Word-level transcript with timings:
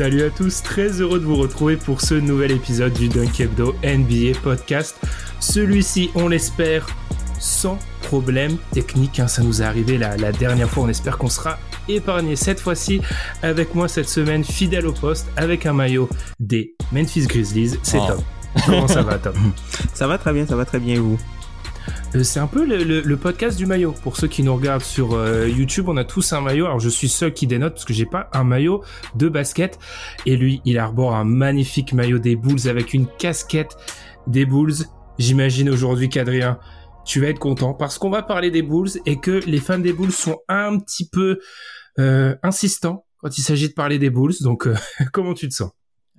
Salut 0.00 0.22
à 0.22 0.30
tous, 0.30 0.62
très 0.62 1.02
heureux 1.02 1.20
de 1.20 1.26
vous 1.26 1.36
retrouver 1.36 1.76
pour 1.76 2.00
ce 2.00 2.14
nouvel 2.14 2.52
épisode 2.52 2.94
du 2.94 3.10
Dunk 3.10 3.38
Hebdo 3.38 3.74
NBA 3.84 4.38
Podcast. 4.42 4.96
Celui-ci, 5.40 6.10
on 6.14 6.26
l'espère, 6.26 6.86
sans 7.38 7.78
problème 8.04 8.56
technique. 8.72 9.20
hein, 9.20 9.28
ça 9.28 9.42
nous 9.42 9.60
est 9.60 9.64
arrivé 9.66 9.98
la, 9.98 10.16
la 10.16 10.32
dernière 10.32 10.70
fois, 10.70 10.84
on 10.84 10.88
espère 10.88 11.18
qu'on 11.18 11.28
sera 11.28 11.58
épargné 11.86 12.34
cette 12.34 12.60
fois-ci. 12.60 13.02
Avec 13.42 13.74
moi 13.74 13.88
cette 13.88 14.08
semaine, 14.08 14.42
fidèle 14.42 14.86
au 14.86 14.92
poste, 14.92 15.26
avec 15.36 15.66
un 15.66 15.74
maillot 15.74 16.08
des 16.38 16.74
Memphis 16.92 17.26
Grizzlies, 17.26 17.78
c'est 17.82 17.98
Oh. 17.98 18.06
Tom. 18.08 18.20
Comment 18.64 18.88
ça 18.88 19.02
va 19.02 19.18
Tom? 19.18 19.34
Ça 19.92 20.06
va 20.06 20.16
très 20.16 20.32
bien, 20.32 20.46
ça 20.46 20.56
va 20.56 20.64
très 20.64 20.78
bien 20.80 20.94
et 20.94 20.98
vous? 20.98 21.18
C'est 22.12 22.40
un 22.40 22.48
peu 22.48 22.64
le, 22.66 22.82
le- 22.82 23.00
le 23.02 23.16
podcast 23.16 23.56
du 23.56 23.66
maillot. 23.66 23.92
Pour 24.02 24.16
ceux 24.16 24.26
qui 24.26 24.42
nous 24.42 24.54
regardent 24.54 24.82
sur 24.82 25.14
euh, 25.14 25.48
YouTube, 25.48 25.88
on 25.88 25.96
a 25.96 26.04
tous 26.04 26.32
un 26.32 26.40
maillot. 26.40 26.66
Alors 26.66 26.80
je 26.80 26.88
suis 26.88 27.08
seul 27.08 27.32
qui 27.32 27.46
dénote 27.46 27.74
parce 27.74 27.84
que 27.84 27.94
j'ai 27.94 28.04
pas 28.06 28.28
un 28.32 28.42
maillot 28.42 28.82
de 29.14 29.28
basket. 29.28 29.78
Et 30.26 30.36
lui, 30.36 30.60
il 30.64 30.78
arbore 30.78 31.14
un 31.14 31.24
magnifique 31.24 31.92
maillot 31.92 32.18
des 32.18 32.34
Bulls 32.36 32.68
avec 32.68 32.94
une 32.94 33.06
casquette 33.06 33.76
des 34.26 34.44
Bulls. 34.44 34.74
J'imagine 35.18 35.70
aujourd'hui 35.70 36.08
qu'Adrien, 36.08 36.58
tu 37.06 37.20
vas 37.20 37.28
être 37.28 37.38
content 37.38 37.74
parce 37.74 37.96
qu'on 37.98 38.10
va 38.10 38.22
parler 38.22 38.50
des 38.50 38.62
Bulls 38.62 38.90
et 39.06 39.20
que 39.20 39.40
les 39.46 39.58
fans 39.58 39.78
des 39.78 39.92
Bulls 39.92 40.12
sont 40.12 40.38
un 40.48 40.78
petit 40.78 41.08
peu 41.08 41.38
euh, 42.00 42.34
insistants 42.42 43.04
quand 43.18 43.38
il 43.38 43.42
s'agit 43.42 43.68
de 43.68 43.74
parler 43.74 43.98
des 44.00 44.10
Bulls. 44.10 44.34
Donc 44.40 44.66
euh, 44.66 44.74
comment 45.12 45.32
tu 45.34 45.48
te 45.48 45.54
sens? 45.54 45.70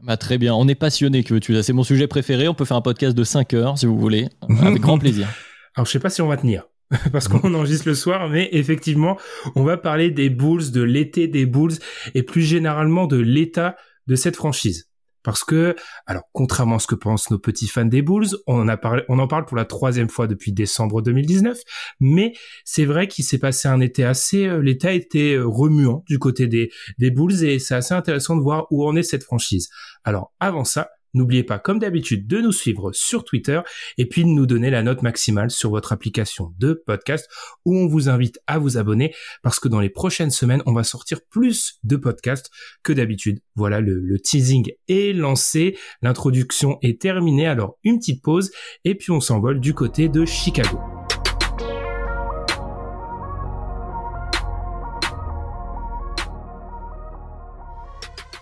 Bah, 0.04 0.16
très 0.18 0.38
bien, 0.38 0.56
on 0.56 0.68
est 0.70 0.74
passionné, 0.76 1.24
que 1.24 1.34
veux-tu? 1.34 1.62
C'est 1.62 1.74
mon 1.74 1.84
sujet 1.84 2.08
préféré, 2.08 2.48
on 2.48 2.54
peut 2.56 2.66
faire 2.66 2.78
un 2.78 2.82
podcast 2.82 3.16
de 3.16 3.24
5 3.26 3.54
heures 3.54 3.78
si 3.78 3.86
vous 3.86 4.00
voulez, 4.00 4.30
avec 4.62 4.82
grand 4.82 4.98
plaisir. 5.00 5.28
Alors 5.76 5.86
je 5.86 5.92
sais 5.92 6.00
pas 6.00 6.10
si 6.10 6.22
on 6.22 6.28
va 6.28 6.38
tenir 6.38 6.68
parce 7.12 7.28
qu'on 7.28 7.54
enregistre 7.54 7.88
le 7.88 7.96
soir, 7.96 8.30
mais 8.30 8.50
effectivement, 8.52 9.18
on 9.56 9.64
va 9.64 9.78
parler 9.78 10.12
des 10.12 10.30
Bulls, 10.30 10.72
de 10.72 10.82
l'été 10.82 11.28
des 11.28 11.46
Bulls 11.46 11.76
et 12.14 12.24
plus 12.24 12.42
généralement 12.42 13.08
de 13.08 13.18
l'état 13.18 13.78
de 14.08 14.16
cette 14.16 14.36
franchise. 14.36 14.90
Parce 15.24 15.44
que, 15.44 15.76
alors, 16.08 16.24
contrairement 16.34 16.78
à 16.78 16.80
ce 16.80 16.88
que 16.88 16.96
pensent 16.96 17.30
nos 17.30 17.38
petits 17.38 17.68
fans 17.68 17.86
des 17.86 18.02
Bulls, 18.02 18.30
on 18.48 18.60
en 18.60 18.68
a 18.68 18.76
parlé, 18.76 19.04
on 19.08 19.20
en 19.20 19.28
parle 19.28 19.46
pour 19.46 19.56
la 19.56 19.66
troisième 19.66 20.10
fois 20.10 20.26
depuis 20.26 20.52
décembre 20.52 21.02
2019, 21.02 21.60
mais 22.00 22.34
c'est 22.66 22.86
vrai 22.86 23.08
qu'il 23.08 23.24
s'est 23.24 23.38
passé 23.38 23.68
un 23.68 23.82
été 23.82 24.04
assez, 24.04 24.48
euh, 24.48 24.62
l'état 24.62 24.92
été 24.92 25.36
euh, 25.36 25.46
remuant 25.46 26.04
du 26.08 26.18
côté 26.18 26.48
des, 26.48 26.72
des 26.98 27.12
Bulls 27.12 27.44
et 27.44 27.60
c'est 27.60 27.76
assez 27.76 27.94
intéressant 27.94 28.36
de 28.36 28.42
voir 28.42 28.66
où 28.72 28.86
en 28.86 28.96
est 28.96 29.04
cette 29.04 29.24
franchise. 29.24 29.70
Alors, 30.04 30.34
avant 30.40 30.64
ça, 30.64 30.90
n'oubliez 31.14 31.44
pas, 31.44 31.60
comme 31.60 31.80
d'habitude, 31.80 32.28
de 32.28 32.40
nous 32.40 32.52
suivre 32.52 32.92
sur 32.92 33.24
Twitter 33.24 33.62
et 33.98 34.06
puis 34.06 34.24
de 34.24 34.30
nous 34.30 34.46
donner 34.46 34.70
la 34.70 34.84
note 34.84 35.04
maximale 35.04 35.52
sur 35.52 35.70
votre 35.70 35.92
application 35.92 36.54
de 36.60 36.74
podcast 36.74 37.30
où 37.66 37.76
on 37.76 37.88
vous 37.88 38.10
invite 38.10 38.40
à 38.48 38.60
vous 38.60 38.78
abonner 38.78 39.14
parce 39.44 39.60
que 39.60 39.68
dans 39.68 39.80
les 39.80 39.90
prochaines 39.90 40.32
semaines, 40.32 40.64
on 40.66 40.74
va 40.74 40.84
sortir 40.84 41.20
plus 41.30 41.80
de 41.84 41.96
podcasts 41.96 42.50
que 42.84 42.94
d'habitude. 42.94 43.40
Voilà, 43.56 43.80
le, 43.82 44.20
teasing 44.20 44.72
est 44.88 45.16
lancé, 45.16 45.78
l'introduction 46.02 46.78
est 46.82 47.02
terminée, 47.02 47.48
alors 47.48 47.78
une 47.84 48.00
petite 48.00 48.22
pause 48.22 48.52
et 48.86 48.96
puis 48.96 49.12
on 49.12 49.20
s'envole 49.20 49.60
du 49.60 49.74
côté 49.74 50.10
de 50.10 50.26
Chicago. 50.26 50.80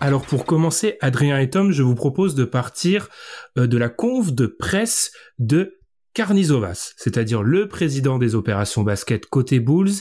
Alors 0.02 0.24
pour 0.24 0.46
commencer, 0.46 0.96
Adrien 1.02 1.38
et 1.38 1.50
Tom, 1.50 1.72
je 1.72 1.82
vous 1.82 1.94
propose 1.94 2.34
de 2.34 2.44
partir 2.44 3.10
euh, 3.58 3.66
de 3.66 3.76
la 3.76 3.90
conve 3.90 4.34
de 4.34 4.46
presse 4.46 5.12
de 5.38 5.78
Carnizovas, 6.14 6.94
c'est-à-dire 6.96 7.42
le 7.42 7.68
président 7.68 8.18
des 8.18 8.34
opérations 8.34 8.82
basket 8.82 9.26
côté 9.26 9.60
Bulls. 9.60 9.92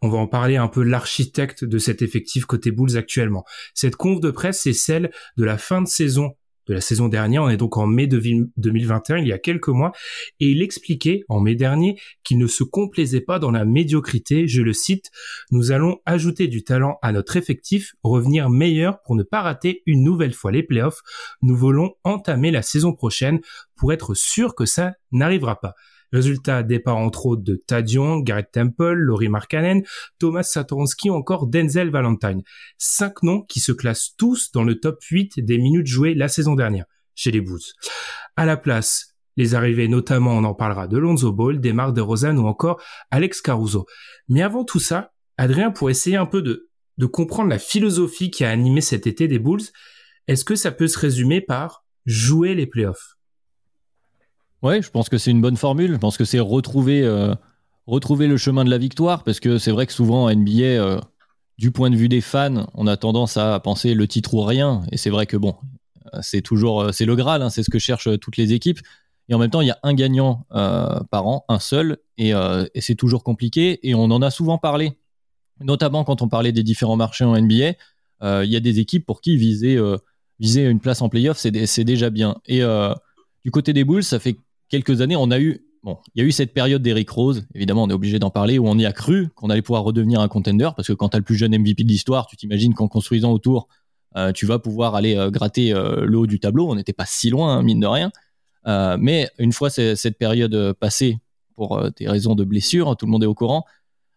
On 0.00 0.08
va 0.08 0.18
en 0.18 0.28
parler 0.28 0.56
un 0.56 0.68
peu 0.68 0.82
l'architecte 0.82 1.64
de 1.64 1.78
cet 1.78 2.02
effectif 2.02 2.44
côté 2.44 2.70
Bulls 2.70 2.96
actuellement. 2.96 3.44
Cette 3.74 3.96
conve 3.96 4.20
de 4.20 4.30
presse, 4.30 4.60
c'est 4.62 4.72
celle 4.72 5.10
de 5.36 5.44
la 5.44 5.58
fin 5.58 5.82
de 5.82 5.88
saison 5.88 6.34
de 6.68 6.74
la 6.74 6.80
saison 6.80 7.08
dernière. 7.08 7.42
On 7.42 7.48
est 7.48 7.56
donc 7.56 7.76
en 7.76 7.86
mai 7.86 8.06
de 8.06 8.20
2021, 8.56 9.18
il 9.18 9.28
y 9.28 9.32
a 9.32 9.38
quelques 9.38 9.68
mois, 9.68 9.92
et 10.40 10.46
il 10.46 10.62
expliquait 10.62 11.24
en 11.28 11.40
mai 11.40 11.54
dernier 11.54 11.98
qu'il 12.24 12.38
ne 12.38 12.46
se 12.46 12.64
complaisait 12.64 13.20
pas 13.20 13.38
dans 13.38 13.50
la 13.50 13.64
médiocrité. 13.64 14.46
Je 14.46 14.62
le 14.62 14.72
cite, 14.72 15.10
nous 15.50 15.72
allons 15.72 15.98
ajouter 16.06 16.46
du 16.46 16.62
talent 16.62 16.98
à 17.02 17.12
notre 17.12 17.36
effectif, 17.36 17.94
revenir 18.02 18.50
meilleur 18.50 19.00
pour 19.02 19.16
ne 19.16 19.22
pas 19.22 19.42
rater 19.42 19.82
une 19.86 20.04
nouvelle 20.04 20.34
fois 20.34 20.52
les 20.52 20.62
playoffs. 20.62 21.00
Nous 21.42 21.56
voulons 21.56 21.94
entamer 22.04 22.50
la 22.50 22.62
saison 22.62 22.92
prochaine 22.92 23.40
pour 23.76 23.92
être 23.92 24.14
sûr 24.14 24.54
que 24.54 24.66
ça 24.66 24.94
n'arrivera 25.12 25.60
pas. 25.60 25.74
Résultat, 26.12 26.62
départ 26.62 26.96
entre 26.96 27.26
autres 27.26 27.42
de 27.42 27.54
Tadion, 27.54 28.18
Garrett 28.18 28.50
Temple, 28.50 28.94
Laurie 28.94 29.28
Markkanen, 29.28 29.82
Thomas 30.18 30.42
Satoransky 30.42 31.10
ou 31.10 31.14
encore 31.14 31.46
Denzel 31.46 31.90
Valentine. 31.90 32.42
Cinq 32.78 33.22
noms 33.22 33.42
qui 33.42 33.60
se 33.60 33.72
classent 33.72 34.14
tous 34.16 34.50
dans 34.52 34.64
le 34.64 34.80
top 34.80 35.02
8 35.02 35.44
des 35.44 35.58
minutes 35.58 35.86
jouées 35.86 36.14
la 36.14 36.28
saison 36.28 36.54
dernière 36.54 36.86
chez 37.14 37.30
les 37.30 37.40
Bulls. 37.40 37.60
À 38.36 38.46
la 38.46 38.56
place, 38.56 39.16
les 39.36 39.54
arrivées 39.54 39.88
notamment, 39.88 40.32
on 40.32 40.44
en 40.44 40.54
parlera 40.54 40.88
de 40.88 40.96
Lonzo 40.98 41.32
Ball, 41.32 41.60
Demar 41.60 41.92
DeRozan 41.92 42.36
ou 42.38 42.46
encore 42.46 42.80
Alex 43.10 43.40
Caruso. 43.40 43.86
Mais 44.28 44.42
avant 44.42 44.64
tout 44.64 44.80
ça, 44.80 45.12
Adrien, 45.36 45.70
pour 45.70 45.90
essayer 45.90 46.16
un 46.16 46.26
peu 46.26 46.42
de, 46.42 46.68
de 46.96 47.06
comprendre 47.06 47.50
la 47.50 47.58
philosophie 47.58 48.30
qui 48.30 48.44
a 48.44 48.50
animé 48.50 48.80
cet 48.80 49.06
été 49.06 49.28
des 49.28 49.38
Bulls, 49.38 49.62
est-ce 50.26 50.44
que 50.44 50.56
ça 50.56 50.72
peut 50.72 50.88
se 50.88 50.98
résumer 50.98 51.40
par 51.40 51.84
jouer 52.04 52.54
les 52.54 52.66
playoffs? 52.66 53.17
Ouais, 54.62 54.82
je 54.82 54.90
pense 54.90 55.08
que 55.08 55.18
c'est 55.18 55.30
une 55.30 55.40
bonne 55.40 55.56
formule. 55.56 55.92
Je 55.92 55.96
pense 55.98 56.16
que 56.16 56.24
c'est 56.24 56.40
retrouver, 56.40 57.02
euh, 57.02 57.34
retrouver 57.86 58.26
le 58.26 58.36
chemin 58.36 58.64
de 58.64 58.70
la 58.70 58.78
victoire, 58.78 59.22
parce 59.24 59.40
que 59.40 59.58
c'est 59.58 59.70
vrai 59.70 59.86
que 59.86 59.92
souvent 59.92 60.24
en 60.24 60.30
NBA, 60.30 60.62
euh, 60.64 61.00
du 61.58 61.70
point 61.70 61.90
de 61.90 61.96
vue 61.96 62.08
des 62.08 62.20
fans, 62.20 62.66
on 62.74 62.86
a 62.86 62.96
tendance 62.96 63.36
à 63.36 63.58
penser 63.60 63.94
le 63.94 64.06
titre 64.08 64.34
ou 64.34 64.42
rien. 64.42 64.82
Et 64.92 64.96
c'est 64.96 65.10
vrai 65.10 65.26
que 65.26 65.36
bon, 65.36 65.56
c'est 66.22 66.42
toujours 66.42 66.82
euh, 66.82 66.92
c'est 66.92 67.04
le 67.04 67.14
Graal, 67.16 67.42
hein, 67.42 67.50
c'est 67.50 67.62
ce 67.62 67.70
que 67.70 67.78
cherchent 67.78 68.08
toutes 68.20 68.36
les 68.36 68.52
équipes. 68.52 68.80
Et 69.28 69.34
en 69.34 69.38
même 69.38 69.50
temps, 69.50 69.60
il 69.60 69.68
y 69.68 69.70
a 69.70 69.78
un 69.82 69.92
gagnant 69.92 70.46
par 70.48 71.26
an, 71.26 71.44
un 71.50 71.58
seul, 71.58 71.98
et, 72.16 72.30
et 72.30 72.80
c'est 72.80 72.94
toujours 72.94 73.22
compliqué. 73.22 73.78
Et 73.86 73.94
on 73.94 74.04
en 74.04 74.22
a 74.22 74.30
souvent 74.30 74.56
parlé, 74.56 74.94
notamment 75.60 76.04
quand 76.04 76.22
on 76.22 76.28
parlait 76.28 76.52
des 76.52 76.62
différents 76.62 76.96
marchés 76.96 77.24
en 77.24 77.36
NBA. 77.36 77.74
Il 78.22 78.50
y 78.50 78.56
a 78.56 78.60
des 78.60 78.80
équipes 78.80 79.04
pour 79.04 79.20
qui 79.20 79.36
viser, 79.36 79.78
viser 80.40 80.64
une 80.64 80.80
place 80.80 81.02
en 81.02 81.10
playoff, 81.10 81.36
c'est 81.36 81.50
dé- 81.50 81.66
c'est 81.66 81.84
déjà 81.84 82.08
bien. 82.08 82.36
Et 82.46 82.62
du 83.44 83.50
côté 83.50 83.74
des 83.74 83.84
Bulls, 83.84 84.02
ça 84.02 84.18
fait 84.18 84.38
quelques 84.68 85.00
années, 85.00 85.16
on 85.16 85.30
a 85.30 85.38
eu, 85.40 85.64
bon, 85.82 85.98
il 86.14 86.22
y 86.22 86.24
a 86.24 86.26
eu 86.26 86.32
cette 86.32 86.52
période 86.52 86.82
d'Eric 86.82 87.08
Rose, 87.10 87.46
évidemment, 87.54 87.84
on 87.84 87.90
est 87.90 87.94
obligé 87.94 88.18
d'en 88.18 88.30
parler, 88.30 88.58
où 88.58 88.66
on 88.68 88.78
y 88.78 88.86
a 88.86 88.92
cru 88.92 89.28
qu'on 89.34 89.50
allait 89.50 89.62
pouvoir 89.62 89.82
redevenir 89.84 90.20
un 90.20 90.28
contender, 90.28 90.70
parce 90.76 90.88
que 90.88 90.92
quand 90.92 91.10
tu 91.10 91.16
as 91.16 91.18
le 91.18 91.24
plus 91.24 91.36
jeune 91.36 91.56
MVP 91.56 91.84
de 91.84 91.88
l'histoire, 91.88 92.26
tu 92.26 92.36
t'imagines 92.36 92.74
qu'en 92.74 92.88
construisant 92.88 93.32
autour, 93.32 93.68
euh, 94.16 94.32
tu 94.32 94.46
vas 94.46 94.58
pouvoir 94.58 94.94
aller 94.94 95.16
euh, 95.16 95.30
gratter 95.30 95.72
euh, 95.72 96.04
le 96.06 96.18
haut 96.18 96.26
du 96.26 96.40
tableau. 96.40 96.68
On 96.70 96.74
n'était 96.74 96.94
pas 96.94 97.04
si 97.06 97.28
loin, 97.30 97.58
hein, 97.58 97.62
mine 97.62 97.80
de 97.80 97.86
rien. 97.86 98.10
Mais 98.98 99.30
une 99.38 99.52
fois 99.52 99.70
cette 99.70 100.18
période 100.18 100.74
passée, 100.74 101.18
pour 101.54 101.90
des 101.96 102.06
raisons 102.06 102.34
de 102.34 102.44
blessure, 102.44 102.96
tout 102.96 103.06
le 103.06 103.10
monde 103.12 103.24
est 103.24 103.26
au 103.26 103.34
courant, 103.34 103.64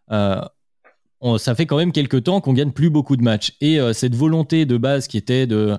on- 0.10 1.38
ça 1.38 1.56
fait 1.56 1.66
quand 1.66 1.78
même 1.78 1.92
quelques 1.94 2.24
temps 2.24 2.42
qu'on 2.42 2.52
gagne 2.54 2.72
plus 2.72 2.90
beaucoup 2.90 3.16
de 3.16 3.24
matchs. 3.24 3.54
Et 3.62 3.80
cette 3.94 4.14
volonté 4.16 4.66
de 4.66 4.76
base 4.76 5.08
qui 5.08 5.18
était 5.18 5.48
de 5.48 5.78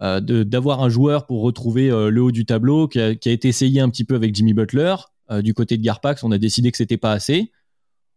euh, 0.00 0.20
d'avoir 0.20 0.82
un 0.82 0.88
joueur 0.88 1.26
pour 1.26 1.42
retrouver 1.42 1.90
euh, 1.90 2.10
le 2.10 2.22
haut 2.22 2.32
du 2.32 2.44
tableau, 2.44 2.88
qui 2.88 2.98
a, 2.98 3.10
été 3.10 3.48
essayé 3.48 3.80
un 3.80 3.88
petit 3.88 4.04
peu 4.04 4.14
avec 4.14 4.34
Jimmy 4.34 4.54
Butler. 4.54 4.96
Euh, 5.30 5.42
du 5.42 5.54
côté 5.54 5.76
de 5.76 5.82
Garpax, 5.82 6.24
on 6.24 6.32
a 6.32 6.38
décidé 6.38 6.70
que 6.70 6.76
c'était 6.76 6.96
pas 6.96 7.12
assez. 7.12 7.52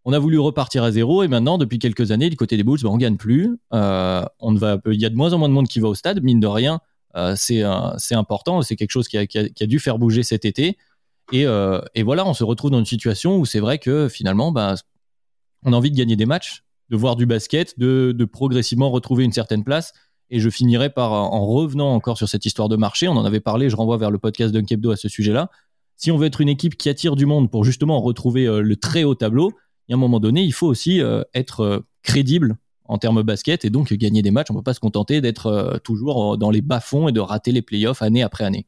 On 0.04 0.14
a 0.14 0.20
voulu 0.20 0.40
repartir 0.40 0.84
à 0.84 0.92
zéro 0.92 1.24
et 1.24 1.28
maintenant, 1.28 1.58
depuis 1.58 1.78
quelques 1.78 2.12
années, 2.12 2.30
du 2.30 2.38
côté 2.38 2.58
des 2.58 2.64
Bulls, 2.64 2.80
ben, 2.82 2.90
on 2.90 2.98
gagne 2.98 3.18
plus. 3.18 3.58
On 3.72 4.52
ne 4.52 4.58
va, 4.58 4.80
il 4.88 5.00
y 5.00 5.06
a 5.06 5.10
de 5.10 5.16
moins 5.16 5.34
en 5.34 5.38
moins 5.38 5.50
de 5.50 5.54
monde 5.54 5.68
qui 5.68 5.80
va 5.80 5.88
au 5.88 5.96
stade, 5.96 6.24
mine 6.24 6.40
de 6.40 6.48
rien. 6.48 6.80
C'est 7.36 7.64
important, 8.12 8.62
c'est 8.62 8.76
quelque 8.76 8.92
chose 8.92 9.08
qui 9.08 9.18
a, 9.18 9.68
dû 9.68 9.80
faire 9.80 9.98
bouger 9.98 10.22
cet 10.22 10.46
été. 10.46 10.78
Et, 11.32 11.46
voilà, 12.04 12.26
on 12.28 12.36
se 12.36 12.44
retrouve 12.44 12.70
dans 12.72 12.80
une 12.80 12.86
situation 12.86 13.38
où 13.38 13.46
c'est 13.46 13.60
vrai 13.60 13.80
que 13.80 14.08
finalement, 14.08 14.52
ben, 14.52 14.76
on 15.64 15.74
a 15.74 15.76
envie 15.76 15.92
de 15.92 15.98
gagner 15.98 16.16
des 16.16 16.28
matchs, 16.28 16.64
de 16.90 16.98
voir 16.98 17.16
du 17.16 17.26
basket, 17.26 17.80
de 17.80 18.26
progressivement 18.26 18.92
retrouver 18.92 19.24
une 19.24 19.34
certaine 19.34 19.64
place. 19.64 19.92
Et 20.30 20.40
je 20.40 20.50
finirai 20.50 20.90
par, 20.90 21.12
en 21.12 21.46
revenant 21.46 21.94
encore 21.94 22.18
sur 22.18 22.28
cette 22.28 22.46
histoire 22.46 22.70
de 22.70 22.76
marché, 22.76 23.08
on 23.08 23.14
en 23.14 23.26
avait 23.26 23.40
parlé, 23.40 23.70
je 23.70 23.76
renvoie 23.76 23.98
vers 23.98 24.12
le 24.12 24.18
podcast 24.18 24.54
d'Unkebdo 24.54 24.92
à 24.92 24.96
ce 24.96 25.08
sujet-là. 25.08 25.50
Si 25.98 26.12
on 26.12 26.18
veut 26.18 26.28
être 26.28 26.42
une 26.42 26.50
équipe 26.50 26.78
qui 26.78 26.90
attire 26.90 27.16
du 27.16 27.26
monde 27.26 27.50
pour 27.50 27.64
justement 27.64 28.02
retrouver 28.02 28.46
euh, 28.46 28.62
le 28.62 28.76
très 28.76 29.04
haut 29.04 29.16
tableau, 29.16 29.52
il 29.88 29.92
y 29.92 29.94
a 29.94 29.98
un 29.98 30.00
moment 30.00 30.20
donné, 30.20 30.44
il 30.44 30.52
faut 30.52 30.68
aussi 30.68 31.02
euh, 31.02 31.22
être 31.34 31.62
euh, 31.62 31.80
crédible 32.04 32.58
en 32.86 32.98
termes 32.98 33.24
basket 33.24 33.66
et 33.66 33.70
donc 33.70 33.94
gagner 33.94 34.22
des 34.22 34.32
matchs. 34.32 34.52
On 34.52 34.54
ne 34.54 34.60
peut 34.60 34.64
pas 34.64 34.74
se 34.74 34.80
contenter 34.80 35.22
d'être 35.22 35.80
toujours 35.84 36.38
dans 36.38 36.52
les 36.52 36.62
bas-fonds 36.62 37.08
et 37.08 37.12
de 37.12 37.20
rater 37.20 37.52
les 37.52 37.64
playoffs 37.64 38.04
année 38.04 38.22
après 38.22 38.44
année. 38.44 38.68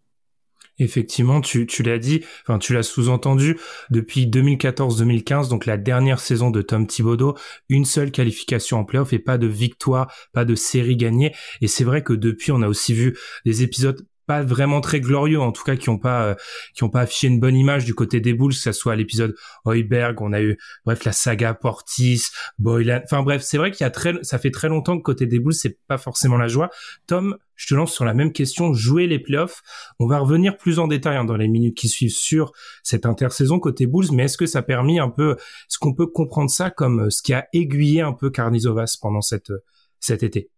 Effectivement, 0.79 1.41
tu, 1.41 1.65
tu 1.65 1.81
l'as 1.81 1.97
dit, 1.97 2.23
enfin 2.43 2.59
tu 2.59 2.73
l'as 2.73 2.83
sous-entendu, 2.83 3.57
depuis 3.89 4.27
2014-2015, 4.27 5.49
donc 5.49 5.65
la 5.65 5.77
dernière 5.77 6.19
saison 6.19 6.51
de 6.51 6.61
Tom 6.61 6.85
Thibodeau, 6.85 7.35
une 7.69 7.85
seule 7.85 8.11
qualification 8.11 8.79
en 8.79 8.85
playoff 8.85 9.11
et 9.13 9.19
pas 9.19 9.37
de 9.37 9.47
victoire, 9.47 10.13
pas 10.33 10.45
de 10.45 10.55
série 10.55 10.95
gagnée. 10.95 11.33
Et 11.61 11.67
c'est 11.67 11.83
vrai 11.83 12.03
que 12.03 12.13
depuis, 12.13 12.51
on 12.51 12.61
a 12.61 12.67
aussi 12.67 12.93
vu 12.93 13.17
des 13.45 13.63
épisodes 13.63 14.05
pas 14.27 14.43
vraiment 14.43 14.81
très 14.81 14.99
glorieux, 14.99 15.39
en 15.39 15.51
tout 15.51 15.63
cas 15.63 15.75
qui 15.75 15.89
ont 15.89 15.97
pas 15.97 16.23
euh, 16.25 16.35
qui 16.75 16.83
ont 16.83 16.89
pas 16.89 17.01
affiché 17.01 17.27
une 17.27 17.39
bonne 17.39 17.55
image 17.55 17.85
du 17.85 17.95
côté 17.95 18.19
des 18.19 18.33
Bulls, 18.33 18.53
que 18.53 18.59
ça 18.59 18.73
soit 18.73 18.95
l'épisode 18.95 19.35
Heuberg, 19.65 20.21
on 20.21 20.33
a 20.33 20.41
eu 20.41 20.57
bref 20.85 21.05
la 21.05 21.13
saga 21.13 21.53
Portis, 21.53 22.23
Boylan, 22.59 23.01
enfin 23.05 23.23
bref, 23.23 23.41
c'est 23.41 23.57
vrai 23.57 23.71
qu'il 23.71 23.83
y 23.83 23.87
a 23.87 23.89
très 23.89 24.13
ça 24.21 24.37
fait 24.37 24.51
très 24.51 24.67
longtemps 24.67 24.97
que 24.97 25.03
côté 25.03 25.25
des 25.25 25.39
Bulls 25.39 25.53
c'est 25.53 25.79
pas 25.87 25.97
forcément 25.97 26.37
la 26.37 26.49
joie. 26.49 26.69
Tom, 27.07 27.37
je 27.55 27.67
te 27.67 27.73
lance 27.73 27.93
sur 27.93 28.05
la 28.05 28.13
même 28.13 28.33
question, 28.33 28.73
jouer 28.73 29.07
les 29.07 29.17
playoffs. 29.17 29.63
On 29.99 30.07
va 30.07 30.19
revenir 30.19 30.57
plus 30.57 30.77
en 30.77 30.87
détail 30.87 31.17
hein, 31.17 31.25
dans 31.25 31.37
les 31.37 31.47
minutes 31.47 31.77
qui 31.77 31.87
suivent 31.87 32.11
sur 32.11 32.51
cette 32.83 33.05
intersaison 33.05 33.59
côté 33.59 33.87
Bulls, 33.87 34.11
mais 34.11 34.25
est-ce 34.25 34.37
que 34.37 34.45
ça 34.45 34.59
a 34.59 34.61
permis 34.61 34.99
un 34.99 35.09
peu, 35.09 35.31
est-ce 35.31 35.79
qu'on 35.79 35.93
peut 35.93 36.07
comprendre 36.07 36.49
ça 36.49 36.69
comme 36.69 37.05
euh, 37.05 37.09
ce 37.09 37.21
qui 37.23 37.33
a 37.33 37.47
aiguillé 37.53 38.01
un 38.01 38.13
peu 38.13 38.29
Carnizovas 38.29 38.97
pendant 39.01 39.21
cette 39.21 39.51
cet 39.99 40.21
été? 40.21 40.51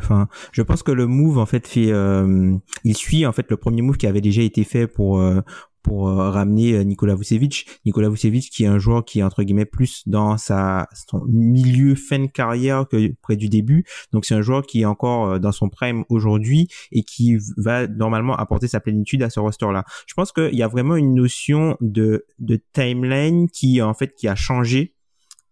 Enfin, 0.00 0.28
je 0.52 0.62
pense 0.62 0.82
que 0.82 0.92
le 0.92 1.06
move 1.06 1.38
en 1.38 1.46
fait 1.46 1.60
fait, 1.66 1.92
euh, 1.92 2.56
il 2.84 2.96
suit 2.96 3.26
en 3.26 3.32
fait 3.32 3.46
le 3.50 3.56
premier 3.56 3.82
move 3.82 3.96
qui 3.96 4.06
avait 4.06 4.20
déjà 4.20 4.42
été 4.42 4.64
fait 4.64 4.86
pour 4.86 5.20
euh, 5.20 5.40
pour 5.82 6.08
euh, 6.08 6.30
ramener 6.30 6.84
Nikola 6.84 7.14
Vucevic. 7.14 7.66
Nikola 7.86 8.10
Vucevic 8.10 8.50
qui 8.50 8.64
est 8.64 8.66
un 8.66 8.78
joueur 8.78 9.04
qui 9.04 9.20
est 9.20 9.22
entre 9.22 9.42
guillemets 9.42 9.64
plus 9.64 10.02
dans 10.06 10.36
sa 10.36 10.88
son 11.08 11.24
milieu 11.26 11.94
fin 11.94 12.18
de 12.18 12.26
carrière 12.26 12.86
que 12.88 13.12
près 13.22 13.36
du 13.36 13.48
début. 13.48 13.84
Donc 14.12 14.24
c'est 14.24 14.34
un 14.34 14.42
joueur 14.42 14.62
qui 14.62 14.82
est 14.82 14.84
encore 14.84 15.40
dans 15.40 15.52
son 15.52 15.68
prime 15.68 16.04
aujourd'hui 16.08 16.68
et 16.92 17.02
qui 17.02 17.38
va 17.56 17.86
normalement 17.86 18.36
apporter 18.36 18.68
sa 18.68 18.80
plénitude 18.80 19.22
à 19.22 19.30
ce 19.30 19.40
roster 19.40 19.70
là. 19.72 19.84
Je 20.06 20.14
pense 20.14 20.32
qu'il 20.32 20.54
y 20.54 20.62
a 20.62 20.68
vraiment 20.68 20.96
une 20.96 21.14
notion 21.14 21.76
de 21.80 22.26
de 22.38 22.60
timeline 22.72 23.48
qui 23.48 23.80
en 23.80 23.94
fait 23.94 24.14
qui 24.14 24.28
a 24.28 24.34
changé 24.34 24.94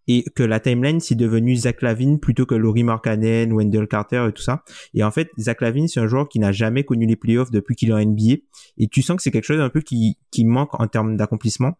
et 0.08 0.24
que 0.34 0.42
la 0.42 0.58
timeline 0.58 1.00
c'est 1.00 1.14
devenu 1.14 1.54
Zach 1.54 1.82
Lavine 1.82 2.18
plutôt 2.18 2.46
que 2.46 2.54
Laurie 2.54 2.82
Markkanen, 2.82 3.52
Wendell 3.52 3.86
Carter 3.86 4.26
et 4.28 4.32
tout 4.32 4.42
ça. 4.42 4.64
Et 4.94 5.04
en 5.04 5.10
fait, 5.10 5.30
Zach 5.38 5.60
Lavine 5.60 5.86
c'est 5.86 6.00
un 6.00 6.08
joueur 6.08 6.28
qui 6.28 6.40
n'a 6.40 6.50
jamais 6.50 6.82
connu 6.82 7.06
les 7.06 7.16
playoffs 7.16 7.50
depuis 7.50 7.76
qu'il 7.76 7.90
est 7.90 7.92
en 7.92 8.04
NBA 8.04 8.36
et 8.78 8.88
tu 8.88 9.02
sens 9.02 9.16
que 9.16 9.22
c'est 9.22 9.30
quelque 9.30 9.44
chose 9.44 9.60
un 9.60 9.68
peu 9.68 9.82
qui 9.82 10.18
qui 10.30 10.44
manque 10.44 10.78
en 10.80 10.88
termes 10.88 11.16
d'accomplissement. 11.16 11.78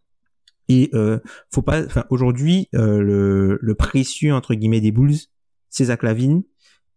Et 0.68 0.90
euh, 0.92 1.18
faut 1.50 1.62
pas, 1.62 1.82
enfin 1.82 2.04
aujourd'hui 2.10 2.68
euh, 2.74 3.00
le, 3.00 3.58
le 3.60 3.74
précieux 3.74 4.34
entre 4.34 4.54
guillemets 4.54 4.82
des 4.82 4.92
Bulls, 4.92 5.16
c'est 5.70 5.86
Zach 5.86 6.02
Lavine 6.02 6.42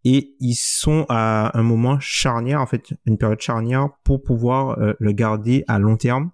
et 0.04 0.34
ils 0.40 0.54
sont 0.54 1.06
à 1.08 1.56
un 1.58 1.62
moment 1.62 1.98
charnière 2.00 2.60
en 2.60 2.66
fait, 2.66 2.92
une 3.06 3.16
période 3.16 3.40
charnière 3.40 3.88
pour 4.04 4.22
pouvoir 4.22 4.78
euh, 4.78 4.92
le 4.98 5.12
garder 5.12 5.64
à 5.68 5.78
long 5.78 5.96
terme 5.96 6.30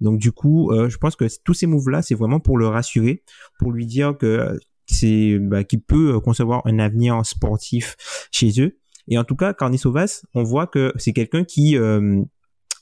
donc 0.00 0.18
du 0.18 0.32
coup, 0.32 0.70
euh, 0.70 0.88
je 0.88 0.98
pense 0.98 1.16
que 1.16 1.26
tous 1.44 1.54
ces 1.54 1.66
moves 1.66 1.90
là, 1.90 2.02
c'est 2.02 2.14
vraiment 2.14 2.40
pour 2.40 2.58
le 2.58 2.66
rassurer, 2.66 3.22
pour 3.58 3.72
lui 3.72 3.86
dire 3.86 4.16
que 4.18 4.58
c'est 4.86 5.38
bah, 5.38 5.64
qu'il 5.64 5.82
peut 5.82 6.14
euh, 6.16 6.20
concevoir 6.20 6.62
un 6.66 6.78
avenir 6.78 7.24
sportif 7.24 7.96
chez 8.32 8.60
eux. 8.60 8.78
Et 9.08 9.18
en 9.18 9.24
tout 9.24 9.36
cas, 9.36 9.54
Carnisovas, 9.54 10.22
on 10.34 10.42
voit 10.42 10.66
que 10.66 10.92
c'est 10.96 11.12
quelqu'un 11.12 11.44
qui 11.44 11.76
euh, 11.76 12.22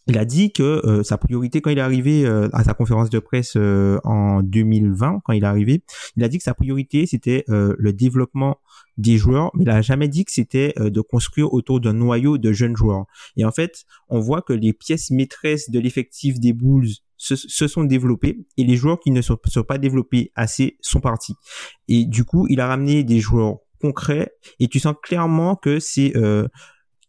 il 0.06 0.16
a 0.16 0.24
dit 0.24 0.52
que 0.52 1.02
sa 1.02 1.18
priorité 1.18 1.60
quand 1.60 1.68
il 1.68 1.76
est 1.76 1.82
arrivé 1.82 2.26
à 2.26 2.64
sa 2.64 2.72
conférence 2.72 3.10
de 3.10 3.18
presse 3.18 3.56
en 3.56 4.40
2020, 4.42 5.20
quand 5.22 5.34
il 5.34 5.44
est 5.44 5.46
arrivé, 5.46 5.84
il 6.16 6.24
a 6.24 6.28
dit 6.28 6.38
que 6.38 6.44
sa 6.44 6.54
priorité 6.54 7.04
c'était 7.04 7.44
le 7.46 7.92
développement 7.92 8.56
des 8.96 9.18
joueurs, 9.18 9.50
mais 9.54 9.64
il 9.64 9.68
a 9.68 9.82
jamais 9.82 10.08
dit 10.08 10.24
que 10.24 10.32
c'était 10.32 10.72
de 10.78 11.00
construire 11.02 11.52
autour 11.52 11.78
d'un 11.82 11.92
noyau 11.92 12.38
de 12.38 12.52
jeunes 12.52 12.74
joueurs. 12.74 13.04
Et 13.36 13.44
en 13.44 13.52
fait, 13.52 13.84
on 14.08 14.18
voit 14.18 14.40
que 14.40 14.54
les 14.54 14.72
pièces 14.72 15.10
maîtresses 15.10 15.68
de 15.68 15.78
l'effectif 15.78 16.40
des 16.40 16.54
Bulls 16.54 16.88
se, 17.18 17.66
sont 17.66 17.84
développés 17.84 18.46
et 18.56 18.64
les 18.64 18.76
joueurs 18.76 19.00
qui 19.00 19.10
ne 19.10 19.20
sont, 19.20 19.36
pas 19.66 19.78
développés 19.78 20.32
assez 20.34 20.78
sont 20.80 21.00
partis. 21.00 21.34
Et 21.88 22.06
du 22.06 22.24
coup, 22.24 22.46
il 22.48 22.60
a 22.60 22.68
ramené 22.68 23.04
des 23.04 23.20
joueurs 23.20 23.58
concrets 23.80 24.32
et 24.60 24.68
tu 24.68 24.78
sens 24.78 24.94
clairement 25.02 25.56
que 25.56 25.80
c'est 25.80 26.16
euh, 26.16 26.48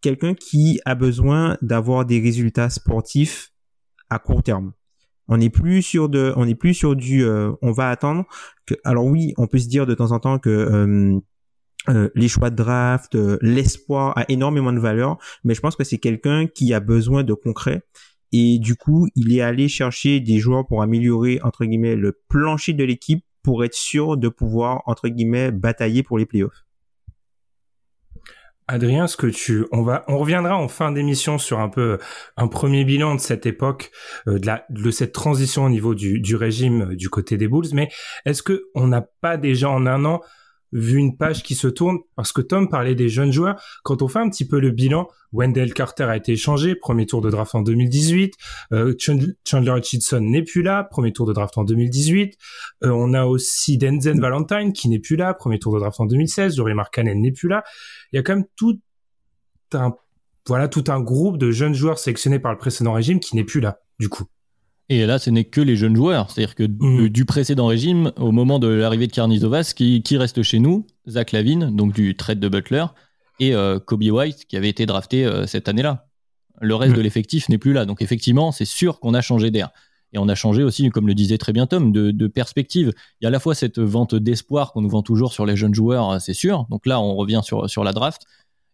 quelqu'un 0.02 0.34
qui 0.34 0.80
a 0.86 0.96
besoin 0.96 1.58
d'avoir 1.62 2.06
des 2.06 2.20
résultats 2.20 2.70
sportifs 2.70 3.52
à 4.10 4.20
court 4.20 4.44
terme. 4.44 4.74
On 5.28 5.38
n'est 5.38 5.52
plus 5.52 5.84
sur 5.84 6.10
de, 6.10 6.34
on 6.36 6.46
n'est 6.46 6.56
plus 6.56 6.74
sur 6.74 6.96
du, 6.96 7.24
euh, 7.24 7.52
on 7.62 7.72
va 7.72 7.90
attendre 7.92 8.26
que. 8.66 8.74
Alors 8.84 9.06
oui, 9.06 9.34
on 9.38 9.46
peut 9.46 9.60
se 9.60 9.68
dire 9.68 9.86
de 9.86 9.94
temps 9.94 10.12
en 10.12 10.20
temps 10.20 10.40
que 10.40 11.22
euh, 11.88 12.10
les 12.16 12.28
choix 12.28 12.50
de 12.50 12.56
draft, 12.56 13.16
l'espoir 13.42 14.18
a 14.18 14.26
énormément 14.28 14.74
de 14.74 14.80
valeur, 14.80 15.18
mais 15.44 15.54
je 15.54 15.62
pense 15.62 15.76
que 15.76 15.84
c'est 15.84 16.00
quelqu'un 16.00 16.48
qui 16.48 16.74
a 16.74 16.80
besoin 16.80 17.24
de 17.24 17.34
concret 17.34 17.84
et 18.32 18.60
du 18.60 18.76
coup, 18.76 19.08
il 19.16 19.36
est 19.36 19.42
allé 19.42 19.68
chercher 19.68 20.20
des 20.20 20.40
joueurs 20.40 20.66
pour 20.68 20.82
améliorer, 20.82 21.40
entre 21.44 21.66
guillemets, 21.66 21.96
le 21.96 22.18
plancher 22.30 22.74
de 22.74 22.84
l'équipe 22.84 23.24
pour 23.44 23.64
être 23.64 23.74
sûr 23.74 24.18
de 24.18 24.30
pouvoir, 24.30 24.84
entre 24.86 25.08
guillemets, 25.08 25.52
batailler 25.52 26.04
pour 26.04 26.18
les 26.18 26.26
playoffs. 26.26 26.66
Adrien, 28.68 29.08
ce 29.08 29.18
que 29.18 29.26
tu, 29.26 29.66
on 29.72 29.82
va, 29.82 30.06
on 30.08 30.20
reviendra 30.20 30.56
en 30.56 30.68
fin 30.68 30.92
d'émission 30.92 31.40
sur 31.40 31.60
un 31.60 31.70
peu 31.70 31.98
un 32.38 32.48
premier 32.48 32.86
bilan 32.86 33.16
de 33.16 33.20
cette 33.20 33.48
époque, 33.48 33.90
euh, 34.28 34.38
de, 34.38 34.46
la, 34.46 34.64
de 34.70 34.92
cette 34.92 35.12
transition 35.12 35.66
au 35.66 35.70
niveau 35.70 35.96
du, 35.96 36.20
du 36.20 36.36
régime 36.36 36.94
du 36.94 37.10
côté 37.10 37.36
des 37.36 37.48
Bulls. 37.48 37.74
Mais 37.74 37.90
est-ce 38.26 38.44
que 38.44 38.66
on 38.76 38.86
n'a 38.86 39.02
pas 39.02 39.38
déjà 39.38 39.72
en 39.72 39.88
un 39.88 40.06
an 40.06 40.22
vu 40.72 40.98
une 40.98 41.18
page 41.18 41.44
qui 41.44 41.56
se 41.56 41.68
tourne 41.68 41.98
parce 42.16 42.32
que 42.32 42.42
Tom 42.42 42.70
parlait 42.70 42.96
des 42.96 43.10
jeunes 43.10 43.32
joueurs. 43.32 43.62
Quand 43.84 44.02
on 44.02 44.08
fait 44.08 44.20
un 44.20 44.30
petit 44.30 44.48
peu 44.48 44.60
le 44.60 44.72
bilan, 44.72 45.08
Wendell 45.32 45.74
Carter 45.74 46.04
a 46.04 46.18
été 46.18 46.34
échangé, 46.34 46.76
premier 46.76 47.06
tour 47.06 47.22
de 47.22 47.30
draft 47.30 47.56
en 47.56 47.62
2018. 47.62 48.36
Euh, 48.74 48.96
Chandler 48.98 49.72
Hutchinson 49.72 50.22
n'est 50.22 50.44
plus 50.44 50.62
là, 50.62 50.84
premier 50.84 51.14
tour 51.14 51.26
de 51.26 51.34
draft 51.34 51.58
en 51.58 51.64
2018. 51.64 52.38
Euh, 52.84 52.90
on 52.90 53.14
a 53.14 53.26
aussi 53.26 53.78
Denzel 53.78 54.20
Valentine 54.20 54.74
qui 54.74 54.90
n'est 54.90 55.00
plus 55.00 55.16
là, 55.16 55.34
premier 55.34 55.60
tour 55.60 55.74
de 55.74 55.80
draft 55.80 56.00
en 56.00 56.06
2016. 56.06 56.56
Jory 56.56 56.74
Markkanen 56.74 57.22
n'est 57.22 57.32
plus 57.32 57.50
là. 57.50 57.64
Il 58.12 58.16
y 58.16 58.20
a 58.20 58.24
quand 58.24 58.36
même 58.36 58.48
tout 58.56 58.80
un 59.74 59.94
voilà 60.48 60.68
tout 60.68 60.86
un 60.88 61.00
groupe 61.00 61.38
de 61.38 61.52
jeunes 61.52 61.76
joueurs 61.76 62.00
sélectionnés 62.00 62.40
par 62.40 62.52
le 62.52 62.58
précédent 62.58 62.94
régime 62.94 63.20
qui 63.20 63.36
n'est 63.36 63.44
plus 63.44 63.60
là 63.60 63.82
du 64.00 64.10
coup. 64.10 64.26
Et 64.90 65.06
là, 65.06 65.20
ce 65.20 65.30
n'est 65.30 65.46
que 65.46 65.62
les 65.62 65.76
jeunes 65.76 65.96
joueurs. 65.96 66.30
C'est-à-dire 66.30 66.56
que 66.56 66.64
mm. 66.64 67.10
du 67.10 67.26
précédent 67.26 67.68
régime, 67.68 68.12
au 68.18 68.32
moment 68.32 68.58
de 68.58 68.68
l'arrivée 68.68 69.06
de 69.06 69.12
Karnizovas, 69.12 69.74
qui, 69.76 70.02
qui 70.02 70.18
reste 70.18 70.42
chez 70.42 70.60
nous 70.60 70.88
Zach 71.08 71.32
Lavine, 71.32 71.76
donc 71.76 71.94
du 71.94 72.16
trade 72.16 72.40
de 72.40 72.50
Butler, 72.50 72.86
et 73.40 73.54
euh, 73.54 73.80
Kobe 73.80 74.04
White, 74.04 74.46
qui 74.48 74.58
avait 74.58 74.70
été 74.70 74.88
drafté 74.88 75.26
euh, 75.26 75.46
cette 75.46 75.70
année-là. 75.70 76.08
Le 76.60 76.76
reste 76.76 76.94
mm. 76.94 76.98
de 76.98 77.02
l'effectif 77.02 77.50
n'est 77.50 77.60
plus 77.60 77.72
là. 77.72 77.86
Donc 77.86 78.02
effectivement, 78.02 78.52
c'est 78.52 78.66
sûr 78.66 79.00
qu'on 79.00 79.14
a 79.14 79.22
changé 79.22 79.52
d'air. 79.52 79.70
Et 80.12 80.18
on 80.18 80.28
a 80.28 80.34
changé 80.34 80.64
aussi, 80.64 80.90
comme 80.90 81.08
le 81.08 81.14
disait 81.14 81.38
très 81.38 81.54
bien 81.54 81.68
Tom, 81.68 81.92
de, 81.92 82.10
de 82.10 82.28
perspective. 82.28 82.92
Il 83.22 83.26
y 83.26 83.28
a 83.28 83.30
à 83.30 83.32
la 83.32 83.40
fois 83.40 83.54
cette 83.54 83.78
vente 83.78 84.16
d'espoir 84.16 84.74
qu'on 84.74 84.82
nous 84.82 84.90
vend 84.90 85.04
toujours 85.04 85.34
sur 85.34 85.46
les 85.46 85.56
jeunes 85.56 85.76
joueurs, 85.76 86.10
euh, 86.10 86.20
c'est 86.20 86.34
sûr. 86.34 86.66
Donc 86.72 86.88
là, 86.88 87.00
on 87.00 87.16
revient 87.16 87.42
sur, 87.44 87.70
sur 87.70 87.84
la 87.84 87.94
draft. 87.94 88.24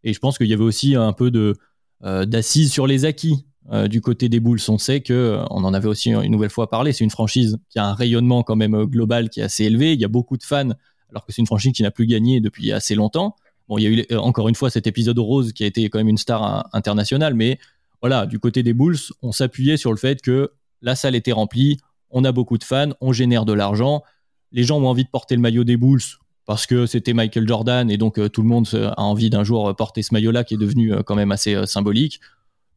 Et 0.06 0.14
je 0.14 0.20
pense 0.20 0.38
qu'il 0.38 0.48
y 0.48 0.54
avait 0.54 0.64
aussi 0.64 0.96
un 0.96 1.14
peu 1.14 1.30
de 1.30 1.56
d'assises 2.02 2.72
sur 2.72 2.86
les 2.86 3.06
acquis. 3.06 3.48
Euh, 3.72 3.88
du 3.88 4.02
côté 4.02 4.30
des 4.30 4.40
Bulls, 4.40 4.60
on 4.68 4.78
sait 4.78 5.02
que, 5.02 5.14
euh, 5.14 5.46
on 5.50 5.64
en 5.64 5.74
avait 5.74 5.88
aussi 5.88 6.12
une 6.12 6.32
nouvelle 6.32 6.52
fois 6.52 6.70
parlé, 6.70 6.94
c'est 6.94 7.04
une 7.04 7.10
franchise 7.10 7.58
qui 7.70 7.80
a 7.80 7.86
un 7.86 7.94
rayonnement 7.94 8.44
quand 8.44 8.56
même 8.56 8.76
euh, 8.76 8.86
global 8.86 9.30
qui 9.30 9.40
est 9.40 9.44
assez 9.44 9.64
élevé. 9.64 9.94
Il 9.94 10.00
y 10.00 10.06
a 10.06 10.08
beaucoup 10.08 10.38
de 10.38 10.44
fans, 10.44 10.70
alors 11.10 11.26
que 11.26 11.34
c'est 11.34 11.42
une 11.42 11.48
franchise 11.48 11.74
qui 11.74 11.82
n'a 11.82 11.90
plus 11.90 12.06
gagné 12.06 12.42
depuis 12.42 12.72
assez 12.72 12.94
longtemps. 12.94 13.36
Bon, 13.68 13.80
il 13.80 13.84
y 13.84 13.88
a 13.88 13.90
eu 13.90 14.18
encore 14.18 14.48
une 14.50 14.56
fois 14.56 14.70
cet 14.70 14.86
épisode 14.86 15.18
rose 15.18 15.52
qui 15.52 15.64
a 15.64 15.68
été 15.68 15.90
quand 15.90 15.98
même 15.98 16.10
une 16.10 16.18
star 16.18 16.70
internationale, 16.74 17.34
mais 17.34 17.58
voilà, 18.02 18.28
du 18.28 18.38
côté 18.38 18.62
des 18.62 18.74
Bulls, 18.74 19.00
on 19.24 19.32
s'appuyait 19.32 19.78
sur 19.78 19.90
le 19.90 19.98
fait 19.98 20.22
que 20.22 20.52
la 20.84 20.96
salle 20.96 21.16
était 21.16 21.32
remplie, 21.32 21.78
on 22.12 22.24
a 22.24 22.32
beaucoup 22.32 22.60
de 22.60 22.64
fans, 22.64 22.92
on 23.02 23.12
génère 23.12 23.46
de 23.46 23.54
l'argent, 23.54 24.04
les 24.52 24.64
gens 24.64 24.78
ont 24.80 24.88
envie 24.88 25.04
de 25.04 25.10
porter 25.10 25.36
le 25.36 25.42
maillot 25.42 25.64
des 25.64 25.78
Bulls 25.78 26.04
parce 26.46 26.68
que 26.68 26.86
c'était 26.86 27.14
Michael 27.14 27.48
Jordan 27.48 27.90
et 27.90 27.98
donc 27.98 28.20
tout 28.32 28.44
le 28.44 28.48
monde 28.48 28.68
a 28.76 29.02
envie 29.02 29.32
d'un 29.32 29.44
jour 29.44 29.76
porter 29.76 30.04
ce 30.04 30.14
maillot-là 30.14 30.44
qui 30.44 30.54
est 30.54 30.58
devenu 30.58 30.94
quand 31.04 31.16
même 31.16 31.32
assez 31.32 31.66
symbolique. 31.66 32.20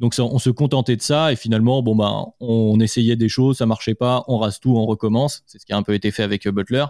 Donc 0.01 0.15
on 0.19 0.39
se 0.39 0.51
contentait 0.51 0.97
de 0.97 1.03
ça 1.03 1.33
et 1.33 1.37
finalement 1.37 1.83
bon 1.83 1.97
bah 1.97 2.27
on 2.39 2.79
essayait 2.79 3.17
des 3.17 3.29
choses, 3.29 3.59
ça 3.59 3.67
marchait 3.67 3.95
pas, 3.95 4.25
on 4.29 4.39
rase 4.39 4.61
tout, 4.61 4.77
on 4.77 4.87
recommence. 4.87 5.43
C'est 5.47 5.59
ce 5.59 5.67
qui 5.67 5.73
a 5.73 5.77
un 5.77 5.83
peu 5.83 5.95
été 5.95 6.11
fait 6.11 6.23
avec 6.23 6.47
euh, 6.47 6.53
Butler. 6.53 6.85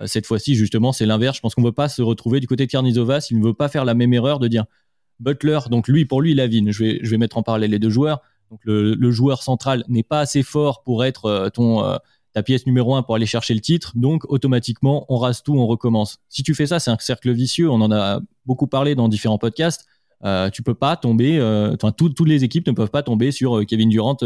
Euh, 0.00 0.06
cette 0.06 0.26
fois-ci 0.26 0.54
justement 0.54 0.92
c'est 0.92 1.06
l'inverse. 1.06 1.36
Je 1.36 1.40
pense 1.40 1.54
qu'on 1.56 1.62
veut 1.62 1.72
pas 1.72 1.88
se 1.88 2.02
retrouver 2.02 2.38
du 2.38 2.46
côté 2.46 2.66
de 2.66 2.70
Karnizovas. 2.70 3.26
Il 3.30 3.40
ne 3.40 3.44
veut 3.44 3.54
pas 3.54 3.68
faire 3.68 3.84
la 3.84 3.94
même 3.94 4.14
erreur 4.14 4.38
de 4.38 4.46
dire 4.46 4.64
Butler. 5.18 5.58
Donc 5.70 5.88
lui 5.88 6.04
pour 6.04 6.22
lui 6.22 6.34
Lavine. 6.34 6.70
Je 6.70 6.84
vais 6.84 7.00
je 7.02 7.10
vais 7.10 7.18
mettre 7.18 7.36
en 7.36 7.42
parallèle 7.42 7.72
les 7.72 7.80
deux 7.80 7.90
joueurs. 7.90 8.20
Donc 8.50 8.60
le, 8.64 9.10
joueur 9.10 9.42
central 9.42 9.82
n'est 9.88 10.02
pas 10.02 10.20
assez 10.20 10.42
fort 10.42 10.82
pour 10.84 11.04
être 11.04 11.24
euh, 11.24 11.48
ton 11.48 11.82
ta 12.32 12.42
pièce 12.42 12.66
numéro 12.66 12.94
un 12.94 13.02
pour 13.02 13.14
aller 13.14 13.26
chercher 13.26 13.54
le 13.54 13.60
titre, 13.60 13.92
donc 13.94 14.24
automatiquement 14.28 15.04
on 15.08 15.18
rase 15.18 15.42
tout, 15.42 15.54
on 15.54 15.66
recommence. 15.66 16.18
Si 16.28 16.42
tu 16.42 16.54
fais 16.54 16.66
ça, 16.66 16.78
c'est 16.78 16.90
un 16.90 16.96
cercle 16.98 17.30
vicieux. 17.30 17.70
On 17.70 17.80
en 17.80 17.92
a 17.92 18.20
beaucoup 18.46 18.66
parlé 18.66 18.94
dans 18.94 19.08
différents 19.08 19.38
podcasts. 19.38 19.86
Euh, 20.24 20.50
tu 20.50 20.62
peux 20.62 20.74
pas 20.74 20.96
tomber, 20.96 21.38
euh, 21.38 21.74
enfin 21.74 21.90
toutes 21.90 22.20
les 22.20 22.44
équipes 22.44 22.66
ne 22.68 22.72
peuvent 22.72 22.90
pas 22.90 23.02
tomber 23.02 23.32
sur 23.32 23.58
euh, 23.58 23.64
Kevin 23.64 23.88
Durant, 23.88 24.16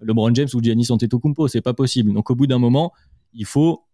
LeBron 0.00 0.34
James 0.34 0.48
ou 0.54 0.62
Giannis 0.62 0.90
Antetokounmpo, 0.90 1.48
c'est 1.48 1.60
pas 1.60 1.74
possible. 1.74 2.12
Donc 2.12 2.30
au 2.30 2.34
bout 2.34 2.46
d'un 2.46 2.58
moment, 2.58 2.92
il 3.32 3.44
faut 3.44 3.84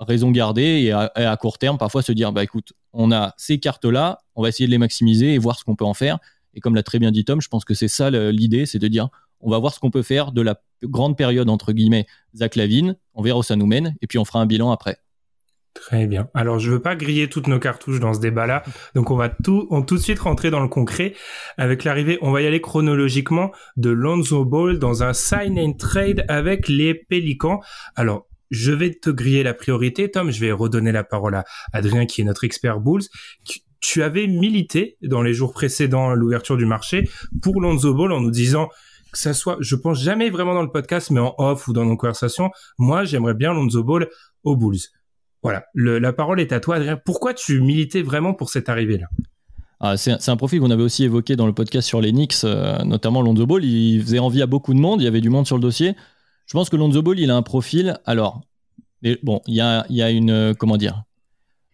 raison 0.00 0.30
garder 0.30 0.62
et 0.62 0.92
à, 0.92 1.12
et 1.16 1.24
à, 1.24 1.36
court 1.36 1.58
terme 1.58 1.78
parfois 1.78 2.02
se 2.02 2.12
dire 2.12 2.32
bah 2.32 2.42
écoute, 2.42 2.72
on 2.92 3.12
a 3.12 3.34
ces 3.36 3.58
cartes 3.58 3.84
là, 3.84 4.20
on 4.34 4.42
va 4.42 4.48
essayer 4.48 4.66
de 4.66 4.70
les 4.70 4.78
maximiser 4.78 5.34
et 5.34 5.38
voir 5.38 5.58
ce 5.58 5.64
qu'on 5.64 5.76
peut 5.76 5.84
en 5.84 5.94
faire. 5.94 6.18
Et 6.54 6.60
comme 6.60 6.74
l'a 6.74 6.82
très 6.82 6.98
bien 6.98 7.10
dit 7.10 7.24
Tom, 7.24 7.40
je 7.40 7.48
pense 7.48 7.64
que 7.64 7.74
c'est 7.74 7.88
ça 7.88 8.10
l'idée, 8.10 8.66
c'est 8.66 8.78
de 8.78 8.88
dire 8.88 9.08
on 9.40 9.50
va 9.50 9.58
voir 9.58 9.74
ce 9.74 9.80
qu'on 9.80 9.90
peut 9.90 10.02
faire 10.02 10.32
de 10.32 10.40
la 10.40 10.60
grande 10.82 11.16
période 11.16 11.50
entre 11.50 11.72
guillemets 11.72 12.06
Zach 12.34 12.56
Lavine, 12.56 12.96
on 13.12 13.22
verra 13.22 13.38
où 13.38 13.42
ça 13.42 13.56
nous 13.56 13.66
mène 13.66 13.94
et 14.00 14.06
puis 14.06 14.18
on 14.18 14.24
fera 14.24 14.40
un 14.40 14.46
bilan 14.46 14.70
après. 14.70 14.98
Très 15.74 16.06
bien. 16.06 16.28
Alors, 16.34 16.60
je 16.60 16.70
veux 16.70 16.80
pas 16.80 16.94
griller 16.94 17.28
toutes 17.28 17.48
nos 17.48 17.58
cartouches 17.58 17.98
dans 17.98 18.14
ce 18.14 18.20
débat-là. 18.20 18.62
Donc, 18.94 19.10
on 19.10 19.16
va 19.16 19.28
tout, 19.28 19.66
on 19.70 19.82
tout 19.82 19.96
de 19.96 20.00
suite 20.00 20.20
rentrer 20.20 20.50
dans 20.50 20.60
le 20.60 20.68
concret 20.68 21.14
avec 21.58 21.82
l'arrivée. 21.82 22.16
On 22.22 22.30
va 22.30 22.42
y 22.42 22.46
aller 22.46 22.60
chronologiquement 22.60 23.50
de 23.76 23.90
Lonzo 23.90 24.44
Ball 24.44 24.78
dans 24.78 25.02
un 25.02 25.12
sign 25.12 25.58
and 25.58 25.72
trade 25.74 26.24
avec 26.28 26.68
les 26.68 26.94
Pélicans. 26.94 27.60
Alors, 27.96 28.28
je 28.50 28.70
vais 28.70 28.94
te 28.94 29.10
griller 29.10 29.42
la 29.42 29.52
priorité, 29.52 30.10
Tom. 30.10 30.30
Je 30.30 30.40
vais 30.40 30.52
redonner 30.52 30.92
la 30.92 31.02
parole 31.02 31.34
à 31.34 31.44
Adrien, 31.72 32.06
qui 32.06 32.20
est 32.20 32.24
notre 32.24 32.44
expert 32.44 32.78
Bulls. 32.80 33.02
Tu 33.80 34.02
avais 34.02 34.28
milité 34.28 34.96
dans 35.02 35.22
les 35.22 35.34
jours 35.34 35.52
précédents 35.52 36.14
l'ouverture 36.14 36.56
du 36.56 36.66
marché 36.66 37.08
pour 37.42 37.60
Lonzo 37.60 37.92
Ball 37.94 38.12
en 38.12 38.20
nous 38.20 38.30
disant 38.30 38.68
que 39.12 39.18
ça 39.18 39.34
soit, 39.34 39.56
je 39.60 39.76
pense 39.76 40.00
jamais 40.00 40.30
vraiment 40.30 40.54
dans 40.54 40.62
le 40.62 40.70
podcast, 40.70 41.10
mais 41.10 41.20
en 41.20 41.34
off 41.38 41.68
ou 41.68 41.72
dans 41.72 41.84
nos 41.84 41.96
conversations, 41.96 42.50
moi, 42.78 43.04
j'aimerais 43.04 43.34
bien 43.34 43.52
Lonzo 43.52 43.82
Ball 43.82 44.08
aux 44.44 44.56
Bulls. 44.56 44.78
Voilà, 45.44 45.66
la 45.74 46.12
parole 46.14 46.40
est 46.40 46.52
à 46.52 46.58
toi, 46.58 46.76
Adrien. 46.76 46.96
Pourquoi 46.96 47.34
tu 47.34 47.60
militais 47.60 48.00
vraiment 48.00 48.32
pour 48.32 48.48
cette 48.48 48.70
arrivée-là? 48.70 49.08
Ah, 49.78 49.98
c'est 49.98 50.28
un 50.30 50.36
profil 50.36 50.58
qu'on 50.58 50.70
avait 50.70 50.82
aussi 50.82 51.04
évoqué 51.04 51.36
dans 51.36 51.46
le 51.46 51.52
podcast 51.52 51.86
sur 51.86 52.00
les 52.00 52.12
Knicks, 52.12 52.36
euh, 52.44 52.82
notamment 52.84 53.20
Lonzo 53.20 53.44
Ball. 53.44 53.62
Il 53.62 54.00
faisait 54.00 54.18
envie 54.18 54.40
à 54.40 54.46
beaucoup 54.46 54.72
de 54.72 54.78
monde, 54.78 55.02
il 55.02 55.04
y 55.04 55.06
avait 55.06 55.20
du 55.20 55.28
monde 55.28 55.46
sur 55.46 55.56
le 55.56 55.60
dossier. 55.60 55.94
Je 56.46 56.54
pense 56.54 56.70
que 56.70 56.76
Lonzo 56.76 57.02
Ball, 57.02 57.18
il 57.20 57.30
a 57.30 57.36
un 57.36 57.42
profil. 57.42 57.98
Alors, 58.06 58.40
bon, 59.22 59.42
il 59.46 59.54
y 59.54 59.60
a, 59.60 60.10
une. 60.10 60.30
Euh, 60.30 60.54
comment 60.54 60.78
dire? 60.78 61.02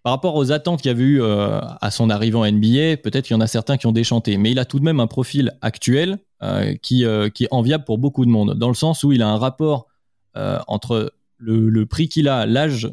Par 0.03 0.15
rapport 0.15 0.35
aux 0.35 0.50
attentes 0.50 0.83
qu'il 0.83 0.91
y 0.91 0.95
avait 0.95 1.05
eu 1.05 1.23
euh, 1.23 1.61
à 1.81 1.93
son 1.93 2.11
arrivée 2.11 2.39
en 2.39 2.50
NBA, 2.50 2.97
peut-être 2.97 3.27
qu'il 3.27 3.35
y 3.35 3.39
en 3.39 3.41
a 3.41 3.47
certains 3.47 3.77
qui 3.77 3.87
ont 3.87 3.93
déchanté. 3.93 4.37
Mais 4.37 4.50
il 4.50 4.59
a 4.59 4.65
tout 4.65 4.81
de 4.81 4.85
même 4.85 4.99
un 4.99 5.07
profil 5.07 5.57
actuel 5.61 6.19
euh, 6.43 6.75
qui, 6.83 7.05
qui 7.35 7.45
est 7.45 7.49
enviable 7.53 7.85
pour 7.85 7.99
beaucoup 7.99 8.25
de 8.25 8.31
monde, 8.31 8.55
dans 8.55 8.69
le 8.69 8.75
sens 8.75 9.05
où 9.05 9.12
il 9.12 9.23
a 9.23 9.29
un 9.29 9.39
rapport 9.39 9.87
entre 10.35 11.12
le 11.39 11.85
prix 11.85 12.09
qu'il 12.09 12.29
a, 12.29 12.47
l'âge 12.47 12.91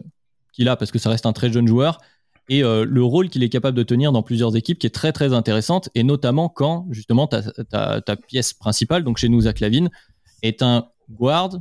a, 0.65 0.75
parce 0.75 0.91
que 0.91 0.99
ça 0.99 1.09
reste 1.09 1.25
un 1.25 1.33
très 1.33 1.51
jeune 1.51 1.67
joueur, 1.67 1.99
et 2.49 2.63
euh, 2.63 2.85
le 2.85 3.03
rôle 3.03 3.29
qu'il 3.29 3.43
est 3.43 3.49
capable 3.49 3.77
de 3.77 3.83
tenir 3.83 4.11
dans 4.11 4.23
plusieurs 4.23 4.55
équipes 4.55 4.79
qui 4.79 4.87
est 4.87 4.91
très 4.91 5.11
très 5.11 5.33
intéressante, 5.33 5.89
et 5.95 6.03
notamment 6.03 6.49
quand 6.49 6.87
justement 6.91 7.27
ta, 7.27 8.15
pièce 8.27 8.53
principale, 8.53 9.03
donc 9.03 9.17
chez 9.17 9.29
nous 9.29 9.41
Zach 9.41 9.59
Lavine, 9.59 9.89
est 10.43 10.61
un 10.61 10.87
guard 11.09 11.57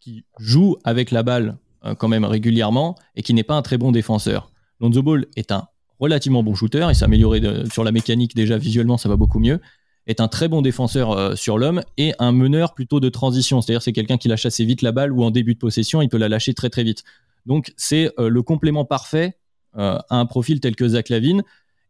qui 0.00 0.24
joue 0.38 0.76
avec 0.84 1.10
la 1.10 1.22
balle 1.22 1.58
euh, 1.84 1.94
quand 1.94 2.08
même 2.08 2.24
régulièrement 2.24 2.96
et 3.14 3.22
qui 3.22 3.34
n'est 3.34 3.44
pas 3.44 3.54
un 3.54 3.62
très 3.62 3.78
bon 3.78 3.92
défenseur. 3.92 4.50
Lonzo 4.80 5.02
Ball 5.02 5.26
est 5.36 5.52
un 5.52 5.68
relativement 5.98 6.42
bon 6.42 6.54
shooter, 6.54 6.86
il 6.88 6.94
s'est 6.94 7.04
amélioré 7.04 7.42
sur 7.70 7.84
la 7.84 7.92
mécanique 7.92 8.34
déjà 8.34 8.56
visuellement, 8.56 8.96
ça 8.96 9.08
va 9.08 9.16
beaucoup 9.16 9.38
mieux, 9.38 9.60
est 10.06 10.20
un 10.20 10.28
très 10.28 10.48
bon 10.48 10.62
défenseur 10.62 11.12
euh, 11.12 11.36
sur 11.36 11.58
l'homme 11.58 11.82
et 11.98 12.14
un 12.18 12.32
meneur 12.32 12.74
plutôt 12.74 13.00
de 13.00 13.08
transition, 13.08 13.60
c'est-à-dire 13.60 13.82
c'est 13.82 13.92
quelqu'un 13.92 14.16
qui 14.16 14.28
lâche 14.28 14.46
assez 14.46 14.64
vite 14.64 14.82
la 14.82 14.92
balle 14.92 15.12
ou 15.12 15.22
en 15.22 15.30
début 15.30 15.54
de 15.54 15.58
possession, 15.58 16.02
il 16.02 16.08
peut 16.08 16.18
la 16.18 16.28
lâcher 16.28 16.54
très 16.54 16.70
très 16.70 16.82
vite. 16.82 17.04
Donc 17.46 17.72
c'est 17.76 18.12
euh, 18.18 18.28
le 18.28 18.42
complément 18.42 18.84
parfait 18.84 19.36
euh, 19.76 19.98
à 20.08 20.16
un 20.16 20.26
profil 20.26 20.60
tel 20.60 20.76
que 20.76 20.88
Zach 20.88 21.08
Lavine 21.08 21.42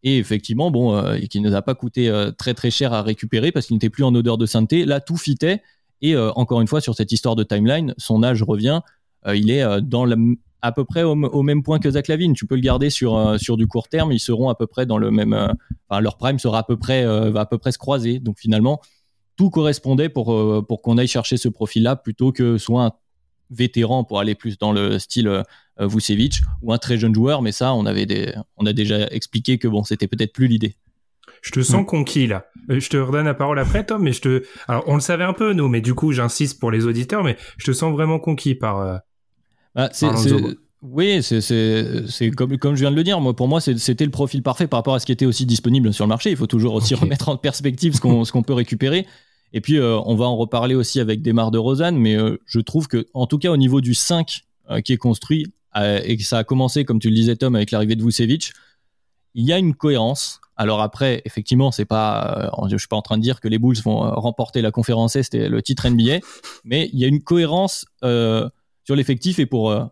et 0.02 0.18
effectivement 0.18 0.70
bon 0.70 0.94
euh, 0.94 1.18
qui 1.18 1.40
ne 1.40 1.48
nous 1.48 1.54
a 1.54 1.62
pas 1.62 1.74
coûté 1.74 2.10
très 2.38 2.54
très 2.54 2.70
cher 2.70 2.92
à 2.92 3.02
récupérer 3.02 3.52
parce 3.52 3.66
qu'il 3.66 3.76
n'était 3.76 3.90
plus 3.90 4.04
en 4.04 4.14
odeur 4.14 4.38
de 4.38 4.46
sainteté. 4.46 4.84
Là 4.84 5.00
tout 5.00 5.16
fitait 5.16 5.62
et 6.02 6.16
encore 6.16 6.62
une 6.62 6.66
fois 6.66 6.80
sur 6.80 6.94
cette 6.94 7.12
histoire 7.12 7.36
de 7.36 7.44
timeline, 7.44 7.94
son 7.98 8.22
âge 8.22 8.42
revient. 8.42 8.80
il 9.26 9.50
est 9.50 9.82
dans 9.82 10.06
à 10.62 10.72
peu 10.72 10.86
près 10.86 11.02
au, 11.02 11.14
même 11.42 11.62
point 11.62 11.78
que 11.78 11.90
Zach 11.90 12.08
Lavine. 12.08 12.32
Tu 12.32 12.46
peux 12.46 12.54
le 12.54 12.62
garder 12.62 12.88
sur 12.88 13.38
sur 13.38 13.58
du 13.58 13.66
court 13.66 13.88
terme, 13.88 14.10
ils 14.10 14.20
seront 14.20 14.48
à 14.48 14.54
peu 14.54 14.66
près 14.66 14.86
dans 14.86 14.96
le 14.96 15.10
même. 15.10 15.34
Enfin 15.88 16.00
leur 16.00 16.16
prime 16.16 16.38
sera 16.38 16.60
à 16.60 16.62
peu 16.62 16.78
près 16.78 17.04
va 17.30 17.40
à 17.40 17.46
peu 17.46 17.58
près 17.58 17.72
se 17.72 17.78
croiser. 17.78 18.18
Donc 18.18 18.38
finalement 18.38 18.80
tout 19.36 19.50
correspondait 19.50 20.08
pour 20.08 20.34
pour 20.66 20.80
qu'on 20.80 20.96
aille 20.96 21.06
chercher 21.06 21.36
ce 21.36 21.50
profil 21.50 21.82
là 21.82 21.96
plutôt 21.96 22.32
que 22.32 22.56
soit 22.56 22.84
un 22.84 22.92
vétéran 23.50 24.04
pour 24.04 24.20
aller 24.20 24.34
plus 24.34 24.58
dans 24.58 24.72
le 24.72 24.98
style 24.98 25.28
euh, 25.28 25.42
Vucevic 25.78 26.40
ou 26.62 26.72
un 26.72 26.78
très 26.78 26.98
jeune 26.98 27.14
joueur, 27.14 27.42
mais 27.42 27.52
ça, 27.52 27.74
on 27.74 27.86
avait 27.86 28.06
des, 28.06 28.32
on 28.56 28.66
a 28.66 28.72
déjà 28.72 29.06
expliqué 29.08 29.58
que 29.58 29.66
bon, 29.68 29.82
c'était 29.84 30.06
peut-être 30.08 30.32
plus 30.32 30.46
l'idée. 30.46 30.76
Je 31.42 31.52
te 31.52 31.62
sens 31.62 31.86
conquis 31.86 32.26
là. 32.26 32.44
Euh, 32.70 32.80
Je 32.80 32.90
te 32.90 32.96
redonne 32.98 33.24
la 33.24 33.32
parole 33.34 33.58
après, 33.58 33.84
Tom, 33.84 34.02
mais 34.02 34.12
je 34.12 34.20
te. 34.20 34.42
Alors, 34.68 34.84
on 34.86 34.94
le 34.94 35.00
savait 35.00 35.24
un 35.24 35.32
peu 35.32 35.54
nous, 35.54 35.68
mais 35.68 35.80
du 35.80 35.94
coup, 35.94 36.12
j'insiste 36.12 36.60
pour 36.60 36.70
les 36.70 36.84
auditeurs, 36.84 37.24
mais 37.24 37.36
je 37.56 37.64
te 37.64 37.72
sens 37.72 37.92
vraiment 37.92 38.18
conquis 38.18 38.54
par. 38.54 38.78
Euh, 38.80 38.96
Bah, 39.74 39.88
c'est, 39.92 40.06
par 40.06 40.18
c'est- 40.18 40.30
Lonzo. 40.30 40.54
oui, 40.82 41.22
c'est, 41.22 41.40
c'est, 41.40 42.06
c'est 42.08 42.30
comme, 42.30 42.58
comme 42.58 42.74
je 42.74 42.80
viens 42.80 42.90
de 42.90 42.96
le 42.96 43.04
dire. 43.04 43.20
Moi, 43.20 43.34
pour 43.34 43.48
moi, 43.48 43.60
c'est- 43.62 43.78
c'était 43.78 44.04
le 44.04 44.10
profil 44.10 44.42
parfait 44.42 44.66
par 44.66 44.80
rapport 44.80 44.94
à 44.94 44.98
ce 44.98 45.06
qui 45.06 45.12
était 45.12 45.24
aussi 45.24 45.46
disponible 45.46 45.94
sur 45.94 46.04
le 46.04 46.10
marché. 46.10 46.30
Il 46.30 46.36
faut 46.36 46.46
toujours 46.46 46.74
aussi 46.74 46.94
remettre 46.94 47.30
en 47.30 47.36
perspective 47.38 47.94
ce 47.94 48.00
qu'on, 48.02 48.24
ce 48.24 48.32
qu'on 48.32 48.42
peut 48.42 48.52
récupérer. 48.52 49.06
Et 49.52 49.60
puis, 49.60 49.78
euh, 49.78 49.98
on 50.04 50.14
va 50.14 50.26
en 50.26 50.36
reparler 50.36 50.74
aussi 50.74 51.00
avec 51.00 51.22
Desmar 51.22 51.50
de 51.50 51.58
Rosanne, 51.58 51.96
mais 51.96 52.16
euh, 52.16 52.38
je 52.46 52.60
trouve 52.60 52.88
que, 52.88 53.06
en 53.14 53.26
tout 53.26 53.38
cas, 53.38 53.50
au 53.50 53.56
niveau 53.56 53.80
du 53.80 53.94
5 53.94 54.44
euh, 54.70 54.80
qui 54.80 54.92
est 54.92 54.98
construit, 54.98 55.46
et 55.76 56.16
que 56.16 56.24
ça 56.24 56.38
a 56.38 56.42
commencé, 56.44 56.84
comme 56.84 56.98
tu 56.98 57.10
le 57.10 57.14
disais, 57.14 57.36
Tom, 57.36 57.54
avec 57.54 57.70
l'arrivée 57.70 57.94
de 57.94 58.02
Vucevic, 58.02 58.52
il 59.34 59.44
y 59.44 59.52
a 59.52 59.58
une 59.58 59.76
cohérence. 59.76 60.40
Alors 60.56 60.80
après, 60.80 61.22
effectivement, 61.24 61.70
c'est 61.70 61.84
pas, 61.84 62.50
je 62.68 62.76
suis 62.76 62.88
pas 62.88 62.96
en 62.96 63.02
train 63.02 63.18
de 63.18 63.22
dire 63.22 63.40
que 63.40 63.46
les 63.46 63.60
Bulls 63.60 63.80
vont 63.84 64.00
remporter 64.00 64.62
la 64.62 64.72
conférence 64.72 65.14
Est 65.14 65.32
et 65.32 65.48
le 65.48 65.62
titre 65.62 65.88
NBA, 65.88 66.18
mais 66.64 66.90
il 66.92 66.98
y 66.98 67.04
a 67.04 67.06
une 67.06 67.22
cohérence 67.22 67.86
sur 68.90 68.96
l'effectif 68.96 69.38
et 69.38 69.46
pour 69.46 69.70
euh, 69.70 69.84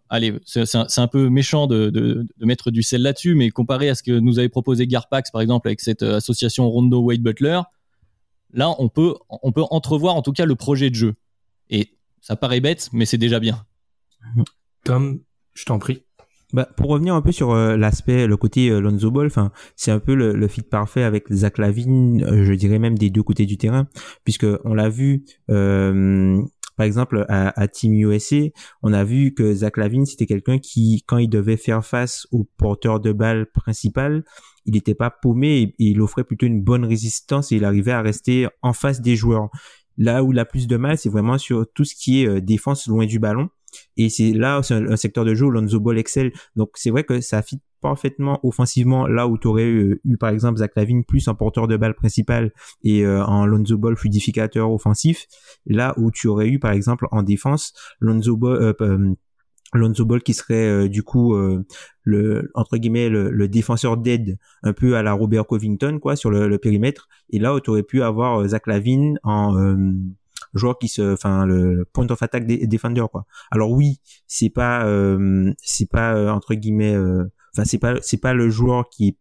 c'est 0.45 0.99
un, 0.99 1.07
peu 1.07 1.29
méchant 1.29 1.69
de, 1.69 2.27
mettre 2.41 2.73
du 2.73 2.83
sel 2.83 3.03
là-dessus, 3.03 3.37
mais 3.37 3.50
comparé 3.50 3.88
à 3.88 3.95
ce 3.95 4.03
que 4.03 4.11
nous 4.11 4.41
avait 4.41 4.49
proposé 4.49 4.88
Garpax 4.88 5.31
par 5.31 5.41
exemple 5.41 5.69
avec 5.69 5.81
cette 5.81 6.03
association 6.03 6.69
Rondo 6.69 7.00
Wade 7.00 7.21
Butler, 7.21 7.61
là 8.52 8.75
on 8.78 8.88
peut 8.88 9.14
on 9.28 9.52
peut 9.52 9.64
entrevoir 9.71 10.14
en 10.17 10.23
tout 10.23 10.33
cas 10.33 10.47
le 10.47 10.55
projet 10.55 10.90
de 10.90 10.95
jeu. 10.95 11.14
Et 11.71 11.95
ça 12.21 12.37
paraît 12.37 12.61
bête, 12.61 12.88
mais 12.93 13.07
c'est 13.07 13.19
déjà 13.19 13.40
bien. 13.40 13.64
Tom, 14.85 15.21
je 15.55 15.64
t'en 15.64 15.78
prie. 15.78 16.02
Bah, 16.55 16.67
pour 16.76 16.88
revenir 16.88 17.14
un 17.14 17.21
peu 17.21 17.31
sur 17.31 17.50
euh, 17.52 17.76
l'aspect, 17.76 18.26
le 18.26 18.37
côté 18.38 18.71
euh, 18.71 18.81
Lonzo 18.81 19.11
Ball, 19.11 19.26
enfin, 19.26 19.52
c'est 19.76 19.90
un 19.90 19.99
peu 19.99 20.14
le, 20.14 20.33
le 20.33 20.49
fit 20.49 20.62
parfait 20.62 21.02
avec 21.02 21.31
Zach 21.31 21.59
Lavine, 21.59 22.25
euh, 22.25 22.45
je 22.45 22.55
dirais 22.55 22.78
même 22.78 22.97
des 22.97 23.11
deux 23.11 23.23
côtés 23.23 23.45
du 23.45 23.59
terrain, 23.59 23.87
puisque 24.25 24.47
on 24.64 24.73
l'a 24.73 24.88
vu, 24.88 25.25
euh, 25.50 26.40
par 26.78 26.87
exemple 26.87 27.26
à, 27.28 27.61
à 27.61 27.69
Team 27.69 27.93
USA, 27.93 28.37
on 28.83 28.95
a 28.95 29.05
vu 29.05 29.35
que 29.35 29.52
Zach 29.52 29.76
Lavine 29.76 30.07
c'était 30.07 30.25
quelqu'un 30.25 30.59
qui, 30.59 31.05
quand 31.07 31.19
il 31.19 31.28
devait 31.28 31.59
faire 31.59 31.85
face 31.85 32.26
au 32.33 32.49
porteur 32.57 32.99
de 32.99 33.12
balle 33.12 33.45
principal, 33.52 34.25
il 34.65 34.75
n'était 34.75 34.95
pas 34.95 35.11
paumé 35.11 35.62
et, 35.62 35.75
il 35.79 36.00
offrait 36.00 36.25
plutôt 36.25 36.47
une 36.47 36.62
bonne 36.62 36.85
résistance 36.85 37.53
et 37.53 37.57
il 37.57 37.65
arrivait 37.65 37.93
à 37.93 38.03
rester 38.03 38.49
en 38.62 38.73
face 38.73 39.00
des 39.00 39.17
joueurs. 39.17 39.50
Là 39.97 40.23
où 40.23 40.33
il 40.33 40.38
a 40.38 40.45
plus 40.45 40.67
de 40.69 40.77
mal, 40.77 40.97
c'est 40.97 41.09
vraiment 41.09 41.38
sur 41.38 41.67
tout 41.75 41.85
ce 41.85 41.95
qui 41.95 42.23
est 42.23 42.29
euh, 42.29 42.41
défense 42.41 42.87
loin 42.87 43.07
du 43.07 43.19
ballon. 43.19 43.49
Et 43.97 44.09
c'est 44.09 44.33
là, 44.33 44.62
c'est 44.62 44.75
un, 44.75 44.97
secteur 44.97 45.25
de 45.25 45.35
jeu 45.35 45.47
où 45.47 45.50
Lonzo 45.50 45.81
Ball 45.81 45.99
excelle. 45.99 46.33
Donc 46.57 46.71
c'est 46.75 46.91
vrai 46.91 47.05
que 47.05 47.21
ça 47.21 47.43
fit 47.43 47.61
parfaitement 47.81 48.41
offensivement 48.43 49.07
là 49.07 49.29
où 49.29 49.38
tu 49.38 49.47
aurais 49.47 49.67
eu, 49.67 50.00
par 50.19 50.31
exemple 50.31 50.59
Zach 50.59 50.73
Lavine 50.75 51.05
plus 51.05 51.29
en 51.29 51.35
porteur 51.35 51.69
de 51.69 51.77
balle 51.77 51.95
principal 51.95 52.53
et 52.83 53.05
euh, 53.05 53.25
en 53.25 53.47
Lonzo 53.47 53.79
Ball 53.79 53.97
fluidificateur 53.97 54.73
offensif. 54.73 55.27
Là 55.67 55.95
où 55.97 56.11
tu 56.11 56.29
aurais 56.29 56.49
eu 56.49 56.59
par 56.59 56.73
exemple 56.73 57.07
en 57.11 57.23
défense 57.23 57.75
Lonzo 58.00 58.37
Ball, 58.37 58.75
euh, 58.81 59.15
Lonzo 59.75 60.05
Ball 60.05 60.23
qui 60.23 60.35
serait 60.35 60.67
euh, 60.67 60.89
du 60.89 61.03
coup 61.03 61.35
euh, 61.35 61.65
le 62.03 62.51
entre 62.55 62.77
guillemets 62.77 63.09
le, 63.09 63.49
défenseur 63.49 63.97
d'aide 63.97 64.39
un 64.63 64.73
peu 64.73 64.97
à 64.97 65.03
la 65.03 65.13
Robert 65.13 65.47
Covington 65.47 65.99
quoi 66.01 66.17
sur 66.17 66.31
le, 66.31 66.59
périmètre. 66.59 67.09
Et 67.31 67.39
là 67.39 67.59
tu 67.63 67.71
aurais 67.71 67.83
pu 67.83 68.03
avoir 68.03 68.41
euh, 68.41 68.49
Zach 68.49 68.67
Lavine 68.67 69.19
en 69.23 69.59
euh, 69.59 69.93
joueur 70.55 70.79
qui 70.79 70.89
se 70.89 71.13
enfin 71.13 71.45
le, 71.45 71.87
point 71.93 72.07
of 72.09 72.23
attack 72.23 72.47
dé- 72.47 72.67
defender 72.67 73.05
quoi. 73.11 73.27
Alors 73.51 73.71
oui 73.71 74.01
c'est 74.27 74.51
pas 74.51 74.87
c'est 75.63 75.91
pas 75.91 76.33
entre 76.33 76.55
guillemets 76.55 76.97
enfin 76.97 77.65
c'est 77.65 77.79
pas 77.79 77.97
c'est 78.01 78.21
pas 78.21 78.35
le 78.35 78.49
joueur 78.49 78.89
qui 78.89 79.09
est 79.09 79.17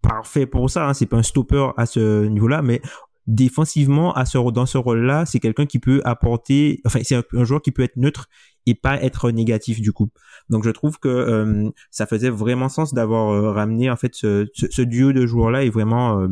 parfait 0.00 0.46
pour 0.46 0.70
ça 0.70 0.88
hein, 0.88 0.94
c'est 0.94 1.06
pas 1.06 1.16
un 1.16 1.22
stopper 1.22 1.70
à 1.76 1.86
ce 1.86 2.26
niveau 2.26 2.46
là 2.46 2.62
mais 2.62 2.80
défensivement 3.28 4.14
à 4.14 4.24
ce 4.24 4.38
dans 4.50 4.64
ce 4.64 4.78
rôle 4.78 5.04
là 5.04 5.26
c'est 5.26 5.38
quelqu'un 5.38 5.66
qui 5.66 5.78
peut 5.78 6.00
apporter 6.06 6.80
enfin 6.86 7.00
c'est 7.04 7.14
un, 7.14 7.44
joueur 7.44 7.60
qui 7.60 7.72
peut 7.72 7.82
être 7.82 7.98
neutre 7.98 8.26
et 8.64 8.74
pas 8.74 9.00
être 9.02 9.30
négatif 9.30 9.82
du 9.82 9.92
coup 9.92 10.08
donc 10.48 10.64
je 10.64 10.70
trouve 10.70 10.98
que 10.98 11.08
euh, 11.08 11.70
ça 11.90 12.06
faisait 12.06 12.30
vraiment 12.30 12.70
sens 12.70 12.94
d'avoir 12.94 13.34
euh, 13.34 13.52
ramené 13.52 13.90
en 13.90 13.96
fait 13.96 14.14
ce, 14.14 14.48
ce, 14.54 14.66
ce 14.70 14.80
duo 14.80 15.12
de 15.12 15.26
joueurs 15.26 15.50
là 15.50 15.62
est 15.62 15.68
vraiment 15.68 16.20
euh, 16.20 16.28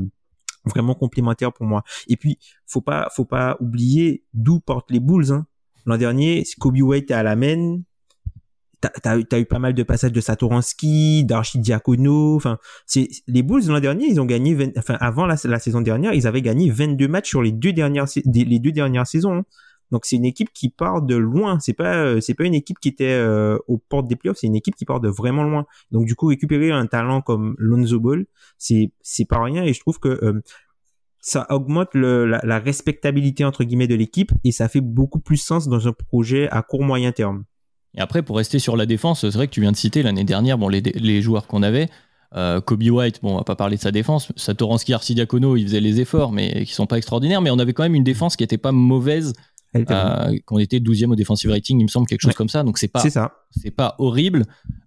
vraiment 0.64 0.94
complémentaire 0.94 1.52
pour 1.52 1.66
moi 1.66 1.84
et 2.08 2.16
puis 2.16 2.38
faut 2.66 2.80
pas 2.80 3.08
faut 3.14 3.26
pas 3.26 3.58
oublier 3.60 4.24
d'où 4.32 4.58
portent 4.60 4.90
les 4.90 5.00
Bulls 5.00 5.32
hein. 5.32 5.46
l'an 5.84 5.98
dernier 5.98 6.44
Kobe 6.58 6.80
White 6.80 7.10
est 7.10 7.14
à 7.14 7.22
la 7.22 7.36
main 7.36 7.80
t'as 8.80 9.18
as, 9.30 9.38
eu 9.38 9.46
pas 9.46 9.58
mal 9.58 9.74
de 9.74 9.82
passages 9.82 10.12
de 10.12 10.20
Satoransky, 10.20 11.24
d'Archidiakono. 11.24 12.36
Enfin, 12.36 12.58
c'est 12.86 13.08
les 13.26 13.42
Bulls 13.42 13.66
l'an 13.66 13.80
dernier, 13.80 14.06
ils 14.06 14.20
ont 14.20 14.26
gagné, 14.26 14.72
enfin 14.76 14.96
avant 15.00 15.26
la, 15.26 15.36
saison 15.36 15.80
dernière, 15.80 16.14
ils 16.14 16.26
avaient 16.26 16.42
gagné 16.42 16.70
22 16.70 17.08
matchs 17.08 17.28
sur 17.28 17.42
les 17.42 17.52
deux 17.52 17.72
dernières 17.72 18.06
les 18.24 18.58
deux 18.58 18.72
dernières 18.72 19.06
saisons. 19.06 19.38
Hein. 19.38 19.44
Donc 19.90 20.04
c'est 20.04 20.16
une 20.16 20.24
équipe 20.24 20.52
qui 20.52 20.68
part 20.68 21.02
de 21.02 21.14
loin. 21.14 21.58
C'est 21.60 21.72
pas 21.72 21.96
euh, 21.96 22.20
c'est 22.20 22.34
pas 22.34 22.44
une 22.44 22.54
équipe 22.54 22.78
qui 22.80 22.88
était 22.88 23.04
euh, 23.12 23.58
aux 23.68 23.78
portes 23.78 24.08
des 24.08 24.16
playoffs. 24.16 24.38
C'est 24.38 24.46
une 24.46 24.56
équipe 24.56 24.74
qui 24.74 24.84
part 24.84 25.00
de 25.00 25.08
vraiment 25.08 25.44
loin. 25.44 25.66
Donc 25.92 26.06
du 26.06 26.14
coup 26.14 26.26
récupérer 26.26 26.70
un 26.70 26.86
talent 26.86 27.22
comme 27.22 27.54
Lonzo 27.58 28.00
Ball, 28.00 28.26
c'est 28.58 28.92
c'est 29.02 29.26
pas 29.26 29.42
rien. 29.42 29.64
Et 29.64 29.72
je 29.72 29.80
trouve 29.80 30.00
que 30.00 30.08
euh, 30.08 30.42
ça 31.20 31.46
augmente 31.50 31.94
la, 31.94 32.40
la, 32.42 32.58
respectabilité 32.58 33.44
entre 33.44 33.64
guillemets 33.64 33.88
de 33.88 33.96
l'équipe 33.96 34.30
et 34.44 34.52
ça 34.52 34.68
fait 34.68 34.80
beaucoup 34.80 35.18
plus 35.18 35.38
sens 35.38 35.66
dans 35.68 35.88
un 35.88 35.92
projet 35.92 36.48
à 36.50 36.62
court 36.62 36.84
moyen 36.84 37.12
terme. 37.12 37.44
Et 37.96 38.00
après, 38.00 38.22
pour 38.22 38.36
rester 38.36 38.58
sur 38.58 38.76
la 38.76 38.86
défense, 38.86 39.20
c'est 39.20 39.34
vrai 39.34 39.46
que 39.46 39.52
tu 39.52 39.60
viens 39.60 39.72
de 39.72 39.76
citer 39.76 40.02
l'année 40.02 40.24
dernière 40.24 40.58
bon, 40.58 40.68
les, 40.68 40.80
les 40.80 41.22
joueurs 41.22 41.46
qu'on 41.46 41.62
avait. 41.62 41.88
Euh, 42.34 42.60
Kobe 42.60 42.82
White, 42.82 43.20
bon, 43.22 43.34
on 43.34 43.36
va 43.38 43.44
pas 43.44 43.56
parler 43.56 43.76
de 43.76 43.80
sa 43.82 43.92
défense. 43.92 44.32
Satoransky, 44.36 44.92
Arcidiacono, 44.92 45.56
ils 45.56 45.64
faisaient 45.64 45.80
les 45.80 46.00
efforts, 46.00 46.32
mais 46.32 46.64
qui 46.64 46.74
sont 46.74 46.86
pas 46.86 46.98
extraordinaires. 46.98 47.40
Mais 47.40 47.50
on 47.50 47.58
avait 47.58 47.72
quand 47.72 47.84
même 47.84 47.94
une 47.94 48.04
défense 48.04 48.36
qui 48.36 48.44
était 48.44 48.58
pas 48.58 48.72
mauvaise. 48.72 49.32
Euh, 49.74 50.38
qu'on 50.46 50.58
était 50.58 50.78
12e 50.78 51.10
au 51.10 51.16
defensive 51.16 51.50
rating, 51.50 51.78
il 51.78 51.82
me 51.82 51.88
semble 51.88 52.06
quelque 52.06 52.22
chose 52.22 52.34
comme 52.34 52.48
ça. 52.48 52.62
Donc 52.62 52.78
c'est 52.78 52.88
pas, 52.88 53.00
c'est 53.50 53.70
pas 53.70 53.94
horrible. 53.98 54.44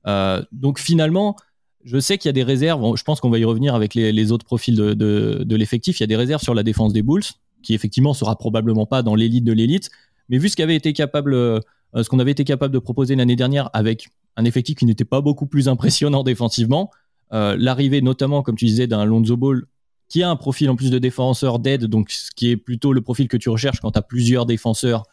Euh, 0.07 0.41
donc 0.51 0.79
finalement, 0.79 1.35
je 1.83 1.99
sais 1.99 2.17
qu'il 2.17 2.27
y 2.27 2.31
a 2.31 2.33
des 2.33 2.43
réserves. 2.43 2.95
je 2.95 3.03
pense 3.03 3.19
qu'on 3.19 3.29
va 3.29 3.37
y 3.37 3.45
revenir 3.45 3.75
avec 3.75 3.93
les, 3.93 4.11
les 4.11 4.31
autres 4.31 4.45
profils 4.45 4.75
de, 4.75 4.95
de, 4.95 5.43
de 5.43 5.55
l'effectif. 5.55 5.99
Il 5.99 6.03
y 6.03 6.05
a 6.05 6.07
des 6.07 6.15
réserves 6.15 6.41
sur 6.41 6.55
la 6.55 6.63
défense 6.63 6.91
des 6.91 7.03
Bulls, 7.03 7.23
qui 7.61 7.75
effectivement 7.75 8.15
sera 8.15 8.35
probablement 8.35 8.87
pas 8.87 9.03
dans 9.03 9.13
l'élite 9.13 9.43
de 9.43 9.53
l'élite. 9.53 9.91
Mais 10.29 10.39
vu 10.39 10.49
ce 10.49 10.55
qu'avait 10.55 10.75
été 10.75 10.93
capable 10.93 11.61
ce 11.95 12.07
qu'on 12.09 12.19
avait 12.19 12.31
été 12.31 12.43
capable 12.43 12.73
de 12.73 12.79
proposer 12.79 13.15
l'année 13.15 13.35
dernière 13.35 13.69
avec 13.73 14.09
un 14.35 14.45
effectif 14.45 14.75
qui 14.75 14.85
n'était 14.85 15.05
pas 15.05 15.21
beaucoup 15.21 15.45
plus 15.45 15.67
impressionnant 15.67 16.23
défensivement. 16.33 16.91
Euh, 17.31 17.55
l'arrivée 17.59 18.01
notamment, 18.01 18.41
comme 18.41 18.55
tu 18.55 18.65
disais, 18.65 18.87
d'un 18.87 19.05
Lonzo 19.05 19.37
Ball 19.37 19.63
qui 20.07 20.23
a 20.23 20.29
un 20.29 20.35
profil 20.35 20.69
en 20.71 20.75
plus 20.75 20.89
de 20.89 20.97
défenseur 20.97 21.59
d'aide, 21.59 21.85
donc 21.85 22.09
ce 22.09 22.31
qui 22.35 22.49
est 22.49 22.57
plutôt 22.57 22.93
le 22.93 23.01
profil 23.01 23.27
que 23.27 23.37
tu 23.37 23.49
recherches 23.49 23.79
quand 23.79 23.91
tu 23.91 23.99
as 23.99 24.01
plusieurs 24.01 24.47
défenseurs 24.47 25.03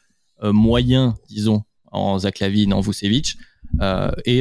euh, 0.42 0.52
moyens, 0.52 1.12
disons, 1.28 1.64
en 1.92 2.18
Zaklavin, 2.18 2.72
en 2.72 2.80
Vucevic, 2.80 3.36
et, 4.24 4.40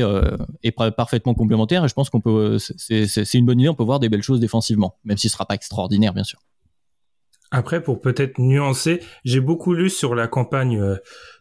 est 0.63 0.71
parfaitement 0.71 1.33
complémentaire. 1.33 1.83
Et 1.83 1.89
je 1.89 1.93
pense 1.93 2.09
qu'on 2.09 2.21
peut, 2.21 2.57
c'est 2.57 3.33
une 3.33 3.45
bonne 3.45 3.59
idée, 3.59 3.67
on 3.67 3.75
peut 3.75 3.83
voir 3.83 3.99
des 3.99 4.07
belles 4.07 4.21
choses 4.21 4.39
défensivement, 4.39 4.95
même 5.03 5.17
si 5.17 5.27
ce 5.27 5.33
sera 5.33 5.45
pas 5.45 5.55
extraordinaire, 5.55 6.13
bien 6.13 6.23
sûr. 6.23 6.39
Après, 7.51 7.83
pour 7.83 8.01
peut-être 8.01 8.39
nuancer, 8.39 9.01
j'ai 9.25 9.41
beaucoup 9.41 9.73
lu 9.73 9.89
sur 9.89 10.15
la 10.15 10.27
campagne 10.27 10.97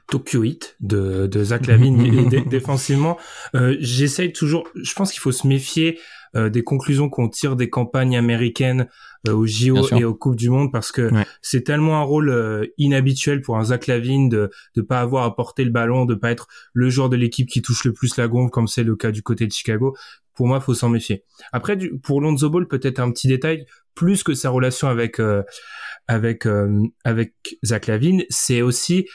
Tokyo 0.09 0.45
Heat 0.45 0.77
de, 0.81 1.27
de 1.27 1.45
Zach 1.45 1.67
Lavine 1.69 2.29
défensivement. 2.47 3.19
Euh, 3.55 3.77
J'essaye 3.81 4.33
toujours. 4.33 4.69
Je 4.75 4.93
pense 4.95 5.13
qu'il 5.13 5.21
faut 5.21 5.33
se 5.33 5.47
méfier 5.47 5.99
euh, 6.37 6.51
des 6.51 6.65
conclusions 6.65 7.09
qu'on 7.09 7.29
tire 7.29 7.55
des 7.55 7.71
campagnes 7.71 8.17
américaines 8.17 8.89
euh, 9.29 9.35
au 9.35 9.47
JO 9.47 9.89
et 9.97 10.05
aux 10.05 10.15
Coupes 10.15 10.35
du 10.35 10.51
Monde 10.51 10.73
parce 10.73 10.91
que 10.91 11.09
c'est 11.43 11.63
tellement 11.63 12.01
un 12.01 12.03
rôle 12.03 12.29
euh, 12.29 12.67
inhabituel 12.77 13.41
pour 13.41 13.57
un 13.57 13.65
Zach 13.65 13.87
Lavine 13.87 14.29
de 14.29 14.51
de 14.75 14.83
pas 14.83 15.01
avoir 15.01 15.25
à 15.25 15.37
porter 15.37 15.65
le 15.65 15.71
ballon, 15.71 16.07
de 16.07 16.17
pas 16.17 16.33
être 16.33 16.49
le 16.73 16.91
joueur 16.91 17.09
de 17.09 17.17
l'équipe 17.17 17.49
qui 17.49 17.63
touche 17.63 17.85
le 17.85 17.93
plus 17.93 18.17
la 18.17 18.27
gonfle 18.27 18.51
comme 18.51 18.67
c'est 18.67 18.83
le 18.83 18.97
cas 18.97 19.13
du 19.13 19.23
côté 19.23 19.47
de 19.47 19.53
Chicago. 19.53 19.97
Pour 20.35 20.49
moi, 20.49 20.59
faut 20.59 20.75
s'en 20.75 20.89
méfier. 20.89 21.23
Après, 21.53 21.77
du, 21.77 21.97
pour 22.01 22.21
Lonzo 22.21 22.51
Ball, 22.51 22.67
peut-être 22.67 22.99
un 22.99 23.13
petit 23.13 23.29
détail 23.29 23.67
plus 23.95 24.25
que 24.25 24.35
sa 24.35 24.51
relation 24.51 24.89
avec 24.89 25.21
avec 26.09 26.49
avec 27.05 27.33
Zach 27.65 27.87
Lavine, 27.87 28.25
c'est 28.29 28.61
aussi 28.61 29.07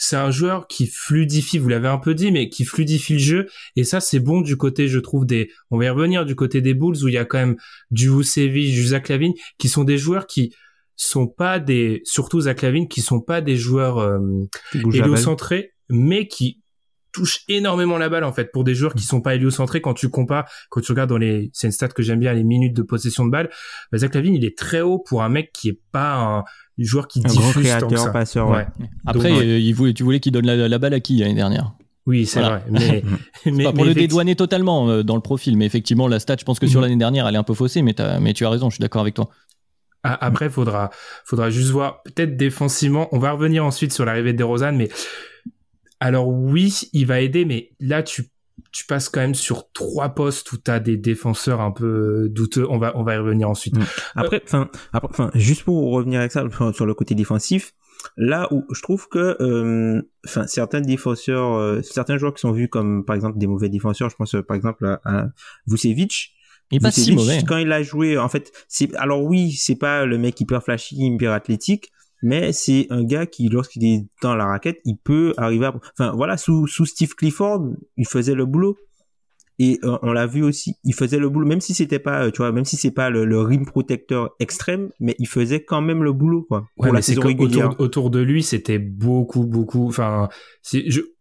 c'est 0.00 0.16
un 0.16 0.30
joueur 0.30 0.68
qui 0.68 0.86
fluidifie, 0.86 1.58
vous 1.58 1.68
l'avez 1.68 1.88
un 1.88 1.98
peu 1.98 2.14
dit, 2.14 2.30
mais 2.30 2.48
qui 2.48 2.64
fluidifie 2.64 3.14
le 3.14 3.18
jeu. 3.18 3.46
Et 3.74 3.82
ça, 3.82 4.00
c'est 4.00 4.20
bon 4.20 4.40
du 4.40 4.56
côté, 4.56 4.86
je 4.86 5.00
trouve, 5.00 5.26
des, 5.26 5.50
on 5.72 5.78
va 5.78 5.86
y 5.86 5.88
revenir, 5.88 6.24
du 6.24 6.36
côté 6.36 6.60
des 6.60 6.72
Bulls 6.72 7.02
où 7.02 7.08
il 7.08 7.14
y 7.14 7.18
a 7.18 7.24
quand 7.24 7.38
même 7.38 7.56
du 7.90 8.08
Vucevic, 8.08 8.72
du 8.72 8.86
Zach 8.86 9.08
Lavine, 9.08 9.34
qui 9.58 9.68
sont 9.68 9.82
des 9.82 9.98
joueurs 9.98 10.28
qui 10.28 10.54
sont 10.94 11.26
pas 11.26 11.58
des, 11.58 12.00
surtout 12.04 12.42
Zach 12.42 12.62
Lavine, 12.62 12.86
qui 12.86 13.02
sont 13.02 13.20
pas 13.20 13.40
des 13.40 13.56
joueurs 13.56 13.98
euh, 13.98 14.20
héliocentrés, 14.72 15.72
mais 15.88 16.28
qui 16.28 16.62
touchent 17.10 17.40
énormément 17.48 17.98
la 17.98 18.08
balle 18.08 18.22
en 18.22 18.32
fait 18.32 18.52
pour 18.52 18.62
des 18.62 18.76
joueurs 18.76 18.94
qui 18.94 19.02
sont 19.02 19.20
pas 19.20 19.34
héliocentrés 19.34 19.80
quand 19.80 19.94
tu 19.94 20.10
compares 20.10 20.48
quand 20.68 20.82
tu 20.82 20.92
regardes 20.92 21.08
dans 21.08 21.16
les 21.16 21.50
c'est 21.54 21.66
une 21.66 21.72
stat 21.72 21.88
que 21.88 22.02
j'aime 22.02 22.20
bien 22.20 22.34
les 22.34 22.44
minutes 22.44 22.76
de 22.76 22.82
possession 22.82 23.24
de 23.24 23.30
balle 23.30 23.48
bah, 23.90 23.96
Zach 23.96 24.14
Lavine 24.14 24.34
il 24.34 24.44
est 24.44 24.56
très 24.56 24.82
haut 24.82 24.98
pour 24.98 25.22
un 25.22 25.30
mec 25.30 25.50
qui 25.54 25.70
est 25.70 25.80
pas 25.90 26.16
un 26.16 26.44
joueur 26.84 27.08
qui 27.08 27.20
un 27.24 27.28
diffuse 27.28 27.62
créateur, 27.62 28.12
passeur. 28.12 28.50
Ouais. 28.50 28.66
Après, 29.06 29.32
euh, 29.32 29.58
il 29.58 29.72
voulait, 29.74 29.94
tu 29.94 30.02
voulais 30.02 30.20
qu'il 30.20 30.32
donne 30.32 30.46
la, 30.46 30.78
balle 30.78 30.94
à 30.94 31.00
qui 31.00 31.16
l'année 31.18 31.34
dernière? 31.34 31.72
Oui, 32.06 32.24
c'est 32.26 32.40
vrai. 32.40 32.62
Mais, 32.70 33.02
mais 33.46 33.64
pas 33.64 33.72
pour 33.72 33.84
le 33.84 33.94
dédouaner 33.94 34.36
totalement 34.36 34.88
euh, 34.88 35.02
dans 35.02 35.16
le 35.16 35.20
profil, 35.20 35.56
mais 35.56 35.66
effectivement, 35.66 36.08
la 36.08 36.20
stat, 36.20 36.36
je 36.38 36.44
pense 36.44 36.58
que 36.58 36.66
sur 36.66 36.80
mm. 36.80 36.82
l'année 36.82 36.96
dernière, 36.96 37.26
elle 37.26 37.34
est 37.34 37.38
un 37.38 37.42
peu 37.42 37.54
faussée, 37.54 37.82
mais, 37.82 37.94
mais 38.20 38.32
tu 38.32 38.46
as 38.46 38.50
raison, 38.50 38.70
je 38.70 38.76
suis 38.76 38.82
d'accord 38.82 39.02
avec 39.02 39.14
toi. 39.14 39.28
Après, 40.04 40.48
faudra, 40.48 40.90
faudra 41.24 41.50
juste 41.50 41.70
voir, 41.70 42.02
peut-être 42.04 42.36
défensivement, 42.36 43.08
on 43.12 43.18
va 43.18 43.32
revenir 43.32 43.64
ensuite 43.64 43.92
sur 43.92 44.04
l'arrivée 44.04 44.32
de 44.32 44.38
DeRozan, 44.38 44.72
mais 44.72 44.88
alors 46.00 46.28
oui, 46.28 46.88
il 46.92 47.06
va 47.06 47.20
aider, 47.20 47.44
mais 47.44 47.72
là, 47.80 48.02
tu 48.02 48.30
tu 48.72 48.86
passes 48.86 49.08
quand 49.08 49.20
même 49.20 49.34
sur 49.34 49.70
trois 49.72 50.10
postes 50.10 50.52
où 50.52 50.58
tu 50.58 50.70
as 50.70 50.80
des 50.80 50.96
défenseurs 50.96 51.60
un 51.60 51.70
peu 51.70 52.28
douteux. 52.30 52.66
On 52.68 52.78
va, 52.78 52.96
on 52.96 53.02
va 53.02 53.14
y 53.14 53.18
revenir 53.18 53.48
ensuite. 53.48 53.76
Mm. 53.76 53.84
Après, 54.16 54.42
enfin, 54.44 54.68
enfin, 54.92 55.30
juste 55.34 55.64
pour 55.64 55.92
revenir 55.92 56.20
avec 56.20 56.32
ça 56.32 56.44
sur 56.72 56.86
le 56.86 56.94
côté 56.94 57.14
défensif, 57.14 57.72
là 58.16 58.48
où 58.52 58.64
je 58.72 58.82
trouve 58.82 59.08
que, 59.08 59.36
euh, 59.40 60.02
certains 60.46 60.80
défenseurs, 60.80 61.54
euh, 61.54 61.82
certains 61.82 62.18
joueurs 62.18 62.34
qui 62.34 62.40
sont 62.40 62.52
vus 62.52 62.68
comme, 62.68 63.04
par 63.04 63.16
exemple, 63.16 63.38
des 63.38 63.46
mauvais 63.46 63.68
défenseurs, 63.68 64.10
je 64.10 64.16
pense 64.16 64.36
par 64.46 64.56
exemple 64.56 64.86
à, 64.86 65.00
à 65.04 65.26
Vucevic. 65.66 66.34
Il 66.70 66.76
est 66.76 66.80
pas 66.80 66.90
si 66.90 67.12
mauvais. 67.12 67.42
Quand 67.46 67.56
il 67.56 67.72
a 67.72 67.82
joué, 67.82 68.18
en 68.18 68.28
fait, 68.28 68.52
c'est, 68.68 68.94
alors 68.96 69.22
oui, 69.22 69.52
c'est 69.52 69.76
pas 69.76 70.04
le 70.04 70.18
mec 70.18 70.38
hyper 70.40 70.62
flashy, 70.62 70.96
hyper 70.96 71.32
athlétique, 71.32 71.90
mais 72.22 72.52
c'est 72.52 72.86
un 72.90 73.04
gars 73.04 73.26
qui, 73.26 73.48
lorsqu'il 73.48 73.84
est 73.84 74.06
dans 74.22 74.34
la 74.34 74.46
raquette, 74.46 74.80
il 74.84 74.96
peut 74.96 75.34
arriver 75.36 75.66
à... 75.66 75.74
Enfin, 75.98 76.12
voilà, 76.14 76.36
sous, 76.36 76.66
sous 76.66 76.86
Steve 76.86 77.14
Clifford, 77.14 77.70
il 77.96 78.06
faisait 78.06 78.34
le 78.34 78.46
boulot. 78.46 78.76
Et 79.60 79.80
euh, 79.82 79.98
on 80.02 80.12
l'a 80.12 80.26
vu 80.26 80.44
aussi, 80.44 80.76
il 80.84 80.94
faisait 80.94 81.18
le 81.18 81.28
boulot, 81.28 81.46
même 81.46 81.60
si 81.60 81.74
c'était 81.74 81.98
pas, 81.98 82.26
euh, 82.26 82.30
tu 82.30 82.38
vois, 82.38 82.52
même 82.52 82.64
si 82.64 82.76
c'est 82.76 82.92
pas 82.92 83.10
le, 83.10 83.40
rim 83.40 83.64
protecteur 83.64 84.30
extrême, 84.38 84.90
mais 85.00 85.16
il 85.18 85.26
faisait 85.26 85.64
quand 85.64 85.80
même 85.80 86.04
le 86.04 86.12
boulot, 86.12 86.46
quoi. 86.48 86.68
Pour 86.76 86.92
la 86.92 87.02
saison 87.02 87.22
régulière. 87.22 87.74
Autour, 87.80 88.10
de 88.10 88.20
lui, 88.20 88.44
c'était 88.44 88.78
beaucoup, 88.78 89.44
beaucoup. 89.44 89.88
Enfin, 89.88 90.28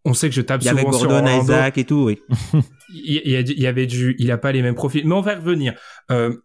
on 0.05 0.13
sait 0.13 0.29
que 0.29 0.35
je 0.35 0.41
tape 0.41 0.61
il 0.61 0.69
avait 0.69 0.83
Gordon, 0.83 1.25
Isaac 1.25 1.79
et 1.79 1.83
tout, 1.83 2.05
oui. 2.05 2.19
il, 2.93 3.31
y, 3.59 3.65
avait 3.65 3.87
du, 3.87 4.15
il 4.19 4.29
a 4.29 4.37
pas 4.37 4.51
les 4.51 4.61
mêmes 4.61 4.75
profils, 4.75 5.05
mais 5.07 5.15
on 5.15 5.21
va 5.21 5.35
revenir. 5.35 5.73
Euh, 6.11 6.35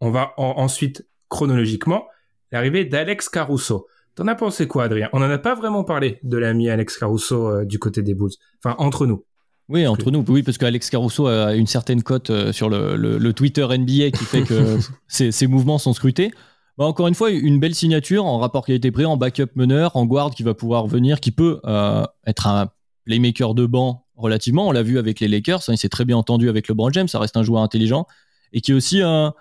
on 0.00 0.10
va 0.10 0.32
ensuite 0.38 1.06
chronologiquement 1.28 2.06
l'arrivée 2.52 2.86
d'Alex 2.86 3.28
Caruso. 3.28 3.86
T'en 4.14 4.28
as 4.28 4.34
pensé 4.34 4.68
quoi, 4.68 4.84
Adrien? 4.84 5.08
On 5.12 5.20
n'en 5.20 5.30
a 5.30 5.38
pas 5.38 5.54
vraiment 5.54 5.82
parlé 5.82 6.18
de 6.22 6.36
l'ami 6.36 6.68
Alex 6.70 6.98
Caruso 6.98 7.48
euh, 7.48 7.64
du 7.64 7.78
côté 7.78 8.02
des 8.02 8.14
Bulls. 8.14 8.32
Enfin, 8.62 8.76
entre 8.78 9.06
nous. 9.06 9.24
Oui, 9.68 9.86
entre 9.86 10.10
nous, 10.10 10.24
oui, 10.28 10.42
parce 10.42 10.58
qu'Alex 10.58 10.90
Caruso 10.90 11.26
a 11.26 11.54
une 11.54 11.66
certaine 11.66 12.02
cote 12.02 12.30
euh, 12.30 12.52
sur 12.52 12.68
le, 12.68 13.32
Twitter 13.32 13.66
NBA 13.66 14.10
qui 14.10 14.24
fait 14.24 14.42
que 14.42 14.78
ses, 15.08 15.46
mouvements 15.46 15.78
sont 15.78 15.94
scrutés. 15.94 16.32
Bah, 16.76 16.84
encore 16.84 17.08
une 17.08 17.14
fois, 17.14 17.30
une 17.30 17.58
belle 17.58 17.74
signature 17.74 18.26
en 18.26 18.38
rapport 18.38 18.66
qui 18.66 18.72
a 18.72 18.74
été 18.74 18.90
pris, 18.90 19.06
en 19.06 19.16
backup 19.16 19.50
meneur, 19.56 19.96
en 19.96 20.04
guard 20.04 20.30
qui 20.30 20.42
va 20.42 20.54
pouvoir 20.54 20.86
venir, 20.86 21.18
qui 21.18 21.30
peut 21.30 21.60
euh, 21.64 22.04
être 22.26 22.46
un 22.46 22.68
playmaker 23.06 23.54
de 23.54 23.66
banc 23.66 24.06
relativement. 24.16 24.68
On 24.68 24.72
l'a 24.72 24.82
vu 24.82 24.98
avec 24.98 25.18
les 25.18 25.28
Lakers, 25.28 25.60
hein, 25.68 25.72
il 25.72 25.78
s'est 25.78 25.88
très 25.88 26.04
bien 26.04 26.16
entendu 26.16 26.48
avec 26.48 26.68
LeBron 26.68 26.92
James, 26.92 27.08
ça 27.08 27.18
reste 27.18 27.36
un 27.36 27.42
joueur 27.42 27.62
intelligent 27.62 28.06
et 28.54 28.60
qui 28.60 28.70
est 28.70 28.74
aussi 28.74 29.02
un, 29.02 29.34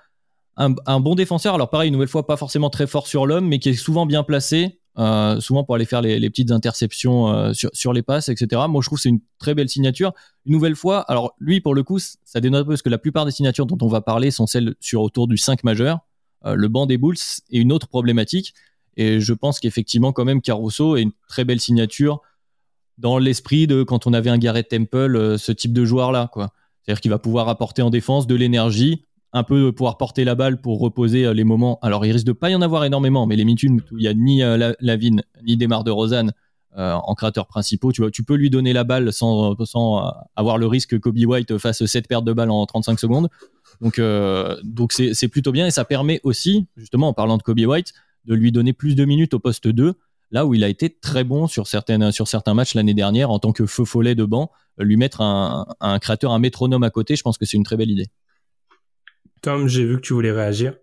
un, 0.57 0.99
bon 0.99 1.15
défenseur. 1.15 1.55
Alors 1.55 1.69
pareil, 1.69 1.87
une 1.87 1.93
nouvelle 1.93 2.07
fois, 2.07 2.27
pas 2.27 2.37
forcément 2.37 2.69
très 2.69 2.87
fort 2.87 3.07
sur 3.07 3.25
l'homme, 3.25 3.47
mais 3.47 3.59
qui 3.59 3.69
est 3.69 3.73
souvent 3.73 4.05
bien 4.05 4.23
placé, 4.23 4.79
euh, 4.99 5.39
souvent 5.39 5.63
pour 5.63 5.75
aller 5.75 5.85
faire 5.85 6.01
les, 6.01 6.29
petites 6.29 6.51
interceptions 6.51 7.29
euh, 7.29 7.51
sur, 7.53 7.93
les 7.93 8.03
passes, 8.03 8.29
etc. 8.29 8.61
Moi, 8.69 8.81
je 8.81 8.87
trouve 8.87 8.97
que 8.97 9.03
c'est 9.03 9.09
une 9.09 9.21
très 9.39 9.55
belle 9.55 9.69
signature. 9.69 10.13
Une 10.45 10.53
nouvelle 10.53 10.75
fois, 10.75 11.01
alors 11.01 11.33
lui, 11.39 11.61
pour 11.61 11.73
le 11.73 11.83
coup, 11.83 11.99
ça 11.99 12.39
dénote 12.39 12.61
un 12.61 12.65
peu 12.65 12.69
parce 12.71 12.81
que 12.81 12.89
la 12.89 12.97
plupart 12.97 13.25
des 13.25 13.31
signatures 13.31 13.65
dont 13.65 13.77
on 13.81 13.89
va 13.89 14.01
parler 14.01 14.31
sont 14.31 14.45
celles 14.45 14.75
sur 14.79 15.01
autour 15.01 15.27
du 15.27 15.37
5 15.37 15.63
majeur. 15.63 15.99
Euh, 16.45 16.55
le 16.55 16.67
banc 16.67 16.85
des 16.85 16.97
Bulls 16.97 17.17
est 17.51 17.57
une 17.57 17.71
autre 17.71 17.87
problématique. 17.87 18.53
Et 18.95 19.19
je 19.19 19.33
pense 19.33 19.59
qu'effectivement, 19.59 20.11
quand 20.11 20.25
même, 20.25 20.41
Caruso 20.41 20.95
est 20.97 21.01
une 21.01 21.13
très 21.27 21.45
belle 21.45 21.59
signature 21.59 22.21
dans 22.99 23.17
l'esprit 23.17 23.65
de 23.65 23.81
quand 23.81 24.05
on 24.05 24.13
avait 24.13 24.29
un 24.29 24.37
Garrett 24.37 24.67
Temple, 24.67 25.39
ce 25.39 25.51
type 25.51 25.73
de 25.73 25.83
joueur-là. 25.83 26.29
quoi. 26.31 26.53
C'est-à-dire 26.83 27.01
qu'il 27.01 27.09
va 27.09 27.17
pouvoir 27.17 27.49
apporter 27.49 27.81
en 27.81 27.89
défense 27.89 28.27
de 28.27 28.35
l'énergie, 28.35 29.05
un 29.33 29.43
peu 29.43 29.71
pouvoir 29.71 29.97
porter 29.97 30.23
la 30.23 30.35
balle 30.35 30.61
pour 30.61 30.79
reposer 30.79 31.25
euh, 31.25 31.33
les 31.33 31.43
moments. 31.43 31.79
Alors, 31.81 32.05
il 32.05 32.11
risque 32.11 32.25
de 32.25 32.31
pas 32.31 32.51
y 32.51 32.55
en 32.55 32.61
avoir 32.61 32.85
énormément, 32.85 33.25
mais 33.25 33.35
les 33.35 33.45
minutes 33.45 33.63
où 33.91 33.97
il 33.97 34.03
y 34.03 34.07
a 34.07 34.13
ni 34.13 34.43
euh, 34.43 34.73
Lavine 34.79 35.23
ni 35.43 35.57
Desmar 35.57 35.83
de 35.83 35.91
Rosanne 35.91 36.31
euh, 36.77 36.93
en 36.93 37.13
créateurs 37.15 37.47
principaux, 37.47 37.91
tu 37.91 38.01
vois, 38.01 38.11
tu 38.11 38.23
peux 38.23 38.35
lui 38.35 38.49
donner 38.49 38.73
la 38.73 38.83
balle 38.83 39.11
sans, 39.11 39.55
avoir 40.35 40.57
le 40.57 40.67
risque 40.67 40.91
que 40.91 40.95
Kobe 40.95 41.17
White 41.17 41.57
fasse 41.57 41.85
7 41.85 42.07
pertes 42.07 42.25
de 42.25 42.33
balles 42.33 42.51
en 42.51 42.65
35 42.65 42.99
secondes. 42.99 43.29
Donc, 43.81 44.93
c'est 44.93 45.27
plutôt 45.27 45.51
bien 45.51 45.67
et 45.67 45.71
ça 45.71 45.85
permet 45.85 46.19
aussi, 46.23 46.67
justement, 46.77 47.09
en 47.09 47.13
parlant 47.13 47.37
de 47.37 47.43
Kobe 47.43 47.59
White, 47.59 47.93
de 48.25 48.33
lui 48.33 48.51
donner 48.51 48.73
plus 48.73 48.95
de 48.95 49.05
minutes 49.05 49.33
au 49.33 49.39
poste 49.39 49.67
2. 49.67 49.93
là 50.31 50.47
où 50.47 50.55
il 50.55 50.63
a 50.63 50.67
été 50.67 50.89
très 50.89 51.23
bon 51.23 51.45
sur 51.47 51.67
certains 51.67 52.53
matchs 52.55 52.73
l'année 52.73 52.95
dernière 52.95 53.29
en 53.29 53.37
tant 53.37 53.51
que 53.51 53.67
feu 53.67 53.85
follet 53.85 54.15
de 54.15 54.25
banc. 54.25 54.49
Lui 54.79 54.97
mettre 54.97 55.21
un, 55.21 55.67
un 55.79 55.99
créateur, 55.99 56.31
un 56.31 56.39
métronome 56.39 56.81
à 56.81 56.89
côté, 56.89 57.15
je 57.15 57.21
pense 57.21 57.37
que 57.37 57.45
c'est 57.45 57.57
une 57.57 57.63
très 57.63 57.77
belle 57.77 57.91
idée. 57.91 58.07
Tom, 59.43 59.67
j'ai 59.67 59.83
vu 59.85 59.97
que 59.97 60.01
tu 60.01 60.13
voulais 60.13 60.31
réagir. 60.31 60.73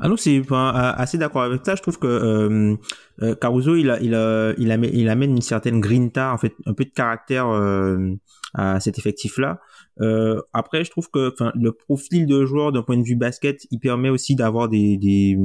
Ah 0.00 0.08
non, 0.08 0.16
c'est 0.16 0.42
assez 0.50 1.18
d'accord 1.18 1.42
avec 1.42 1.60
ça. 1.64 1.74
Je 1.74 1.82
trouve 1.82 1.98
que 1.98 2.06
euh, 2.06 2.74
euh, 3.22 3.34
Caruso, 3.34 3.76
il, 3.76 3.90
a, 3.90 4.00
il, 4.00 4.14
a, 4.14 4.54
il, 4.56 4.70
amène, 4.70 4.90
il 4.94 5.08
amène 5.10 5.30
une 5.32 5.42
certaine 5.42 5.80
grinta, 5.80 6.32
en 6.32 6.38
fait, 6.38 6.54
un 6.64 6.72
peu 6.72 6.84
de 6.84 6.90
caractère 6.90 7.48
euh, 7.48 8.14
à 8.54 8.80
cet 8.80 8.98
effectif-là. 8.98 9.60
Euh, 10.00 10.40
après, 10.54 10.84
je 10.84 10.90
trouve 10.90 11.10
que 11.10 11.34
le 11.54 11.72
profil 11.72 12.26
de 12.26 12.46
joueur 12.46 12.72
d'un 12.72 12.82
point 12.82 12.96
de 12.96 13.04
vue 13.04 13.14
basket, 13.14 13.66
il 13.70 13.78
permet 13.78 14.08
aussi 14.08 14.34
d'avoir 14.36 14.70
des, 14.70 14.96
des, 14.96 15.38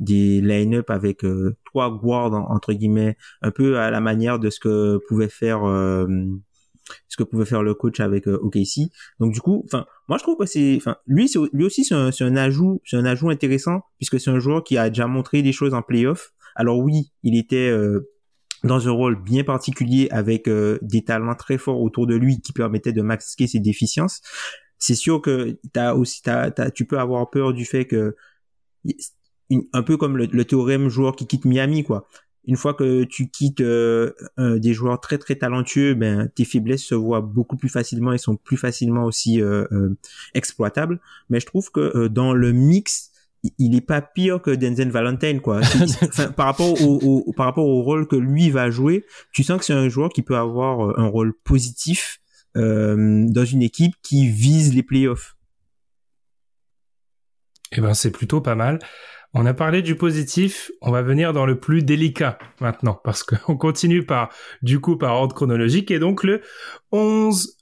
des 0.00 0.40
line-up 0.40 0.88
avec 0.88 1.22
euh, 1.22 1.56
trois 1.66 1.90
guards, 1.90 2.32
entre 2.50 2.72
guillemets, 2.72 3.18
un 3.42 3.50
peu 3.50 3.78
à 3.78 3.90
la 3.90 4.00
manière 4.00 4.38
de 4.38 4.48
ce 4.48 4.58
que 4.58 4.98
pouvait 5.06 5.28
faire... 5.28 5.66
Ce 7.08 7.16
que 7.16 7.22
pouvait 7.22 7.44
faire 7.44 7.62
le 7.62 7.74
coach 7.74 8.00
avec 8.00 8.28
euh, 8.28 8.38
OKC. 8.42 8.90
Donc 9.20 9.32
du 9.32 9.40
coup, 9.40 9.62
enfin, 9.64 9.86
moi 10.08 10.18
je 10.18 10.22
trouve 10.22 10.36
que 10.36 10.46
c'est, 10.46 10.76
enfin, 10.76 10.96
lui, 11.06 11.30
lui 11.52 11.64
aussi 11.64 11.84
c'est 11.84 11.94
un, 11.94 12.10
un, 12.20 12.36
ajout, 12.36 12.80
c'est 12.84 12.96
un 12.96 13.04
ajout 13.04 13.30
intéressant 13.30 13.82
puisque 13.98 14.20
c'est 14.20 14.30
un 14.30 14.38
joueur 14.38 14.64
qui 14.64 14.76
a 14.76 14.88
déjà 14.88 15.06
montré 15.06 15.42
des 15.42 15.52
choses 15.52 15.74
en 15.74 15.82
playoff. 15.82 16.32
Alors 16.54 16.78
oui, 16.78 17.12
il 17.22 17.36
était 17.36 17.68
euh, 17.68 18.10
dans 18.64 18.88
un 18.88 18.92
rôle 18.92 19.22
bien 19.22 19.44
particulier 19.44 20.08
avec 20.10 20.48
euh, 20.48 20.78
des 20.82 21.04
talents 21.04 21.34
très 21.34 21.58
forts 21.58 21.80
autour 21.80 22.06
de 22.06 22.14
lui 22.14 22.40
qui 22.40 22.52
permettaient 22.52 22.92
de 22.92 23.02
masquer 23.02 23.46
ses 23.46 23.60
déficiences. 23.60 24.20
C'est 24.78 24.94
sûr 24.94 25.22
que 25.22 25.58
t'as 25.72 25.94
aussi, 25.94 26.22
t'as, 26.22 26.50
tu 26.70 26.86
peux 26.86 26.98
avoir 26.98 27.30
peur 27.30 27.52
du 27.52 27.64
fait 27.64 27.86
que 27.86 28.16
un 29.72 29.82
peu 29.82 29.96
comme 29.96 30.16
le, 30.16 30.26
le, 30.26 30.44
théorème 30.44 30.88
joueur 30.88 31.14
qui 31.14 31.26
quitte 31.26 31.44
Miami, 31.44 31.84
quoi 31.84 32.08
une 32.44 32.56
fois 32.56 32.74
que 32.74 33.04
tu 33.04 33.28
quittes 33.28 33.60
euh, 33.60 34.12
des 34.38 34.74
joueurs 34.74 35.00
très 35.00 35.18
très 35.18 35.36
talentueux, 35.36 35.94
ben 35.94 36.28
tes 36.34 36.44
faiblesses 36.44 36.82
se 36.82 36.94
voient 36.94 37.20
beaucoup 37.20 37.56
plus 37.56 37.68
facilement 37.68 38.12
et 38.12 38.18
sont 38.18 38.36
plus 38.36 38.56
facilement 38.56 39.04
aussi 39.04 39.40
euh, 39.40 39.64
euh, 39.72 39.96
exploitables. 40.34 41.00
Mais 41.30 41.38
je 41.38 41.46
trouve 41.46 41.70
que 41.70 42.08
dans 42.08 42.34
le 42.34 42.52
mix, 42.52 43.10
il 43.58 43.76
est 43.76 43.86
pas 43.86 44.00
pire 44.00 44.42
que 44.42 44.50
Denzel 44.50 44.90
Valentine 44.90 45.40
quoi. 45.40 45.60
par 46.36 46.46
rapport 46.46 46.80
au, 46.82 47.32
par 47.36 47.46
rapport 47.46 47.66
au 47.66 47.82
rôle 47.82 48.08
que 48.08 48.16
lui 48.16 48.50
va 48.50 48.70
jouer, 48.70 49.04
tu 49.32 49.44
sens 49.44 49.58
que 49.58 49.64
c'est 49.64 49.72
un 49.72 49.88
joueur 49.88 50.10
qui 50.10 50.22
peut 50.22 50.36
avoir 50.36 50.98
un 50.98 51.06
rôle 51.06 51.34
positif 51.44 52.20
dans 52.54 53.44
une 53.44 53.62
équipe 53.62 53.94
qui 54.02 54.28
vise 54.28 54.74
les 54.74 54.82
playoffs. 54.82 55.36
Eh 57.72 57.80
ben 57.80 57.94
c'est 57.94 58.10
plutôt 58.10 58.40
pas 58.40 58.54
mal. 58.54 58.78
On 59.34 59.46
a 59.46 59.54
parlé 59.54 59.80
du 59.80 59.96
positif, 59.96 60.70
on 60.82 60.90
va 60.90 61.00
venir 61.00 61.32
dans 61.32 61.46
le 61.46 61.58
plus 61.58 61.82
délicat 61.82 62.38
maintenant, 62.60 63.00
parce 63.02 63.22
qu'on 63.22 63.56
continue 63.58 64.04
par, 64.04 64.28
du 64.60 64.78
coup, 64.78 64.98
par 64.98 65.14
ordre 65.14 65.34
chronologique, 65.34 65.90
et 65.90 65.98
donc 65.98 66.22
le 66.22 66.42
11 66.90 67.56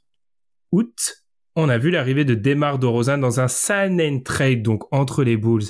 août, 0.72 1.20
on 1.54 1.68
a 1.68 1.78
vu 1.78 1.90
l'arrivée 1.90 2.24
de 2.24 2.34
Demar 2.34 2.78
DeRozan 2.78 3.18
dans 3.18 3.38
un 3.38 3.46
sign 3.46 4.22
trade, 4.22 4.62
donc 4.62 4.84
entre 4.92 5.22
les 5.22 5.36
Bulls 5.36 5.64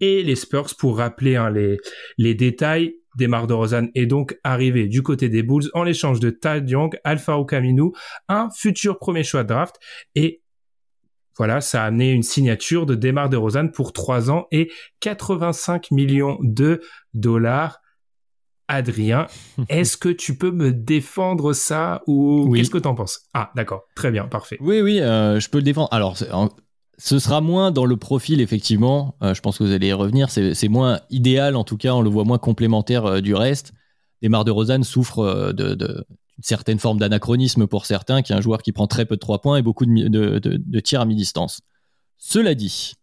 et 0.00 0.22
les 0.22 0.36
Spurs, 0.36 0.74
pour 0.78 0.98
rappeler 0.98 1.36
hein, 1.36 1.50
les, 1.50 2.34
détails. 2.34 2.94
Demar 3.18 3.46
DeRozan 3.46 3.88
est 3.94 4.06
donc 4.06 4.38
arrivé 4.44 4.86
du 4.86 5.02
côté 5.02 5.28
des 5.28 5.42
Bulls 5.42 5.68
en 5.74 5.82
l'échange 5.82 6.18
de 6.18 6.30
Tad 6.30 6.68
Young, 6.68 6.98
Alpha 7.04 7.36
Camino, 7.46 7.92
un 8.28 8.48
futur 8.56 8.98
premier 8.98 9.22
choix 9.22 9.42
de 9.42 9.48
draft, 9.48 9.76
et 10.14 10.42
voilà, 11.36 11.60
ça 11.60 11.82
a 11.82 11.86
amené 11.86 12.12
une 12.12 12.22
signature 12.22 12.86
de 12.86 12.94
Demar 12.94 13.28
DeRozan 13.28 13.68
pour 13.68 13.92
3 13.92 14.30
ans 14.30 14.46
et 14.50 14.70
85 15.00 15.90
millions 15.90 16.38
de 16.42 16.80
dollars. 17.14 17.80
Adrien, 18.68 19.26
est-ce 19.68 19.96
que 19.96 20.08
tu 20.08 20.36
peux 20.36 20.50
me 20.50 20.72
défendre 20.72 21.52
ça 21.52 22.02
ou 22.06 22.52
qu'est-ce 22.54 22.70
que 22.70 22.78
tu 22.78 22.88
en 22.88 22.94
penses? 22.94 23.28
Ah, 23.34 23.50
d'accord, 23.54 23.82
très 23.94 24.10
bien, 24.10 24.26
parfait. 24.26 24.56
Oui, 24.60 24.80
oui, 24.80 25.00
euh, 25.00 25.40
je 25.40 25.48
peux 25.50 25.58
le 25.58 25.64
défendre. 25.64 25.88
Alors, 25.90 26.16
ce 26.96 27.18
sera 27.18 27.40
moins 27.40 27.70
dans 27.70 27.84
le 27.84 27.96
profil, 27.96 28.40
effectivement. 28.40 29.16
Euh, 29.22 29.34
je 29.34 29.40
pense 29.40 29.58
que 29.58 29.64
vous 29.64 29.72
allez 29.72 29.88
y 29.88 29.92
revenir. 29.92 30.30
C'est 30.30 30.68
moins 30.68 31.00
idéal, 31.10 31.56
en 31.56 31.64
tout 31.64 31.76
cas, 31.76 31.92
on 31.92 32.02
le 32.02 32.08
voit 32.08 32.24
moins 32.24 32.38
complémentaire 32.38 33.04
euh, 33.06 33.20
du 33.20 33.34
reste. 33.34 33.72
Demar 34.22 34.44
DeRozan 34.44 34.84
souffre 34.84 35.52
de, 35.52 36.06
une 36.38 36.44
certaine 36.44 36.78
forme 36.78 36.98
d'anachronisme 36.98 37.66
pour 37.66 37.86
certains, 37.86 38.22
qui 38.22 38.32
est 38.32 38.36
un 38.36 38.40
joueur 38.40 38.62
qui 38.62 38.72
prend 38.72 38.86
très 38.86 39.04
peu 39.04 39.16
de 39.16 39.20
3 39.20 39.40
points 39.40 39.58
et 39.58 39.62
beaucoup 39.62 39.86
de, 39.86 40.80
tirs 40.80 41.00
à 41.00 41.04
mi-distance. 41.04 41.60
Cela 42.18 42.54
dit, 42.54 42.94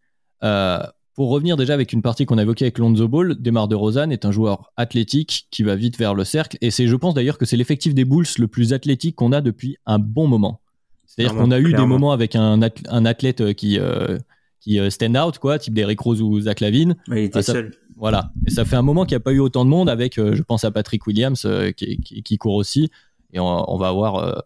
euh, 0.43 0.81
pour 1.13 1.29
revenir 1.29 1.57
déjà 1.57 1.73
avec 1.73 1.93
une 1.93 2.01
partie 2.01 2.25
qu'on 2.25 2.37
a 2.37 2.41
évoquée 2.41 2.65
avec 2.65 2.77
Lonzo 2.77 3.07
Ball, 3.07 3.35
Demar 3.39 3.67
de 3.67 3.75
Rosanne 3.75 4.11
est 4.11 4.25
un 4.25 4.31
joueur 4.31 4.71
athlétique 4.77 5.47
qui 5.51 5.63
va 5.63 5.75
vite 5.75 5.97
vers 5.97 6.15
le 6.15 6.23
cercle. 6.23 6.57
Et 6.61 6.71
c'est, 6.71 6.87
je 6.87 6.95
pense 6.95 7.13
d'ailleurs 7.13 7.37
que 7.37 7.45
c'est 7.45 7.57
l'effectif 7.57 7.93
des 7.93 8.05
Bulls 8.05 8.25
le 8.37 8.47
plus 8.47 8.73
athlétique 8.73 9.15
qu'on 9.15 9.31
a 9.31 9.41
depuis 9.41 9.77
un 9.85 9.99
bon 9.99 10.27
moment. 10.27 10.61
C'est-à-dire 11.05 11.35
qu'on 11.35 11.51
a 11.51 11.59
eu 11.59 11.73
des 11.73 11.85
moments 11.85 12.11
avec 12.11 12.35
un, 12.35 12.61
athlète 12.61 13.53
qui, 13.55 13.79
euh, 13.79 14.17
qui 14.61 14.79
euh, 14.79 14.89
stand 14.89 15.17
out, 15.17 15.39
quoi, 15.39 15.59
type 15.59 15.73
Derrick 15.73 15.99
Rose 15.99 16.21
ou 16.21 16.39
Zach 16.39 16.61
Lavine. 16.61 16.95
il 17.07 17.17
était 17.17 17.41
seul. 17.41 17.73
Voilà. 17.97 18.31
Et 18.47 18.51
ça 18.51 18.63
fait 18.63 18.77
un 18.77 18.81
moment 18.81 19.03
qu'il 19.03 19.15
n'y 19.15 19.21
a 19.21 19.23
pas 19.23 19.33
eu 19.33 19.39
autant 19.39 19.65
de 19.65 19.69
monde 19.69 19.89
avec, 19.89 20.15
je 20.15 20.41
pense 20.43 20.63
à 20.63 20.71
Patrick 20.71 21.05
Williams 21.05 21.45
qui, 21.75 22.37
court 22.37 22.55
aussi 22.55 22.89
et 23.33 23.39
on, 23.39 23.77
va 23.77 23.87
avoir 23.89 24.15
euh, 24.15 24.39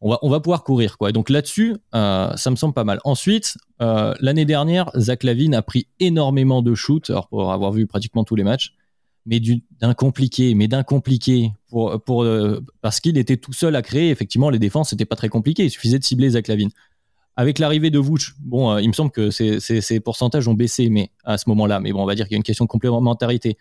on 0.00 0.10
va, 0.10 0.18
on 0.22 0.28
va 0.28 0.40
pouvoir 0.40 0.64
courir 0.64 0.98
quoi. 0.98 1.12
Donc 1.12 1.30
là-dessus, 1.30 1.76
euh, 1.94 2.34
ça 2.36 2.50
me 2.50 2.56
semble 2.56 2.74
pas 2.74 2.84
mal. 2.84 3.00
Ensuite, 3.04 3.56
euh, 3.80 4.14
l'année 4.20 4.44
dernière, 4.44 4.90
Zach 4.96 5.22
Lavine 5.22 5.54
a 5.54 5.62
pris 5.62 5.86
énormément 6.00 6.62
de 6.62 6.74
shoots, 6.74 7.10
alors 7.10 7.28
pour 7.28 7.52
avoir 7.52 7.72
vu 7.72 7.86
pratiquement 7.86 8.24
tous 8.24 8.36
les 8.36 8.44
matchs, 8.44 8.74
mais 9.26 9.40
d'un 9.80 9.94
compliqué, 9.94 10.54
mais 10.54 10.68
d'un 10.68 10.82
compliqué 10.82 11.52
pour, 11.68 12.00
pour 12.02 12.26
parce 12.80 13.00
qu'il 13.00 13.18
était 13.18 13.36
tout 13.36 13.52
seul 13.52 13.74
à 13.76 13.82
créer. 13.82 14.10
Effectivement, 14.10 14.50
les 14.50 14.58
défenses 14.58 14.90
c'était 14.90 15.04
pas 15.04 15.16
très 15.16 15.28
compliqué. 15.28 15.64
Il 15.64 15.70
suffisait 15.70 15.98
de 15.98 16.04
cibler 16.04 16.30
Zach 16.30 16.48
Lavine. 16.48 16.70
Avec 17.38 17.58
l'arrivée 17.58 17.90
de 17.90 17.98
Vooch, 17.98 18.34
bon, 18.40 18.78
il 18.78 18.88
me 18.88 18.94
semble 18.94 19.10
que 19.10 19.30
ces, 19.30 20.00
pourcentages 20.00 20.48
ont 20.48 20.54
baissé, 20.54 20.88
mais 20.88 21.10
à 21.22 21.36
ce 21.36 21.50
moment-là, 21.50 21.80
mais 21.80 21.92
bon, 21.92 22.02
on 22.02 22.06
va 22.06 22.14
dire 22.14 22.24
qu'il 22.26 22.32
y 22.32 22.36
a 22.36 22.38
une 22.38 22.42
question 22.42 22.64
de 22.64 22.70
complémentarité 22.70 23.58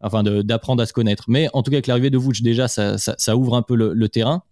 enfin 0.00 0.22
d'apprendre 0.22 0.82
à 0.82 0.86
se 0.86 0.92
connaître. 0.92 1.24
Mais 1.28 1.48
en 1.52 1.62
tout 1.62 1.70
cas, 1.70 1.76
avec 1.76 1.86
l'arrivée 1.86 2.10
de 2.10 2.18
Vooch, 2.18 2.42
déjà, 2.42 2.68
ça, 2.68 3.36
ouvre 3.36 3.54
un 3.54 3.62
peu 3.62 3.74
le, 3.74 4.08
terrain. 4.08 4.42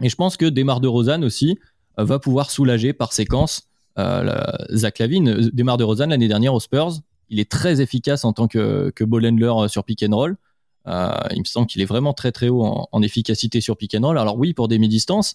Et 0.00 0.08
je 0.08 0.16
pense 0.16 0.36
que 0.36 0.46
Demar 0.46 0.80
de 0.80 0.88
Rosanne 0.88 1.24
aussi 1.24 1.58
euh, 1.98 2.04
va 2.04 2.18
pouvoir 2.18 2.50
soulager 2.50 2.92
par 2.92 3.12
séquence 3.12 3.68
euh, 3.98 4.34
Zach 4.72 4.98
Lavine. 4.98 5.50
Demar 5.52 5.76
de 5.76 5.84
Rosanne, 5.84 6.10
l'année 6.10 6.28
dernière 6.28 6.54
aux 6.54 6.60
Spurs, 6.60 7.00
il 7.28 7.40
est 7.40 7.50
très 7.50 7.80
efficace 7.80 8.24
en 8.24 8.32
tant 8.32 8.48
que, 8.48 8.90
que 8.90 9.04
ball 9.04 9.26
handler 9.26 9.52
euh, 9.56 9.68
sur 9.68 9.84
pick 9.84 10.02
and 10.02 10.14
roll. 10.14 10.36
il 10.86 11.38
me 11.38 11.44
semble 11.44 11.66
qu'il 11.66 11.80
est 11.80 11.86
vraiment 11.86 12.12
très 12.12 12.32
très 12.32 12.48
haut 12.48 12.64
en, 12.90 13.02
efficacité 13.02 13.60
sur 13.60 13.76
pick 13.76 13.94
and 13.94 14.06
roll. 14.06 14.18
Alors 14.18 14.36
oui, 14.38 14.54
pour 14.54 14.68
des 14.68 14.78
mi-distances, 14.78 15.34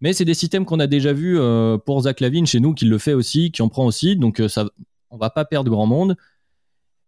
mais 0.00 0.12
c'est 0.12 0.24
des 0.24 0.34
systèmes 0.34 0.66
qu'on 0.66 0.80
a 0.80 0.86
déjà 0.86 1.12
vus 1.12 1.38
pour 1.86 2.02
Zach 2.02 2.20
Lavine 2.20 2.46
chez 2.46 2.60
nous, 2.60 2.74
qui 2.74 2.84
le 2.84 2.98
fait 2.98 3.14
aussi, 3.14 3.52
qui 3.52 3.62
en 3.62 3.68
prend 3.68 3.86
aussi. 3.86 4.16
Donc 4.16 4.42
ça, 4.48 4.66
on 5.10 5.16
va 5.16 5.30
pas 5.30 5.44
perdre 5.44 5.70
grand 5.70 5.86
monde. 5.86 6.16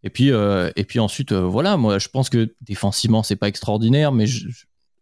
Et 0.06 0.10
puis, 0.10 0.30
euh, 0.30 0.70
et 0.76 0.84
puis 0.84 1.00
ensuite, 1.00 1.32
euh, 1.32 1.40
voilà, 1.40 1.76
moi 1.76 1.98
je 1.98 2.06
pense 2.06 2.30
que 2.30 2.54
défensivement 2.60 3.24
c'est 3.24 3.34
pas 3.34 3.48
extraordinaire, 3.48 4.12
mais 4.12 4.26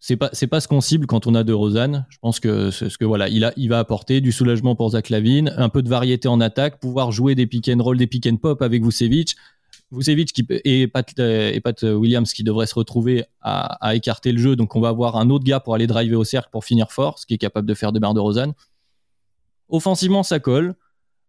c'est 0.01 0.17
pas 0.17 0.31
c'est 0.33 0.47
pas 0.47 0.61
ce 0.61 0.67
qu'on 0.67 0.81
cible 0.81 1.07
quand 1.07 1.27
on 1.27 1.35
a 1.35 1.45
de 1.45 1.53
Rosanne. 1.53 2.07
Je 2.09 2.17
pense 2.23 2.41
que 2.41 2.71
ce 2.71 2.97
que 2.97 3.05
voilà, 3.05 3.29
il 3.29 3.45
a 3.45 3.53
il 3.59 3.69
va 3.69 3.79
apporter 3.79 4.23
du 4.23 4.33
soulagement 4.33 4.75
pour 4.77 4.89
Zach 4.93 5.11
Lavine, 5.11 5.53
un 5.59 5.69
peu 5.69 5.83
de 5.83 5.91
variété 5.91 6.27
en 6.27 6.41
attaque, 6.41 6.81
pouvoir 6.81 7.13
jouer 7.13 7.35
des 7.35 7.47
pick 7.47 7.69
and 7.69 7.83
roll, 7.83 7.99
des 7.99 8.07
pick 8.07 8.27
and 8.27 8.37
pop 8.37 8.63
avec 8.63 8.83
Vucevic. 8.83 9.37
Vucevic 9.91 10.33
qui, 10.33 10.47
et, 10.65 10.89
Pat, 10.89 11.07
et 11.19 11.61
Pat 11.61 11.83
Williams 11.83 12.33
qui 12.33 12.43
devrait 12.43 12.67
se 12.67 12.75
retrouver 12.75 13.27
à, 13.43 13.75
à, 13.87 13.95
écarter 13.95 14.33
le 14.33 14.39
jeu. 14.39 14.57
Donc 14.57 14.75
on 14.75 14.81
va 14.81 14.89
avoir 14.89 15.17
un 15.17 15.29
autre 15.29 15.45
gars 15.45 15.61
pour 15.61 15.75
aller 15.75 15.87
driver 15.87 16.17
au 16.17 16.25
cercle 16.25 16.49
pour 16.51 16.65
finir 16.65 16.91
fort, 16.91 17.19
ce 17.19 17.27
qui 17.27 17.35
est 17.35 17.39
capable 17.39 17.69
de 17.69 17.75
faire 17.75 17.93
des 17.93 18.01
barres 18.01 18.15
de 18.15 18.21
Rosanne. 18.21 18.55
Offensivement, 19.69 20.23
ça 20.23 20.39
colle. 20.39 20.75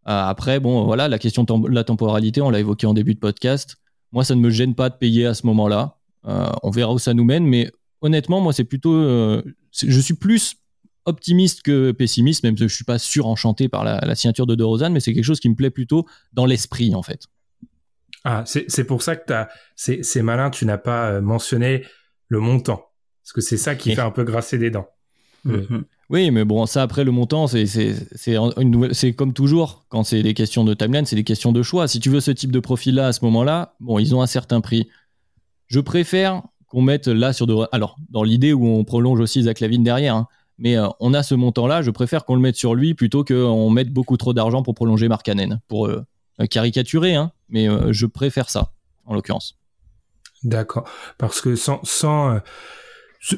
Euh, 0.07 0.11
après, 0.11 0.59
bon, 0.59 0.85
voilà, 0.85 1.07
la 1.07 1.17
question 1.17 1.43
de 1.43 1.69
la 1.69 1.83
temporalité, 1.83 2.41
on 2.41 2.49
l'a 2.49 2.59
évoqué 2.59 2.85
en 2.85 2.93
début 2.93 3.15
de 3.15 3.19
podcast. 3.19 3.77
Moi, 4.11 4.23
ça 4.23 4.35
ne 4.35 4.41
me 4.41 4.49
gêne 4.49 4.75
pas 4.75 4.89
de 4.89 4.95
payer 4.95 5.25
à 5.25 5.33
ce 5.33 5.45
moment-là. 5.47 5.97
Euh, 6.27 6.49
on 6.63 6.69
verra 6.69 6.93
où 6.93 6.99
ça 6.99 7.13
nous 7.13 7.23
mène, 7.23 7.45
mais 7.45 7.71
honnêtement, 8.01 8.39
moi, 8.39 8.53
c'est 8.53 8.63
plutôt. 8.63 8.93
Euh, 8.93 9.41
je 9.71 9.99
suis 9.99 10.13
plus 10.13 10.55
optimiste 11.05 11.63
que 11.63 11.91
pessimiste, 11.91 12.43
même 12.43 12.57
si 12.57 12.63
je 12.67 12.73
suis 12.73 12.83
pas 12.83 12.99
surenchanté 12.99 13.67
par 13.67 13.83
la, 13.83 14.15
signature 14.15 14.47
de 14.47 14.55
De 14.55 14.87
mais 14.89 14.99
c'est 14.99 15.13
quelque 15.13 15.23
chose 15.23 15.39
qui 15.39 15.49
me 15.49 15.55
plaît 15.55 15.69
plutôt 15.69 16.05
dans 16.33 16.45
l'esprit, 16.45 16.95
en 16.95 17.03
fait. 17.03 17.25
Ah, 18.23 18.43
c'est 18.45 18.85
pour 18.85 19.03
ça 19.03 19.15
que 19.15 19.33
c'est 19.75 20.21
malin, 20.21 20.49
tu 20.49 20.65
n'as 20.65 20.79
pas 20.79 21.21
mentionné 21.21 21.83
le 22.27 22.39
montant. 22.39 22.91
Parce 23.23 23.33
que 23.33 23.41
c'est 23.41 23.57
ça 23.57 23.75
qui 23.75 23.93
fait 23.93 24.01
un 24.01 24.11
peu 24.11 24.23
grasser 24.23 24.57
des 24.57 24.69
dents. 24.69 24.87
Mm-hmm. 25.45 25.83
Oui, 26.09 26.29
mais 26.29 26.45
bon, 26.45 26.65
ça 26.67 26.83
après 26.83 27.03
le 27.03 27.11
montant, 27.11 27.47
c'est 27.47 29.13
comme 29.15 29.33
toujours 29.33 29.85
quand 29.89 30.03
c'est 30.03 30.21
des 30.21 30.35
questions 30.35 30.63
de 30.63 30.73
timeline, 30.73 31.05
c'est 31.05 31.15
des 31.15 31.23
questions 31.23 31.51
de 31.51 31.63
choix. 31.63 31.87
Si 31.87 31.99
tu 31.99 32.09
veux 32.09 32.19
ce 32.19 32.31
type 32.31 32.51
de 32.51 32.59
profil-là 32.59 33.07
à 33.07 33.13
ce 33.13 33.25
moment-là, 33.25 33.75
bon, 33.79 33.97
ils 33.97 34.13
ont 34.13 34.21
un 34.21 34.27
certain 34.27 34.61
prix. 34.61 34.87
Je 35.67 35.79
préfère 35.79 36.43
qu'on 36.67 36.81
mette 36.81 37.07
là 37.07 37.33
sur 37.33 37.47
de. 37.47 37.55
Alors, 37.71 37.97
dans 38.09 38.21
l'idée 38.21 38.53
où 38.53 38.67
on 38.67 38.83
prolonge 38.83 39.19
aussi 39.19 39.43
Zach 39.43 39.59
Lavine 39.59 39.83
derrière, 39.83 40.15
hein, 40.15 40.27
mais 40.59 40.77
euh, 40.77 40.87
on 40.99 41.15
a 41.15 41.23
ce 41.23 41.33
montant-là, 41.33 41.81
je 41.81 41.89
préfère 41.89 42.23
qu'on 42.23 42.35
le 42.35 42.41
mette 42.41 42.55
sur 42.55 42.75
lui 42.75 42.93
plutôt 42.93 43.23
qu'on 43.23 43.69
mette 43.71 43.91
beaucoup 43.91 44.17
trop 44.17 44.33
d'argent 44.33 44.61
pour 44.61 44.75
prolonger 44.75 45.07
Markkanen. 45.07 45.59
Pour 45.67 45.87
euh, 45.87 46.05
caricaturer, 46.51 47.15
hein, 47.15 47.31
mais 47.49 47.67
euh, 47.67 47.91
je 47.91 48.05
préfère 48.05 48.51
ça, 48.51 48.73
en 49.05 49.15
l'occurrence. 49.15 49.57
D'accord. 50.43 50.87
Parce 51.17 51.41
que 51.41 51.55
sans, 51.55 51.79
sans, 51.83 52.39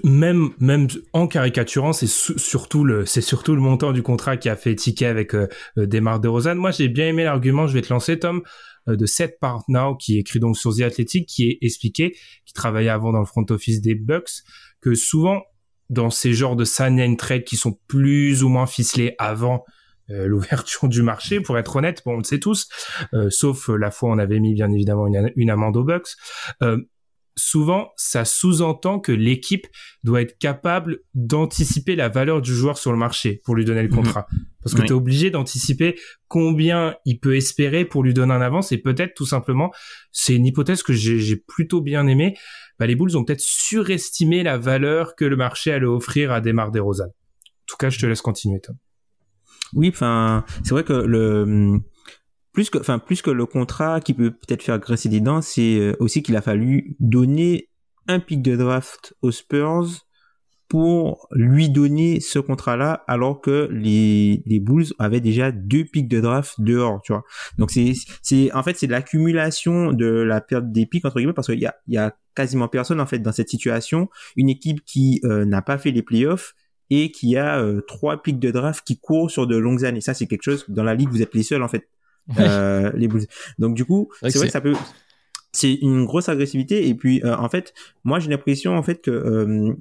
même 0.03 0.49
même 0.59 0.87
en 1.13 1.27
caricaturant 1.27 1.93
c'est 1.93 2.07
surtout 2.07 2.83
le 2.83 3.05
c'est 3.05 3.21
surtout 3.21 3.55
le 3.55 3.61
montant 3.61 3.91
du 3.91 4.03
contrat 4.03 4.37
qui 4.37 4.49
a 4.49 4.55
fait 4.55 4.75
ticket 4.75 5.05
avec 5.05 5.33
euh, 5.33 5.47
euh 5.77 5.85
Desmar 5.85 6.19
de 6.19 6.27
Rosanne. 6.27 6.57
Moi 6.57 6.71
j'ai 6.71 6.87
bien 6.89 7.07
aimé 7.07 7.23
l'argument 7.23 7.67
je 7.67 7.73
vais 7.73 7.81
te 7.81 7.93
lancer 7.93 8.19
Tom 8.19 8.41
euh, 8.87 8.95
de 8.95 9.05
Seth 9.05 9.39
Partnow 9.39 9.95
qui 9.95 10.17
écrit 10.17 10.39
donc 10.39 10.57
sur 10.57 10.75
The 10.75 10.81
Athletic 10.81 11.27
qui 11.27 11.49
est 11.49 11.57
expliqué 11.61 12.15
qui 12.45 12.53
travaillait 12.53 12.89
avant 12.89 13.11
dans 13.11 13.19
le 13.19 13.25
front 13.25 13.45
office 13.49 13.81
des 13.81 13.95
Bucks 13.95 14.43
que 14.81 14.93
souvent 14.93 15.43
dans 15.89 16.09
ces 16.09 16.33
genres 16.33 16.57
de 16.57 16.65
sign 16.65 17.15
trade 17.15 17.45
qui 17.45 17.55
sont 17.55 17.79
plus 17.87 18.43
ou 18.43 18.49
moins 18.49 18.67
ficelés 18.67 19.15
avant 19.19 19.63
euh, 20.09 20.25
l'ouverture 20.27 20.89
du 20.89 21.01
marché, 21.01 21.41
pour 21.41 21.57
être 21.57 21.75
honnête, 21.77 22.01
bon, 22.05 22.15
on 22.15 22.17
le 22.17 22.23
sait 22.23 22.39
tous, 22.39 22.69
sauf 23.29 23.67
la 23.67 23.91
fois 23.91 24.09
on 24.09 24.17
avait 24.17 24.39
mis 24.39 24.53
bien 24.53 24.71
évidemment 24.71 25.07
une, 25.07 25.31
une 25.35 25.49
amende 25.49 25.75
aux 25.75 25.83
Bucks 25.83 26.15
souvent, 27.37 27.91
ça 27.95 28.25
sous-entend 28.25 28.99
que 28.99 29.11
l'équipe 29.11 29.67
doit 30.03 30.21
être 30.21 30.37
capable 30.37 30.99
d'anticiper 31.13 31.95
la 31.95 32.09
valeur 32.09 32.41
du 32.41 32.53
joueur 32.53 32.77
sur 32.77 32.91
le 32.91 32.97
marché 32.97 33.41
pour 33.45 33.55
lui 33.55 33.63
donner 33.63 33.83
le 33.83 33.89
mhm. 33.89 33.95
contrat. 33.95 34.27
Parce 34.63 34.75
que 34.75 34.81
tu 34.81 34.87
es 34.87 34.91
obligé 34.91 35.29
d'anticiper 35.29 35.97
combien 36.27 36.95
il 37.05 37.19
peut 37.19 37.37
espérer 37.37 37.85
pour 37.85 38.03
lui 38.03 38.13
donner 38.13 38.33
un 38.33 38.41
avance 38.41 38.73
et 38.73 38.77
peut-être 38.77 39.13
tout 39.13 39.25
simplement, 39.25 39.71
c'est 40.11 40.35
une 40.35 40.45
hypothèse 40.45 40.83
que 40.83 40.91
j'ai 40.91 41.37
plutôt 41.37 41.79
bien 41.79 42.05
aimée, 42.07 42.35
bah, 42.77 42.85
les 42.85 42.95
Bulls 42.95 43.15
ont 43.15 43.23
peut-être 43.23 43.39
surestimé 43.39 44.43
la 44.43 44.57
valeur 44.57 45.15
que 45.15 45.23
le 45.23 45.37
marché 45.37 45.71
allait 45.71 45.85
offrir 45.85 46.33
à 46.33 46.41
Demar 46.41 46.71
DeRozan. 46.71 47.05
En 47.05 47.65
tout 47.65 47.77
cas, 47.77 47.89
je 47.89 47.99
te 47.99 48.05
laisse 48.05 48.21
continuer, 48.21 48.59
Tom. 48.59 48.75
Oui, 49.73 49.89
enfin, 49.89 50.43
c'est 50.63 50.71
vrai 50.71 50.83
que 50.83 50.93
le 50.93 51.79
plus 52.57 52.71
que, 52.71 52.79
enfin, 52.79 52.97
plus 52.97 53.21
que 53.21 53.29
le 53.29 53.45
contrat 53.45 54.01
qui 54.01 54.15
peut 54.15 54.31
peut-être 54.31 54.63
faire 54.63 54.79
graisser 54.79 55.09
des 55.09 55.19
dents, 55.19 55.43
c'est 55.43 55.77
euh, 55.77 55.95
aussi 55.99 56.23
qu'il 56.23 56.35
a 56.35 56.41
fallu 56.41 56.95
donner 56.99 57.69
un 58.07 58.19
pic 58.19 58.41
de 58.41 58.55
draft 58.55 59.13
aux 59.21 59.29
Spurs 59.29 60.07
pour 60.67 61.27
lui 61.33 61.69
donner 61.69 62.19
ce 62.19 62.39
contrat-là, 62.39 63.03
alors 63.07 63.41
que 63.41 63.69
les, 63.71 64.41
les 64.47 64.59
Bulls 64.59 64.87
avaient 64.97 65.21
déjà 65.21 65.51
deux 65.51 65.85
pics 65.85 66.07
de 66.07 66.19
draft 66.19 66.59
dehors, 66.59 66.99
tu 67.03 67.13
vois. 67.13 67.23
Donc 67.59 67.69
c'est, 67.69 67.93
c'est, 68.23 68.51
en 68.53 68.63
fait, 68.63 68.75
c'est 68.75 68.87
l'accumulation 68.87 69.93
de 69.93 70.07
la 70.07 70.41
perte 70.41 70.71
des 70.71 70.87
pics 70.87 71.05
entre 71.05 71.17
guillemets, 71.17 71.33
parce 71.33 71.49
qu'il 71.49 71.59
y 71.59 71.67
a, 71.67 71.75
y 71.87 71.97
a 71.97 72.17
quasiment 72.33 72.67
personne 72.67 72.99
en 72.99 73.05
fait 73.05 73.19
dans 73.19 73.33
cette 73.33 73.49
situation. 73.49 74.09
Une 74.35 74.49
équipe 74.49 74.83
qui 74.83 75.21
euh, 75.25 75.45
n'a 75.45 75.61
pas 75.61 75.77
fait 75.77 75.91
les 75.91 76.01
playoffs 76.01 76.55
et 76.89 77.11
qui 77.11 77.37
a 77.37 77.59
euh, 77.59 77.81
trois 77.81 78.23
pics 78.23 78.39
de 78.39 78.49
draft 78.49 78.83
qui 78.83 78.99
courent 78.99 79.29
sur 79.29 79.45
de 79.45 79.55
longues 79.57 79.85
années. 79.85 80.01
Ça, 80.01 80.15
c'est 80.15 80.25
quelque 80.25 80.41
chose 80.41 80.65
dans 80.69 80.83
la 80.83 80.95
ligue, 80.95 81.09
vous 81.09 81.21
êtes 81.21 81.35
les 81.35 81.43
seuls 81.43 81.61
en 81.61 81.67
fait 81.67 81.87
euh, 82.39 82.91
les 82.95 83.07
Bulls. 83.07 83.25
Donc 83.59 83.75
du 83.75 83.85
coup, 83.85 84.09
c'est 84.21 84.37
vrai 84.37 84.47
que 84.47 84.51
ça 84.51 84.61
peut 84.61 84.75
c'est 85.53 85.73
une 85.73 86.05
grosse 86.05 86.29
agressivité 86.29 86.87
et 86.87 86.93
puis 86.93 87.21
euh, 87.23 87.35
en 87.35 87.49
fait, 87.49 87.73
moi 88.03 88.19
j'ai 88.19 88.29
l'impression 88.29 88.77
en 88.77 88.83
fait 88.83 89.01
que 89.01 89.11
euh, 89.11 89.73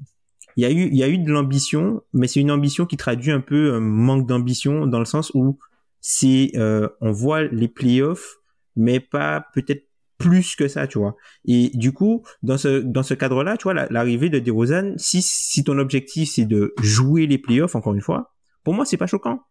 il 0.56 0.62
y 0.62 0.64
a 0.64 0.70
eu 0.70 0.88
il 0.88 0.96
y 0.96 1.02
a 1.02 1.08
eu 1.08 1.18
de 1.18 1.30
l'ambition, 1.30 2.02
mais 2.12 2.28
c'est 2.28 2.40
une 2.40 2.50
ambition 2.50 2.86
qui 2.86 2.96
traduit 2.96 3.32
un 3.32 3.40
peu 3.40 3.74
un 3.74 3.80
manque 3.80 4.26
d'ambition 4.26 4.86
dans 4.86 4.98
le 4.98 5.04
sens 5.04 5.30
où 5.34 5.58
c'est 6.00 6.52
on 6.56 7.12
voit 7.12 7.44
les 7.44 7.68
playoffs 7.68 8.36
mais 8.76 9.00
pas 9.00 9.46
peut-être 9.54 9.86
plus 10.18 10.56
que 10.56 10.68
ça, 10.68 10.86
tu 10.86 10.98
vois. 10.98 11.16
Et 11.44 11.70
du 11.74 11.92
coup, 11.92 12.22
dans 12.42 12.56
ce 12.56 12.80
dans 12.80 13.02
ce 13.02 13.14
cadre-là, 13.14 13.56
tu 13.56 13.64
vois, 13.64 13.74
l'arrivée 13.74 14.30
de 14.30 14.38
DeRozan, 14.38 14.94
si 14.96 15.20
si 15.22 15.64
ton 15.64 15.78
objectif 15.78 16.30
c'est 16.30 16.44
de 16.44 16.74
jouer 16.80 17.26
les 17.26 17.38
playoffs 17.38 17.74
encore 17.74 17.94
une 17.94 18.00
fois, 18.00 18.34
pour 18.64 18.74
moi 18.74 18.84
c'est 18.84 18.96
pas 18.96 19.06
choquant 19.06 19.42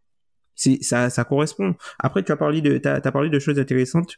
c'est 0.56 0.82
ça, 0.82 1.10
ça 1.10 1.24
correspond. 1.24 1.76
Après, 2.00 2.24
tu 2.24 2.32
as 2.32 2.38
parlé 2.38 2.62
de, 2.62 2.78
t'as, 2.78 2.96
as 2.96 3.12
parlé 3.12 3.30
de 3.30 3.40
choses 3.40 3.60
intéressantes. 3.60 4.16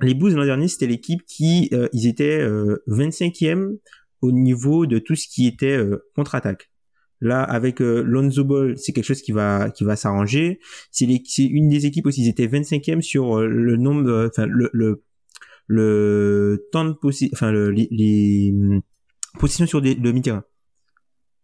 Les 0.00 0.14
Bulls 0.14 0.34
l'an 0.34 0.44
dernier, 0.44 0.68
c'était 0.68 0.86
l'équipe 0.86 1.24
qui, 1.26 1.70
euh, 1.72 1.88
ils 1.92 2.06
étaient 2.06 2.40
euh, 2.40 2.82
25e 2.88 3.78
au 4.20 4.32
niveau 4.32 4.86
de 4.86 4.98
tout 4.98 5.14
ce 5.14 5.26
qui 5.28 5.46
était 5.46 5.76
euh, 5.76 6.04
contre-attaque. 6.14 6.70
Là, 7.22 7.42
avec 7.42 7.80
euh, 7.80 8.02
Lonzo 8.02 8.44
Ball, 8.44 8.76
c'est 8.76 8.92
quelque 8.92 9.04
chose 9.06 9.22
qui 9.22 9.32
va 9.32 9.70
qui 9.70 9.84
va 9.84 9.96
s'arranger. 9.96 10.60
C'est, 10.90 11.06
une 11.38 11.68
des 11.68 11.86
équipes 11.86 12.06
aussi. 12.06 12.22
Ils 12.22 12.28
étaient 12.28 12.46
25e 12.46 13.00
sur 13.00 13.38
euh, 13.38 13.46
le 13.46 13.76
nombre, 13.76 14.28
enfin 14.28 14.46
le, 14.46 14.68
le 14.72 15.02
le 15.66 16.68
temps 16.72 16.84
de 16.84 16.92
possession, 16.92 17.30
enfin 17.32 17.50
le, 17.50 17.70
les, 17.70 17.88
les 17.90 18.54
possessions 19.38 19.66
sur 19.66 19.80
des, 19.80 19.94
le 19.94 20.12
mi-terrain 20.12 20.44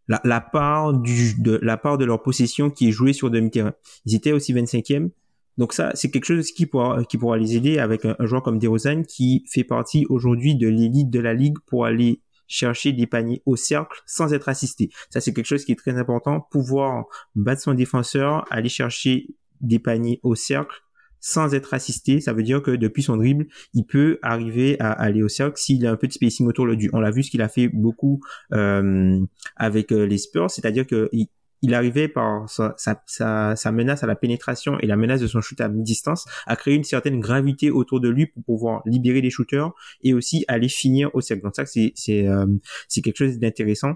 la, 0.09 0.21
la, 0.25 0.41
part 0.41 0.93
du, 0.95 1.41
de 1.41 1.59
la 1.63 1.77
part 1.77 1.99
de 1.99 2.05
leur 2.05 2.23
possession 2.23 2.71
qui 2.71 2.89
est 2.89 2.93
jouée 2.93 3.13
sur 3.13 3.31
demi-terrain. 3.31 3.75
Ils 4.05 4.15
étaient 4.15 4.33
aussi 4.33 4.53
25e. 4.53 5.11
Donc 5.59 5.73
ça, 5.73 5.93
c'est 5.95 6.11
quelque 6.11 6.25
chose 6.25 6.51
qui 6.53 6.67
pourra, 6.67 7.05
qui 7.05 7.19
pourra 7.19 7.37
les 7.37 7.57
aider 7.57 7.79
avec 7.79 8.05
un, 8.05 8.17
joueur 8.21 8.43
comme 8.43 8.59
DeRozan 8.59 9.03
qui 9.03 9.45
fait 9.51 9.65
partie 9.65 10.07
aujourd'hui 10.09 10.55
de 10.57 10.69
l'élite 10.69 11.11
de 11.11 11.21
la 11.21 11.35
ligue 11.35 11.59
pour 11.67 11.85
aller 11.85 12.23
chercher 12.49 12.93
des 12.93 13.07
paniers 13.07 13.43
au 13.47 13.57
cercle 13.57 14.01
sans 14.07 14.33
être 14.33 14.49
assisté. 14.49 14.91
Ça, 15.11 15.21
c'est 15.21 15.33
quelque 15.33 15.47
chose 15.47 15.65
qui 15.65 15.73
est 15.73 15.77
très 15.77 15.97
important. 15.99 16.47
Pouvoir 16.51 17.05
battre 17.35 17.63
son 17.63 17.75
défenseur, 17.75 18.45
aller 18.51 18.69
chercher 18.69 19.29
des 19.61 19.79
paniers 19.79 20.21
au 20.23 20.35
cercle 20.35 20.83
sans 21.23 21.55
être 21.55 21.73
assisté. 21.73 22.21
Ça 22.21 22.35
veut 22.35 22.43
dire 22.43 22.63
que 22.63 22.73
depuis 22.73 23.03
son 23.03 23.17
dribble, 23.17 23.47
il 23.73 23.85
peut 23.85 24.19
arriver 24.21 24.79
à 24.81 24.91
aller 24.91 25.23
au 25.23 25.29
cercle 25.29 25.57
s'il 25.57 25.87
a 25.87 25.91
un 25.91 25.97
peu 25.97 26.09
de 26.09 26.13
spacing 26.13 26.47
autour 26.47 26.67
du. 26.77 26.91
On 26.93 27.01
l'a 27.01 27.11
vu 27.11 27.23
ce 27.23 27.31
qu'il 27.31 27.41
a 27.41 27.49
fait 27.49 27.69
beaucoup 27.69 28.21
euh, 28.53 29.19
avec 29.57 29.93
euh, 29.93 30.05
les 30.05 30.19
Spurs, 30.19 30.51
c'est-à-dire 30.51 30.87
que 30.87 31.09
il, 31.13 31.75
arrivait 31.75 32.09
par 32.09 32.51
sa, 32.51 33.73
menace 33.73 34.03
à 34.03 34.07
la 34.09 34.17
pénétration 34.17 34.81
et 34.81 34.87
la 34.89 34.97
menace 34.97 35.21
de 35.21 35.29
son 35.29 35.41
shoot 35.41 35.61
à 35.61 35.69
mi-distance 35.69 36.27
à 36.47 36.57
créer 36.57 36.75
une 36.75 36.83
certaine 36.83 37.21
gravité 37.21 37.71
autour 37.71 38.01
de 38.01 38.09
lui 38.09 38.27
pour 38.27 38.43
pouvoir 38.43 38.83
libérer 38.85 39.21
les 39.21 39.31
shooters 39.31 39.71
et 40.03 40.13
aussi 40.13 40.45
aller 40.49 40.69
finir 40.69 41.11
au 41.15 41.21
cercle. 41.21 41.45
Donc 41.45 41.55
ça, 41.55 41.65
c'est 41.65 41.95
euh, 42.09 42.47
c'est 42.89 43.01
quelque 43.01 43.17
chose 43.17 43.39
d'intéressant. 43.39 43.95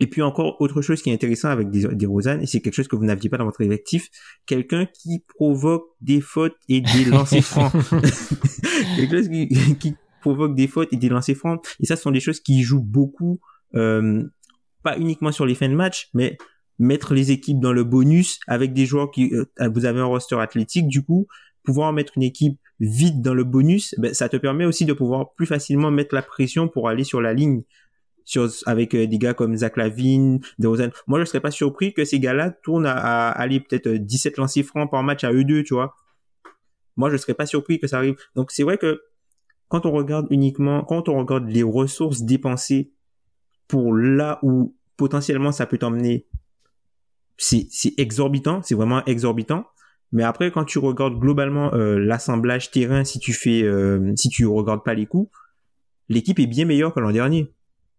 Et 0.00 0.06
puis 0.06 0.22
encore 0.22 0.60
autre 0.60 0.80
chose 0.80 1.02
qui 1.02 1.10
est 1.10 1.12
intéressant 1.12 1.48
avec 1.48 1.70
des, 1.70 1.86
des 1.88 2.06
Rosanne, 2.06 2.42
et 2.42 2.46
c'est 2.46 2.60
quelque 2.60 2.74
chose 2.74 2.88
que 2.88 2.96
vous 2.96 3.04
n'aviez 3.04 3.28
pas 3.28 3.36
dans 3.36 3.44
votre 3.44 3.60
effectif, 3.60 4.08
quelqu'un 4.46 4.86
qui 4.86 5.24
provoque 5.36 5.88
des 6.00 6.20
fautes 6.20 6.56
et 6.68 6.80
des 6.80 7.04
lancers 7.10 7.42
francs. 7.42 7.72
quelque 8.96 9.16
chose 9.16 9.28
qui, 9.28 9.48
qui, 9.78 9.94
provoque 10.20 10.56
des 10.56 10.66
fautes 10.66 10.92
et 10.92 10.96
des 10.96 11.08
lancers 11.08 11.36
francs. 11.36 11.64
Et 11.80 11.86
ça, 11.86 11.94
ce 11.94 12.02
sont 12.02 12.10
des 12.10 12.20
choses 12.20 12.40
qui 12.40 12.62
jouent 12.62 12.82
beaucoup, 12.82 13.38
euh, 13.76 14.24
pas 14.82 14.98
uniquement 14.98 15.30
sur 15.30 15.46
les 15.46 15.54
fins 15.54 15.68
de 15.68 15.74
match, 15.74 16.10
mais 16.12 16.36
mettre 16.80 17.14
les 17.14 17.30
équipes 17.30 17.60
dans 17.60 17.72
le 17.72 17.84
bonus 17.84 18.40
avec 18.48 18.72
des 18.72 18.84
joueurs 18.84 19.10
qui, 19.10 19.32
euh, 19.32 19.44
vous 19.72 19.84
avez 19.84 20.00
un 20.00 20.06
roster 20.06 20.36
athlétique, 20.36 20.88
du 20.88 21.04
coup, 21.04 21.28
pouvoir 21.64 21.92
mettre 21.92 22.14
une 22.16 22.22
équipe 22.22 22.58
vide 22.80 23.22
dans 23.22 23.34
le 23.34 23.44
bonus, 23.44 23.94
ben, 23.98 24.14
ça 24.14 24.28
te 24.28 24.36
permet 24.36 24.64
aussi 24.64 24.84
de 24.84 24.92
pouvoir 24.92 25.34
plus 25.34 25.46
facilement 25.46 25.90
mettre 25.90 26.14
la 26.14 26.22
pression 26.22 26.68
pour 26.68 26.88
aller 26.88 27.04
sur 27.04 27.20
la 27.20 27.34
ligne 27.34 27.62
avec 28.66 28.94
euh, 28.94 29.06
des 29.06 29.18
gars 29.18 29.34
comme 29.34 29.56
Zach 29.56 29.76
Lavine, 29.76 30.40
DeRozan. 30.58 30.90
Moi, 31.06 31.20
je 31.20 31.24
serais 31.24 31.40
pas 31.40 31.50
surpris 31.50 31.94
que 31.94 32.04
ces 32.04 32.20
gars-là 32.20 32.50
tournent 32.50 32.86
à, 32.86 33.30
aller 33.30 33.60
peut-être 33.60 33.88
17 33.88 34.36
lancers 34.38 34.64
francs 34.64 34.90
par 34.90 35.02
match 35.02 35.24
à 35.24 35.32
eux 35.32 35.44
deux, 35.44 35.62
tu 35.62 35.74
vois. 35.74 35.94
Moi, 36.96 37.10
je 37.10 37.16
serais 37.16 37.34
pas 37.34 37.46
surpris 37.46 37.78
que 37.78 37.86
ça 37.86 37.98
arrive. 37.98 38.16
Donc, 38.34 38.50
c'est 38.50 38.62
vrai 38.62 38.76
que 38.76 39.00
quand 39.68 39.86
on 39.86 39.92
regarde 39.92 40.26
uniquement, 40.30 40.82
quand 40.84 41.08
on 41.08 41.18
regarde 41.18 41.48
les 41.48 41.62
ressources 41.62 42.22
dépensées 42.22 42.92
pour 43.68 43.94
là 43.94 44.38
où 44.42 44.74
potentiellement 44.96 45.52
ça 45.52 45.66
peut 45.66 45.78
t'emmener, 45.78 46.26
c'est, 47.36 47.68
c'est 47.70 47.94
exorbitant, 47.98 48.62
c'est 48.62 48.74
vraiment 48.74 49.04
exorbitant. 49.04 49.66
Mais 50.10 50.22
après, 50.22 50.50
quand 50.50 50.64
tu 50.64 50.78
regardes 50.78 51.18
globalement 51.18 51.72
euh, 51.74 51.98
l'assemblage 51.98 52.70
terrain, 52.70 53.04
si 53.04 53.18
tu 53.18 53.32
fais, 53.32 53.62
euh, 53.62 54.12
si 54.16 54.30
tu 54.30 54.46
regardes 54.46 54.82
pas 54.82 54.94
les 54.94 55.06
coups, 55.06 55.30
l'équipe 56.08 56.38
est 56.38 56.46
bien 56.46 56.64
meilleure 56.64 56.94
que 56.94 57.00
l'an 57.00 57.12
dernier 57.12 57.52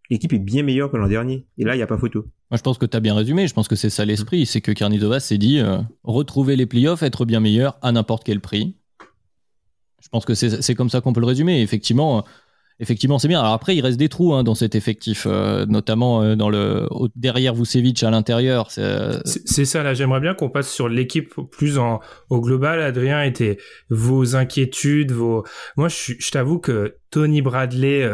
l'équipe 0.09 0.33
est 0.33 0.39
bien 0.39 0.63
meilleure 0.63 0.91
que 0.91 0.97
l'an 0.97 1.07
dernier. 1.07 1.45
Et 1.57 1.63
là, 1.63 1.75
il 1.75 1.77
n'y 1.77 1.83
a 1.83 1.87
pas 1.87 1.97
photo. 1.97 2.25
Moi, 2.49 2.57
je 2.57 2.61
pense 2.61 2.77
que 2.77 2.85
tu 2.85 2.97
as 2.97 2.99
bien 2.99 3.13
résumé. 3.13 3.47
Je 3.47 3.53
pense 3.53 3.67
que 3.67 3.75
c'est 3.75 3.89
ça 3.89 4.05
l'esprit. 4.05 4.45
C'est 4.45 4.61
que 4.61 4.71
Carnidovas 4.71 5.19
s'est 5.19 5.37
dit 5.37 5.59
euh, 5.59 5.79
retrouver 6.03 6.55
les 6.55 6.65
playoffs, 6.65 7.03
être 7.03 7.25
bien 7.25 7.39
meilleur 7.39 7.77
à 7.81 7.91
n'importe 7.91 8.23
quel 8.23 8.39
prix. 8.39 8.75
Je 10.01 10.07
pense 10.09 10.25
que 10.25 10.33
c'est 10.33 10.75
comme 10.75 10.89
ça 10.89 11.01
qu'on 11.01 11.13
peut 11.13 11.19
le 11.19 11.27
résumer. 11.27 11.61
Effectivement, 11.61 12.23
effectivement, 12.79 13.19
c'est 13.19 13.27
bien. 13.27 13.39
Alors 13.39 13.53
après, 13.53 13.75
il 13.75 13.81
reste 13.81 13.97
des 13.97 14.09
trous 14.09 14.33
hein, 14.33 14.43
dans 14.43 14.55
cet 14.55 14.75
effectif, 14.75 15.25
euh, 15.27 15.65
notamment 15.65 16.21
euh, 16.21 16.35
dans 16.35 16.49
le 16.49 16.87
derrière 17.15 17.53
Vucevic 17.53 18.03
à 18.03 18.09
l'intérieur. 18.09 18.71
C'est 18.71 19.65
ça. 19.65 19.83
Là, 19.83 19.93
j'aimerais 19.93 20.19
bien 20.19 20.33
qu'on 20.33 20.49
passe 20.49 20.71
sur 20.71 20.89
l'équipe 20.89 21.33
plus 21.51 21.77
en 21.77 21.99
au 22.29 22.41
global. 22.41 22.81
Adrien, 22.81 23.23
était 23.23 23.57
vos 23.89 24.35
inquiétudes, 24.35 25.11
vos. 25.11 25.43
Moi, 25.77 25.87
je, 25.87 26.13
je 26.17 26.31
t'avoue 26.31 26.59
que 26.59 26.95
Tony 27.11 27.41
Bradley 27.41 28.09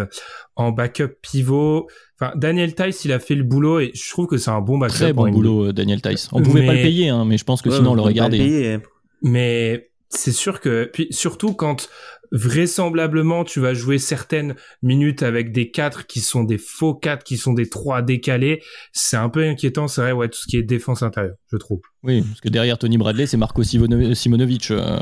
en 0.56 0.72
backup 0.72 1.18
pivot. 1.22 1.88
Enfin, 2.20 2.32
Daniel 2.36 2.74
Tice, 2.76 3.06
il 3.06 3.12
a 3.12 3.20
fait 3.20 3.36
le 3.36 3.44
boulot 3.44 3.80
et 3.80 3.92
je 3.94 4.10
trouve 4.10 4.28
que 4.28 4.38
c'est 4.38 4.52
un 4.52 4.62
bon 4.62 4.78
backup. 4.78 4.96
Très 4.96 5.14
bon 5.14 5.30
boulot, 5.30 5.74
Daniel 5.74 6.02
Tice. 6.02 6.30
On 6.32 6.42
pouvait 6.42 6.66
pas 6.66 6.74
le 6.74 6.82
payer, 6.82 7.10
hein, 7.10 7.26
mais 7.26 7.38
je 7.38 7.44
pense 7.44 7.62
que 7.62 7.70
sinon 7.70 7.92
on 7.92 7.96
l'aurait 7.96 8.14
gardé. 8.14 8.80
Mais 9.22 9.90
c'est 10.10 10.32
sûr 10.32 10.60
que, 10.62 10.90
puis 10.92 11.08
surtout 11.12 11.54
quand 11.54 11.90
vraisemblablement 12.32 13.44
tu 13.44 13.60
vas 13.60 13.74
jouer 13.74 13.98
certaines 13.98 14.56
minutes 14.82 15.24
avec 15.24 15.52
des 15.52 15.72
4 15.72 16.08
qui 16.08 16.20
sont 16.20 16.44
des 16.44 16.58
faux 16.58 16.94
4 16.94 17.24
qui 17.24 17.38
sont 17.38 17.54
des 17.54 17.70
3 17.70 18.02
décalés, 18.02 18.62
c'est 18.92 19.18
un 19.18 19.30
peu 19.30 19.44
inquiétant, 19.44 19.88
c'est 19.88 20.02
vrai, 20.02 20.12
ouais, 20.12 20.30
tout 20.30 20.40
ce 20.40 20.48
qui 20.48 20.58
est 20.58 20.64
défense 20.64 21.04
intérieure, 21.04 21.36
je 21.52 21.58
trouve. 21.58 21.82
Oui, 22.04 22.22
parce 22.22 22.42
que 22.42 22.50
derrière 22.50 22.78
Tony 22.78 22.98
Bradley, 22.98 23.26
c'est 23.26 23.38
Marco 23.38 23.64
Simonovic 23.64 24.72
euh, 24.72 25.00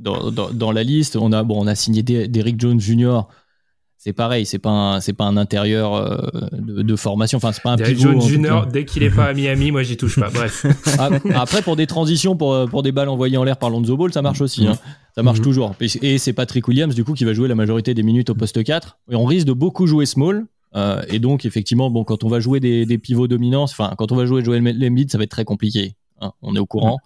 dans, 0.00 0.30
dans, 0.30 0.50
dans, 0.50 0.72
la 0.72 0.84
liste. 0.84 1.16
On 1.16 1.32
a, 1.32 1.42
bon, 1.42 1.62
on 1.62 1.66
a 1.66 1.74
signé 1.74 2.02
Derrick 2.02 2.60
Jones 2.60 2.80
Jr., 2.80 3.22
c'est 4.06 4.12
pareil, 4.12 4.44
c'est 4.44 4.58
pas 4.58 5.00
c'est 5.00 5.14
pas 5.14 5.24
un 5.24 5.38
intérieur 5.38 5.94
euh, 5.94 6.18
de, 6.52 6.94
formation, 6.94 7.38
enfin 7.38 7.52
c'est 7.52 7.62
pas 7.62 7.70
un 7.72 7.76
Derrick 7.76 7.96
pivot. 7.96 8.10
Jones 8.12 8.20
Junior, 8.20 8.66
dès 8.66 8.84
qu'il 8.84 9.02
est 9.02 9.08
pas 9.10 9.24
à 9.24 9.32
Miami, 9.32 9.70
moi 9.70 9.82
j'y 9.82 9.96
touche 9.96 10.20
pas. 10.20 10.28
Bref. 10.34 10.66
Ah, 10.98 11.08
après 11.34 11.62
pour 11.62 11.74
des 11.76 11.86
transitions, 11.86 12.36
pour 12.36 12.68
pour 12.68 12.82
des 12.82 12.92
balles 12.92 13.08
envoyées 13.08 13.38
en 13.38 13.44
l'air 13.44 13.56
par 13.56 13.70
Lonzo 13.70 13.96
Ball, 13.96 14.12
ça 14.12 14.20
marche 14.20 14.42
aussi. 14.42 14.66
Hein. 14.66 14.76
Ça 15.16 15.22
marche 15.22 15.38
Mhm. 15.38 15.44
toujours. 15.44 15.74
Et 16.02 16.18
c'est 16.18 16.32
Patrick 16.34 16.68
Williams 16.68 16.94
du 16.94 17.02
coup 17.02 17.14
qui 17.14 17.24
va 17.24 17.32
jouer 17.32 17.48
la 17.48 17.54
majorité 17.54 17.94
des 17.94 18.02
minutes 18.02 18.28
au 18.28 18.34
poste 18.34 18.62
4. 18.62 18.98
Et 19.10 19.14
on 19.16 19.24
risque 19.24 19.46
de 19.46 19.52
beaucoup 19.54 19.86
jouer 19.86 20.04
small. 20.06 20.44
euh, 20.76 21.00
et 21.08 21.18
donc 21.18 21.46
effectivement, 21.46 21.88
bon, 21.88 22.04
quand 22.04 22.24
on 22.24 22.28
va 22.28 22.40
jouer 22.40 22.60
des, 22.60 22.84
des 22.84 22.98
pivots 22.98 23.28
dominants, 23.28 23.62
enfin 23.62 23.94
quand 23.96 24.12
on 24.12 24.16
va 24.16 24.26
jouer 24.26 24.44
Joel 24.44 24.60
Embiid, 24.68 25.10
ça 25.10 25.16
va 25.18 25.24
être 25.24 25.30
très 25.30 25.44
compliqué. 25.46 25.94
hein. 26.20 26.32
on 26.42 26.54
est 26.54 26.58
au 26.58 26.66
courant. 26.66 26.98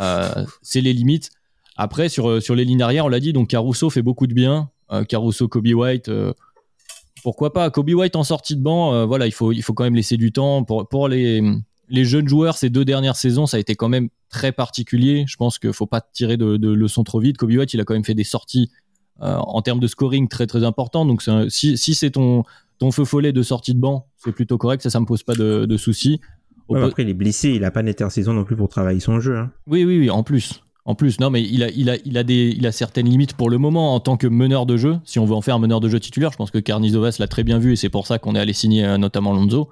Euh, 0.00 0.44
c'est 0.62 0.80
les 0.80 0.94
limites. 0.94 1.28
Après 1.76 2.08
sur 2.08 2.40
sur 2.42 2.54
les 2.54 2.64
lignes 2.64 2.82
arrière, 2.82 3.04
on 3.04 3.08
l'a 3.08 3.20
dit, 3.20 3.32
donc 3.34 3.48
Caruso 3.48 3.90
fait 3.90 4.02
beaucoup 4.02 4.26
de 4.26 4.32
bien. 4.34 4.70
Euh, 4.92 5.04
Caruso, 5.04 5.48
Kobe 5.48 5.68
White. 5.68 6.08
euh, 6.08 6.32
pourquoi 7.22 7.52
pas? 7.52 7.70
Kobe 7.70 7.90
White 7.90 8.16
en 8.16 8.24
sortie 8.24 8.56
de 8.56 8.62
banc, 8.62 8.94
euh, 8.94 9.04
voilà, 9.04 9.26
il 9.26 9.32
faut, 9.32 9.52
il 9.52 9.62
faut 9.62 9.74
quand 9.74 9.84
même 9.84 9.94
laisser 9.94 10.16
du 10.16 10.32
temps. 10.32 10.64
Pour, 10.64 10.88
pour 10.88 11.06
les, 11.08 11.42
les 11.88 12.04
jeunes 12.04 12.26
joueurs, 12.28 12.56
ces 12.56 12.70
deux 12.70 12.84
dernières 12.84 13.16
saisons, 13.16 13.46
ça 13.46 13.56
a 13.58 13.60
été 13.60 13.74
quand 13.74 13.88
même 13.88 14.08
très 14.30 14.52
particulier. 14.52 15.24
Je 15.28 15.36
pense 15.36 15.58
qu'il 15.58 15.72
faut 15.72 15.86
pas 15.86 16.00
tirer 16.00 16.36
de, 16.36 16.56
de 16.56 16.70
leçons 16.72 17.04
trop 17.04 17.20
vite. 17.20 17.36
Kobe 17.36 17.50
White, 17.50 17.74
il 17.74 17.80
a 17.80 17.84
quand 17.84 17.94
même 17.94 18.04
fait 18.04 18.14
des 18.14 18.24
sorties 18.24 18.70
euh, 19.22 19.36
en 19.36 19.60
termes 19.60 19.80
de 19.80 19.86
scoring 19.86 20.28
très 20.28 20.46
très 20.46 20.64
importantes. 20.64 21.08
Donc 21.08 21.22
un- 21.28 21.48
si, 21.50 21.76
si 21.76 21.94
c'est 21.94 22.10
ton, 22.12 22.44
ton 22.78 22.90
feu 22.90 23.04
follet 23.04 23.32
de 23.32 23.42
sortie 23.42 23.74
de 23.74 23.80
banc, 23.80 24.06
c'est 24.16 24.32
plutôt 24.32 24.56
correct. 24.56 24.82
Ça, 24.82 24.88
ça 24.88 24.98
me 24.98 25.04
pose 25.06 25.22
pas 25.22 25.34
de, 25.34 25.66
de 25.66 25.76
soucis. 25.76 26.20
Ouais, 26.70 26.80
après, 26.82 27.02
il 27.02 27.08
est 27.10 27.14
blessé, 27.14 27.50
il 27.50 27.64
a 27.64 27.70
pas 27.72 27.82
d'intersaison 27.82 28.32
non 28.32 28.44
plus 28.44 28.54
pour 28.56 28.68
travailler 28.68 29.00
son 29.00 29.18
jeu. 29.20 29.36
Hein. 29.36 29.50
oui, 29.66 29.84
oui, 29.84 29.98
oui, 29.98 30.08
en 30.10 30.22
plus. 30.22 30.62
En 30.90 30.96
plus, 30.96 31.20
non, 31.20 31.30
mais 31.30 31.40
il 31.42 31.62
a, 31.62 31.70
il, 31.70 31.88
a, 31.88 31.96
il, 32.04 32.18
a 32.18 32.24
des, 32.24 32.52
il 32.56 32.66
a 32.66 32.72
certaines 32.72 33.08
limites 33.08 33.34
pour 33.34 33.48
le 33.48 33.58
moment 33.58 33.94
en 33.94 34.00
tant 34.00 34.16
que 34.16 34.26
meneur 34.26 34.66
de 34.66 34.76
jeu. 34.76 34.96
Si 35.04 35.20
on 35.20 35.24
veut 35.24 35.34
en 35.34 35.40
faire 35.40 35.54
un 35.54 35.58
meneur 35.60 35.78
de 35.78 35.88
jeu 35.88 36.00
titulaire, 36.00 36.32
je 36.32 36.36
pense 36.36 36.50
que 36.50 36.58
Carnizovas 36.58 37.16
l'a 37.20 37.28
très 37.28 37.44
bien 37.44 37.58
vu 37.60 37.74
et 37.74 37.76
c'est 37.76 37.88
pour 37.90 38.08
ça 38.08 38.18
qu'on 38.18 38.34
est 38.34 38.40
allé 38.40 38.52
signer 38.52 38.84
euh, 38.84 38.98
notamment 38.98 39.32
Lonzo. 39.32 39.70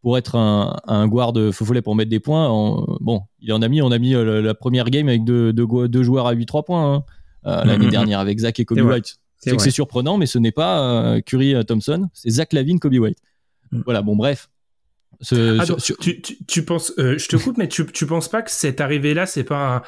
Pour 0.00 0.16
être 0.16 0.36
un, 0.36 0.80
un 0.86 1.06
guard 1.06 1.34
faux 1.52 1.66
pour 1.82 1.94
mettre 1.94 2.08
des 2.08 2.18
points, 2.20 2.48
en- 2.48 2.96
bon, 3.00 3.20
il 3.40 3.52
en 3.52 3.60
a 3.60 3.68
mis, 3.68 3.82
on 3.82 3.90
a 3.92 3.98
mis 3.98 4.14
euh, 4.14 4.40
la- 4.40 4.54
première 4.54 4.88
game 4.88 5.06
avec 5.08 5.22
deux, 5.24 5.52
deux, 5.52 5.66
go- 5.66 5.86
deux 5.86 6.02
joueurs 6.02 6.26
à 6.26 6.34
8-3 6.34 6.64
points 6.64 6.94
hein, 6.94 7.04
euh, 7.46 7.64
l'année 7.64 7.84
Mhm. 7.86 7.90
dernière 7.90 8.20
avec 8.20 8.38
Zach 8.38 8.58
et 8.58 8.64
Kobe. 8.64 8.78
White. 8.80 9.16
C'est 9.36 9.54
que 9.54 9.62
c'est 9.62 9.70
surprenant, 9.70 10.16
mais 10.16 10.24
ce 10.24 10.38
n'est 10.38 10.50
pas 10.52 10.80
euh, 10.80 11.20
Curry 11.20 11.54
Thompson, 11.66 12.08
c'est 12.14 12.30
Zach 12.30 12.54
Lavine, 12.54 12.78
Kobe 12.80 12.94
White. 12.94 13.18
Mhm. 13.70 13.82
Voilà, 13.84 14.00
bon, 14.00 14.16
bref. 14.16 14.48
Ce- 15.20 15.58
Attends, 15.60 15.78
sur- 15.78 15.96
tu, 15.98 16.20
tu, 16.22 16.38
tu 16.46 16.64
penses, 16.64 16.92
euh, 16.98 17.18
je 17.18 17.28
te 17.28 17.36
coupe, 17.36 17.56
mais 17.58 17.68
tu, 17.68 17.84
tu 17.86 18.06
penses 18.06 18.28
pas 18.28 18.40
que 18.42 18.50
cette 18.50 18.80
arrivée-là, 18.80 19.26
c'est 19.26 19.44
pas 19.44 19.76
un, 19.76 19.82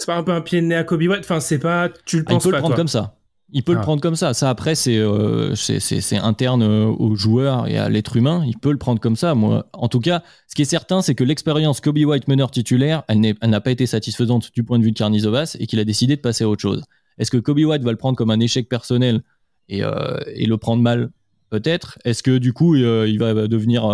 c'est 0.00 0.06
pas 0.06 0.16
un 0.16 0.22
peu 0.22 0.32
un 0.32 0.40
pied 0.40 0.60
de 0.60 0.66
nez 0.66 0.74
à 0.74 0.84
Kobe 0.84 1.02
White 1.02 1.20
Enfin, 1.20 1.40
c'est 1.40 1.58
pas, 1.58 1.88
tu 2.06 2.16
le 2.18 2.24
Ah, 2.26 2.32
il 2.32 2.34
penses 2.34 2.44
peut 2.44 2.50
pas, 2.50 2.56
le 2.56 2.60
prendre 2.62 2.74
toi 2.74 2.80
comme 2.80 2.88
ça. 2.88 3.16
Il 3.52 3.62
peut 3.64 3.72
Ah. 3.72 3.76
le 3.76 3.80
prendre 3.82 4.00
comme 4.00 4.14
ça. 4.16 4.32
Ça, 4.32 4.48
après, 4.48 4.74
c'est 4.76 4.96
euh, 4.96 5.54
c'est- 5.56 6.16
interne 6.16 6.62
euh, 6.62 6.86
aux 6.86 7.16
joueurs 7.16 7.66
et 7.68 7.76
à 7.76 7.88
l'être 7.88 8.16
humain. 8.16 8.44
Il 8.46 8.56
peut 8.58 8.70
le 8.70 8.78
prendre 8.78 9.00
comme 9.00 9.16
ça. 9.16 9.34
Moi, 9.34 9.68
en 9.72 9.88
tout 9.88 9.98
cas, 10.00 10.22
ce 10.46 10.54
qui 10.54 10.62
est 10.62 10.66
certain, 10.66 11.02
c'est 11.02 11.14
que 11.16 11.24
l'expérience 11.24 11.80
Kobe 11.80 11.98
White 11.98 12.28
meneur 12.28 12.50
titulaire, 12.52 13.02
elle 13.08 13.20
n'a 13.42 13.60
pas 13.60 13.72
été 13.72 13.86
satisfaisante 13.86 14.52
du 14.54 14.62
point 14.62 14.78
de 14.78 14.84
vue 14.84 14.92
de 14.92 14.98
Carnizovas 14.98 15.56
et 15.58 15.66
qu'il 15.66 15.80
a 15.80 15.84
décidé 15.84 16.14
de 16.16 16.20
passer 16.20 16.44
à 16.44 16.48
autre 16.48 16.62
chose. 16.62 16.82
Est-ce 17.18 17.30
que 17.32 17.38
Kobe 17.38 17.58
White 17.58 17.82
va 17.82 17.90
le 17.90 17.96
prendre 17.98 18.16
comme 18.16 18.30
un 18.30 18.40
échec 18.40 18.68
personnel 18.68 19.22
et, 19.68 19.82
euh, 19.84 20.18
et 20.34 20.46
le 20.46 20.56
prendre 20.56 20.82
mal? 20.82 21.10
Peut-être. 21.50 21.98
Est-ce 22.04 22.22
que 22.22 22.38
du 22.38 22.52
coup, 22.52 22.76
euh, 22.76 23.06
il 23.08 23.18
va 23.18 23.34
devenir 23.48 23.84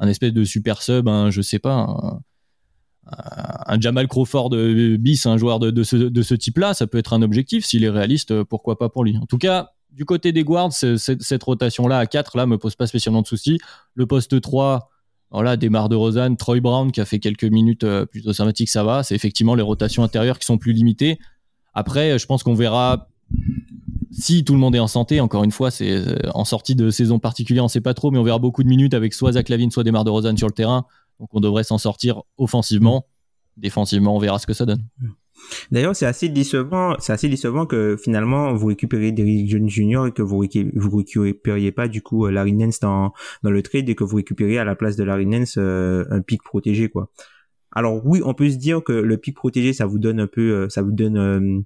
un 0.00 0.08
espèce 0.08 0.32
de 0.32 0.42
super 0.42 0.82
sub, 0.82 1.08
un, 1.08 1.30
je 1.30 1.40
sais 1.40 1.60
pas, 1.60 1.74
un, 1.74 2.20
un 3.66 3.80
Jamal 3.80 4.08
Crawford 4.08 4.50
euh, 4.52 4.96
bis, 4.98 5.26
un 5.26 5.36
joueur 5.36 5.58
de, 5.58 5.82
ce, 5.82 6.34
type-là, 6.34 6.74
ça 6.74 6.86
peut 6.86 6.98
être 6.98 7.12
un 7.12 7.22
objectif. 7.22 7.64
S'il 7.64 7.84
est 7.84 7.90
réaliste, 7.90 8.30
euh, 8.30 8.44
pourquoi 8.44 8.78
pas 8.78 8.88
pour 8.88 9.04
lui. 9.04 9.16
En 9.16 9.26
tout 9.26 9.38
cas, 9.38 9.72
du 9.92 10.04
côté 10.04 10.32
des 10.32 10.44
guards, 10.44 10.72
cette 10.72 11.42
rotation-là 11.42 11.98
à 11.98 12.06
4, 12.06 12.36
là, 12.36 12.46
me 12.46 12.58
pose 12.58 12.74
pas 12.74 12.86
spécialement 12.86 13.22
de 13.22 13.26
soucis. 13.26 13.58
Le 13.94 14.06
poste 14.06 14.40
3, 14.40 14.90
voilà, 15.30 15.56
démarre 15.56 15.88
de 15.88 15.96
Rosanne, 15.96 16.36
Troy 16.36 16.60
Brown 16.60 16.92
qui 16.92 17.00
a 17.00 17.04
fait 17.04 17.18
quelques 17.18 17.44
minutes 17.44 17.84
euh, 17.84 18.06
plutôt 18.06 18.32
sympathiques, 18.32 18.70
ça 18.70 18.84
va. 18.84 19.02
C'est 19.02 19.14
effectivement 19.14 19.54
les 19.54 19.62
rotations 19.62 20.02
intérieures 20.02 20.38
qui 20.38 20.46
sont 20.46 20.58
plus 20.58 20.72
limitées. 20.72 21.18
Après, 21.74 22.18
je 22.18 22.26
pense 22.26 22.42
qu'on 22.42 22.54
verra 22.54 23.08
si 24.10 24.44
tout 24.44 24.54
le 24.54 24.58
monde 24.58 24.74
est 24.74 24.80
en 24.80 24.86
santé. 24.86 25.20
Encore 25.20 25.44
une 25.44 25.52
fois, 25.52 25.70
c'est 25.70 25.90
euh, 25.90 26.16
en 26.34 26.44
sortie 26.44 26.74
de 26.74 26.90
saison 26.90 27.18
particulière, 27.18 27.64
on 27.64 27.68
sait 27.68 27.80
pas 27.80 27.94
trop, 27.94 28.10
mais 28.10 28.18
on 28.18 28.22
verra 28.22 28.38
beaucoup 28.38 28.62
de 28.62 28.68
minutes 28.68 28.94
avec 28.94 29.14
soit 29.14 29.32
Zach 29.32 29.48
Lavine, 29.48 29.70
soit 29.70 29.84
Demar 29.84 30.04
de 30.04 30.10
Rosanne 30.10 30.36
sur 30.36 30.46
le 30.46 30.52
terrain. 30.52 30.86
Donc 31.20 31.30
on 31.32 31.40
devrait 31.40 31.64
s'en 31.64 31.78
sortir 31.78 32.22
offensivement. 32.36 33.06
Défensivement, 33.56 34.14
on 34.14 34.18
verra 34.18 34.38
ce 34.38 34.46
que 34.46 34.54
ça 34.54 34.66
donne. 34.66 34.84
D'ailleurs, 35.70 35.94
c'est 35.94 36.06
assez 36.06 36.28
décevant, 36.28 36.96
c'est 36.98 37.12
assez 37.12 37.28
décevant 37.28 37.66
que 37.66 37.96
finalement 37.96 38.54
vous 38.54 38.66
récupérez 38.66 39.12
Derrick 39.12 39.48
Jones 39.48 39.68
Jr. 39.68 40.06
et 40.08 40.12
que 40.12 40.22
vous 40.22 40.44
vous 40.74 40.96
récupériez 40.96 41.72
pas 41.72 41.88
du 41.88 42.02
coup 42.02 42.26
euh, 42.26 42.30
Larry 42.30 42.52
Nance 42.52 42.80
dans 42.80 43.12
dans 43.42 43.50
le 43.50 43.62
trade 43.62 43.88
et 43.88 43.94
que 43.94 44.04
vous 44.04 44.16
récupérez 44.16 44.58
à 44.58 44.64
la 44.64 44.74
place 44.74 44.96
de 44.96 45.04
Larry 45.04 45.26
Nance 45.26 45.54
euh, 45.56 46.04
un 46.10 46.22
pic 46.22 46.42
protégé 46.42 46.88
quoi. 46.88 47.10
Alors 47.72 48.04
oui, 48.04 48.20
on 48.24 48.34
peut 48.34 48.50
se 48.50 48.56
dire 48.56 48.82
que 48.82 48.92
le 48.92 49.16
pic 49.18 49.36
protégé 49.36 49.72
ça 49.72 49.86
vous 49.86 49.98
donne 49.98 50.20
un 50.20 50.26
peu 50.26 50.52
euh, 50.52 50.68
ça 50.68 50.82
vous 50.82 50.92
donne 50.92 51.16
euh, 51.16 51.60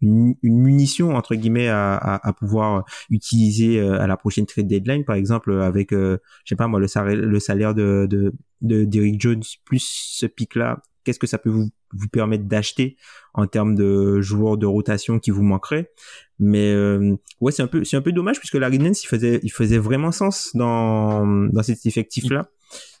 une, 0.00 0.34
munition 0.42 1.14
entre 1.14 1.34
guillemets 1.34 1.68
à, 1.68 2.34
pouvoir 2.38 2.84
utiliser 3.10 3.80
euh, 3.80 4.00
à 4.00 4.06
la 4.06 4.16
prochaine 4.16 4.46
trade 4.46 4.66
deadline. 4.66 5.04
Par 5.04 5.16
exemple 5.16 5.52
avec 5.60 5.92
euh, 5.92 6.18
je 6.44 6.50
sais 6.50 6.56
pas 6.56 6.68
moi 6.68 6.80
le 6.80 6.88
salaire 6.88 7.16
le 7.16 7.40
salaire 7.40 7.74
de 7.74 8.06
de 8.08 8.32
de 8.60 8.84
Derrick 8.84 9.20
Jones 9.20 9.42
plus 9.64 9.84
ce 9.84 10.26
pic 10.26 10.54
là 10.54 10.82
qu'est-ce 11.08 11.18
que 11.18 11.26
ça 11.26 11.38
peut 11.38 11.48
vous 11.48 11.70
vous 11.94 12.08
permettre 12.08 12.44
d'acheter 12.44 12.98
en 13.32 13.46
termes 13.46 13.74
de 13.74 14.20
joueurs 14.20 14.58
de 14.58 14.66
rotation 14.66 15.18
qui 15.18 15.30
vous 15.30 15.42
manqueraient? 15.42 15.90
Mais 16.38 16.70
euh, 16.72 17.16
ouais 17.40 17.50
c'est 17.50 17.62
un 17.62 17.66
peu 17.66 17.82
c'est 17.82 17.96
un 17.96 18.02
peu 18.02 18.12
dommage 18.12 18.38
puisque 18.38 18.56
Larry 18.56 18.78
Nance 18.78 19.04
il 19.04 19.06
faisait 19.06 19.40
il 19.42 19.50
faisait 19.50 19.78
vraiment 19.78 20.12
sens 20.12 20.50
dans 20.54 21.24
dans 21.26 21.62
cet 21.62 21.86
effectif 21.86 22.30
là 22.30 22.50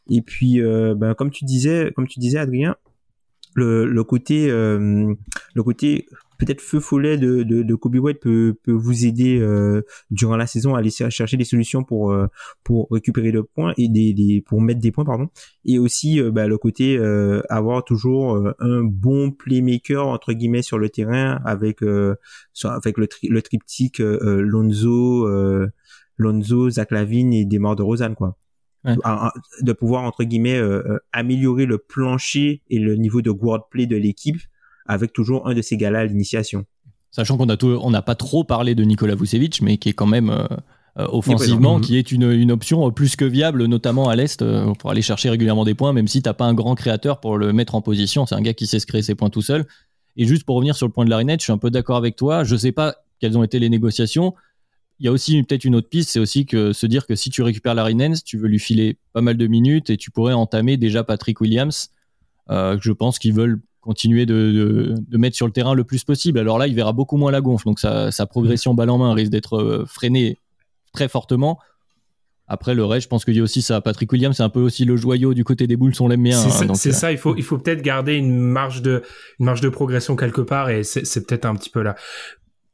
et 0.08 0.22
puis 0.22 0.62
euh, 0.62 0.94
ben 0.96 1.12
comme 1.14 1.30
tu 1.30 1.44
disais 1.44 1.92
comme 1.94 2.08
tu 2.08 2.18
disais 2.18 2.38
Adrien 2.38 2.76
le 3.54 3.84
le 3.84 4.04
côté 4.04 4.50
euh, 4.50 5.14
le 5.54 5.62
côté 5.62 6.08
peut-être 6.38 6.60
feu 6.60 6.80
follet 6.80 7.18
de, 7.18 7.42
de, 7.42 7.62
de 7.62 7.74
Kobe 7.74 7.96
White 7.96 8.20
peut, 8.20 8.54
peut 8.62 8.72
vous 8.72 9.04
aider 9.04 9.38
euh, 9.40 9.82
durant 10.10 10.36
la 10.36 10.46
saison 10.46 10.74
à 10.74 10.78
aller 10.78 10.90
chercher 10.90 11.36
des 11.36 11.44
solutions 11.44 11.84
pour 11.84 12.12
euh, 12.12 12.26
pour 12.64 12.88
récupérer 12.90 13.30
le 13.32 13.42
point 13.42 13.74
et 13.76 13.88
des, 13.88 14.14
des 14.14 14.40
pour 14.40 14.60
mettre 14.62 14.80
des 14.80 14.92
points 14.92 15.04
pardon 15.04 15.28
et 15.64 15.78
aussi 15.78 16.20
euh, 16.20 16.30
bah, 16.30 16.46
le 16.46 16.56
côté 16.56 16.96
euh, 16.96 17.42
avoir 17.50 17.84
toujours 17.84 18.36
euh, 18.36 18.54
un 18.60 18.82
bon 18.84 19.30
playmaker 19.32 20.06
entre 20.06 20.32
guillemets 20.32 20.62
sur 20.62 20.78
le 20.78 20.88
terrain 20.88 21.40
avec 21.44 21.82
euh, 21.82 22.14
sur- 22.52 22.70
avec 22.70 22.96
le, 22.98 23.06
tri- 23.08 23.28
le 23.28 23.42
triptyque 23.42 23.98
Lonzo 24.00 25.26
euh, 25.26 25.68
Lonzo 26.16 26.70
Zach 26.70 26.90
Lavine 26.90 27.32
et 27.32 27.44
Demar 27.44 27.76
de 27.76 27.82
Rosanne 27.82 28.14
quoi 28.14 28.36
Ouais. 28.84 28.94
De 29.60 29.72
pouvoir 29.72 30.04
entre 30.04 30.22
guillemets 30.22 30.56
euh, 30.56 30.82
euh, 30.86 30.98
améliorer 31.12 31.66
le 31.66 31.78
plancher 31.78 32.62
et 32.70 32.78
le 32.78 32.94
niveau 32.94 33.22
de 33.22 33.32
guard 33.32 33.68
play 33.68 33.86
de 33.86 33.96
l'équipe 33.96 34.38
avec 34.88 35.12
toujours 35.12 35.46
un 35.46 35.54
de 35.54 35.62
ces 35.62 35.76
gars-là 35.76 36.00
à 36.00 36.04
l'initiation. 36.04 36.64
Sachant 37.10 37.36
qu'on 37.36 37.48
a 37.48 37.56
tout- 37.56 37.78
on 37.82 37.90
n'a 37.90 38.02
pas 38.02 38.14
trop 38.14 38.44
parlé 38.44 38.74
de 38.74 38.82
Nikola 38.84 39.14
Vucevic, 39.14 39.62
mais 39.62 39.76
qui 39.78 39.88
est 39.90 39.92
quand 39.92 40.06
même 40.06 40.30
euh, 40.30 40.46
euh, 40.98 41.06
offensivement, 41.10 41.78
qui 41.80 41.96
est 41.96 42.10
une, 42.12 42.30
une 42.30 42.50
option 42.52 42.86
euh, 42.86 42.90
plus 42.90 43.14
que 43.16 43.24
viable, 43.24 43.64
notamment 43.66 44.08
à 44.08 44.16
l'Est, 44.16 44.42
euh, 44.42 44.72
pour 44.74 44.90
aller 44.90 45.02
chercher 45.02 45.30
régulièrement 45.30 45.64
des 45.64 45.74
points, 45.74 45.92
même 45.92 46.08
si 46.08 46.20
t'as 46.22 46.34
pas 46.34 46.44
un 46.46 46.54
grand 46.54 46.74
créateur 46.74 47.20
pour 47.20 47.38
le 47.38 47.52
mettre 47.52 47.74
en 47.76 47.80
position. 47.82 48.26
C'est 48.26 48.34
un 48.34 48.40
gars 48.42 48.54
qui 48.54 48.66
sait 48.66 48.80
se 48.80 48.86
créer 48.86 49.02
ses 49.02 49.14
points 49.14 49.30
tout 49.30 49.42
seul. 49.42 49.66
Et 50.16 50.26
juste 50.26 50.44
pour 50.44 50.56
revenir 50.56 50.74
sur 50.74 50.86
le 50.86 50.92
point 50.92 51.04
de 51.04 51.10
Larinette, 51.10 51.40
je 51.40 51.44
suis 51.44 51.52
un 51.52 51.58
peu 51.58 51.70
d'accord 51.70 51.96
avec 51.96 52.16
toi. 52.16 52.42
Je 52.44 52.56
sais 52.56 52.72
pas 52.72 52.96
quelles 53.20 53.38
ont 53.38 53.44
été 53.44 53.58
les 53.58 53.68
négociations. 53.68 54.34
Il 55.00 55.06
y 55.06 55.08
a 55.08 55.12
aussi 55.12 55.40
peut-être 55.44 55.64
une 55.64 55.76
autre 55.76 55.88
piste, 55.88 56.10
c'est 56.10 56.18
aussi 56.18 56.44
que 56.44 56.72
se 56.72 56.84
dire 56.86 57.06
que 57.06 57.14
si 57.14 57.30
tu 57.30 57.42
récupères 57.42 57.74
Larry 57.74 57.94
Nance, 57.94 58.24
tu 58.24 58.36
veux 58.36 58.48
lui 58.48 58.58
filer 58.58 58.96
pas 59.12 59.20
mal 59.20 59.36
de 59.36 59.46
minutes 59.46 59.90
et 59.90 59.96
tu 59.96 60.10
pourrais 60.10 60.32
entamer 60.32 60.76
déjà 60.76 61.04
Patrick 61.04 61.40
Williams. 61.40 61.90
Euh, 62.50 62.76
je 62.80 62.90
pense 62.90 63.20
qu'ils 63.20 63.32
veulent 63.32 63.60
continuer 63.88 64.26
de, 64.26 64.34
de, 64.34 64.94
de 64.98 65.16
mettre 65.16 65.34
sur 65.34 65.46
le 65.46 65.52
terrain 65.52 65.72
le 65.72 65.82
plus 65.82 66.04
possible. 66.04 66.38
Alors 66.38 66.58
là, 66.58 66.66
il 66.66 66.74
verra 66.74 66.92
beaucoup 66.92 67.16
moins 67.16 67.32
la 67.32 67.40
gonfle, 67.40 67.64
donc 67.64 67.80
sa, 67.80 68.10
sa 68.10 68.26
progression 68.26 68.74
balle 68.74 68.90
en 68.90 68.98
main 68.98 69.14
risque 69.14 69.32
d'être 69.32 69.56
euh, 69.56 69.86
freinée 69.86 70.36
très 70.92 71.08
fortement. 71.08 71.58
Après 72.46 72.74
le 72.74 72.84
reste, 72.84 73.04
je 73.04 73.08
pense 73.08 73.24
qu'il 73.24 73.34
y 73.34 73.40
a 73.40 73.42
aussi 73.42 73.62
ça. 73.62 73.80
Patrick 73.80 74.12
Williams, 74.12 74.36
c'est 74.36 74.42
un 74.42 74.50
peu 74.50 74.60
aussi 74.60 74.84
le 74.84 74.96
joyau 74.96 75.32
du 75.32 75.42
côté 75.42 75.66
des 75.66 75.76
boules, 75.76 75.94
on 76.00 76.08
l'aime 76.08 76.22
bien. 76.22 76.36
C'est 76.36 76.64
hein, 76.64 76.74
ça, 76.74 76.88
euh, 76.90 76.92
ça, 76.92 77.12
il 77.12 77.16
faut, 77.16 77.34
il 77.36 77.42
faut 77.42 77.56
peut-être 77.56 77.80
garder 77.80 78.14
une 78.16 78.38
marge 78.38 78.82
de, 78.82 79.02
une 79.38 79.46
marge 79.46 79.62
de 79.62 79.70
progression 79.70 80.16
quelque 80.16 80.42
part 80.42 80.68
et 80.68 80.82
c'est 80.82 81.26
peut-être 81.26 81.46
un 81.46 81.54
petit 81.54 81.70
peu 81.70 81.80
là. 81.80 81.96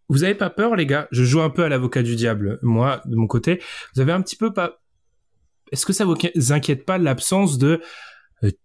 Vous 0.09 0.24
avez 0.24 0.34
pas 0.34 0.51
peur, 0.51 0.74
les 0.74 0.86
gars? 0.86 1.07
Je 1.12 1.22
joue 1.22 1.43
un 1.43 1.51
peu 1.51 1.62
à 1.62 1.68
l'avocat 1.68 2.03
du 2.03 2.16
diable, 2.16 2.59
moi, 2.62 3.03
de 3.05 3.14
mon 3.14 3.28
côté. 3.28 3.62
Vous 3.95 4.01
avez 4.01 4.11
un 4.11 4.20
petit 4.20 4.36
peu 4.36 4.53
pas. 4.53 4.80
Est-ce 5.70 5.86
que 5.86 5.93
ça 5.93 6.05
vous 6.05 6.16
inquiète 6.51 6.84
pas 6.84 6.99
l'absence 6.99 7.57
de 7.57 7.80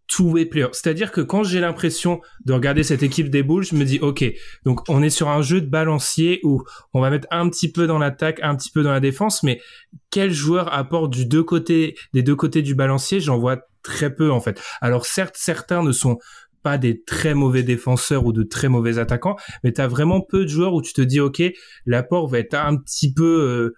two-way 0.08 0.46
player 0.46 0.68
C'est-à-dire 0.72 1.12
que 1.12 1.22
quand 1.22 1.44
j'ai 1.44 1.60
l'impression 1.60 2.22
de 2.46 2.54
regarder 2.54 2.84
cette 2.84 3.04
équipe 3.04 3.30
des 3.30 3.44
Bulls, 3.44 3.64
je 3.64 3.76
me 3.76 3.86
dis, 3.86 4.00
ok, 4.00 4.26
donc 4.66 4.82
on 4.90 5.02
est 5.02 5.10
sur 5.10 5.30
un 5.30 5.42
jeu 5.42 5.62
de 5.62 5.68
balancier 5.68 6.40
où 6.44 6.64
on 6.94 7.02
va 7.02 7.10
mettre 7.10 7.28
un 7.32 7.50
petit 7.50 7.72
peu 7.72 7.88
dans 7.88 8.00
l'attaque, 8.00 8.40
un 8.42 8.56
petit 8.56 8.72
peu 8.72 8.84
dans 8.84 8.92
la 8.92 9.00
défense, 9.00 9.44
mais 9.44 9.62
quel 10.10 10.32
joueur 10.32 10.74
apporte 10.74 11.12
du 11.12 11.26
deux 11.26 11.44
côtés, 11.44 11.96
des 12.14 12.24
deux 12.24 12.36
côtés 12.36 12.62
du 12.62 12.76
balancier 12.76 13.20
J'en 13.20 13.38
vois 13.38 13.60
très 13.84 14.14
peu 14.14 14.32
en 14.32 14.40
fait. 14.40 14.62
Alors 14.82 15.06
certes, 15.06 15.36
certains 15.38 15.84
ne 15.84 15.92
sont 15.92 16.18
pas 16.64 16.78
des 16.78 17.04
très 17.04 17.34
mauvais 17.34 17.64
défenseurs 17.64 18.26
ou 18.26 18.34
de 18.34 18.44
très 18.44 18.68
mauvais 18.68 18.98
attaquants, 18.98 19.38
mais 19.64 19.72
tu 19.72 19.82
as 19.82 19.88
vraiment 19.88 20.22
peu 20.22 20.44
de 20.44 20.50
joueurs 20.50 20.74
où 20.74 20.82
tu 20.82 20.94
te 20.94 21.02
dis 21.02 21.20
ok, 21.20 21.42
l'apport 21.86 22.28
va 22.28 22.40
être 22.40 22.56
un 22.56 22.76
petit 22.76 23.14
peu 23.14 23.24
euh, 23.24 23.76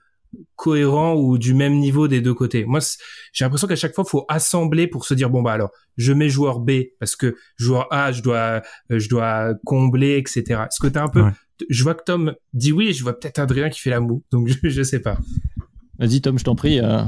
cohérent 0.55 1.15
ou 1.15 1.37
du 1.37 1.53
même 1.53 1.77
niveau 1.77 2.07
des 2.07 2.21
deux 2.21 2.33
côtés. 2.33 2.65
Moi, 2.65 2.79
j'ai 3.33 3.45
l'impression 3.45 3.67
qu'à 3.67 3.75
chaque 3.75 3.93
fois, 3.93 4.03
faut 4.03 4.25
assembler 4.29 4.87
pour 4.87 5.05
se 5.05 5.13
dire 5.13 5.29
bon 5.29 5.41
bah 5.41 5.53
alors, 5.53 5.71
je 5.97 6.13
mets 6.13 6.29
joueur 6.29 6.59
B 6.59 6.71
parce 6.99 7.15
que 7.15 7.35
joueur 7.57 7.87
A, 7.91 8.11
je 8.11 8.21
dois, 8.21 8.61
je 8.89 9.09
dois 9.09 9.53
combler, 9.65 10.17
etc. 10.17 10.43
Est-ce 10.65 10.79
que 10.79 10.87
t'as 10.87 11.03
un 11.03 11.09
peu, 11.09 11.23
je 11.69 11.83
vois 11.83 11.95
que 11.95 12.03
Tom 12.03 12.33
dit 12.53 12.71
oui, 12.71 12.89
et 12.89 12.93
je 12.93 13.03
vois 13.03 13.17
peut-être 13.19 13.39
Adrien 13.39 13.69
qui 13.69 13.79
fait 13.79 13.89
la 13.89 13.99
moue, 13.99 14.23
donc 14.31 14.47
je, 14.63 14.69
je 14.69 14.83
sais 14.83 14.99
pas. 14.99 15.17
Vas-y 15.99 16.21
Tom, 16.21 16.39
je 16.39 16.43
t'en 16.43 16.55
prie. 16.55 16.79
Euh, 16.79 17.03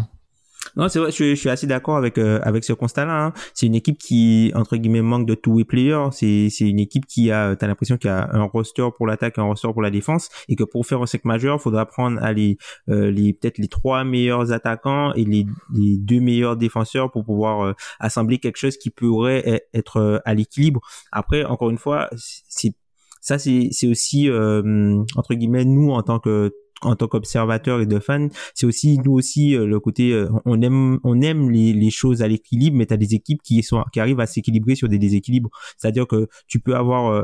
non, 0.76 0.90
c'est 0.90 1.00
vrai, 1.00 1.12
je, 1.12 1.36
suis 1.36 1.50
assez 1.50 1.68
d'accord 1.68 1.98
avec 1.98 2.18
euh, 2.18 2.40
avec 2.42 2.64
ce 2.64 2.74
constat-là. 2.74 3.26
Hein. 3.26 3.34
C'est 3.54 3.68
une 3.68 3.76
équipe 3.76 3.98
qui 4.00 4.52
entre 4.56 4.76
guillemets 4.76 5.02
manque 5.02 5.28
de 5.28 5.36
two-way 5.36 5.66
player. 5.66 6.00
C'est 6.12 6.50
c'est 6.50 6.68
une 6.68 6.80
équipe 6.80 7.06
qui 7.06 7.32
a, 7.32 7.56
t'as 7.56 7.68
l'impression 7.68 7.98
qu'il 7.98 8.10
y 8.10 8.14
a 8.14 8.28
un 8.34 8.44
roster 8.44 8.88
pour 8.98 9.06
l'attaque, 9.06 9.38
un 9.38 9.44
roster 9.44 9.72
pour 9.72 9.84
la 9.84 9.92
défense, 9.92 10.30
et 10.50 10.56
que 10.56 10.64
pour 10.64 10.86
faire 10.88 11.02
un 11.02 11.06
sec 11.06 11.26
majeur, 11.26 11.62
faudra 11.62 11.86
prendre 11.86 12.22
à 12.24 12.34
les 12.34 12.58
euh, 12.90 13.12
les 13.12 13.34
peut-être 13.34 13.60
les 13.60 13.68
trois 13.68 14.04
meilleurs 14.04 14.52
attaquants 14.52 15.14
et 15.14 15.26
les 15.26 15.46
les 15.76 15.98
deux 15.98 16.20
meilleurs 16.20 16.58
défenseurs 16.58 17.12
pour 17.12 17.24
pouvoir 17.24 17.62
euh, 17.62 17.74
assembler 18.00 18.40
quelque 18.40 18.58
chose 18.58 18.78
qui 18.78 18.90
pourrait 18.90 19.44
e-, 19.46 19.78
être 19.78 20.22
à 20.26 20.34
l'équilibre. 20.34 20.82
Après, 21.12 21.44
encore 21.46 21.70
une 21.70 21.78
fois, 21.78 22.10
c'est 22.16 22.74
ça 23.22 23.38
c'est 23.38 23.70
c'est 23.72 23.88
aussi 23.88 24.30
entre 24.30 25.36
guillemets 25.36 25.66
nous 25.66 25.92
en 25.92 26.02
tant 26.02 26.20
que 26.20 26.52
en 26.84 26.96
tant 26.96 27.08
qu'observateur 27.08 27.82
et 27.82 27.86
de 27.86 28.00
fan, 28.00 28.30
c'est 28.54 28.66
aussi 28.66 29.00
nous 29.00 29.14
aussi 29.14 29.56
euh, 29.56 29.66
le 29.66 29.80
côté 29.80 30.14
euh, 30.14 30.30
on 30.46 30.62
aime 30.62 31.00
on 31.04 31.22
aime 31.22 31.50
les, 31.50 31.74
les 31.74 31.90
choses 31.90 32.22
à 32.22 32.28
l'équilibre, 32.28 32.78
mais 32.78 32.86
tu 32.86 32.94
as 32.94 32.98
des 32.98 33.16
équipes 33.16 33.42
qui 33.42 33.62
sont 33.64 33.84
qui 33.92 34.00
arrivent 34.00 34.20
à 34.20 34.26
s'équilibrer 34.26 34.76
sur 34.76 34.90
des 34.90 35.00
déséquilibres. 35.00 35.50
C'est-à-dire 35.78 36.08
que 36.08 36.28
tu 36.48 36.60
peux 36.60 36.76
avoir 36.76 37.12
euh, 37.12 37.24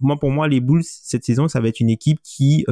moi 0.00 0.18
pour 0.18 0.30
moi 0.30 0.48
les 0.48 0.60
Bulls 0.60 0.84
cette 0.84 1.24
saison 1.24 1.48
ça 1.48 1.60
va 1.60 1.68
être 1.68 1.80
une 1.80 1.90
équipe 1.90 2.18
qui 2.22 2.64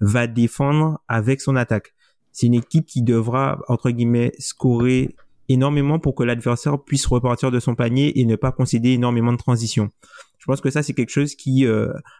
va 0.00 0.26
défendre 0.26 1.00
avec 1.08 1.40
son 1.40 1.56
attaque. 1.56 1.94
C'est 2.32 2.46
une 2.46 2.54
équipe 2.54 2.86
qui 2.86 3.02
devra 3.02 3.60
entre 3.68 3.90
guillemets 3.90 4.32
scorer 4.38 5.14
énormément 5.48 5.98
pour 5.98 6.14
que 6.14 6.24
l'adversaire 6.24 6.82
puisse 6.82 7.06
repartir 7.06 7.50
de 7.50 7.60
son 7.60 7.74
panier 7.74 8.20
et 8.20 8.24
ne 8.24 8.36
pas 8.36 8.52
concéder 8.52 8.90
énormément 8.90 9.32
de 9.32 9.38
transition. 9.38 9.90
Je 10.38 10.44
pense 10.46 10.60
que 10.60 10.70
ça 10.70 10.82
c'est 10.82 10.92
quelque 10.92 11.10
chose 11.10 11.34
qui 11.34 11.66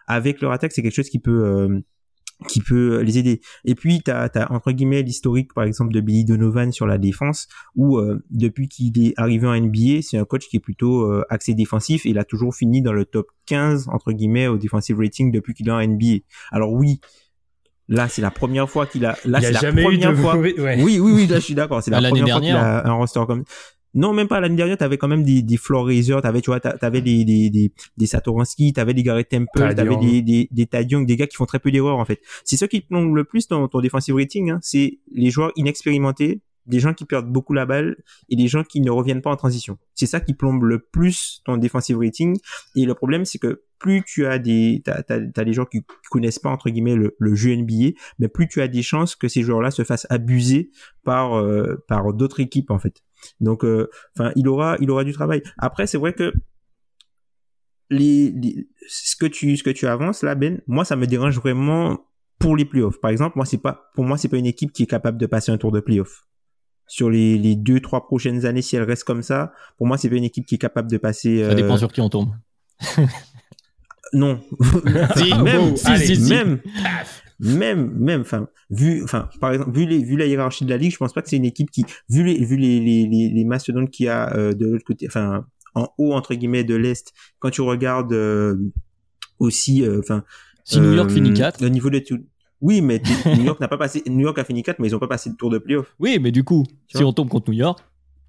avec 0.06 0.40
leur 0.40 0.52
attaque 0.52 0.72
c'est 0.72 0.82
quelque 0.82 0.94
chose 0.94 1.10
qui 1.10 1.18
peut 1.18 1.82
qui 2.48 2.60
peut 2.60 3.00
les 3.00 3.18
aider. 3.18 3.40
Et 3.64 3.74
puis 3.74 4.02
tu 4.02 4.10
as, 4.10 4.30
entre 4.50 4.72
guillemets 4.72 5.02
l'historique 5.02 5.54
par 5.54 5.64
exemple 5.64 5.92
de 5.92 6.00
Billy 6.00 6.24
Donovan 6.24 6.70
sur 6.70 6.86
la 6.86 6.98
défense 6.98 7.48
où 7.74 7.98
euh, 7.98 8.22
depuis 8.30 8.68
qu'il 8.68 8.98
est 9.02 9.14
arrivé 9.16 9.46
en 9.46 9.58
NBA, 9.58 10.02
c'est 10.02 10.18
un 10.18 10.24
coach 10.24 10.46
qui 10.48 10.56
est 10.56 10.60
plutôt 10.60 11.10
euh, 11.10 11.24
axé 11.30 11.54
défensif 11.54 12.04
et 12.04 12.10
il 12.10 12.18
a 12.18 12.24
toujours 12.24 12.54
fini 12.54 12.82
dans 12.82 12.92
le 12.92 13.04
top 13.04 13.28
15 13.46 13.88
entre 13.88 14.12
guillemets 14.12 14.48
au 14.48 14.58
defensive 14.58 14.98
rating 14.98 15.32
depuis 15.32 15.54
qu'il 15.54 15.68
est 15.68 15.72
en 15.72 15.80
NBA. 15.80 16.18
Alors 16.52 16.72
oui, 16.72 17.00
Là, 17.88 18.08
c'est 18.08 18.22
la 18.22 18.32
première 18.32 18.68
fois 18.68 18.84
qu'il 18.86 19.06
a. 19.06 19.16
Là, 19.24 19.40
c'est 19.40 19.52
la 19.52 19.60
première 19.60 20.16
fois. 20.16 20.36
Oui, 20.36 20.54
oui, 20.58 20.98
oui, 20.98 21.26
là, 21.28 21.36
je 21.36 21.44
suis 21.44 21.54
d'accord. 21.54 21.82
C'est 21.82 21.92
la 21.92 22.00
première 22.00 22.26
fois 22.28 22.40
qu'il 22.40 22.50
a 22.50 22.84
un 22.84 22.92
roster 22.94 23.20
comme. 23.26 23.44
Non, 23.96 24.12
même 24.12 24.28
pas 24.28 24.40
l'année 24.40 24.56
dernière, 24.56 24.76
t'avais 24.76 24.98
quand 24.98 25.08
même 25.08 25.24
des, 25.24 25.40
des 25.40 25.56
floor 25.56 25.86
raisers, 25.86 26.20
t'avais, 26.20 26.42
tu 26.42 26.50
vois, 26.50 26.60
t'avais 26.60 27.00
des, 27.00 27.24
des, 27.24 27.48
des, 27.48 27.72
des 27.96 28.06
Satoransky, 28.06 28.74
t'avais 28.74 28.92
des 28.92 29.02
Garrett 29.02 29.26
Temple, 29.26 29.74
t'avais 29.74 29.96
des, 29.96 30.20
des, 30.20 30.48
des 30.52 30.66
des 30.66 31.16
gars 31.16 31.26
qui 31.26 31.36
font 31.36 31.46
très 31.46 31.58
peu 31.58 31.70
d'erreurs, 31.70 31.98
en 31.98 32.04
fait. 32.04 32.20
C'est 32.44 32.58
ça 32.58 32.68
qui 32.68 32.82
plombe 32.82 33.16
le 33.16 33.24
plus 33.24 33.48
dans 33.48 33.66
ton 33.68 33.80
defensive 33.80 34.14
rating, 34.14 34.50
hein, 34.50 34.58
c'est 34.62 34.98
les 35.12 35.30
joueurs 35.30 35.50
inexpérimentés, 35.56 36.42
des 36.66 36.80
gens 36.80 36.92
qui 36.92 37.04
perdent 37.04 37.30
beaucoup 37.30 37.54
la 37.54 37.64
balle 37.64 37.96
et 38.28 38.36
des 38.36 38.48
gens 38.48 38.64
qui 38.64 38.80
ne 38.80 38.90
reviennent 38.90 39.22
pas 39.22 39.30
en 39.30 39.36
transition. 39.36 39.78
C'est 39.94 40.06
ça 40.06 40.20
qui 40.20 40.34
plombe 40.34 40.64
le 40.64 40.80
plus 40.80 41.40
ton 41.44 41.56
defensive 41.56 41.98
rating. 41.98 42.36
Et 42.74 42.84
le 42.84 42.94
problème, 42.94 43.24
c'est 43.24 43.38
que 43.38 43.62
plus 43.78 44.02
tu 44.04 44.26
as 44.26 44.38
des, 44.38 44.82
t'as, 44.84 45.02
t'as, 45.02 45.44
des 45.44 45.52
gens 45.52 45.64
qui 45.64 45.84
connaissent 46.10 46.38
pas 46.38 46.50
entre 46.50 46.70
guillemets 46.70 46.96
le, 46.96 47.14
le, 47.18 47.34
jeu 47.34 47.54
NBA, 47.54 47.96
mais 48.18 48.28
plus 48.28 48.48
tu 48.48 48.60
as 48.60 48.68
des 48.68 48.82
chances 48.82 49.14
que 49.16 49.28
ces 49.28 49.42
joueurs-là 49.42 49.70
se 49.70 49.84
fassent 49.84 50.06
abuser 50.10 50.70
par 51.04 51.34
euh, 51.34 51.84
par 51.86 52.12
d'autres 52.14 52.40
équipes 52.40 52.70
en 52.70 52.78
fait. 52.78 53.02
Donc, 53.40 53.64
euh, 53.64 53.88
enfin, 54.16 54.32
il 54.36 54.48
aura, 54.48 54.76
il 54.80 54.90
aura 54.90 55.04
du 55.04 55.12
travail. 55.12 55.42
Après, 55.58 55.86
c'est 55.86 55.98
vrai 55.98 56.12
que 56.12 56.32
les, 57.90 58.34
ce 58.88 59.16
que 59.16 59.26
tu, 59.26 59.56
ce 59.56 59.62
que 59.62 59.70
tu 59.70 59.86
avances 59.86 60.22
là, 60.22 60.34
Ben, 60.34 60.60
moi, 60.66 60.84
ça 60.84 60.96
me 60.96 61.06
dérange 61.06 61.38
vraiment 61.38 61.98
pour 62.38 62.56
les 62.56 62.64
playoffs. 62.64 63.00
Par 63.00 63.10
exemple, 63.10 63.34
moi, 63.36 63.46
c'est 63.46 63.58
pas, 63.58 63.90
pour 63.94 64.04
moi, 64.04 64.18
c'est 64.18 64.28
pas 64.28 64.36
une 64.36 64.46
équipe 64.46 64.72
qui 64.72 64.82
est 64.82 64.86
capable 64.86 65.18
de 65.18 65.26
passer 65.26 65.52
un 65.52 65.58
tour 65.58 65.72
de 65.72 65.80
playoffs. 65.80 66.26
Sur 66.88 67.10
les, 67.10 67.36
les 67.36 67.56
deux, 67.56 67.80
trois 67.80 68.06
prochaines 68.06 68.46
années, 68.46 68.62
si 68.62 68.76
elle 68.76 68.84
reste 68.84 69.04
comme 69.04 69.22
ça, 69.22 69.52
pour 69.76 69.86
moi, 69.86 69.98
c'est 69.98 70.08
pas 70.08 70.16
une 70.16 70.24
équipe 70.24 70.46
qui 70.46 70.54
est 70.54 70.58
capable 70.58 70.90
de 70.90 70.98
passer. 70.98 71.42
Ça 71.42 71.54
dépend 71.54 71.74
euh, 71.74 71.78
sur 71.78 71.92
qui 71.92 72.00
on 72.00 72.08
tombe. 72.08 72.30
non. 74.12 74.40
même, 75.42 75.76
si, 75.76 76.20
même, 76.32 76.60
même 77.38 77.90
même 77.98 78.22
enfin 78.22 78.48
vu 78.70 79.02
enfin 79.04 79.28
par 79.40 79.52
exemple 79.52 79.72
vu 79.72 79.86
les 79.86 80.02
vu 80.02 80.16
la 80.16 80.26
hiérarchie 80.26 80.64
de 80.64 80.70
la 80.70 80.76
ligue 80.76 80.92
je 80.92 80.96
pense 80.96 81.12
pas 81.12 81.22
que 81.22 81.28
c'est 81.28 81.36
une 81.36 81.44
équipe 81.44 81.70
qui 81.70 81.84
vu 82.08 82.24
les 82.24 82.44
vu 82.44 82.56
les 82.56 82.80
les 82.80 83.06
les, 83.06 83.28
les 83.28 83.44
mastodontes 83.44 83.90
qu'il 83.90 84.06
y 84.06 84.08
a 84.08 84.34
euh, 84.34 84.52
de 84.52 84.66
l'autre 84.66 84.84
côté 84.84 85.06
enfin 85.06 85.44
en 85.74 85.88
haut 85.98 86.14
entre 86.14 86.34
guillemets 86.34 86.64
de 86.64 86.74
l'est 86.74 87.12
quand 87.38 87.50
tu 87.50 87.60
regardes 87.60 88.12
euh, 88.12 88.56
aussi 89.38 89.84
euh, 89.84 90.00
enfin 90.00 90.24
si 90.64 90.80
New 90.80 90.94
York 90.94 91.10
finit 91.10 91.34
4 91.34 91.60
le 91.60 91.68
niveau 91.68 91.90
de 91.90 91.98
tout 91.98 92.18
oui, 92.62 92.80
mais 92.80 93.02
New 93.26 93.44
York 93.44 93.60
n'a 93.60 93.68
pas 93.68 93.76
passé. 93.76 94.02
New 94.06 94.22
York 94.22 94.38
a 94.38 94.44
fini 94.44 94.62
4, 94.62 94.78
mais 94.78 94.88
ils 94.88 94.96
ont 94.96 94.98
pas 94.98 95.08
passé 95.08 95.28
le 95.28 95.36
tour 95.36 95.50
de 95.50 95.58
playoff. 95.58 95.94
Oui, 95.98 96.18
mais 96.20 96.32
du 96.32 96.42
coup, 96.42 96.64
si 96.88 97.04
on 97.04 97.12
tombe 97.12 97.28
contre 97.28 97.50
New 97.50 97.56
York, 97.58 97.80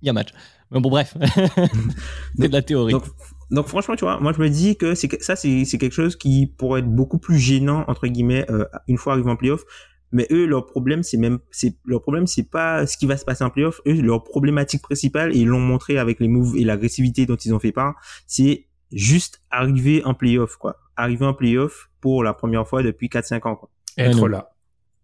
il 0.01 0.07
y 0.07 0.09
a 0.09 0.13
match. 0.13 0.29
Mais 0.69 0.81
bon, 0.81 0.89
bref, 0.89 1.15
c'est 2.37 2.49
de 2.49 2.53
la 2.53 2.61
théorie. 2.61 2.91
Donc, 2.91 3.05
donc 3.49 3.67
franchement, 3.67 3.95
tu 3.95 4.03
vois, 4.03 4.19
moi 4.19 4.33
je 4.33 4.41
me 4.41 4.49
dis 4.49 4.77
que 4.77 4.95
c'est 4.95 5.21
ça, 5.21 5.35
c'est 5.35 5.65
quelque 5.77 5.93
chose 5.93 6.15
qui 6.15 6.47
pourrait 6.47 6.81
être 6.81 6.89
beaucoup 6.89 7.17
plus 7.17 7.37
gênant 7.37 7.85
entre 7.87 8.07
guillemets 8.07 8.45
euh, 8.49 8.65
une 8.87 8.97
fois 8.97 9.13
arrivé 9.13 9.29
en 9.29 9.35
playoff. 9.35 9.63
Mais 10.11 10.25
eux, 10.31 10.45
leur 10.45 10.65
problème, 10.65 11.03
c'est 11.03 11.17
même, 11.17 11.39
c'est 11.51 11.75
leur 11.85 12.01
problème, 12.01 12.27
c'est 12.27 12.49
pas 12.49 12.87
ce 12.87 12.97
qui 12.97 13.05
va 13.05 13.17
se 13.17 13.25
passer 13.25 13.43
en 13.43 13.49
playoff. 13.49 13.81
Eux, 13.85 14.01
leur 14.01 14.23
problématique 14.23 14.81
principale, 14.81 15.35
et 15.35 15.39
ils 15.39 15.47
l'ont 15.47 15.59
montré 15.59 15.97
avec 15.97 16.21
les 16.21 16.29
moves 16.29 16.55
et 16.55 16.63
l'agressivité 16.63 17.25
dont 17.25 17.35
ils 17.35 17.53
ont 17.53 17.59
fait 17.59 17.73
part, 17.73 17.95
c'est 18.25 18.67
juste 18.93 19.41
arriver 19.51 20.03
en 20.05 20.13
playoff, 20.13 20.55
quoi. 20.55 20.77
Arriver 20.95 21.25
en 21.25 21.33
playoff 21.33 21.89
pour 21.99 22.23
la 22.23 22.33
première 22.33 22.65
fois 22.65 22.83
depuis 22.83 23.07
4-5 23.09 23.47
ans, 23.47 23.55
quoi. 23.55 23.69
Être 23.97 24.29
là. 24.29 24.51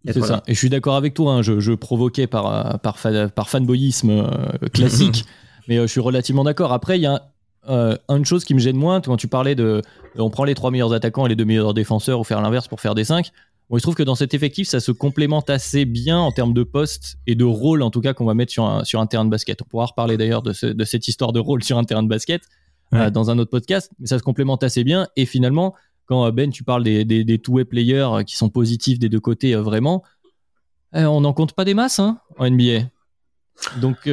C'est 0.05 0.21
ça. 0.21 0.43
Et 0.47 0.53
je 0.53 0.59
suis 0.59 0.69
d'accord 0.69 0.95
avec 0.95 1.13
toi. 1.13 1.33
Hein. 1.33 1.41
Je, 1.41 1.59
je, 1.59 1.73
provoquais 1.73 2.27
par 2.27 2.79
par, 2.81 2.97
par 3.35 3.49
fanboyisme 3.49 4.09
euh, 4.09 4.67
classique, 4.73 5.25
mais 5.67 5.77
euh, 5.77 5.83
je 5.83 5.87
suis 5.87 6.01
relativement 6.01 6.43
d'accord. 6.43 6.71
Après, 6.73 6.97
il 6.97 7.01
y 7.01 7.05
a 7.05 7.32
euh, 7.69 7.95
une 8.09 8.25
chose 8.25 8.43
qui 8.43 8.53
me 8.53 8.59
gêne 8.59 8.75
moins, 8.75 9.01
quand 9.01 9.17
tu 9.17 9.27
parlais 9.27 9.55
de, 9.55 9.81
on 10.17 10.29
prend 10.29 10.43
les 10.43 10.55
trois 10.55 10.71
meilleurs 10.71 10.93
attaquants 10.93 11.25
et 11.25 11.29
les 11.29 11.35
deux 11.35 11.45
meilleurs 11.45 11.73
défenseurs 11.73 12.19
ou 12.19 12.23
faire 12.23 12.41
l'inverse 12.41 12.67
pour 12.67 12.81
faire 12.81 12.95
des 12.95 13.05
cinq. 13.05 13.31
Bon, 13.69 13.77
je 13.77 13.81
trouve 13.81 13.95
que 13.95 14.03
dans 14.03 14.15
cet 14.15 14.33
effectif, 14.33 14.67
ça 14.67 14.79
se 14.79 14.91
complémente 14.91 15.49
assez 15.49 15.85
bien 15.85 16.19
en 16.19 16.31
termes 16.31 16.53
de 16.53 16.63
poste 16.63 17.17
et 17.27 17.35
de 17.35 17.45
rôle, 17.45 17.81
en 17.81 17.89
tout 17.91 18.01
cas, 18.01 18.13
qu'on 18.13 18.25
va 18.25 18.33
mettre 18.33 18.51
sur 18.51 18.65
un, 18.65 18.83
sur 18.83 18.99
un 18.99 19.07
terrain 19.07 19.23
de 19.25 19.29
basket. 19.29 19.61
On 19.61 19.65
pourra 19.65 19.85
reparler 19.85 20.17
d'ailleurs 20.17 20.41
de, 20.41 20.73
de, 20.73 20.83
cette 20.83 21.07
histoire 21.07 21.31
de 21.31 21.39
rôle 21.39 21.63
sur 21.63 21.77
un 21.77 21.83
terrain 21.85 22.03
de 22.03 22.09
basket 22.09 22.41
euh, 22.93 23.09
dans 23.09 23.31
un 23.31 23.39
autre 23.39 23.49
podcast, 23.49 23.91
mais 23.99 24.07
ça 24.07 24.19
se 24.19 24.23
complémente 24.23 24.63
assez 24.63 24.83
bien. 24.83 25.07
Et 25.15 25.25
finalement, 25.25 25.73
quand 26.05 26.25
euh, 26.25 26.31
Ben, 26.31 26.51
tu 26.51 26.63
parles 26.63 26.83
des, 26.83 27.05
des, 27.05 27.23
des 27.23 27.39
two-way 27.39 27.63
players 27.63 28.25
qui 28.27 28.35
sont 28.35 28.49
positifs 28.49 28.99
des 28.99 29.09
deux 29.09 29.21
côtés, 29.21 29.55
vraiment, 29.55 30.03
on 30.91 31.21
n'en 31.21 31.33
compte 31.33 31.53
pas 31.53 31.65
des 31.65 31.73
masses 31.73 31.99
hein, 31.99 32.19
en 32.37 32.49
NBA. 32.49 32.89
Donc, 33.81 34.09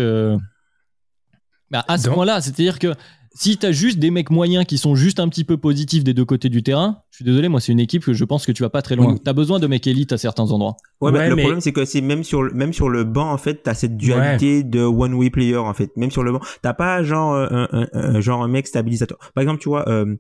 bah, 1.71 1.85
à 1.87 1.99
ce 1.99 2.09
point-là, 2.09 2.41
c'est-à-dire 2.41 2.79
que 2.79 2.95
si 3.33 3.57
t'as 3.59 3.73
juste 3.73 3.99
des 3.99 4.11
mecs 4.11 4.31
moyens 4.31 4.65
qui 4.65 4.77
sont 4.77 4.97
juste 4.97 5.21
un 5.21 5.29
petit 5.29 5.45
peu 5.45 5.57
positifs 5.57 6.03
des 6.03 6.15
deux 6.15 6.25
côtés 6.25 6.49
du 6.49 6.63
terrain, 6.63 7.03
je 7.11 7.17
suis 7.17 7.25
désolé, 7.25 7.49
moi 7.49 7.61
c'est 7.61 7.73
une 7.73 7.81
équipe 7.81 8.05
que 8.05 8.13
je 8.13 8.25
pense 8.25 8.45
que 8.45 8.53
tu 8.53 8.63
vas 8.63 8.71
pas 8.71 8.83
très 8.83 8.97
loin. 8.97 9.17
T'as 9.25 9.33
besoin 9.33 9.59
de 9.61 9.67
mecs 9.67 9.87
élites 9.87 10.13
à 10.13 10.19
certains 10.19 10.51
endroits. 10.51 10.77
Ouais, 11.01 11.13
mais 11.13 11.29
le 11.29 11.37
problème 11.37 11.61
c'est 11.61 11.73
que 11.73 11.85
c'est 11.85 12.01
même 12.01 12.25
sur 12.25 12.43
même 12.55 12.73
sur 12.73 12.89
le 12.89 13.05
banc 13.05 13.31
en 13.31 13.39
fait, 13.39 13.63
t'as 13.63 13.75
cette 13.75 13.97
dualité 13.97 14.63
de 14.65 14.83
one 14.83 15.15
way 15.15 15.31
player 15.31 15.57
en 15.57 15.75
fait. 15.75 15.97
Même 15.97 16.11
sur 16.11 16.23
le 16.23 16.33
banc, 16.33 16.41
t'as 16.63 16.75
pas 16.75 17.03
genre 17.03 17.35
un, 17.35 17.69
un, 17.71 18.21
genre 18.21 18.43
un 18.43 18.49
mec 18.49 18.67
stabilisateur. 18.67 19.19
Par 19.35 19.43
exemple, 19.43 19.61
tu 19.61 19.69
vois, 19.69 19.89
euh, 19.89 20.17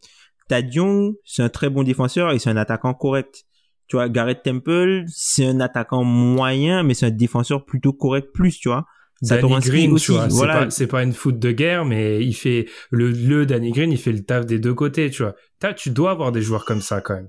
Tadion, 0.48 1.14
c'est 1.24 1.42
un 1.42 1.48
très 1.48 1.70
bon 1.70 1.82
défenseur 1.82 2.32
et 2.32 2.38
c'est 2.38 2.50
un 2.50 2.56
attaquant 2.56 2.94
correct. 2.94 3.44
Tu 3.86 3.96
vois, 3.96 4.08
Garrett 4.08 4.40
Temple, 4.42 5.04
c'est 5.08 5.46
un 5.46 5.58
attaquant 5.58 6.04
moyen, 6.04 6.84
mais 6.84 6.94
c'est 6.94 7.06
un 7.06 7.10
défenseur 7.10 7.64
plutôt 7.64 7.92
correct 7.92 8.28
plus, 8.32 8.56
tu 8.56 8.68
vois. 8.68 8.86
Danny 9.22 9.60
Green, 9.60 9.96
tu 9.96 10.12
vois, 10.12 10.28
voilà. 10.28 10.70
c'est 10.70 10.86
pas, 10.86 11.02
une 11.02 11.12
foot 11.12 11.38
de 11.38 11.52
guerre, 11.52 11.84
mais 11.84 12.24
il 12.24 12.32
fait 12.32 12.66
le, 12.90 13.10
le 13.10 13.44
Danny 13.46 13.70
Green, 13.70 13.92
il 13.92 13.98
fait 13.98 14.12
le 14.12 14.24
taf 14.24 14.46
des 14.46 14.58
deux 14.58 14.74
côtés, 14.74 15.10
tu 15.10 15.22
vois. 15.22 15.34
As, 15.62 15.74
tu 15.74 15.90
dois 15.90 16.12
avoir 16.12 16.32
des 16.32 16.40
joueurs 16.40 16.64
comme 16.64 16.80
ça 16.80 17.00
quand 17.00 17.14
même. 17.14 17.28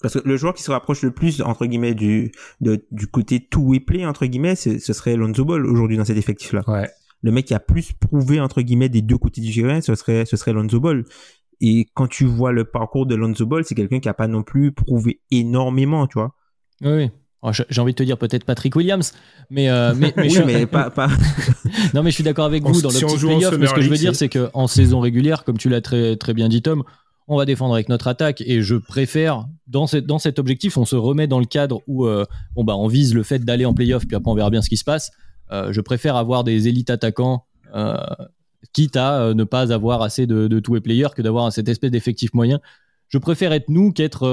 Parce 0.00 0.14
que 0.14 0.28
le 0.28 0.36
joueur 0.36 0.54
qui 0.54 0.62
se 0.62 0.70
rapproche 0.70 1.02
le 1.02 1.12
plus 1.12 1.42
entre 1.42 1.64
guillemets 1.66 1.94
du 1.94 2.32
du 2.60 3.06
côté 3.06 3.40
two-way 3.40 3.80
play 3.80 4.04
entre 4.04 4.26
guillemets, 4.26 4.56
ce 4.56 4.78
serait 4.78 5.16
Lonzo 5.16 5.44
Ball 5.44 5.64
aujourd'hui 5.64 5.96
dans 5.96 6.04
cet 6.04 6.16
effectif-là. 6.16 6.62
Ouais. 6.66 6.90
Le 7.22 7.30
mec 7.30 7.46
qui 7.46 7.54
a 7.54 7.60
plus 7.60 7.92
prouvé 7.92 8.40
entre 8.40 8.62
guillemets 8.62 8.88
des 8.88 9.00
deux 9.00 9.16
côtés 9.16 9.40
du 9.40 9.54
terrain, 9.54 9.80
ce 9.80 9.94
serait 9.94 10.26
ce 10.26 10.36
serait 10.36 10.52
Lonzo 10.52 10.80
Ball. 10.80 11.04
Et 11.60 11.86
quand 11.94 12.08
tu 12.08 12.24
vois 12.24 12.50
le 12.50 12.64
parcours 12.64 13.06
de 13.06 13.14
Lonzo 13.14 13.46
Ball, 13.46 13.64
c'est 13.64 13.76
quelqu'un 13.76 14.00
qui 14.00 14.08
a 14.08 14.14
pas 14.14 14.26
non 14.26 14.42
plus 14.42 14.72
prouvé 14.72 15.20
énormément, 15.30 16.08
tu 16.08 16.18
vois. 16.18 16.34
Oui. 16.82 17.10
Oh, 17.44 17.50
j'ai 17.52 17.80
envie 17.80 17.92
de 17.92 17.96
te 17.96 18.04
dire 18.04 18.18
peut-être 18.18 18.44
Patrick 18.44 18.76
Williams, 18.76 19.12
mais, 19.50 19.68
euh, 19.68 19.94
mais, 19.96 20.14
oui, 20.16 20.38
mais 20.46 20.64
pas, 20.64 20.90
pas... 20.90 21.08
non, 21.94 22.04
mais 22.04 22.10
je 22.10 22.14
suis 22.14 22.22
d'accord 22.22 22.44
avec 22.44 22.62
vous 22.62 22.80
dans 22.80 22.88
le 22.88 22.94
petit 22.94 23.18
playoff. 23.18 23.58
Mais 23.58 23.66
ce 23.66 23.74
que 23.74 23.80
je 23.80 23.90
veux 23.90 23.96
dire, 23.96 24.14
c'est 24.14 24.28
qu'en 24.28 24.68
saison 24.68 25.00
régulière, 25.00 25.42
comme 25.42 25.58
tu 25.58 25.68
l'as 25.68 25.80
très, 25.80 26.14
très 26.14 26.34
bien 26.34 26.48
dit, 26.48 26.62
Tom, 26.62 26.84
on 27.26 27.36
va 27.36 27.44
défendre 27.44 27.74
avec 27.74 27.88
notre 27.88 28.06
attaque. 28.06 28.42
Et 28.46 28.62
je 28.62 28.76
préfère, 28.76 29.46
dans, 29.66 29.86
dans 30.04 30.20
cet 30.20 30.38
objectif, 30.38 30.76
on 30.76 30.84
se 30.84 30.94
remet 30.94 31.26
dans 31.26 31.40
le 31.40 31.46
cadre 31.46 31.82
où 31.88 32.06
euh, 32.06 32.24
bon, 32.54 32.62
bah, 32.62 32.76
on 32.76 32.86
vise 32.86 33.12
le 33.12 33.24
fait 33.24 33.40
d'aller 33.40 33.64
en 33.64 33.74
playoff, 33.74 34.06
puis 34.06 34.16
après 34.16 34.30
on 34.30 34.34
verra 34.34 34.50
bien 34.50 34.62
ce 34.62 34.68
qui 34.68 34.76
se 34.76 34.84
passe. 34.84 35.10
Euh, 35.50 35.72
je 35.72 35.80
préfère 35.80 36.14
avoir 36.14 36.44
des 36.44 36.68
élites 36.68 36.90
attaquants, 36.90 37.46
euh, 37.74 37.96
quitte 38.72 38.96
à 38.96 39.34
ne 39.34 39.44
pas 39.44 39.72
avoir 39.72 40.02
assez 40.02 40.26
de, 40.26 40.46
de 40.46 40.60
two 40.60 40.80
players 40.80 41.08
que 41.16 41.22
d'avoir 41.22 41.52
cette 41.52 41.68
espèce 41.68 41.90
d'effectif 41.90 42.34
moyen. 42.34 42.60
Je 43.08 43.18
préfère 43.18 43.52
être 43.52 43.68
nous 43.68 43.92
qu'être 43.92 44.28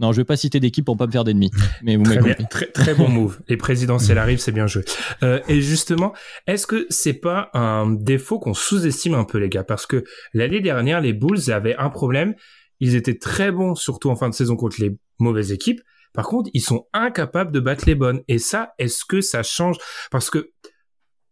non, 0.00 0.12
je 0.12 0.18
vais 0.18 0.24
pas 0.24 0.36
citer 0.36 0.60
d'équipe 0.60 0.84
pour 0.84 0.96
pas 0.96 1.06
me 1.06 1.12
faire 1.12 1.24
d'ennemis. 1.24 1.50
Mais 1.82 1.96
vous 1.96 2.04
très, 2.04 2.34
très, 2.34 2.66
très, 2.66 2.94
bon 2.94 3.08
move. 3.08 3.40
Les 3.48 3.56
présidentielles 3.56 4.18
arrivent, 4.18 4.40
c'est 4.40 4.52
bien 4.52 4.66
joué. 4.66 4.84
Euh, 5.22 5.40
et 5.48 5.60
justement, 5.60 6.12
est-ce 6.46 6.66
que 6.66 6.86
c'est 6.90 7.14
pas 7.14 7.50
un 7.54 7.90
défaut 7.90 8.38
qu'on 8.38 8.54
sous-estime 8.54 9.14
un 9.14 9.24
peu, 9.24 9.38
les 9.38 9.48
gars? 9.48 9.64
Parce 9.64 9.86
que 9.86 10.04
l'année 10.34 10.60
dernière, 10.60 11.00
les 11.00 11.12
Bulls 11.12 11.50
avaient 11.50 11.76
un 11.76 11.90
problème. 11.90 12.34
Ils 12.80 12.96
étaient 12.96 13.18
très 13.18 13.52
bons, 13.52 13.74
surtout 13.74 14.10
en 14.10 14.16
fin 14.16 14.28
de 14.28 14.34
saison 14.34 14.56
contre 14.56 14.80
les 14.80 14.96
mauvaises 15.18 15.52
équipes. 15.52 15.80
Par 16.12 16.26
contre, 16.26 16.50
ils 16.52 16.60
sont 16.60 16.86
incapables 16.92 17.52
de 17.52 17.60
battre 17.60 17.84
les 17.86 17.94
bonnes. 17.94 18.22
Et 18.28 18.38
ça, 18.38 18.72
est-ce 18.78 19.04
que 19.04 19.20
ça 19.20 19.42
change? 19.42 19.76
Parce 20.10 20.30
que 20.30 20.50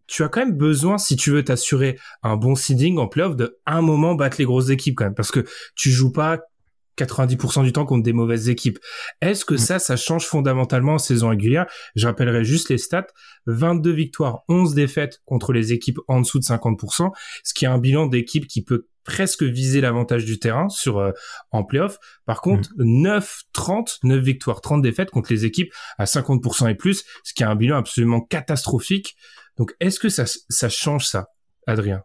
tu 0.07 0.25
as 0.25 0.29
quand 0.29 0.41
même 0.41 0.57
besoin, 0.57 0.99
si 0.99 1.17
tu 1.17 1.31
veux 1.31 1.45
t'assurer 1.45 1.99
un 2.23 2.37
bon 2.37 2.55
seeding 2.55 2.99
en 2.99 3.07
playoff, 3.07 3.37
de 3.37 3.59
un 3.67 3.81
moment 3.81 4.15
battre 4.15 4.39
les 4.39 4.45
grosses 4.45 4.71
équipes 4.71 4.97
quand 4.97 5.05
même. 5.05 5.15
Parce 5.15 5.31
que 5.31 5.45
tu 5.77 5.91
joues 5.91 6.13
pas 6.13 6.41
90% 7.05 7.65
du 7.65 7.73
temps 7.73 7.87
contre 7.87 8.03
des 8.03 8.13
mauvaises 8.13 8.49
équipes. 8.49 8.79
Est-ce 9.21 9.45
que 9.45 9.55
mm. 9.55 9.59
ça, 9.59 9.79
ça 9.79 9.97
change 9.97 10.27
fondamentalement 10.27 10.95
en 10.95 10.99
saison 10.99 11.29
régulière? 11.29 11.67
Je 11.97 12.07
rappellerai 12.07 12.45
juste 12.45 12.69
les 12.71 12.79
stats. 12.79 13.07
22 13.47 13.91
victoires, 13.91 14.41
11 14.49 14.75
défaites 14.75 15.21
contre 15.25 15.53
les 15.53 15.73
équipes 15.73 15.99
en 16.09 16.21
dessous 16.21 16.39
de 16.39 16.45
50%, 16.45 17.11
ce 17.43 17.55
qui 17.55 17.65
est 17.65 17.69
un 17.69 17.79
bilan 17.79 18.07
d'équipe 18.07 18.47
qui 18.47 18.63
peut 18.63 18.87
presque 19.05 19.43
viser 19.43 19.81
l'avantage 19.81 20.25
du 20.25 20.39
terrain 20.39 20.69
sur 20.69 20.99
euh, 20.99 21.13
en 21.51 21.65
playoff. 21.65 21.99
Par 22.27 22.41
contre, 22.41 22.71
9 22.77 23.43
30, 23.53 23.99
9 24.05 24.23
victoires, 24.23 24.61
30 24.61 24.83
défaites 24.83 25.11
contre 25.11 25.33
les 25.33 25.45
équipes 25.45 25.73
à 25.99 26.05
50% 26.05 26.71
et 26.71 26.75
plus, 26.75 27.05
ce 27.25 27.33
qui 27.35 27.43
est 27.43 27.47
un 27.47 27.57
bilan 27.57 27.77
absolument 27.77 28.21
catastrophique. 28.21 29.17
Donc 29.57 29.75
est-ce 29.81 29.99
que 29.99 30.09
ça 30.09 30.25
ça 30.27 30.69
change 30.69 31.07
ça, 31.07 31.29
Adrien? 31.67 32.03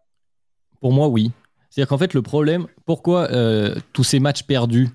Pour 0.82 0.94
moi, 0.94 1.08
oui. 1.08 1.32
C'est-à-dire 1.76 1.90
qu'en 1.90 1.98
fait, 1.98 2.14
le 2.14 2.22
problème, 2.22 2.68
pourquoi 2.86 3.30
euh, 3.32 3.76
tous 3.92 4.06
ces 4.06 4.22
matchs 4.22 4.44
perdus 4.44 4.88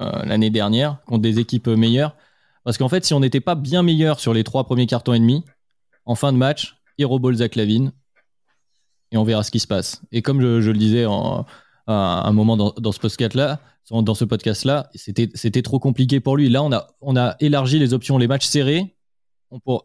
euh, 0.00 0.10
l'année 0.24 0.50
dernière 0.50 0.98
contre 1.06 1.22
des 1.22 1.38
équipes 1.38 1.68
meilleures? 1.68 2.16
Parce 2.64 2.76
qu'en 2.76 2.88
fait, 2.88 3.04
si 3.04 3.14
on 3.14 3.20
n'était 3.20 3.38
pas 3.40 3.54
bien 3.54 3.84
meilleur 3.84 4.18
sur 4.18 4.34
les 4.34 4.42
trois 4.42 4.64
premiers 4.64 4.86
cartons 4.86 5.14
ennemis, 5.14 5.44
en 6.06 6.16
fin 6.16 6.32
de 6.32 6.36
match, 6.36 6.76
Hero 6.98 7.20
Ball 7.20 7.36
Zach 7.36 7.54
Lavine, 7.54 7.92
et 9.12 9.16
on 9.16 9.22
verra 9.22 9.44
ce 9.44 9.52
qui 9.52 9.60
se 9.60 9.68
passe. 9.68 10.02
Et 10.10 10.22
comme 10.22 10.40
je, 10.40 10.68
le 10.68 10.76
disais 10.76 11.04
à 11.04 12.28
un 12.28 12.32
moment 12.32 12.56
dans, 12.56 12.92
ce 12.92 12.98
podcast-là, 12.98 13.60
dans 13.92 14.14
ce 14.16 14.24
podcast-là, 14.24 14.90
c'était 14.96 15.62
trop 15.62 15.78
compliqué 15.78 16.18
pour 16.18 16.36
lui. 16.36 16.48
Là, 16.48 16.64
on 16.64 16.72
a, 16.72 16.88
on 17.00 17.14
a 17.14 17.36
élargi 17.38 17.78
les 17.78 17.94
options, 17.94 18.18
les 18.18 18.26
matchs 18.26 18.46
serrés. 18.46 18.96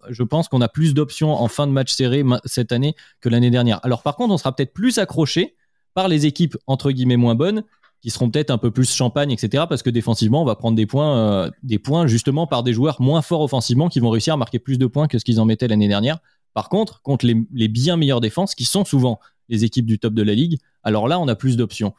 je 0.09 0.23
pense 0.23 0.47
qu'on 0.47 0.61
a 0.61 0.67
plus 0.67 0.95
d'options 0.95 1.31
en 1.31 1.47
fin 1.47 1.67
de 1.67 1.71
match 1.71 1.93
serré 1.93 2.23
cette 2.45 2.71
année 2.71 2.95
que 3.21 3.29
l'année 3.29 3.51
dernière. 3.51 3.79
Alors 3.85 4.01
par 4.01 4.15
contre, 4.15 4.33
on 4.33 4.37
sera 4.39 4.55
peut-être 4.55 4.73
plus 4.73 4.97
accroché 4.97 5.55
par 5.93 6.07
les 6.07 6.25
équipes 6.25 6.57
entre 6.67 6.91
guillemets 6.91 7.17
moins 7.17 7.35
bonnes 7.35 7.63
qui 8.01 8.09
seront 8.09 8.29
peut-être 8.29 8.49
un 8.49 8.57
peu 8.57 8.71
plus 8.71 8.93
champagne, 8.93 9.31
etc. 9.31 9.65
Parce 9.67 9.83
que 9.83 9.89
défensivement, 9.89 10.41
on 10.41 10.45
va 10.45 10.55
prendre 10.55 10.77
des 10.77 10.85
points, 10.85 11.17
euh, 11.17 11.51
des 11.63 11.79
points 11.79 12.07
justement 12.07 12.47
par 12.47 12.63
des 12.63 12.73
joueurs 12.73 13.01
moins 13.01 13.21
forts 13.21 13.41
offensivement 13.41 13.89
qui 13.89 13.99
vont 13.99 14.09
réussir 14.09 14.33
à 14.33 14.37
marquer 14.37 14.59
plus 14.59 14.77
de 14.77 14.85
points 14.85 15.07
que 15.07 15.19
ce 15.19 15.25
qu'ils 15.25 15.39
en 15.39 15.45
mettaient 15.45 15.67
l'année 15.67 15.87
dernière. 15.87 16.19
Par 16.53 16.69
contre, 16.69 17.01
contre 17.01 17.25
les, 17.25 17.67
bien 17.67 17.97
meilleures 17.97 18.21
défenses, 18.21 18.55
qui 18.55 18.65
sont 18.65 18.85
souvent 18.85 19.19
les 19.49 19.63
équipes 19.63 19.85
du 19.85 19.99
top 19.99 20.13
de 20.13 20.23
la 20.23 20.33
ligue, 20.33 20.59
alors 20.83 21.07
là, 21.07 21.19
on 21.19 21.27
a 21.27 21.35
plus 21.35 21.57
d'options. 21.57 21.93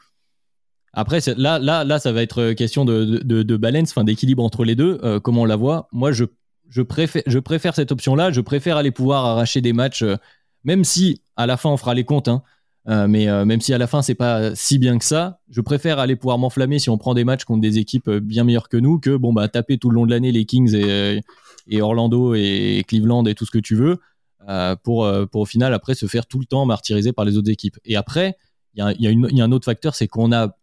Après, 0.93 1.19
là, 1.37 1.57
là, 1.57 1.83
là, 1.83 1.99
ça 1.99 2.11
va 2.11 2.21
être 2.21 2.51
question 2.51 2.83
de, 2.83 3.55
balance, 3.55 3.91
enfin 3.91 4.03
d'équilibre 4.03 4.43
entre 4.43 4.65
les 4.65 4.75
deux. 4.75 4.99
Euh, 5.03 5.19
comment 5.19 5.43
on 5.43 5.45
la 5.45 5.55
voit 5.55 5.87
Moi, 5.93 6.11
je, 6.11 6.25
je, 6.69 6.81
préfère, 6.81 7.23
je 7.25 7.39
préfère 7.39 7.75
cette 7.75 7.91
option-là. 7.91 8.31
Je 8.31 8.41
préfère 8.41 8.75
aller 8.75 8.91
pouvoir 8.91 9.25
arracher 9.25 9.61
des 9.61 9.71
matchs, 9.71 10.03
euh, 10.03 10.17
même 10.65 10.83
si 10.83 11.21
à 11.37 11.45
la 11.45 11.55
fin 11.55 11.69
on 11.69 11.77
fera 11.77 11.93
les 11.93 12.03
comptes. 12.03 12.27
Hein, 12.27 12.43
euh, 12.87 13.07
mais 13.07 13.29
euh, 13.29 13.45
même 13.45 13.61
si 13.61 13.73
à 13.73 13.77
la 13.77 13.85
fin 13.85 14.01
c'est 14.01 14.15
pas 14.15 14.55
si 14.55 14.79
bien 14.79 14.97
que 14.97 15.05
ça, 15.05 15.39
je 15.49 15.61
préfère 15.61 15.99
aller 15.99 16.15
pouvoir 16.15 16.39
m'enflammer 16.39 16.79
si 16.79 16.89
on 16.89 16.97
prend 16.97 17.13
des 17.13 17.23
matchs 17.23 17.43
contre 17.43 17.61
des 17.61 17.77
équipes 17.77 18.07
euh, 18.07 18.19
bien 18.19 18.43
meilleures 18.43 18.69
que 18.69 18.77
nous 18.77 18.99
que 18.99 19.15
bon 19.15 19.33
bah 19.33 19.47
taper 19.49 19.77
tout 19.77 19.91
le 19.91 19.95
long 19.95 20.05
de 20.07 20.11
l'année 20.11 20.31
les 20.31 20.45
Kings 20.45 20.73
et, 20.73 21.21
et, 21.67 21.81
Orlando 21.81 22.33
et 22.33 22.83
Cleveland 22.87 23.25
et 23.25 23.35
tout 23.35 23.45
ce 23.45 23.51
que 23.51 23.59
tu 23.59 23.75
veux 23.75 23.99
pour 24.83 25.07
pour 25.31 25.41
au 25.41 25.45
final 25.45 25.75
après 25.75 25.93
se 25.93 26.07
faire 26.07 26.25
tout 26.25 26.39
le 26.39 26.45
temps 26.45 26.65
martyriser 26.65 27.13
par 27.13 27.23
les 27.25 27.37
autres 27.37 27.51
équipes. 27.51 27.77
Et 27.85 27.95
après 27.95 28.35
il 28.73 28.79
y 28.79 28.81
a, 28.81 28.93
y, 28.93 29.35
y 29.35 29.41
a, 29.41 29.43
un 29.43 29.51
autre 29.51 29.65
facteur 29.65 29.93
c'est 29.93 30.07
qu'on 30.07 30.31
a 30.31 30.57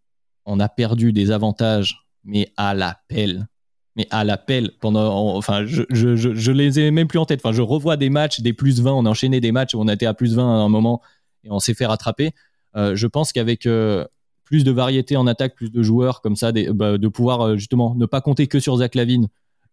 on 0.45 0.59
a 0.59 0.69
perdu 0.69 1.13
des 1.13 1.31
avantages 1.31 2.05
mais 2.25 2.51
à 2.57 2.75
la 2.75 2.99
pelle 3.07 3.47
mais 3.95 4.09
à 4.11 4.25
la 4.25 4.37
pendant 4.81 5.37
enfin 5.37 5.67
je, 5.67 5.83
je, 5.91 6.17
je, 6.17 6.53
les 6.53 6.79
ai 6.79 6.91
même 6.93 7.09
plus 7.09 7.19
en 7.19 7.27
tête. 7.27 7.41
Enfin 7.45 7.53
je 7.53 7.63
revois 7.63 7.97
des 7.97 8.11
matchs 8.11 8.41
des 8.41 8.53
plus 8.53 8.81
20 8.81 8.93
on 8.93 9.07
a 9.07 9.11
enchaîné 9.11 9.41
des 9.41 9.53
matchs 9.53 9.75
où 9.75 9.81
on 9.81 9.89
été 9.89 10.07
à 10.07 10.15
plus 10.15 10.35
20 10.35 10.43
à 10.43 10.57
un 10.63 10.69
moment 10.69 11.01
et 11.49 11.53
on 11.53 11.59
s'est 11.59 11.75
fait 11.75 11.87
rattraper. 11.87 12.33
Euh, 12.77 12.95
je 12.95 13.07
pense 13.07 13.33
qu'avec 13.33 13.67
euh, 13.67 14.05
plus 14.45 14.65
de 14.65 14.71
variété 14.71 15.17
en 15.17 15.27
attaque, 15.27 15.55
plus 15.55 15.71
de 15.71 15.83
joueurs 15.83 16.21
comme 16.21 16.37
ça, 16.37 16.53
bah, 16.53 16.99
de 16.99 17.09
pouvoir 17.09 17.41
euh, 17.41 17.57
justement 17.57 17.95
ne 17.95 18.07
pas 18.07 18.21
compter 18.21 18.47
que 18.47 18.61
sur 18.61 18.77
Zach 18.77 18.95
Lavine 18.95 19.29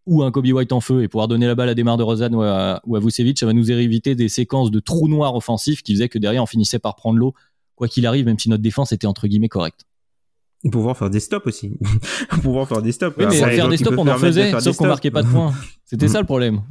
ou 0.05 0.23
un 0.23 0.31
Kobe 0.31 0.45
White 0.45 0.71
en 0.71 0.81
feu 0.81 1.03
et 1.03 1.07
pouvoir 1.07 1.27
donner 1.27 1.47
la 1.47 1.55
balle 1.55 1.69
à 1.69 1.73
Demar 1.73 1.97
de 1.97 2.03
Rozan 2.03 2.31
ou 2.33 2.41
à, 2.43 2.81
ou 2.85 2.97
Vucevic, 2.99 3.39
ça 3.39 3.45
va 3.45 3.53
nous 3.53 3.71
éviter 3.71 4.15
des 4.15 4.29
séquences 4.29 4.71
de 4.71 4.79
trous 4.79 5.07
noirs 5.07 5.35
offensifs 5.35 5.81
qui 5.81 5.93
faisaient 5.93 6.09
que 6.09 6.19
derrière 6.19 6.43
on 6.43 6.47
finissait 6.47 6.79
par 6.79 6.95
prendre 6.95 7.17
l'eau, 7.17 7.33
quoi 7.75 7.87
qu'il 7.87 8.05
arrive, 8.05 8.25
même 8.25 8.37
si 8.37 8.49
notre 8.49 8.61
défense 8.61 8.91
était 8.91 9.07
entre 9.07 9.27
guillemets 9.27 9.49
correcte. 9.49 9.85
Pouvoir 10.71 10.97
faire 10.97 11.09
des 11.09 11.19
stops 11.19 11.45
aussi. 11.45 11.77
pouvoir 12.41 12.67
faire 12.67 12.81
des 12.81 12.91
stops. 12.91 13.15
Oui, 13.17 13.25
mais 13.29 13.35
faire 13.35 13.69
des 13.69 13.77
stops, 13.77 13.97
on 13.97 14.07
en 14.07 14.17
faisait, 14.17 14.59
sauf 14.59 14.77
qu'on 14.77 14.87
marquait 14.87 15.11
pas 15.11 15.23
de 15.23 15.27
points. 15.27 15.53
C'était 15.85 16.07
ça 16.07 16.19
le 16.19 16.25
problème. 16.25 16.61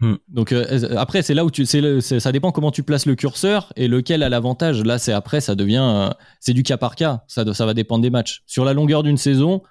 Hmm. 0.00 0.14
Donc 0.28 0.52
euh, 0.52 0.96
après 0.96 1.22
c'est 1.22 1.34
là 1.34 1.44
où 1.44 1.50
tu 1.50 1.66
c'est 1.66 2.00
ça 2.00 2.32
dépend 2.32 2.50
comment 2.50 2.72
tu 2.72 2.82
places 2.82 3.06
le 3.06 3.14
curseur 3.14 3.72
et 3.76 3.86
lequel 3.86 4.22
a 4.22 4.28
l'avantage. 4.28 4.82
Là 4.82 4.98
c'est 4.98 5.12
après 5.12 5.40
ça 5.40 5.54
devient 5.54 5.82
euh, 5.82 6.10
c'est 6.40 6.52
du 6.52 6.62
cas 6.62 6.76
par 6.76 6.96
cas. 6.96 7.22
Ça 7.28 7.52
ça 7.54 7.64
va 7.64 7.74
dépendre 7.74 8.02
des 8.02 8.10
matchs. 8.10 8.42
Sur 8.46 8.64
la 8.64 8.72
longueur 8.72 9.04
d'une 9.04 9.16
saison, 9.16 9.62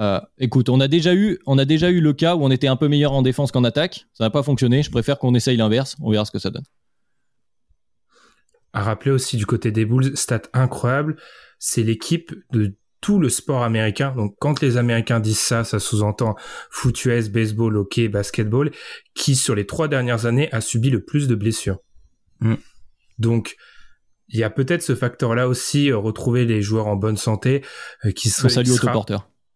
euh, 0.00 0.20
écoute 0.38 0.70
on 0.70 0.80
a 0.80 0.88
déjà 0.88 1.14
eu 1.14 1.38
on 1.46 1.58
a 1.58 1.66
déjà 1.66 1.90
eu 1.90 2.00
le 2.00 2.14
cas 2.14 2.36
où 2.36 2.44
on 2.44 2.50
était 2.50 2.68
un 2.68 2.76
peu 2.76 2.88
meilleur 2.88 3.12
en 3.12 3.22
défense 3.22 3.52
qu'en 3.52 3.64
attaque. 3.64 4.06
Ça 4.14 4.24
n'a 4.24 4.30
pas 4.30 4.42
fonctionné. 4.42 4.82
Je 4.82 4.90
préfère 4.90 5.18
qu'on 5.18 5.34
essaye 5.34 5.58
l'inverse. 5.58 5.96
On 6.00 6.10
verra 6.10 6.24
ce 6.24 6.30
que 6.30 6.38
ça 6.38 6.50
donne. 6.50 6.64
À 8.72 8.82
rappeler 8.82 9.10
aussi 9.10 9.36
du 9.36 9.46
côté 9.46 9.72
des 9.72 9.84
Bulls, 9.84 10.16
stat 10.16 10.42
incroyable, 10.52 11.16
c'est 11.58 11.82
l'équipe 11.82 12.32
de 12.52 12.76
tout 13.00 13.18
le 13.18 13.28
sport 13.28 13.62
américain. 13.62 14.12
Donc 14.16 14.36
quand 14.38 14.60
les 14.60 14.76
Américains 14.76 15.20
disent 15.20 15.38
ça, 15.38 15.64
ça 15.64 15.78
sous-entend 15.78 16.36
foot 16.70 17.04
US, 17.04 17.28
baseball, 17.30 17.76
hockey, 17.76 18.08
basketball, 18.08 18.70
qui 19.14 19.36
sur 19.36 19.54
les 19.54 19.66
trois 19.66 19.88
dernières 19.88 20.26
années 20.26 20.52
a 20.52 20.60
subi 20.60 20.90
le 20.90 21.04
plus 21.04 21.28
de 21.28 21.34
blessures. 21.34 21.78
Mm. 22.40 22.54
Donc 23.18 23.56
il 24.30 24.38
y 24.38 24.44
a 24.44 24.50
peut-être 24.50 24.82
ce 24.82 24.94
facteur-là 24.94 25.48
aussi, 25.48 25.90
euh, 25.90 25.98
retrouver 25.98 26.44
les 26.44 26.62
joueurs 26.62 26.86
en 26.86 26.96
bonne 26.96 27.16
santé, 27.16 27.64
euh, 28.04 28.12
qui 28.12 28.30
serait, 28.30 28.62
qui 28.62 28.70
sera, 28.70 29.04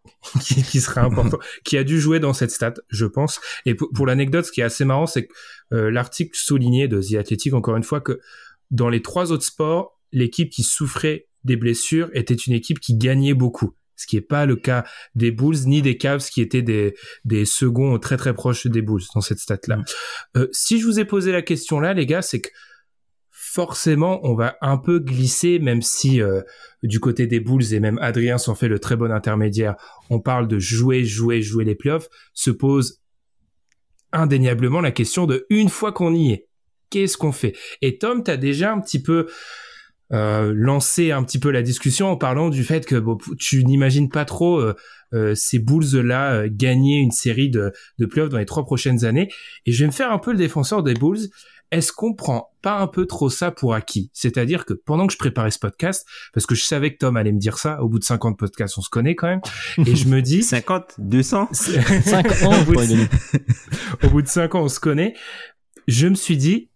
qui, 0.42 0.62
qui 0.62 0.80
serait 0.80 1.00
important, 1.00 1.38
qui 1.64 1.76
a 1.78 1.84
dû 1.84 2.00
jouer 2.00 2.18
dans 2.18 2.32
cette 2.32 2.50
stat, 2.50 2.74
je 2.88 3.06
pense. 3.06 3.40
Et 3.66 3.74
pour, 3.74 4.06
l'anecdote, 4.06 4.44
ce 4.44 4.52
qui 4.52 4.60
est 4.60 4.64
assez 4.64 4.84
marrant, 4.84 5.06
c'est 5.06 5.26
que 5.26 5.32
euh, 5.72 5.90
l'article 5.90 6.36
soulignait 6.36 6.88
de 6.88 7.00
The 7.00 7.14
Athletic, 7.14 7.54
encore 7.54 7.76
une 7.76 7.84
fois, 7.84 8.00
que 8.00 8.20
dans 8.70 8.88
les 8.88 9.00
trois 9.00 9.30
autres 9.30 9.44
sports, 9.44 10.00
l'équipe 10.12 10.50
qui 10.50 10.62
souffrait 10.62 11.28
des 11.44 11.56
blessures 11.56 12.10
était 12.14 12.34
une 12.34 12.52
équipe 12.52 12.80
qui 12.80 12.96
gagnait 12.96 13.34
beaucoup. 13.34 13.74
Ce 13.96 14.06
qui 14.06 14.16
n'est 14.16 14.22
pas 14.22 14.44
le 14.44 14.56
cas 14.56 14.84
des 15.14 15.30
Bulls 15.30 15.66
ni 15.66 15.80
des 15.80 15.96
Cavs 15.96 16.24
qui 16.24 16.40
étaient 16.40 16.62
des, 16.62 16.94
des 17.24 17.44
seconds 17.44 17.98
très 17.98 18.16
très 18.16 18.34
proches 18.34 18.66
des 18.66 18.82
Bulls 18.82 19.02
dans 19.14 19.20
cette 19.20 19.38
stat-là. 19.38 19.76
Mm. 19.76 19.84
Euh, 20.36 20.48
si 20.52 20.80
je 20.80 20.86
vous 20.86 20.98
ai 20.98 21.04
posé 21.04 21.30
la 21.32 21.42
question 21.42 21.78
là, 21.80 21.94
les 21.94 22.06
gars, 22.06 22.22
c'est 22.22 22.40
que 22.40 22.48
forcément 23.30 24.18
on 24.24 24.34
va 24.34 24.56
un 24.62 24.78
peu 24.78 24.98
glisser, 24.98 25.60
même 25.60 25.80
si 25.80 26.20
euh, 26.20 26.40
du 26.82 26.98
côté 26.98 27.28
des 27.28 27.38
Bulls 27.38 27.72
et 27.72 27.78
même 27.78 27.98
Adrien 28.00 28.36
s'en 28.36 28.56
fait 28.56 28.68
le 28.68 28.80
très 28.80 28.96
bon 28.96 29.12
intermédiaire, 29.12 29.76
on 30.10 30.18
parle 30.18 30.48
de 30.48 30.58
jouer, 30.58 31.04
jouer, 31.04 31.40
jouer 31.40 31.64
les 31.64 31.76
playoffs, 31.76 32.08
se 32.32 32.50
pose 32.50 33.00
indéniablement 34.12 34.80
la 34.80 34.90
question 34.90 35.26
de 35.26 35.46
une 35.50 35.68
fois 35.68 35.92
qu'on 35.92 36.14
y 36.14 36.32
est, 36.32 36.48
qu'est-ce 36.90 37.16
qu'on 37.16 37.32
fait? 37.32 37.54
Et 37.80 37.98
Tom, 37.98 38.24
tu 38.24 38.30
as 38.30 38.36
déjà 38.36 38.72
un 38.72 38.80
petit 38.80 39.02
peu 39.02 39.28
euh, 40.12 40.52
lancer 40.54 41.12
un 41.12 41.24
petit 41.24 41.38
peu 41.38 41.50
la 41.50 41.62
discussion 41.62 42.08
en 42.08 42.16
parlant 42.16 42.50
du 42.50 42.62
fait 42.62 42.84
que 42.84 42.96
bon, 42.96 43.16
tu 43.38 43.64
n'imagines 43.64 44.10
pas 44.10 44.24
trop 44.24 44.60
euh, 44.60 44.74
euh, 45.14 45.34
ces 45.34 45.58
Bulls 45.58 45.96
là 45.96 46.48
gagner 46.48 46.98
une 46.98 47.10
série 47.10 47.48
de, 47.48 47.72
de 47.98 48.06
playoffs 48.06 48.28
dans 48.28 48.38
les 48.38 48.44
trois 48.44 48.64
prochaines 48.64 49.04
années. 49.04 49.28
Et 49.64 49.72
je 49.72 49.82
vais 49.82 49.86
me 49.86 49.92
faire 49.92 50.12
un 50.12 50.18
peu 50.18 50.32
le 50.32 50.38
défenseur 50.38 50.82
des 50.82 50.94
Bulls. 50.94 51.28
Est-ce 51.70 51.92
qu'on 51.92 52.14
prend 52.14 52.50
pas 52.62 52.78
un 52.78 52.86
peu 52.86 53.06
trop 53.06 53.30
ça 53.30 53.50
pour 53.50 53.74
acquis? 53.74 54.10
C'est-à-dire 54.12 54.64
que 54.66 54.74
pendant 54.74 55.06
que 55.06 55.12
je 55.12 55.18
préparais 55.18 55.50
ce 55.50 55.58
podcast, 55.58 56.06
parce 56.32 56.46
que 56.46 56.54
je 56.54 56.62
savais 56.62 56.92
que 56.92 56.98
Tom 56.98 57.16
allait 57.16 57.32
me 57.32 57.40
dire 57.40 57.58
ça, 57.58 57.82
au 57.82 57.88
bout 57.88 57.98
de 57.98 58.04
50 58.04 58.38
podcasts, 58.38 58.78
on 58.78 58.82
se 58.82 58.90
connaît 58.90 59.16
quand 59.16 59.26
même, 59.26 59.40
et 59.78 59.96
je 59.96 60.06
me 60.06 60.20
dis... 60.22 60.42
50 60.42 60.94
200 60.98 61.48
5 61.52 62.42
ans, 62.44 62.60
au 62.60 62.64
bout, 62.64 62.76
de, 62.76 63.08
au 64.06 64.10
bout 64.10 64.22
de 64.22 64.28
5 64.28 64.54
ans, 64.54 64.62
on 64.64 64.68
se 64.68 64.78
connaît. 64.78 65.14
Je 65.88 66.06
me 66.06 66.14
suis 66.14 66.36
dit, 66.36 66.68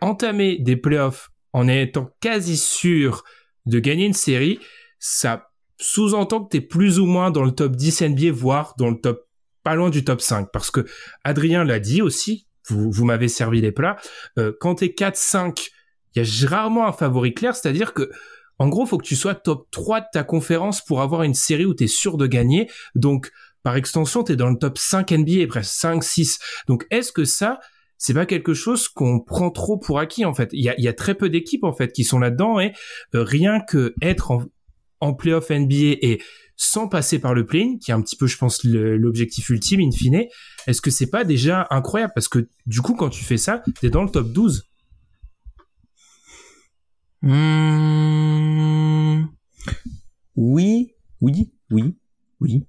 entamer 0.00 0.58
des 0.58 0.76
playoffs 0.76 1.30
en 1.52 1.68
étant 1.68 2.10
quasi 2.20 2.56
sûr 2.56 3.24
de 3.66 3.78
gagner 3.78 4.06
une 4.06 4.14
série, 4.14 4.58
ça 4.98 5.50
sous-entend 5.78 6.44
que 6.44 6.50
tu 6.50 6.56
es 6.58 6.60
plus 6.60 6.98
ou 6.98 7.06
moins 7.06 7.30
dans 7.30 7.44
le 7.44 7.52
top 7.52 7.76
10 7.76 8.02
NBA, 8.02 8.32
voire 8.32 8.74
dans 8.78 8.90
le 8.90 9.00
top, 9.00 9.28
pas 9.62 9.74
loin 9.74 9.90
du 9.90 10.04
top 10.04 10.20
5. 10.20 10.48
Parce 10.52 10.70
que 10.70 10.84
Adrien 11.24 11.64
l'a 11.64 11.78
dit 11.78 12.02
aussi, 12.02 12.46
vous, 12.68 13.04
m'avez 13.04 13.28
servi 13.28 13.60
les 13.60 13.72
plats, 13.72 13.96
euh, 14.38 14.52
quand 14.60 14.76
t'es 14.76 14.88
4-5, 14.88 15.70
il 16.14 16.22
y 16.22 16.44
a 16.44 16.48
rarement 16.48 16.86
un 16.86 16.92
favori 16.92 17.32
clair, 17.32 17.54
c'est-à-dire 17.54 17.94
que 17.94 18.10
en 18.58 18.68
gros, 18.68 18.86
faut 18.86 18.98
que 18.98 19.06
tu 19.06 19.16
sois 19.16 19.36
top 19.36 19.68
3 19.70 20.00
de 20.00 20.06
ta 20.12 20.24
conférence 20.24 20.84
pour 20.84 21.00
avoir 21.00 21.22
une 21.22 21.34
série 21.34 21.64
où 21.64 21.74
tu 21.74 21.84
es 21.84 21.86
sûr 21.86 22.16
de 22.16 22.26
gagner. 22.26 22.68
Donc, 22.96 23.30
par 23.62 23.76
extension, 23.76 24.24
tu 24.24 24.32
es 24.32 24.36
dans 24.36 24.50
le 24.50 24.58
top 24.58 24.78
5 24.78 25.12
NBA, 25.12 25.46
presque 25.46 25.72
5, 25.72 26.02
6. 26.02 26.38
Donc, 26.66 26.84
est-ce 26.90 27.12
que 27.12 27.24
ça, 27.24 27.60
c'est 27.98 28.14
pas 28.14 28.26
quelque 28.26 28.54
chose 28.54 28.88
qu'on 28.88 29.20
prend 29.20 29.50
trop 29.50 29.76
pour 29.76 29.98
acquis, 29.98 30.24
en 30.24 30.32
fait? 30.32 30.50
Il 30.52 30.62
y 30.62 30.68
a, 30.68 30.80
y 30.80 30.88
a 30.88 30.92
très 30.92 31.14
peu 31.14 31.28
d'équipes, 31.28 31.64
en 31.64 31.72
fait, 31.72 31.92
qui 31.92 32.04
sont 32.04 32.18
là-dedans 32.18 32.60
et 32.60 32.72
euh, 33.14 33.24
rien 33.24 33.60
que 33.60 33.94
être 34.00 34.30
en, 34.30 34.44
en 35.00 35.14
playoff 35.14 35.50
NBA 35.50 35.98
et 36.00 36.22
sans 36.56 36.88
passer 36.88 37.18
par 37.18 37.34
le 37.34 37.46
play 37.46 37.78
qui 37.80 37.90
est 37.90 37.94
un 37.94 38.00
petit 38.00 38.16
peu, 38.16 38.26
je 38.26 38.38
pense, 38.38 38.64
l'objectif 38.64 39.50
ultime, 39.50 39.80
in 39.80 39.90
fine, 39.90 40.26
est-ce 40.66 40.80
que 40.80 40.90
c'est 40.90 41.10
pas 41.10 41.24
déjà 41.24 41.66
incroyable? 41.70 42.12
Parce 42.14 42.28
que, 42.28 42.48
du 42.66 42.80
coup, 42.80 42.94
quand 42.94 43.10
tu 43.10 43.24
fais 43.24 43.36
ça, 43.36 43.62
t'es 43.80 43.90
dans 43.90 44.02
le 44.02 44.10
top 44.10 44.32
12. 44.32 44.64
Mmh... 47.22 49.26
Oui, 50.36 50.92
oui, 51.20 51.52
oui, 51.70 51.96
oui. 52.40 52.66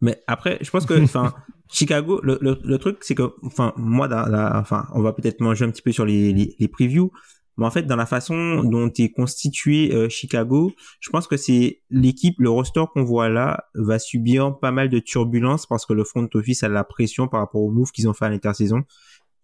Mais 0.00 0.22
après, 0.26 0.58
je 0.62 0.70
pense 0.70 0.86
que, 0.86 1.02
enfin, 1.02 1.34
Chicago, 1.70 2.20
le, 2.22 2.38
le, 2.40 2.58
le 2.62 2.78
truc, 2.78 2.98
c'est 3.00 3.14
que, 3.14 3.34
enfin, 3.42 3.72
moi, 3.76 4.08
dans 4.08 4.26
la, 4.26 4.58
enfin, 4.58 4.86
on 4.94 5.02
va 5.02 5.12
peut-être 5.12 5.40
manger 5.40 5.64
un 5.64 5.70
petit 5.70 5.82
peu 5.82 5.92
sur 5.92 6.04
les, 6.04 6.32
les, 6.32 6.68
previews, 6.68 7.10
mais 7.56 7.66
en 7.66 7.70
fait, 7.70 7.84
dans 7.84 7.96
la 7.96 8.06
façon 8.06 8.62
dont 8.62 8.92
est 8.98 9.12
constitué 9.12 9.94
euh, 9.94 10.08
Chicago, 10.08 10.72
je 11.00 11.10
pense 11.10 11.26
que 11.26 11.36
c'est 11.36 11.82
l'équipe, 11.90 12.36
le 12.38 12.50
roster 12.50 12.84
qu'on 12.92 13.04
voit 13.04 13.28
là, 13.28 13.64
va 13.74 13.98
subir 13.98 14.58
pas 14.58 14.70
mal 14.70 14.88
de 14.90 14.98
turbulences 14.98 15.66
parce 15.66 15.86
que 15.86 15.92
le 15.92 16.04
front 16.04 16.28
office 16.34 16.62
a 16.62 16.68
la 16.68 16.84
pression 16.84 17.28
par 17.28 17.40
rapport 17.40 17.62
aux 17.62 17.70
moves 17.70 17.90
qu'ils 17.92 18.08
ont 18.08 18.12
fait 18.12 18.26
à 18.26 18.30
l'intersaison. 18.30 18.82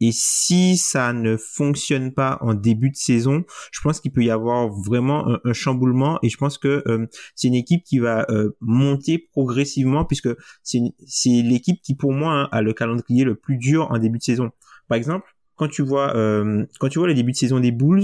Et 0.04 0.10
si 0.10 0.76
ça 0.78 1.12
ne 1.12 1.36
fonctionne 1.36 2.12
pas 2.12 2.38
en 2.40 2.54
début 2.54 2.90
de 2.90 2.96
saison, 2.96 3.44
je 3.70 3.80
pense 3.82 4.00
qu'il 4.00 4.10
peut 4.10 4.24
y 4.24 4.32
avoir 4.32 4.68
vraiment 4.68 5.38
un, 5.44 5.52
chamboulement. 5.52 6.18
Et 6.24 6.28
je 6.28 6.36
pense 6.36 6.58
que 6.58 6.82
euh, 6.88 7.06
c'est 7.36 7.46
une 7.46 7.54
équipe 7.54 7.84
qui 7.84 8.00
va 8.00 8.26
euh, 8.28 8.50
monter 8.60 9.18
progressivement 9.18 10.04
puisque 10.04 10.30
c'est 10.64 10.80
l'équipe 11.24 11.80
qui 11.80 11.94
pour 11.94 12.10
moi 12.12 12.32
hein, 12.32 12.48
a 12.50 12.62
le 12.62 12.72
calendrier 12.72 13.22
le 13.22 13.36
plus 13.36 13.58
dur 13.58 13.92
en 13.92 13.98
début 13.98 14.18
de 14.18 14.24
saison. 14.24 14.50
Par 14.88 14.98
exemple, 14.98 15.36
quand 15.54 15.68
tu 15.68 15.82
vois 15.82 16.16
euh, 16.16 16.66
quand 16.80 16.92
le 16.96 17.14
début 17.14 17.30
de 17.30 17.36
saison 17.36 17.60
des 17.60 17.70
Bulls, 17.70 18.02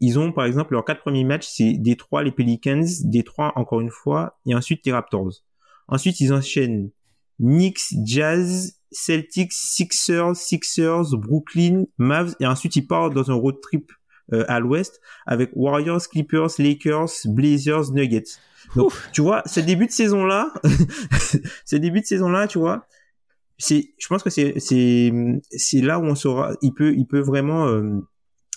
ils 0.00 0.18
ont 0.18 0.32
par 0.32 0.44
exemple 0.44 0.72
leurs 0.72 0.84
quatre 0.84 1.02
premiers 1.02 1.22
matchs, 1.22 1.46
c'est 1.46 1.74
Détroit, 1.74 2.24
les 2.24 2.32
Pelicans, 2.32 2.84
Détroit 3.04 3.52
encore 3.54 3.80
une 3.80 3.90
fois, 3.90 4.40
et 4.44 4.56
ensuite 4.56 4.84
les 4.84 4.90
Raptors. 4.90 5.44
Ensuite 5.86 6.18
ils 6.18 6.32
enchaînent 6.32 6.90
Knicks, 7.38 7.94
Jazz, 8.04 8.78
Celtics, 8.90 9.52
Sixers, 9.52 10.36
Sixers, 10.36 11.16
Brooklyn, 11.16 11.84
Mavs, 11.98 12.34
et 12.40 12.46
ensuite 12.46 12.76
il 12.76 12.86
part 12.86 13.10
dans 13.10 13.30
un 13.30 13.34
road 13.34 13.60
trip 13.60 13.92
euh, 14.32 14.44
à 14.48 14.60
l'ouest 14.60 15.00
avec 15.26 15.50
Warriors, 15.54 16.06
Clippers, 16.08 16.50
Lakers, 16.58 17.10
Blazers, 17.26 17.92
Nuggets. 17.92 18.38
Donc, 18.76 18.92
tu 19.12 19.22
vois, 19.22 19.42
ce 19.46 19.60
début 19.60 19.86
de 19.86 19.92
saison 19.92 20.24
là, 20.24 20.52
ce 21.64 21.76
début 21.76 22.00
de 22.00 22.06
saison 22.06 22.28
là, 22.28 22.46
tu 22.46 22.58
vois, 22.58 22.86
c'est, 23.56 23.94
je 23.98 24.06
pense 24.06 24.22
que 24.22 24.30
c'est, 24.30 24.58
c'est, 24.58 25.12
c'est 25.50 25.80
là 25.80 25.98
où 25.98 26.04
on 26.04 26.14
saura, 26.14 26.52
il 26.62 26.72
peut, 26.72 26.94
il 26.94 27.06
peut 27.06 27.20
vraiment 27.20 27.66
euh, 27.68 28.00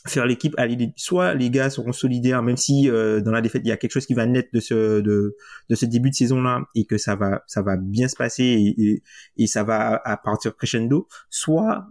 faire 0.08 0.26
l'équipe 0.26 0.56
aller 0.58 0.94
soit 0.96 1.34
les 1.34 1.50
gars 1.50 1.70
seront 1.70 1.92
solidaires 1.92 2.42
même 2.42 2.58
si 2.58 2.90
euh, 2.90 3.22
dans 3.22 3.32
la 3.32 3.42
défaite 3.42 3.62
il 3.66 3.70
y 3.70 3.72
a 3.72 3.78
quelque 3.78 3.92
chose 3.92 4.06
qui 4.06 4.14
va 4.14 4.26
naître 4.26 4.50
de 4.54 4.60
ce 4.60 5.02
de, 5.02 5.36
de 5.70 5.76
ce 5.76 5.86
début 5.86 6.10
de 6.10 6.16
saison 6.16 6.42
là 6.42 6.64
et 6.76 6.86
que 6.86 6.98
ça 6.98 7.16
va 7.16 7.44
ça 7.48 7.62
va 7.62 7.78
bien 7.78 8.08
se 8.08 8.16
passer 8.16 8.44
et, 8.44 9.04
et, 9.38 9.48
ça 9.48 9.64
va 9.64 10.02
à, 10.04 10.18
partir 10.18 10.56
crescendo 10.56 11.08
soit 11.30 11.86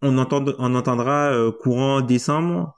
on 0.00 0.16
entend 0.16 0.44
on 0.58 0.74
entendra 0.74 1.32
euh, 1.32 1.52
courant 1.52 2.00
décembre 2.00 2.74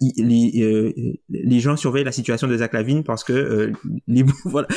les, 0.00 0.62
euh, 0.62 0.92
les 1.30 1.60
gens 1.60 1.76
surveillent 1.76 2.04
la 2.04 2.12
situation 2.12 2.46
de 2.46 2.56
Zach 2.58 2.74
Lavine 2.74 3.04
parce 3.04 3.24
que 3.24 3.72
les 4.06 4.24
voilà. 4.44 4.68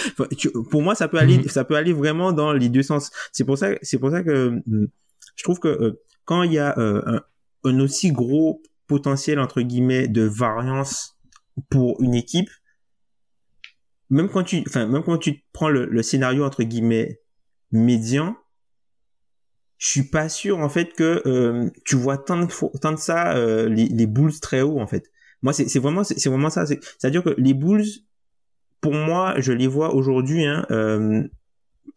Pour 0.69 0.81
moi 0.81 0.95
ça 0.95 1.09
peut 1.09 1.17
aller 1.17 1.39
mm-hmm. 1.39 1.49
ça 1.49 1.65
peut 1.65 1.75
aller 1.75 1.91
vraiment 1.91 2.31
dans 2.31 2.53
les 2.53 2.69
deux 2.69 2.83
sens. 2.83 3.11
C'est 3.33 3.43
pour 3.43 3.57
ça 3.57 3.71
c'est 3.81 3.97
pour 3.97 4.11
ça 4.11 4.23
que 4.23 4.61
je 5.35 5.43
trouve 5.43 5.59
que 5.59 5.99
quand 6.23 6.43
il 6.43 6.53
y 6.53 6.59
a 6.59 6.73
un, 6.77 7.21
un 7.65 7.79
aussi 7.79 8.11
gros 8.11 8.61
potentiel 8.87 9.39
entre 9.39 9.61
guillemets 9.61 10.07
de 10.07 10.23
variance 10.23 11.17
pour 11.69 12.01
une 12.01 12.15
équipe. 12.15 12.49
Même 14.09 14.29
quand 14.29 14.43
tu 14.43 14.63
enfin 14.67 14.87
même 14.87 15.03
quand 15.03 15.17
tu 15.17 15.43
prends 15.51 15.69
le, 15.69 16.01
scénario 16.01 16.45
entre 16.45 16.63
guillemets 16.63 17.19
médian 17.71 18.37
je 19.77 19.87
suis 19.87 20.03
pas 20.03 20.29
sûr 20.29 20.59
en 20.59 20.69
fait 20.69 20.93
que 20.93 21.21
euh, 21.25 21.69
tu 21.85 21.95
vois 21.95 22.17
tant 22.17 22.39
de 22.39 22.79
tant 22.79 22.93
de 22.93 22.97
ça 22.97 23.35
euh, 23.35 23.69
les, 23.69 23.87
les 23.87 24.07
Bulls 24.07 24.39
très 24.39 24.61
haut 24.61 24.79
en 24.79 24.87
fait. 24.87 25.11
Moi 25.41 25.53
c'est 25.53 25.67
c'est 25.67 25.79
vraiment 25.79 26.03
c'est 26.03 26.29
vraiment 26.29 26.49
ça. 26.49 26.65
C'est 26.65 26.79
à 27.03 27.09
dire 27.09 27.23
que 27.23 27.35
les 27.37 27.53
Bulls 27.53 27.85
pour 28.81 28.93
moi 28.93 29.35
je 29.37 29.51
les 29.51 29.67
vois 29.67 29.93
aujourd'hui 29.93 30.45
hein, 30.45 30.65
euh, 30.71 31.27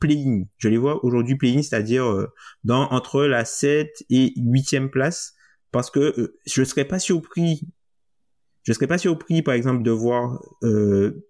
playing. 0.01 0.49
Je 0.59 0.68
les 0.68 0.76
vois 0.76 1.05
aujourd'hui 1.05 1.36
playing 1.36 1.62
c'est-à-dire 1.62 2.05
euh, 2.05 2.32
dans 2.64 2.91
entre 2.91 3.22
la 3.22 3.45
7 3.45 4.05
et 4.11 4.34
8e 4.36 4.91
place 4.91 5.34
parce 5.73 5.91
que 5.91 6.01
euh, 6.01 6.39
je 6.47 6.64
serais 6.64 6.85
pas 6.85 6.99
surpris 6.99 7.62
je 8.62 8.73
serais 8.73 8.87
pas 8.87 8.99
surpris 8.99 9.43
par 9.43 9.55
exemple 9.55 9.83
de 9.83 9.91
voir 9.91 10.41
euh, 10.62 11.27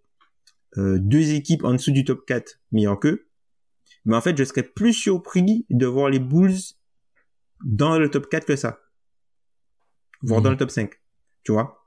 euh, 0.77 0.99
deux 1.01 1.33
équipes 1.33 1.65
en 1.65 1.73
dessous 1.73 1.93
du 1.93 2.05
top 2.05 2.25
4 2.27 2.61
meilleurs 2.73 2.99
qu'eux. 2.99 3.27
Mais 4.05 4.17
en 4.17 4.21
fait 4.21 4.37
je 4.37 4.45
serais 4.45 4.63
plus 4.63 4.93
surpris 4.93 5.67
de 5.71 5.87
voir 5.87 6.09
les 6.09 6.19
Bulls 6.19 6.59
dans 7.65 7.99
le 7.99 8.11
top 8.11 8.29
4 8.29 8.47
que 8.47 8.57
ça. 8.57 8.81
Voire 10.23 10.43
dans 10.43 10.51
mhm. 10.51 10.55
le 10.55 10.59
top 10.59 10.71
5 10.71 10.91
tu 11.45 11.53
vois? 11.53 11.85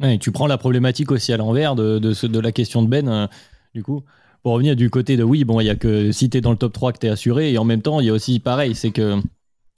Ouais, 0.00 0.18
tu 0.18 0.32
prends 0.32 0.48
la 0.48 0.58
problématique 0.58 1.12
aussi 1.12 1.32
à 1.32 1.36
l'envers 1.36 1.76
de, 1.76 1.98
de, 1.98 2.26
de, 2.26 2.40
la 2.40 2.50
question 2.50 2.82
de 2.82 2.88
Ben 2.88 3.28
du 3.74 3.82
coup. 3.82 4.02
Pour 4.42 4.54
revenir 4.54 4.74
du 4.74 4.90
côté 4.90 5.16
de 5.16 5.22
oui 5.22 5.44
bon 5.44 5.60
il 5.60 5.66
y 5.66 5.70
a 5.70 5.76
que 5.76 6.10
si 6.10 6.28
t'es 6.28 6.40
dans 6.40 6.50
le 6.50 6.56
top 6.56 6.72
3 6.72 6.92
que 6.92 6.98
t'es 6.98 7.08
assuré 7.08 7.52
et 7.52 7.58
en 7.58 7.64
même 7.64 7.82
temps 7.82 8.00
il 8.00 8.06
y 8.06 8.10
a 8.10 8.12
aussi 8.12 8.40
pareil 8.40 8.74
c'est 8.74 8.90
que 8.90 9.22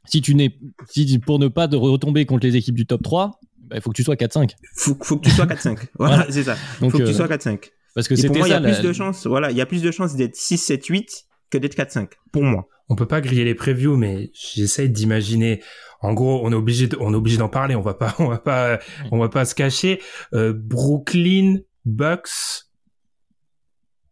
si 0.07 0.21
tu 0.21 0.35
n'es 0.35 0.57
si 0.89 1.19
pour 1.19 1.39
ne 1.39 1.49
pas 1.49 1.67
de 1.67 1.77
retomber 1.77 2.27
contre 2.27 2.47
les 2.47 2.57
équipes 2.57 2.75
du 2.75 2.87
top 2.87 3.03
3, 3.03 3.41
bah, 3.59 3.77
il 3.77 3.83
faut 3.83 3.91
que 3.91 3.97
tu 3.97 4.05
sois 4.05 4.17
4-5. 4.17 4.51
Faut, 4.75 4.97
faut 5.03 5.17
que 5.17 5.29
tu 5.29 5.31
sois 5.31 5.47
4-5. 5.47 5.79
voilà, 5.99 6.27
c'est 6.31 6.45
ça. 6.45 6.57
Il 6.81 6.91
faut 6.91 6.99
que 6.99 7.05
tu 7.05 7.11
euh, 7.11 7.15
sois 7.15 7.27
4-5. 7.27 7.71
Parce 7.95 8.09
que 8.09 8.27
pour 8.27 8.37
moi, 8.37 8.49
il 8.49 8.51
y 8.51 8.55
a 8.55 8.61
plus 8.61 8.81
de 8.81 8.93
chances, 8.93 9.27
voilà, 9.27 9.51
il 9.51 9.57
y 9.57 9.61
a 9.61 9.67
plus 9.67 9.83
de 9.83 9.91
chances 9.91 10.17
d'être 10.17 10.37
6 10.37 10.59
7 10.59 10.87
8 10.87 11.27
que 11.51 11.59
d'être 11.59 11.77
4-5 11.77 12.09
pour 12.33 12.43
moi. 12.43 12.69
On 12.89 12.97
peut 12.97 13.07
pas 13.07 13.21
griller 13.21 13.45
les 13.45 13.55
previews 13.55 13.97
mais 13.97 14.31
j'essaye 14.35 14.91
d'imaginer 14.91 15.63
en 16.01 16.13
gros, 16.13 16.41
on 16.45 16.53
est 16.53 16.57
obligé 16.57 16.89
on 17.01 17.15
est 17.15 17.17
obligé 17.17 17.39
d'en 17.39 17.49
parler, 17.49 17.75
on 17.77 17.81
va 17.81 17.95
pas 17.95 18.15
on 18.19 18.29
va 18.29 18.39
pas 18.39 18.79
on 19.11 19.19
va 19.19 19.29
pas 19.29 19.45
se 19.45 19.55
cacher 19.55 20.03
euh, 20.35 20.53
Brooklyn 20.55 21.61
Bucks 21.87 22.67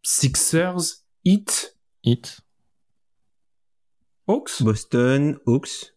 Sixers 0.02 1.02
Heat 1.24 1.76
Heat 2.04 2.40
Hawks 4.32 4.62
Boston, 4.62 5.36
Hawks. 5.46 5.92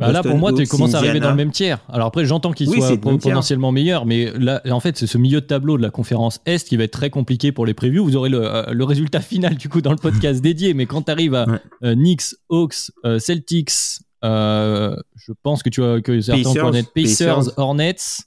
Bah 0.00 0.10
là, 0.10 0.22
pour 0.22 0.36
moi, 0.36 0.52
tu 0.52 0.66
commences 0.66 0.94
à 0.94 0.98
arriver 0.98 1.20
dans 1.20 1.30
le 1.30 1.36
même 1.36 1.52
tiers. 1.52 1.78
Alors 1.88 2.08
après, 2.08 2.24
j'entends 2.24 2.52
qu'il 2.52 2.68
soit 2.68 3.00
potentiellement 3.00 3.70
meilleur, 3.70 4.04
mais 4.06 4.32
là, 4.36 4.62
en 4.70 4.80
fait, 4.80 4.96
c'est 4.96 5.06
ce 5.06 5.18
milieu 5.18 5.40
de 5.42 5.46
tableau 5.46 5.76
de 5.76 5.82
la 5.82 5.90
conférence 5.90 6.40
Est 6.46 6.66
qui 6.66 6.76
va 6.76 6.84
être 6.84 6.92
très 6.92 7.10
compliqué 7.10 7.52
pour 7.52 7.66
les 7.66 7.74
previews. 7.74 8.02
Vous 8.02 8.16
aurez 8.16 8.30
le, 8.30 8.42
euh, 8.42 8.72
le 8.72 8.84
résultat 8.84 9.20
final 9.30 9.54
du 9.56 9.68
coup 9.68 9.80
dans 9.80 9.92
le 9.92 9.98
podcast 9.98 10.40
dédié, 10.40 10.74
mais 10.74 10.86
quand 10.86 11.02
tu 11.02 11.12
arrives 11.12 11.34
à 11.34 11.46
euh, 11.84 11.94
Knicks, 11.94 12.34
Hawks, 12.48 12.90
euh, 13.04 13.18
Celtics, 13.18 14.00
je 14.22 15.32
pense 15.42 15.62
que 15.62 15.68
tu 15.68 15.84
as 15.84 16.00
que 16.00 16.20
certains 16.20 16.42
Pacers, 16.42 16.92
Pacers, 16.94 17.58
Hornets 17.58 18.24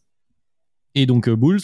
et 0.95 1.05
donc 1.05 1.29
Bulls. 1.29 1.59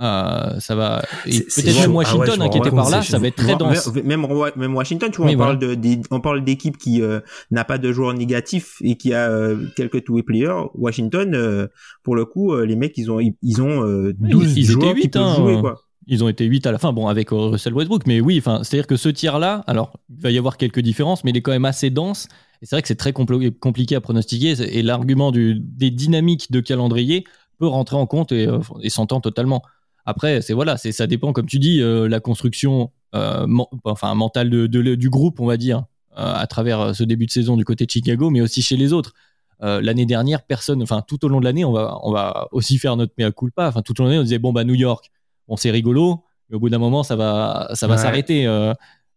Euh, 0.00 0.60
ça 0.60 0.76
va. 0.76 1.02
Peut-être 1.24 1.80
même 1.80 1.94
Washington 1.94 2.38
ah 2.38 2.44
hein, 2.44 2.48
qui 2.50 2.58
était 2.58 2.70
par 2.70 2.88
là 2.88 3.02
ça 3.02 3.18
va 3.18 3.26
être 3.26 3.36
très 3.36 3.56
dense. 3.56 3.92
même, 4.04 4.26
même 4.54 4.76
Washington 4.76 5.10
tu 5.10 5.20
vois 5.20 5.30
on, 5.30 5.36
parle 5.36 5.58
de, 5.58 5.76
on 6.12 6.20
parle 6.20 6.44
d'équipe 6.44 6.78
qui 6.78 7.02
euh, 7.02 7.18
n'a 7.50 7.64
pas 7.64 7.78
de 7.78 7.90
joueurs 7.90 8.14
négatifs 8.14 8.76
et 8.80 8.96
qui 8.96 9.12
a 9.12 9.28
euh, 9.28 9.56
quelques 9.74 10.04
two-way 10.04 10.22
players. 10.22 10.66
Washington 10.74 11.68
pour 12.04 12.14
le 12.14 12.24
coup 12.24 12.56
les 12.56 12.76
mecs 12.76 12.96
ils 12.96 13.10
ont 13.10 13.18
ils 13.20 13.60
ont 13.60 13.82
12 14.18 14.56
ils, 14.56 14.64
joueurs 14.64 14.90
étaient 14.90 15.02
8, 15.02 15.10
qui 15.10 15.18
hein, 15.18 15.34
jouer 15.36 15.60
quoi. 15.60 15.82
Ils 16.06 16.22
ont 16.22 16.28
été 16.28 16.46
8 16.46 16.66
à 16.66 16.72
la 16.72 16.78
fin, 16.78 16.94
bon, 16.94 17.06
avec 17.06 17.28
Russell 17.30 17.74
Westbrook, 17.74 18.06
mais 18.06 18.22
oui, 18.22 18.38
enfin, 18.38 18.64
c'est-à-dire 18.64 18.86
que 18.86 18.96
ce 18.96 19.10
tir-là, 19.10 19.62
alors, 19.66 19.92
il 20.08 20.22
va 20.22 20.30
y 20.30 20.38
avoir 20.38 20.56
quelques 20.56 20.80
différences, 20.80 21.22
mais 21.22 21.32
il 21.32 21.36
est 21.36 21.42
quand 21.42 21.50
même 21.50 21.66
assez 21.66 21.90
dense. 21.90 22.28
Et 22.62 22.66
c'est 22.66 22.76
vrai 22.76 22.80
que 22.80 22.88
c'est 22.88 22.96
très 22.96 23.12
compliqué 23.12 23.94
à 23.94 24.00
pronostiquer. 24.00 24.54
Et 24.74 24.82
l'argument 24.82 25.32
des 25.32 25.90
dynamiques 25.90 26.50
de 26.50 26.60
calendrier 26.60 27.24
peut 27.58 27.66
rentrer 27.66 27.96
en 27.96 28.06
compte 28.06 28.32
et, 28.32 28.48
et 28.80 28.88
s'entend 28.88 29.20
totalement. 29.20 29.62
Après, 30.08 30.40
c'est 30.40 30.54
voilà, 30.54 30.76
c'est 30.78 30.90
ça 30.92 31.06
dépend, 31.06 31.34
comme 31.34 31.44
tu 31.46 31.58
dis, 31.58 31.82
euh, 31.82 32.08
la 32.08 32.18
construction, 32.18 32.90
euh, 33.14 33.46
enfin 33.84 34.14
mentale 34.14 34.48
de, 34.48 34.66
du 34.94 35.10
groupe, 35.10 35.38
on 35.38 35.46
va 35.46 35.56
dire, 35.58 35.84
euh, 36.16 36.32
à 36.34 36.46
travers 36.46 36.94
ce 36.94 37.04
début 37.04 37.26
de 37.26 37.30
saison 37.30 37.56
du 37.58 37.64
côté 37.66 37.84
de 37.84 37.90
Chicago, 37.90 38.30
mais 38.30 38.40
aussi 38.40 38.62
chez 38.62 38.76
les 38.76 38.92
autres. 38.92 39.12
L'année 39.60 40.06
dernière, 40.06 40.42
personne, 40.46 40.80
enfin 40.82 41.02
tout 41.06 41.24
au 41.24 41.28
long 41.28 41.40
de 41.40 41.44
l'année, 41.44 41.64
on 41.64 41.72
va, 41.72 41.98
on 42.04 42.12
va 42.12 42.46
aussi 42.52 42.78
faire 42.78 42.96
notre 42.96 43.12
mea 43.18 43.32
culpa. 43.32 43.66
Enfin 43.68 43.82
tout 43.82 43.92
au 44.00 44.04
long 44.04 44.08
de 44.08 44.12
l'année, 44.12 44.20
on 44.20 44.24
disait 44.24 44.38
bon 44.38 44.52
bah 44.52 44.62
New 44.64 44.74
York, 44.76 45.10
bon, 45.48 45.56
c'est 45.56 45.72
rigolo, 45.72 46.22
mais 46.48 46.56
au 46.56 46.60
bout 46.60 46.70
d'un 46.70 46.78
moment, 46.78 47.02
ça 47.02 47.16
va, 47.16 47.68
ça 47.74 47.86
va 47.88 47.94
Ouais. 47.96 48.00
s'arrêter. 48.00 48.46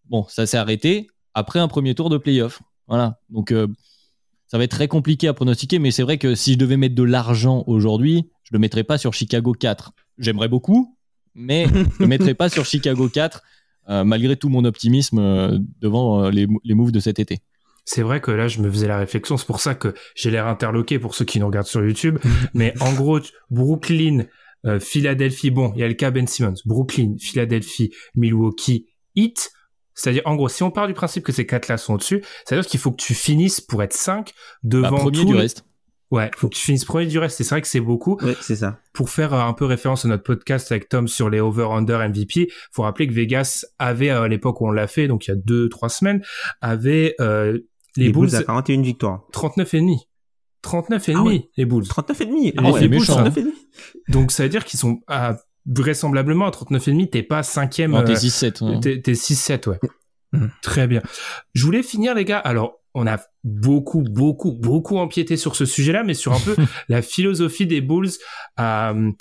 bon, 0.10 0.26
ça 0.28 0.46
s'est 0.48 0.58
arrêté 0.58 1.08
après 1.36 1.60
un 1.60 1.68
premier 1.68 1.94
tour 1.96 2.10
de 2.10 2.18
playoff. 2.18 2.62
Voilà. 2.88 3.20
Donc, 3.30 3.52
euh, 3.52 3.68
ça 4.48 4.58
va 4.58 4.66
être 4.66 4.72
très 4.72 4.88
compliqué 4.90 5.28
à 5.30 5.34
pronostiquer, 5.34 5.80
mais 5.80 5.92
c'est 5.92 6.04
vrai 6.04 6.18
que 6.18 6.36
si 6.36 6.54
je 6.54 6.58
devais 6.58 6.76
mettre 6.76 6.96
de 6.96 7.04
l'argent 7.04 7.64
aujourd'hui, 7.68 8.28
je 8.52 8.56
le 8.56 8.60
mettrais 8.60 8.84
pas 8.84 8.98
sur 8.98 9.14
Chicago 9.14 9.54
4. 9.54 9.94
J'aimerais 10.18 10.50
beaucoup, 10.50 10.98
mais 11.36 11.66
je 11.74 12.00
le 12.00 12.08
mettrais 12.08 12.34
pas 12.34 12.50
sur 12.50 12.66
Chicago 12.66 13.08
4, 13.08 13.42
euh, 13.90 14.04
malgré 14.04 14.36
tout 14.36 14.50
mon 14.50 14.66
optimisme 14.66 15.20
euh, 15.20 15.58
devant 15.80 16.26
euh, 16.26 16.30
les, 16.32 16.48
les 16.66 16.74
moves 16.76 16.92
de 16.92 17.00
cet 17.00 17.18
été. 17.20 17.40
C'est 17.86 18.02
vrai 18.04 18.22
que 18.22 18.30
là, 18.30 18.48
je 18.48 18.62
me 18.62 18.70
faisais 18.70 18.88
la 18.88 18.98
réflexion. 18.98 19.38
C'est 19.38 19.48
pour 19.48 19.60
ça 19.62 19.74
que 19.74 19.94
j'ai 20.16 20.30
l'air 20.30 20.48
interloqué 20.48 21.00
pour 21.00 21.16
ceux 21.16 21.26
qui 21.26 21.40
nous 21.40 21.48
regardent 21.48 21.66
sur 21.68 21.84
YouTube. 21.84 22.20
Mais 22.54 22.74
en 22.80 22.94
gros, 22.94 23.20
Brooklyn, 23.50 24.26
euh, 24.66 24.80
Philadelphie, 24.80 25.50
bon, 25.50 25.72
il 25.76 25.80
y 25.82 25.84
a 25.84 25.88
le 25.88 25.94
cas 25.96 26.12
Ben 26.12 26.28
Simmons. 26.28 26.54
Brooklyn, 26.66 27.16
Philadelphie, 27.20 27.92
Milwaukee, 28.16 28.86
Heat. 29.16 29.52
C'est-à-dire, 29.96 30.22
en 30.26 30.36
gros, 30.36 30.48
si 30.48 30.62
on 30.64 30.72
part 30.72 30.88
du 30.88 30.94
principe 30.94 31.24
que 31.24 31.32
ces 31.32 31.46
quatre-là 31.46 31.78
sont 31.78 31.96
au-dessus, 31.96 32.22
c'est-à-dire 32.46 32.68
qu'il 32.70 32.80
faut 32.80 32.92
que 32.92 33.02
tu 33.02 33.14
finisses 33.14 33.62
pour 33.62 33.82
être 33.84 33.94
5 33.94 34.28
Bah, 34.28 34.34
devant 34.64 34.98
premier 34.98 35.18
tous 35.18 35.26
du 35.26 35.34
les- 35.34 35.40
reste. 35.40 35.66
Ouais, 36.12 36.30
faut 36.36 36.50
que 36.50 36.56
tu 36.56 36.62
finisses 36.62 36.84
premier 36.86 37.06
du 37.06 37.18
reste. 37.18 37.40
Et 37.40 37.44
c'est 37.46 37.56
vrai 37.56 37.62
que 37.62 37.68
c'est 37.68 37.80
beaucoup. 37.80 38.18
Ouais, 38.22 38.36
c'est 38.42 38.58
ça. 38.58 38.78
Pour 38.94 39.10
faire 39.10 39.34
euh, 39.34 39.40
un 39.42 39.54
peu 39.54 39.66
référence 39.66 40.04
à 40.06 40.10
notre 40.10 40.24
podcast 40.24 40.72
avec 40.72 40.90
Tom 40.90 41.08
sur 41.08 41.30
les 41.30 41.40
over-under 41.40 41.98
MVP, 42.10 42.52
faut 42.72 42.84
rappeler 42.84 43.08
que 43.08 43.14
Vegas 43.14 43.66
avait, 43.80 44.10
à 44.10 44.28
l'époque 44.28 44.60
où 44.62 44.68
on 44.68 44.72
l'a 44.72 44.88
fait, 44.88 45.08
donc 45.08 45.28
il 45.28 45.32
y 45.32 45.34
a 45.34 45.38
deux, 45.38 45.70
trois 45.70 45.90
semaines, 45.90 46.22
avait 46.60 47.16
euh, 47.22 47.60
les, 47.96 48.08
Les, 48.08 48.12
Bulls, 48.12 48.28
Bulls 48.30 48.36
à 48.36 48.44
41 48.44 48.82
victoires. 48.82 49.24
39 49.32 49.74
et 49.74 49.80
demi. 49.80 49.98
39 50.64 51.10
et 51.10 51.14
Ah 51.14 51.18
demi, 51.18 51.28
ouais. 51.30 51.50
les 51.58 51.66
Bulls. 51.66 51.88
39 51.88 52.22
et 52.22 52.26
demi. 52.26 52.54
Ah 52.58 52.72
ouais, 52.72 52.80
c'est 52.82 52.88
méchant, 52.88 53.14
39 53.14 53.38
et 53.38 53.42
demi. 53.44 53.54
Donc 54.10 54.32
ça 54.32 54.44
veut 54.44 54.50
dire 54.50 54.66
qu'ils 54.66 54.80
sont 54.80 55.00
à, 55.08 55.38
vraisemblablement 55.66 56.46
à 56.48 56.52
39 56.52 56.88
et 56.88 56.92
demi, 56.92 57.10
t'es 57.10 57.24
pas 57.24 57.42
cinquième, 57.44 57.92
Non, 57.92 58.04
t'es 58.04 58.12
euh, 58.12 58.16
6-7. 58.16 58.64
hein. 58.64 58.80
t'es 58.82 59.02
t'es 59.02 59.14
6-7, 59.14 59.70
ouais. 59.70 59.80
Mhm. 60.32 60.52
Très 60.62 60.88
bien. 60.88 61.02
Je 61.54 61.66
voulais 61.66 61.84
finir, 61.84 62.16
les 62.16 62.26
gars. 62.26 62.40
Alors, 62.40 62.80
on 62.94 63.08
a 63.08 63.20
beaucoup, 63.44 64.02
beaucoup, 64.02 64.52
beaucoup 64.52 64.98
empiété 64.98 65.38
sur 65.38 65.56
ce 65.56 65.66
sujet-là, 65.66 66.04
mais 66.04 66.14
sur 66.14 66.34
un 66.34 66.40
peu 66.40 66.56
la 66.90 67.02
philosophie 67.02 67.66
des 67.68 67.82
Bulls 67.82 68.10
à, 68.58 68.92
euh, 68.92 69.12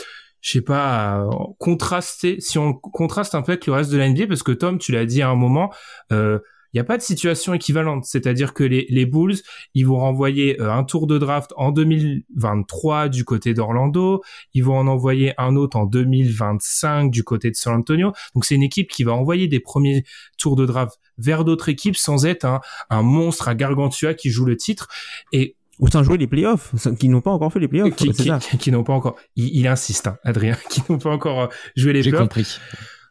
je 0.40 0.50
sais 0.50 0.60
pas, 0.60 1.24
contraster, 1.58 2.40
si 2.40 2.58
on 2.58 2.72
contraste 2.72 3.34
un 3.34 3.42
peu 3.42 3.52
avec 3.52 3.66
le 3.66 3.72
reste 3.72 3.90
de 3.90 3.98
la 3.98 4.08
NBA, 4.08 4.26
parce 4.26 4.42
que 4.42 4.52
Tom, 4.52 4.78
tu 4.78 4.92
l'as 4.92 5.04
dit 5.04 5.22
à 5.22 5.28
un 5.28 5.34
moment, 5.34 5.72
euh, 6.12 6.38
il 6.72 6.76
n'y 6.76 6.80
a 6.80 6.84
pas 6.84 6.96
de 6.96 7.02
situation 7.02 7.52
équivalente. 7.54 8.04
C'est-à-dire 8.04 8.54
que 8.54 8.62
les, 8.64 8.86
les 8.90 9.06
Bulls, 9.06 9.36
ils 9.74 9.86
vont 9.86 9.98
renvoyer 9.98 10.60
euh, 10.60 10.72
un 10.72 10.84
tour 10.84 11.06
de 11.06 11.18
draft 11.18 11.52
en 11.56 11.72
2023 11.72 13.08
du 13.08 13.24
côté 13.24 13.54
d'Orlando. 13.54 14.22
Ils 14.54 14.64
vont 14.64 14.76
en 14.78 14.86
envoyer 14.86 15.32
un 15.38 15.56
autre 15.56 15.76
en 15.76 15.84
2025 15.86 17.10
du 17.10 17.24
côté 17.24 17.50
de 17.50 17.56
San 17.56 17.74
Antonio. 17.74 18.12
Donc 18.34 18.44
c'est 18.44 18.54
une 18.54 18.62
équipe 18.62 18.90
qui 18.90 19.04
va 19.04 19.12
envoyer 19.12 19.48
des 19.48 19.60
premiers 19.60 20.04
tours 20.38 20.56
de 20.56 20.66
draft 20.66 20.98
vers 21.18 21.44
d'autres 21.44 21.68
équipes 21.68 21.96
sans 21.96 22.26
être 22.26 22.44
un, 22.44 22.60
un 22.88 23.02
monstre 23.02 23.48
à 23.48 23.54
Gargantua 23.54 24.14
qui 24.14 24.30
joue 24.30 24.44
le 24.44 24.56
titre. 24.56 24.88
Et 25.32 25.56
Ou 25.78 25.88
sans 25.88 26.02
jouer 26.02 26.18
les 26.18 26.26
playoffs, 26.26 26.72
qui 26.98 27.08
n'ont 27.08 27.20
pas 27.20 27.30
encore 27.30 27.52
fait 27.52 27.60
les 27.60 27.68
playoffs. 27.68 27.94
qui, 27.96 28.10
qui- 28.10 28.58
qui 28.58 28.70
n'ont 28.72 28.84
pas 28.84 28.92
encore, 28.92 29.16
il, 29.36 29.48
il 29.56 29.66
insiste, 29.66 30.06
hein, 30.06 30.18
Adrien, 30.24 30.56
qui 30.70 30.82
n'ont 30.88 30.98
pas 30.98 31.10
encore 31.10 31.40
euh, 31.42 31.46
joué 31.76 31.92
les 31.92 32.02
J'ai 32.02 32.10
playoffs. 32.10 32.28
compris. 32.28 32.58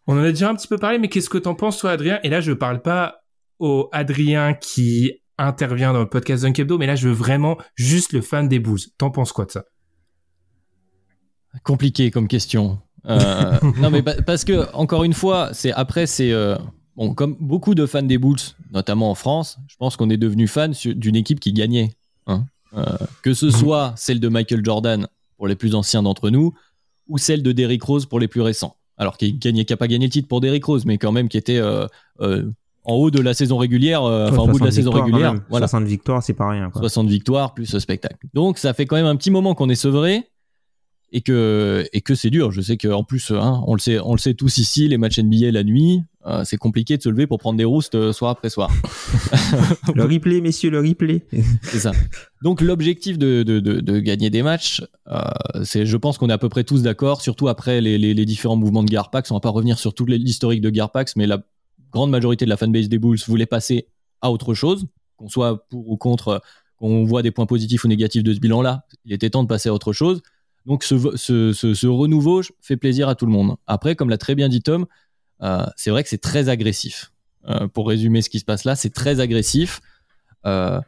On 0.08 0.14
en 0.18 0.24
a 0.24 0.30
déjà 0.30 0.50
un 0.50 0.56
petit 0.56 0.68
peu 0.68 0.78
parlé, 0.78 0.98
mais 0.98 1.08
qu'est-ce 1.08 1.30
que 1.30 1.38
t'en 1.38 1.54
penses, 1.56 1.78
toi, 1.78 1.92
Adrien? 1.92 2.20
Et 2.24 2.30
là, 2.30 2.42
je 2.42 2.52
parle 2.52 2.82
pas 2.82 3.22
au 3.60 3.90
Adrien 3.92 4.54
qui 4.54 5.14
intervient 5.38 5.94
dans 5.94 6.00
le 6.00 6.10
podcast 6.10 6.44
Dunk 6.44 6.60
Hebdo, 6.60 6.78
mais 6.78 6.88
là, 6.88 6.96
je 6.96 7.08
veux 7.08 7.14
vraiment 7.14 7.58
juste 7.76 8.12
le 8.14 8.22
fan 8.22 8.48
des 8.50 8.60
Bulls. 8.60 8.80
T'en 8.98 9.10
penses 9.12 9.32
quoi 9.32 9.46
de 9.46 9.52
ça? 9.52 9.64
Compliqué 11.64 12.12
comme 12.12 12.28
question. 12.28 12.80
Euh, 13.08 13.58
non, 13.78 13.90
mais 13.90 14.04
pa- 14.04 14.22
parce 14.22 14.44
que, 14.44 14.72
encore 14.74 15.04
une 15.04 15.14
fois, 15.14 15.50
c'est 15.54 15.72
après, 15.72 16.06
c'est. 16.08 16.32
euh, 16.32 16.56
bon, 16.96 17.14
comme 17.14 17.36
beaucoup 17.40 17.74
de 17.76 17.86
fans 17.86 18.04
des 18.04 18.18
Bulls, 18.18 18.40
notamment 18.72 19.10
en 19.10 19.16
France, 19.16 19.58
je 19.68 19.76
pense 19.78 19.96
qu'on 19.96 20.10
est 20.10 20.18
devenu 20.18 20.48
fan 20.48 20.74
d'une 20.86 21.16
équipe 21.16 21.40
qui 21.40 21.54
gagnait. 21.54 21.96
hein. 22.28 22.46
Euh, 22.76 22.84
que 23.24 23.34
ce 23.34 23.50
soit 23.50 23.94
celle 23.98 24.20
de 24.20 24.28
Michael 24.28 24.64
Jordan 24.64 25.08
pour 25.38 25.48
les 25.48 25.56
plus 25.56 25.74
anciens 25.74 26.04
d'entre 26.04 26.30
nous, 26.30 26.54
ou 27.08 27.18
celle 27.18 27.42
de 27.42 27.52
Derrick 27.52 27.82
Rose 27.82 28.06
pour 28.06 28.20
les 28.20 28.28
plus 28.28 28.42
récents. 28.42 28.76
Alors, 28.98 29.18
qui 29.18 29.34
gagnait, 29.34 29.66
qui 29.66 29.74
a 29.74 29.78
pas 29.78 29.88
gagné 29.88 30.06
le 30.06 30.12
titre 30.12 30.28
pour 30.28 30.40
Derrick 30.40 30.66
Rose, 30.66 30.86
mais 30.86 30.98
quand 31.00 31.12
même 31.12 31.30
qui 31.30 31.38
était 31.38 31.60
en 32.90 32.96
haut 32.96 33.12
de 33.12 33.22
la 33.22 33.34
saison 33.34 33.58
régulière, 33.58 34.04
euh, 34.04 34.30
en 34.32 34.48
bout 34.48 34.60
de 34.60 34.66
la 34.66 34.72
60 34.72 34.74
saison 34.74 34.92
régulière. 34.92 35.34
même. 35.34 35.44
Voilà. 35.50 35.68
60 35.68 35.86
victoires, 35.88 36.24
c'est 36.24 36.34
pas 36.34 36.50
rien. 36.50 36.70
Quoi. 36.70 36.82
60 36.82 37.08
victoires 37.08 37.54
plus 37.54 37.66
ce 37.66 37.80
spectacle. 37.80 38.28
Donc 38.34 38.58
ça 38.58 38.74
fait 38.74 38.86
quand 38.86 38.96
même 38.96 39.06
un 39.06 39.16
petit 39.16 39.32
moment 39.32 39.56
qu'on 39.56 39.70
est 39.70 39.76
sevré 39.76 40.24
et 41.12 41.22
que 41.22 41.86
et 41.94 42.02
que 42.02 42.16
c'est 42.16 42.30
dur. 42.30 42.52
Je 42.52 42.62
sais 42.62 42.78
qu'en 42.78 43.04
plus, 43.04 43.32
hein, 43.32 43.64
on 43.68 43.74
le 43.74 43.80
sait, 43.80 44.00
on 44.00 44.14
le 44.14 44.20
sait 44.20 44.34
tous 44.34 44.58
ici, 44.58 44.88
les 44.88 44.98
matchs 44.98 45.20
NBA 45.20 45.52
la 45.52 45.64
nuit, 45.64 46.02
euh, 46.26 46.44
c'est 46.46 46.58
compliqué 46.58 46.98
de 46.98 47.02
se 47.02 47.10
lever 47.10 47.28
pour 47.28 47.40
prendre 47.40 47.58
des 47.58 47.64
roustes 47.66 47.96
euh, 47.96 48.12
soir 48.12 48.32
après 48.32 48.50
soir. 48.50 48.70
Le 49.96 50.04
replay, 50.04 50.42
messieurs, 50.42 50.70
le 50.70 50.80
replay. 50.80 51.24
C'est 51.64 51.80
ça. 51.80 51.92
Donc 52.44 52.62
l'objectif 52.62 53.18
de, 53.18 53.44
de, 53.44 53.60
de, 53.60 53.80
de 53.80 54.00
gagner 54.00 54.30
des 54.30 54.44
matchs, 54.44 54.84
euh, 55.08 55.22
c'est, 55.64 55.86
je 55.86 55.98
pense 55.98 56.18
qu'on 56.18 56.30
est 56.30 56.34
à 56.34 56.38
peu 56.38 56.50
près 56.50 56.64
tous 56.64 56.84
d'accord, 56.84 57.22
surtout 57.22 57.48
après 57.48 57.82
les, 57.82 57.98
les, 57.98 58.14
les 58.14 58.26
différents 58.26 58.56
mouvements 58.56 58.84
de 58.84 58.90
Garpax. 58.92 59.32
On 59.32 59.36
va 59.36 59.40
pas 59.40 59.50
revenir 59.50 59.80
sur 59.80 59.94
tout 59.94 60.06
l'historique 60.06 60.62
de 60.62 60.70
Garpax, 60.70 61.16
mais 61.16 61.26
la 61.26 61.40
grande 61.92 62.12
majorité 62.12 62.46
de 62.46 62.50
la 62.50 62.58
fanbase 62.58 62.90
des 62.90 62.98
Bulls 63.00 63.20
voulait 63.28 63.46
passer 63.46 63.88
à 64.22 64.32
autre 64.32 64.54
chose, 64.54 64.86
qu'on 65.18 65.30
soit 65.30 65.68
pour 65.70 65.90
ou 65.90 65.98
contre, 65.98 66.42
qu'on 66.78 67.04
voit 67.06 67.22
des 67.22 67.32
points 67.32 67.46
positifs 67.46 67.84
ou 67.84 67.88
négatifs 67.88 68.24
de 68.24 68.34
ce 68.34 68.40
bilan-là. 68.40 68.86
Il 69.06 69.14
était 69.14 69.30
temps 69.30 69.44
de 69.44 69.48
passer 69.48 69.70
à 69.70 69.74
autre 69.74 69.94
chose. 69.94 70.22
Donc 70.66 70.84
ce, 70.84 71.16
ce, 71.16 71.54
ce, 71.54 71.74
ce 71.74 71.88
renouveau 71.88 72.42
fait 72.62 72.78
plaisir 72.78 73.10
à 73.10 73.16
tout 73.16 73.26
le 73.26 73.32
monde. 73.32 73.56
Après, 73.66 73.96
comme 73.96 74.10
l'a 74.10 74.18
très 74.18 74.36
bien 74.36 74.50
dit 74.50 74.62
Tom, 74.62 74.86
euh, 75.42 75.66
c'est 75.76 75.90
vrai 75.90 76.04
que 76.04 76.10
c'est 76.10 76.22
très 76.22 76.50
agressif. 76.50 77.12
Euh, 77.48 77.68
pour 77.68 77.88
résumer 77.88 78.22
ce 78.22 78.30
qui 78.30 78.40
se 78.40 78.46
passe 78.46 78.66
là, 78.66 78.76
c'est 78.76 78.90
très 78.90 79.20
agressif. 79.22 79.82
Euh, 80.46 80.82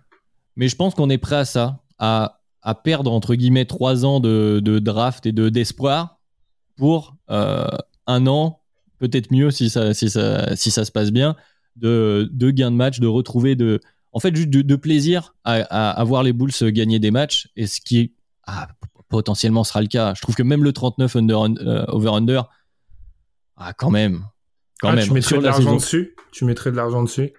mais 0.55 0.67
je 0.67 0.75
pense 0.75 0.93
qu'on 0.93 1.09
est 1.09 1.17
prêt 1.17 1.37
à 1.37 1.45
ça, 1.45 1.81
à, 1.97 2.41
à 2.61 2.75
perdre 2.75 3.11
entre 3.11 3.35
guillemets 3.35 3.65
trois 3.65 4.05
ans 4.05 4.19
de, 4.19 4.61
de 4.63 4.79
draft 4.79 5.25
et 5.25 5.31
de 5.31 5.49
d'espoir 5.49 6.19
pour 6.75 7.15
un 7.27 8.27
an, 8.27 8.60
peut-être 9.01 9.31
mieux 9.31 9.49
si 9.51 9.69
ça, 9.69 9.93
si 9.93 10.09
ça, 10.09 10.55
si 10.55 10.69
ça 10.71 10.85
se 10.85 10.91
passe 10.91 11.11
bien, 11.11 11.35
de, 11.75 12.29
de 12.31 12.51
gains 12.51 12.71
de 12.71 12.75
match, 12.75 12.99
de 12.99 13.07
retrouver 13.07 13.55
de, 13.55 13.79
en 14.13 14.19
fait, 14.19 14.35
juste 14.35 14.49
de, 14.49 14.61
de 14.61 14.75
plaisir 14.75 15.33
à, 15.43 15.53
à, 15.69 15.89
à 15.89 16.03
voir 16.03 16.21
les 16.23 16.33
Bulls 16.33 16.51
gagner 16.71 16.99
des 16.99 17.11
matchs 17.11 17.49
et 17.55 17.65
ce 17.67 17.81
qui 17.81 18.13
ah, 18.45 18.67
potentiellement 19.09 19.63
sera 19.63 19.81
le 19.81 19.87
cas. 19.87 20.13
Je 20.15 20.21
trouve 20.21 20.35
que 20.35 20.43
même 20.43 20.63
le 20.63 20.71
39 20.71 21.15
under, 21.15 21.41
euh, 21.41 21.85
over 21.87 22.09
under, 22.09 22.49
ah, 23.57 23.73
quand 23.73 23.89
même. 23.89 24.25
Quand 24.81 24.89
ah, 24.89 24.95
même. 24.95 25.05
Tu 25.05 25.13
mettrais 25.13 25.37
de 25.37 25.41
la 25.43 25.49
l'argent 25.51 25.75
dessus? 25.75 26.15
Tu 26.31 26.45
mettrais 26.45 26.71
de 26.71 26.75
l'argent 26.75 27.03
dessus? 27.03 27.33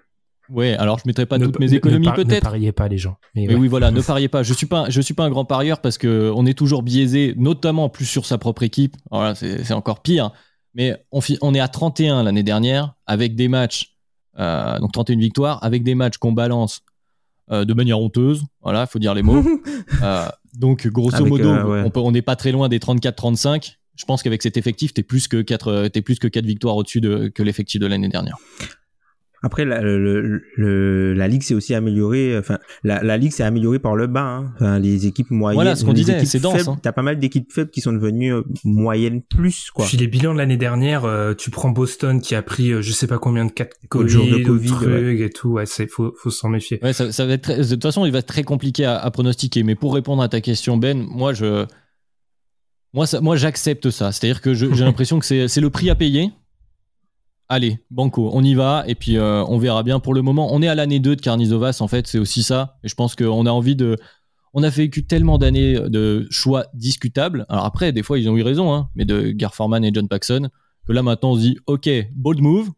Ouais, 0.49 0.73
alors 0.75 0.99
je 0.99 1.03
mettrais 1.05 1.25
pas 1.25 1.37
Ne- 1.37 1.45
toutes 1.45 1.59
mes 1.59 1.73
économies 1.73 2.05
par- 2.05 2.17
Ne 2.17 2.23
peut-être. 2.23 2.43
pariez 2.43 2.71
pas, 2.73 2.87
les 2.89 2.97
gens. 2.97 3.17
Mais, 3.33 3.45
Mais 3.47 3.53
ouais. 3.53 3.59
oui, 3.61 3.67
voilà, 3.69 3.91
ne 3.91 4.01
pariez 4.11 4.27
pas. 4.27 4.43
Je 4.43 4.53
suis 4.53 4.65
pas, 4.65 4.89
je 4.89 4.99
suis 4.99 5.13
pas 5.13 5.23
un 5.23 5.29
grand 5.29 5.45
parieur 5.45 5.79
parce 5.81 5.97
que 5.97 6.31
on 6.35 6.45
est 6.45 6.53
toujours 6.57 6.83
biaisé, 6.83 7.33
notamment 7.37 7.85
en 7.85 7.89
plus 7.89 8.05
sur 8.05 8.25
sa 8.25 8.37
propre 8.37 8.63
équipe. 8.63 8.95
Voilà, 9.09 9.35
c'est 9.35 9.71
encore 9.73 10.01
pire. 10.01 10.31
Mais 10.75 10.97
on, 11.11 11.53
est 11.53 11.59
à 11.59 11.67
31 11.67 12.23
l'année 12.23 12.43
dernière 12.43 12.95
avec 13.05 13.35
des 13.35 13.47
matchs, 13.47 13.95
euh, 14.39 14.79
donc 14.79 14.91
31 14.91 15.17
victoires, 15.17 15.63
avec 15.63 15.83
des 15.83 15.95
matchs 15.95 16.17
qu'on 16.17 16.31
balance 16.31 16.81
euh, 17.51 17.65
de 17.65 17.73
manière 17.73 17.99
honteuse. 17.99 18.43
Voilà, 18.61 18.85
faut 18.85 18.99
dire 18.99 19.13
les 19.13 19.23
mots. 19.23 19.43
Euh, 20.01 20.27
donc 20.57 20.87
grosso 20.87 21.15
Avec, 21.15 21.29
modo, 21.29 21.49
euh, 21.49 21.83
ouais. 21.83 21.91
on 21.95 22.11
n'est 22.11 22.21
pas 22.21 22.35
très 22.35 22.51
loin 22.51 22.67
des 22.67 22.79
34-35. 22.79 23.77
Je 23.95 24.05
pense 24.05 24.21
qu'avec 24.21 24.41
cet 24.41 24.57
effectif, 24.57 24.93
t'es 24.93 25.03
plus 25.03 25.27
que 25.27 25.41
4 25.41 25.87
t'es 25.87 26.01
plus 26.01 26.19
que 26.19 26.27
4 26.27 26.45
victoires 26.45 26.75
au-dessus 26.75 26.99
de 26.99 27.31
que 27.33 27.41
l'effectif 27.41 27.79
de 27.79 27.87
l'année 27.87 28.09
dernière. 28.09 28.37
Après, 29.45 29.65
la, 29.65 29.81
le- 29.81 29.99
le- 29.99 30.41
le- 30.55 31.13
la 31.13 31.27
ligue 31.27 31.43
s'est 31.43 31.53
aussi 31.53 31.75
améliorée. 31.75 32.37
Enfin, 32.37 32.59
la, 32.85 33.03
la 33.03 33.17
ligue 33.17 33.33
s'est 33.33 33.43
améliorée 33.43 33.79
par 33.79 33.95
le 33.95 34.07
bas. 34.07 34.21
hein. 34.23 34.51
Enfin, 34.55 34.79
les 34.79 35.05
équipes 35.05 35.29
moyennes. 35.31 35.55
Voilà, 35.57 35.75
ce 35.75 35.83
qu'on 35.83 35.91
disait, 35.93 36.23
c'est 36.25 36.39
dense, 36.39 36.65
hein. 36.67 36.77
T'as 36.81 36.93
pas 36.93 37.01
mal 37.01 37.19
d'équipes 37.19 37.51
faibles 37.51 37.69
qui 37.69 37.81
sont 37.81 37.91
devenues 37.91 38.33
euh, 38.33 38.41
moyennes 38.63 39.21
plus, 39.21 39.69
quoi. 39.71 39.85
Puis 39.85 39.97
les 39.97 40.07
bilans 40.07 40.33
de 40.33 40.37
l'année 40.37 40.55
dernière, 40.57 41.03
euh, 41.03 41.33
tu 41.33 41.51
prends 41.51 41.69
Boston 41.71 42.21
qui 42.21 42.35
a 42.35 42.41
pris 42.41 42.71
euh, 42.71 42.81
je 42.81 42.91
sais 42.93 43.05
pas 43.07 43.17
combien 43.17 43.43
de 43.45 43.51
cas 43.51 43.65
de 43.65 43.69
Autre 43.69 43.87
Covid, 43.89 44.31
de 44.39 44.45
Covid, 44.45 44.73
ouais. 44.85 45.19
et 45.19 45.29
tout. 45.29 45.49
Ouais, 45.49 45.65
c'est 45.65 45.87
faut, 45.87 46.13
faut 46.17 46.29
s'en 46.29 46.47
méfier. 46.49 46.79
Ouais, 46.81 46.93
ça, 46.93 47.11
ça 47.11 47.25
va 47.25 47.33
être 47.33 47.41
très- 47.41 47.57
de 47.57 47.63
toute 47.69 47.83
façon, 47.83 48.05
il 48.05 48.11
va 48.13 48.19
être 48.19 48.27
très 48.27 48.43
compliqué 48.43 48.85
à, 48.85 48.97
à 48.97 49.11
pronostiquer. 49.11 49.63
Mais 49.63 49.75
pour 49.75 49.93
répondre 49.93 50.23
à 50.23 50.29
ta 50.29 50.39
question, 50.39 50.77
Ben, 50.77 50.97
moi, 51.05 51.33
je, 51.33 51.65
moi, 52.93 53.05
ça- 53.07 53.21
moi, 53.21 53.35
j'accepte 53.35 53.89
ça. 53.89 54.11
C'est-à-dire 54.11 54.41
que 54.41 54.53
j'ai 54.53 54.67
l'impression 54.85 55.19
que 55.19 55.25
c'est 55.25 55.47
c'est 55.49 55.61
le 55.61 55.69
prix 55.69 55.89
à 55.89 55.95
payer. 55.95 56.31
Allez, 57.53 57.77
banco, 57.91 58.31
on 58.33 58.43
y 58.43 58.55
va 58.55 58.83
et 58.87 58.95
puis 58.95 59.15
euh, 59.15 59.45
on 59.45 59.59
verra 59.59 59.83
bien. 59.83 59.99
Pour 59.99 60.15
le 60.15 60.23
moment, 60.23 60.51
on 60.51 60.63
est 60.63 60.67
à 60.67 60.73
l'année 60.73 60.99
2 60.99 61.17
de 61.17 61.21
Carnizovas, 61.21 61.77
en 61.81 61.87
fait, 61.87 62.07
c'est 62.07 62.17
aussi 62.17 62.41
ça. 62.41 62.79
Et 62.83 62.87
je 62.87 62.95
pense 62.95 63.15
qu'on 63.15 63.45
a 63.45 63.51
envie 63.51 63.75
de. 63.75 63.95
On 64.55 64.63
a 64.63 64.69
vécu 64.69 65.05
tellement 65.05 65.37
d'années 65.37 65.79
de 65.79 66.25
choix 66.31 66.65
discutables. 66.73 67.45
Alors 67.49 67.65
après, 67.65 67.91
des 67.91 68.01
fois, 68.01 68.17
ils 68.17 68.27
ont 68.27 68.35
eu 68.35 68.41
raison, 68.41 68.73
hein, 68.73 68.89
mais 68.95 69.05
de 69.05 69.29
Gar 69.29 69.53
Forman 69.53 69.85
et 69.85 69.91
John 69.93 70.07
Paxson, 70.07 70.49
que 70.87 70.93
là 70.93 71.03
maintenant, 71.03 71.33
on 71.33 71.35
se 71.35 71.41
dit, 71.41 71.59
ok, 71.67 71.87
bold 72.15 72.41
move, 72.41 72.71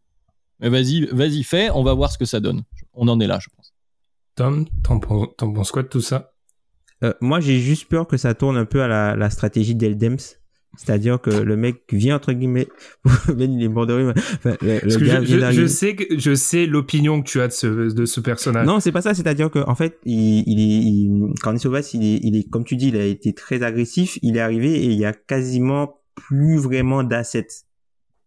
mais 0.60 0.68
vas-y, 0.68 1.06
vas-y, 1.06 1.44
fais, 1.44 1.70
on 1.70 1.82
va 1.82 1.94
voir 1.94 2.12
ce 2.12 2.18
que 2.18 2.26
ça 2.26 2.42
donne. 2.42 2.64
On 2.92 3.08
en 3.08 3.18
est 3.22 3.28
là, 3.28 3.40
je 3.42 3.48
pense. 3.56 3.74
Tom, 4.36 4.66
t'en 4.84 5.00
penses 5.00 5.30
t'en 5.38 5.54
penses 5.54 5.72
quoi 5.72 5.84
de 5.84 5.88
tout 5.88 6.02
ça? 6.02 6.34
Euh, 7.02 7.14
moi, 7.22 7.40
j'ai 7.40 7.60
juste 7.60 7.88
peur 7.88 8.08
que 8.08 8.18
ça 8.18 8.34
tourne 8.34 8.58
un 8.58 8.66
peu 8.66 8.82
à 8.82 8.90
la, 8.90 9.16
la 9.16 9.30
stratégie 9.30 9.74
d'Eldems. 9.74 10.18
C'est-à-dire 10.78 11.22
que 11.22 11.30
le 11.30 11.56
mec 11.56 11.84
vient 11.92 12.16
entre 12.16 12.34
guillemets, 12.34 12.68
il 13.38 13.64
est 13.64 13.68
mort 13.68 13.88
de 13.88 13.94
rire. 13.94 14.14
Enfin, 14.16 14.56
le, 14.62 14.80
gars 14.80 15.24
je, 15.24 15.36
vient 15.36 15.52
je, 15.52 15.66
sais 15.66 15.96
que 15.96 16.18
je 16.18 16.34
sais 16.34 16.66
l'opinion 16.66 17.22
que 17.22 17.28
tu 17.28 17.42
as 17.42 17.48
de 17.48 17.54
ce 17.54 17.68
de 17.94 18.06
ce 18.06 18.20
personnage. 18.20 18.66
Non, 18.66 18.80
c'est 18.80 18.92
pas 18.92 19.02
ça. 19.02 19.14
C'est-à-dire 19.14 19.50
que 19.50 19.60
en 19.60 19.76
fait, 19.76 20.00
il, 20.06 20.44
il 20.48 20.60
est, 20.60 20.84
il, 20.84 21.34
Carniceau-Vaz, 21.42 21.94
il 21.94 22.04
est, 22.04 22.20
il 22.24 22.36
est, 22.38 22.50
comme 22.50 22.64
tu 22.64 22.76
dis, 22.76 22.90
il 22.90 22.98
a 22.98 23.06
été 23.06 23.34
très 23.34 23.64
agressif. 23.64 24.20
Il 24.22 24.38
est 24.38 24.42
arrivé 24.42 24.74
et 24.76 24.86
il 24.86 25.00
y 25.00 25.06
a 25.06 25.14
quasiment 25.14 26.00
plus 26.16 26.58
vraiment 26.58 27.04
d'assets. 27.04 27.48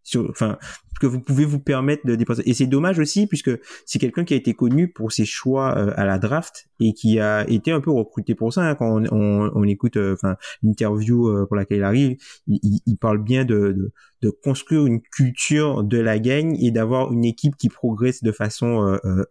Sur, 0.09 0.27
enfin, 0.31 0.57
que 1.01 1.07
vous 1.07 1.21
pouvez 1.21 1.45
vous 1.45 1.59
permettre 1.61 2.07
de 2.07 2.15
dépenser. 2.17 2.43
Et 2.47 2.55
c'est 2.55 2.67
dommage 2.67 2.99
aussi 2.99 3.27
puisque 3.27 3.51
c'est 3.87 3.99
quelqu'un 3.99 4.25
qui 4.25 4.35
a 4.35 4.37
été 4.39 4.55
connu 4.55 4.89
pour 4.89 5.13
ses 5.13 5.25
choix 5.27 5.77
euh, 5.79 5.93
à 5.97 6.05
la 6.07 6.19
draft 6.19 6.67
et 6.81 6.93
qui 6.93 7.21
a 7.21 7.49
été 7.49 7.71
un 7.73 7.81
peu 7.81 7.91
recruté 7.93 8.35
pour 8.35 8.53
ça. 8.53 8.63
hein. 8.63 8.75
quand 8.75 8.91
on, 9.03 9.05
on, 9.13 9.51
on 9.55 9.65
écoute, 9.65 9.97
euh, 9.97 10.15
enfin, 10.15 10.37
l'interview 10.63 11.29
euh, 11.29 11.47
pour 11.47 11.57
laquelle 11.57 11.79
il 11.79 11.85
arrive, 11.85 12.17
il, 12.47 12.59
il- 12.63 12.81
il 12.87 12.97
parle 12.97 13.23
bien 13.23 13.45
de, 13.45 13.73
de, 13.77 13.93
de 14.23 14.31
construire 14.31 14.87
une 14.87 15.01
culture 15.03 15.85
de 15.85 15.99
la 15.99 16.19
gagne 16.19 16.57
et 16.61 16.71
d'avoir 16.73 17.13
une 17.13 17.25
équipe 17.27 17.55
qui 17.57 17.69
progresse 17.69 18.23
de 18.25 18.33
façon 18.33 18.99
euh, 19.05 19.25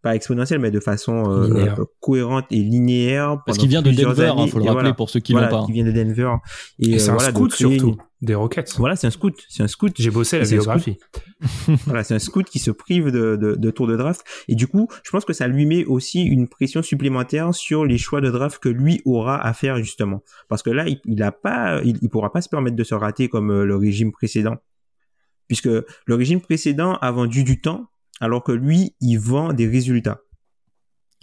pas 0.00 0.14
exponentielle, 0.14 0.60
mais 0.60 0.70
de 0.70 0.80
façon 0.80 1.30
euh, 1.30 1.66
euh, 1.78 1.84
cohérente 2.00 2.44
et 2.50 2.56
linéaire. 2.60 3.38
Parce 3.46 3.58
qu'il 3.58 3.68
vient 3.68 3.82
de 3.82 3.90
Denver, 3.90 4.32
il 4.36 4.40
années. 4.40 4.50
faut 4.50 4.58
le 4.58 4.64
rappeler 4.64 4.72
voilà. 4.82 4.94
pour 4.94 5.08
ceux 5.10 5.20
qui 5.20 5.32
Voilà, 5.32 5.48
l'ont 5.50 5.60
pas. 5.60 5.66
qui 5.66 5.72
vient 5.72 5.84
de 5.84 5.92
Denver. 5.92 6.30
Et, 6.78 6.90
Et 6.90 6.94
euh, 6.94 6.98
c'est 6.98 7.10
un 7.10 7.14
voilà, 7.14 7.30
scout 7.30 7.52
surtout 7.52 7.88
une- 7.88 7.96
des 8.24 8.34
Rockets. 8.34 8.74
Voilà, 8.76 8.96
c'est 8.96 9.06
un 9.06 9.10
scout. 9.10 9.34
C'est 9.48 9.62
un 9.62 9.68
scout. 9.68 9.92
J'ai 9.96 10.10
bossé 10.10 10.38
la 10.38 10.44
biographie. 10.44 10.98
voilà, 11.86 12.04
c'est 12.04 12.14
un 12.14 12.18
scout 12.18 12.44
qui 12.46 12.58
se 12.58 12.70
prive 12.70 13.10
de, 13.10 13.36
de, 13.36 13.54
de 13.54 13.70
tour 13.70 13.86
de 13.86 13.96
draft. 13.96 14.24
Et 14.48 14.54
du 14.54 14.66
coup, 14.66 14.88
je 15.04 15.10
pense 15.10 15.24
que 15.24 15.32
ça 15.32 15.46
lui 15.46 15.66
met 15.66 15.84
aussi 15.84 16.22
une 16.22 16.48
pression 16.48 16.82
supplémentaire 16.82 17.54
sur 17.54 17.84
les 17.84 17.98
choix 17.98 18.20
de 18.20 18.30
draft 18.30 18.62
que 18.62 18.68
lui 18.68 19.02
aura 19.04 19.44
à 19.44 19.52
faire 19.52 19.76
justement. 19.76 20.22
Parce 20.48 20.62
que 20.62 20.70
là, 20.70 20.86
il, 20.88 21.00
il 21.04 21.22
a 21.22 21.32
pas, 21.32 21.80
il, 21.84 21.98
il 22.02 22.08
pourra 22.08 22.32
pas 22.32 22.40
se 22.40 22.48
permettre 22.48 22.76
de 22.76 22.84
se 22.84 22.94
rater 22.94 23.28
comme 23.28 23.50
euh, 23.50 23.64
le 23.64 23.76
régime 23.76 24.12
précédent, 24.12 24.56
puisque 25.46 25.66
le 25.66 26.14
régime 26.14 26.40
précédent 26.40 26.94
a 27.00 27.10
vendu 27.10 27.44
du 27.44 27.60
temps, 27.60 27.88
alors 28.20 28.42
que 28.42 28.52
lui, 28.52 28.94
il 29.00 29.18
vend 29.18 29.52
des 29.52 29.66
résultats. 29.66 30.23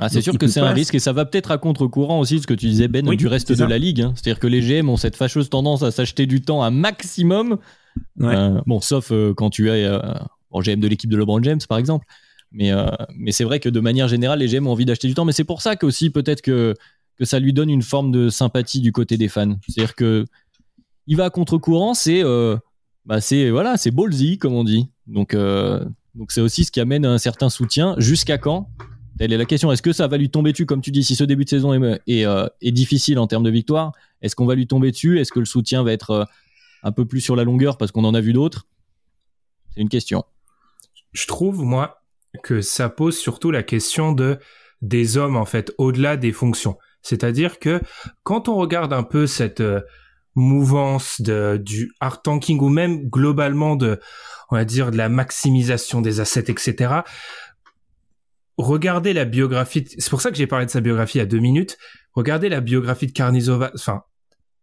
Ah, 0.02 0.10
c'est 0.10 0.22
sûr 0.22 0.38
que 0.38 0.48
c'est 0.48 0.60
un 0.60 0.72
risque 0.72 0.96
et 0.96 1.00
ça 1.00 1.14
va 1.14 1.26
peut-être 1.26 1.52
à 1.52 1.58
contre-courant 1.58 2.20
aussi 2.20 2.36
de 2.38 2.42
ce 2.42 2.48
que 2.48 2.54
tu 2.56 2.68
disais 2.68 2.88
Ben 2.88 3.08
Oui, 3.08 3.16
du 3.18 3.28
reste 3.28 3.50
de 3.50 3.56
ça. 3.56 3.68
la 3.68 3.78
ligue. 3.78 4.02
hein. 4.02 4.14
C'est-à-dire 4.16 4.40
que 4.40 4.48
les 4.48 4.60
GM 4.62 4.90
ont 4.90 4.98
cette 4.98 5.16
fâcheuse 5.16 5.50
tendance 5.50 5.84
à 5.84 5.92
s'acheter 5.92 6.26
du 6.26 6.42
temps 6.42 6.64
un 6.64 6.72
maximum. 6.72 7.58
Ouais. 8.20 8.36
Euh, 8.36 8.60
bon, 8.66 8.82
sauf 8.82 9.12
euh, 9.12 9.34
quand 9.34 9.50
tu 9.52 9.70
es 9.70 9.86
euh, 9.86 10.00
bon, 10.50 10.62
GM 10.62 10.80
de 10.80 10.88
l'équipe 10.88 11.10
de 11.10 11.18
LeBron 11.18 11.42
James 11.44 11.60
par 11.70 11.78
exemple. 11.78 12.06
Mais, 12.52 12.72
mais 13.16 13.32
c'est 13.32 13.46
vrai 13.46 13.62
que 13.62 13.70
de 13.70 13.80
manière 13.80 14.10
générale, 14.10 14.40
les 14.40 14.48
GM 14.48 14.68
ont 14.68 14.72
envie 14.72 14.84
d'acheter 14.84 15.08
du 15.08 15.14
temps. 15.14 15.24
Mais 15.24 15.32
c'est 15.32 15.46
pour 15.46 15.62
ça 15.62 15.78
qu'aussi 15.78 16.10
peut-être 16.10 16.42
que, 16.42 16.74
que 17.18 17.24
ça 17.24 17.40
lui 17.40 17.54
donne 17.54 17.70
une 17.70 17.82
forme 17.84 18.12
de 18.12 18.28
sympathie 18.28 18.82
du 18.82 18.92
côté 18.92 19.16
des 19.16 19.30
fans. 19.30 19.56
C'est-à-dire 19.70 19.96
que 19.96 20.26
il 21.08 21.16
va 21.16 21.26
à 21.26 21.30
contre-courant, 21.30 21.94
c'est 21.94 22.24
bah 23.06 23.22
c'est 23.22 23.50
voilà, 23.52 23.78
c'est 23.78 23.92
ballsy 23.92 24.38
comme 24.38 24.54
on 24.54 24.64
dit. 24.64 24.90
Donc 25.08 25.34
euh, 25.34 25.84
donc 26.14 26.32
c'est 26.32 26.42
aussi 26.42 26.66
ce 26.66 26.72
qui 26.72 26.80
amène 26.82 27.06
un 27.06 27.18
certain 27.18 27.50
soutien. 27.50 27.96
Jusqu'à 27.98 28.38
quand? 28.38 28.68
Telle 29.22 29.34
est 29.34 29.38
la 29.38 29.46
question. 29.46 29.72
Est-ce 29.72 29.84
que 29.84 29.94
ça 29.94 30.08
va 30.08 30.18
lui 30.18 30.32
tomber 30.32 30.52
dessus, 30.52 30.66
comme 30.66 30.82
tu 30.82 30.90
dis, 30.90 31.04
si 31.04 31.16
ce 31.16 31.24
début 31.24 31.44
de 31.44 31.50
saison 31.50 31.76
est, 31.76 32.26
euh, 32.26 32.48
difficile 32.64 33.20
en 33.20 33.28
termes 33.28 33.44
de 33.44 33.52
victoire 33.52 33.92
Est-ce 34.24 34.36
qu'on 34.36 34.48
va 34.48 34.56
lui 34.56 34.66
tomber 34.66 34.90
dessus 34.90 35.20
Est-ce 35.20 35.32
que 35.32 35.38
le 35.38 35.46
soutien 35.46 35.84
va 35.84 35.92
être 35.92 36.10
euh, 36.10 36.26
un 36.82 36.92
peu 36.92 37.06
plus 37.06 37.22
sur 37.22 37.36
la 37.36 37.44
longueur 37.44 37.78
parce 37.78 37.92
qu'on 37.92 38.04
en 38.04 38.16
a 38.16 38.20
vu 38.20 38.34
d'autres? 38.34 38.66
C'est 39.76 39.82
une 39.82 39.90
question. 39.90 40.24
je 41.14 41.28
trouve 41.28 41.64
moi 41.64 42.02
que 42.42 42.62
ça 42.62 42.90
pose 42.90 43.16
surtout 43.16 43.52
la 43.52 43.62
question 43.62 44.12
de 44.12 44.40
des 44.82 45.18
hommes 45.18 45.38
en 45.38 45.46
fait 45.46 45.72
au-delà 45.78 46.18
des 46.18 46.32
fonctions. 46.32 46.80
C'est-à-dire 47.04 47.60
que 47.60 47.80
quand 48.24 48.50
on 48.50 48.56
regarde 48.56 48.92
un 48.92 49.04
peu 49.04 49.28
cette 49.28 49.62
euh, 49.62 49.82
mouvance 50.34 51.22
du 51.22 51.94
hard 52.00 52.24
tanking 52.24 52.60
ou 52.60 52.70
même 52.70 53.08
globalement 53.08 53.76
de 53.76 54.00
on 54.50 54.56
va 54.56 54.66
dire 54.66 54.90
de 54.90 54.98
la 54.98 55.10
maximisation 55.10 56.02
des 56.02 56.22
assets 56.22 56.50
etc. 56.50 57.02
Regardez 58.62 59.14
la 59.14 59.26
biographie. 59.26 59.82
de- 59.82 59.90
C'est 59.98 60.10
pour 60.10 60.22
ça 60.22 60.30
que 60.32 60.38
j'ai 60.38 60.48
parlé 60.48 60.66
de 60.66 60.72
sa 60.72 60.82
biographie 60.82 61.20
a 61.20 61.26
deux 61.26 61.40
minutes. 61.40 61.78
Regardez 62.14 62.50
la 62.50 62.62
biographie 62.62 63.08
de 63.08 63.12
Karnizova. 63.12 63.72
Enfin, 63.76 64.02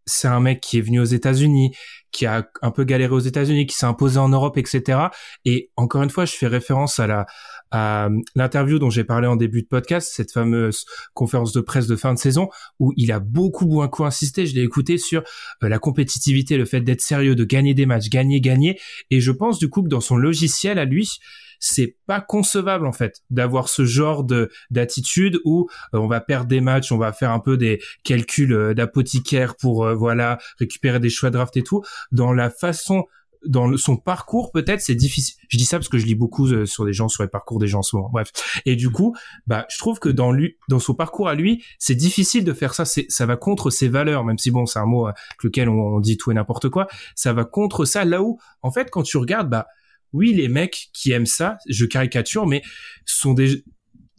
c'est 0.05 0.27
un 0.27 0.39
mec 0.39 0.61
qui 0.61 0.77
est 0.77 0.81
venu 0.81 0.99
aux 0.99 1.03
États-Unis, 1.05 1.75
qui 2.11 2.25
a 2.25 2.47
un 2.61 2.71
peu 2.71 2.83
galéré 2.83 3.13
aux 3.13 3.19
États-Unis, 3.19 3.67
qui 3.67 3.75
s'est 3.75 3.85
imposé 3.85 4.17
en 4.17 4.29
Europe, 4.29 4.57
etc. 4.57 4.99
Et 5.45 5.69
encore 5.75 6.01
une 6.01 6.09
fois, 6.09 6.25
je 6.25 6.31
fais 6.33 6.47
référence 6.47 6.99
à 6.99 7.07
la 7.07 7.25
à 7.71 8.09
l'interview 8.33 8.79
dont 8.79 8.89
j'ai 8.89 9.03
parlé 9.03 9.27
en 9.27 9.35
début 9.35 9.61
de 9.61 9.67
podcast, 9.67 10.11
cette 10.11 10.31
fameuse 10.31 10.85
conférence 11.13 11.51
de 11.53 11.61
presse 11.61 11.85
de 11.85 11.95
fin 11.95 12.15
de 12.15 12.17
saison, 12.19 12.47
où 12.79 12.93
il 12.97 13.11
a 13.11 13.19
beaucoup 13.19 13.67
beaucoup 13.67 14.05
insisté. 14.05 14.47
Je 14.47 14.55
l'ai 14.55 14.63
écouté 14.63 14.97
sur 14.97 15.21
euh, 15.63 15.69
la 15.69 15.77
compétitivité, 15.77 16.57
le 16.57 16.65
fait 16.65 16.81
d'être 16.81 17.01
sérieux, 17.01 17.35
de 17.35 17.43
gagner 17.43 17.75
des 17.75 17.85
matchs, 17.85 18.09
gagner, 18.09 18.41
gagner. 18.41 18.79
Et 19.11 19.19
je 19.21 19.31
pense 19.31 19.59
du 19.59 19.69
coup 19.69 19.83
que 19.83 19.87
dans 19.89 20.01
son 20.01 20.17
logiciel 20.17 20.79
à 20.79 20.85
lui, 20.85 21.19
c'est 21.59 21.95
pas 22.07 22.21
concevable 22.21 22.85
en 22.87 22.91
fait 22.91 23.21
d'avoir 23.29 23.69
ce 23.69 23.85
genre 23.85 24.23
de 24.23 24.49
d'attitude 24.71 25.39
où 25.45 25.69
euh, 25.93 25.99
on 25.99 26.07
va 26.07 26.21
perdre 26.21 26.47
des 26.47 26.61
matchs, 26.61 26.91
on 26.91 26.97
va 26.97 27.13
faire 27.13 27.31
un 27.31 27.39
peu 27.39 27.57
des 27.57 27.81
calculs 28.03 28.53
euh, 28.53 28.73
d'apothicaire 28.73 29.55
pour 29.55 29.85
euh, 29.85 29.93
voilà 29.93 30.39
récupérer 30.57 30.99
des 30.99 31.09
choix 31.09 31.29
de 31.29 31.35
draft 31.35 31.55
et 31.57 31.63
tout. 31.63 31.83
Dans 32.11 32.33
la 32.33 32.49
façon 32.49 33.05
dans 33.45 33.77
son 33.77 33.95
parcours 33.95 34.51
peut-être 34.51 34.81
c'est 34.81 34.95
difficile. 34.95 35.35
Je 35.47 35.57
dis 35.57 35.65
ça 35.65 35.77
parce 35.77 35.87
que 35.87 35.97
je 35.97 36.05
lis 36.05 36.15
beaucoup 36.15 36.47
euh, 36.47 36.65
sur 36.65 36.85
des 36.85 36.93
gens 36.93 37.07
sur 37.07 37.23
les 37.23 37.29
parcours 37.29 37.59
des 37.59 37.67
gens 37.67 37.81
souvent 37.81 38.09
bref. 38.11 38.31
Et 38.65 38.75
du 38.75 38.89
coup 38.89 39.15
bah 39.47 39.65
je 39.69 39.77
trouve 39.77 39.99
que 39.99 40.09
dans 40.09 40.31
lui 40.31 40.57
dans 40.67 40.79
son 40.79 40.93
parcours 40.93 41.29
à 41.29 41.35
lui 41.35 41.63
c'est 41.77 41.95
difficile 41.95 42.43
de 42.43 42.53
faire 42.53 42.73
ça. 42.73 42.85
C'est 42.85 43.05
ça 43.09 43.25
va 43.25 43.37
contre 43.37 43.69
ses 43.69 43.87
valeurs 43.87 44.23
même 44.25 44.37
si 44.37 44.51
bon 44.51 44.65
c'est 44.65 44.79
un 44.79 44.85
mot 44.85 45.07
avec 45.07 45.17
lequel 45.43 45.69
on, 45.69 45.95
on 45.95 45.99
dit 45.99 46.17
tout 46.17 46.31
et 46.31 46.33
n'importe 46.33 46.69
quoi. 46.69 46.87
Ça 47.15 47.33
va 47.33 47.45
contre 47.45 47.85
ça. 47.85 48.03
Là 48.03 48.21
où 48.21 48.39
en 48.61 48.71
fait 48.71 48.89
quand 48.89 49.03
tu 49.03 49.17
regardes 49.17 49.49
bah 49.49 49.67
oui 50.13 50.33
les 50.33 50.47
mecs 50.47 50.89
qui 50.93 51.11
aiment 51.11 51.25
ça 51.25 51.57
je 51.67 51.85
caricature 51.85 52.45
mais 52.47 52.61
sont 53.05 53.33
des 53.33 53.63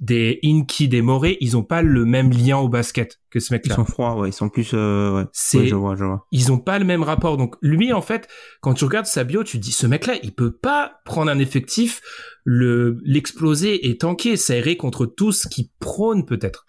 des 0.03 0.39
Inky, 0.43 0.89
des 0.89 1.03
Moré, 1.03 1.37
ils 1.43 1.59
ont 1.59 1.63
pas 1.63 1.83
le 1.83 2.07
même 2.07 2.31
lien 2.31 2.57
au 2.57 2.71
basket 2.71 3.21
que 3.29 3.39
ce 3.39 3.53
Ils 3.53 3.57
mec-là 3.57 3.75
sont 3.75 3.85
froids, 3.85 4.17
ouais. 4.17 4.31
Ils 4.31 4.33
sont 4.33 4.49
plus, 4.49 4.71
euh, 4.73 5.15
ouais. 5.15 5.25
C'est- 5.35 5.59
Ouais, 5.59 5.67
je 5.67 5.75
vois, 5.75 5.95
je 5.95 6.05
vois. 6.05 6.27
ils 6.33 6.51
ont 6.51 6.59
pas 6.59 6.79
le 6.79 6.87
même 6.87 7.03
rapport. 7.03 7.37
Donc 7.37 7.57
lui, 7.61 7.93
en 7.93 8.01
fait, 8.01 8.27
quand 8.63 8.73
tu 8.73 8.85
regardes 8.87 9.05
sa 9.05 9.25
bio, 9.25 9.45
tu 9.45 9.59
te 9.59 9.63
dis 9.63 9.73
ce 9.73 9.87
mec-là, 9.87 10.15
il 10.23 10.33
peut 10.33 10.53
pas 10.57 11.03
prendre 11.05 11.31
un 11.31 11.39
effectif, 11.39 12.01
le 12.45 12.99
l'exploser 13.05 13.91
et 13.91 13.99
tanker, 13.99 14.39
s'aérer 14.39 14.79
contre 14.79 15.05
tout 15.05 15.33
ce 15.33 15.47
qui 15.47 15.71
prône 15.81 16.25
peut-être. 16.25 16.65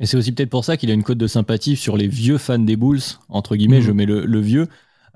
Et 0.00 0.06
c'est 0.06 0.16
aussi 0.16 0.32
peut-être 0.32 0.50
pour 0.50 0.64
ça 0.64 0.76
qu'il 0.76 0.90
a 0.90 0.94
une 0.94 1.04
cote 1.04 1.18
de 1.18 1.28
sympathie 1.28 1.76
sur 1.76 1.96
les 1.96 2.08
vieux 2.08 2.36
fans 2.38 2.58
des 2.58 2.74
Bulls, 2.74 2.98
entre 3.28 3.54
guillemets, 3.54 3.78
Mhm. 3.78 3.86
je 3.86 3.92
mets 3.92 4.06
le, 4.06 4.26
le 4.26 4.40
vieux. 4.40 4.66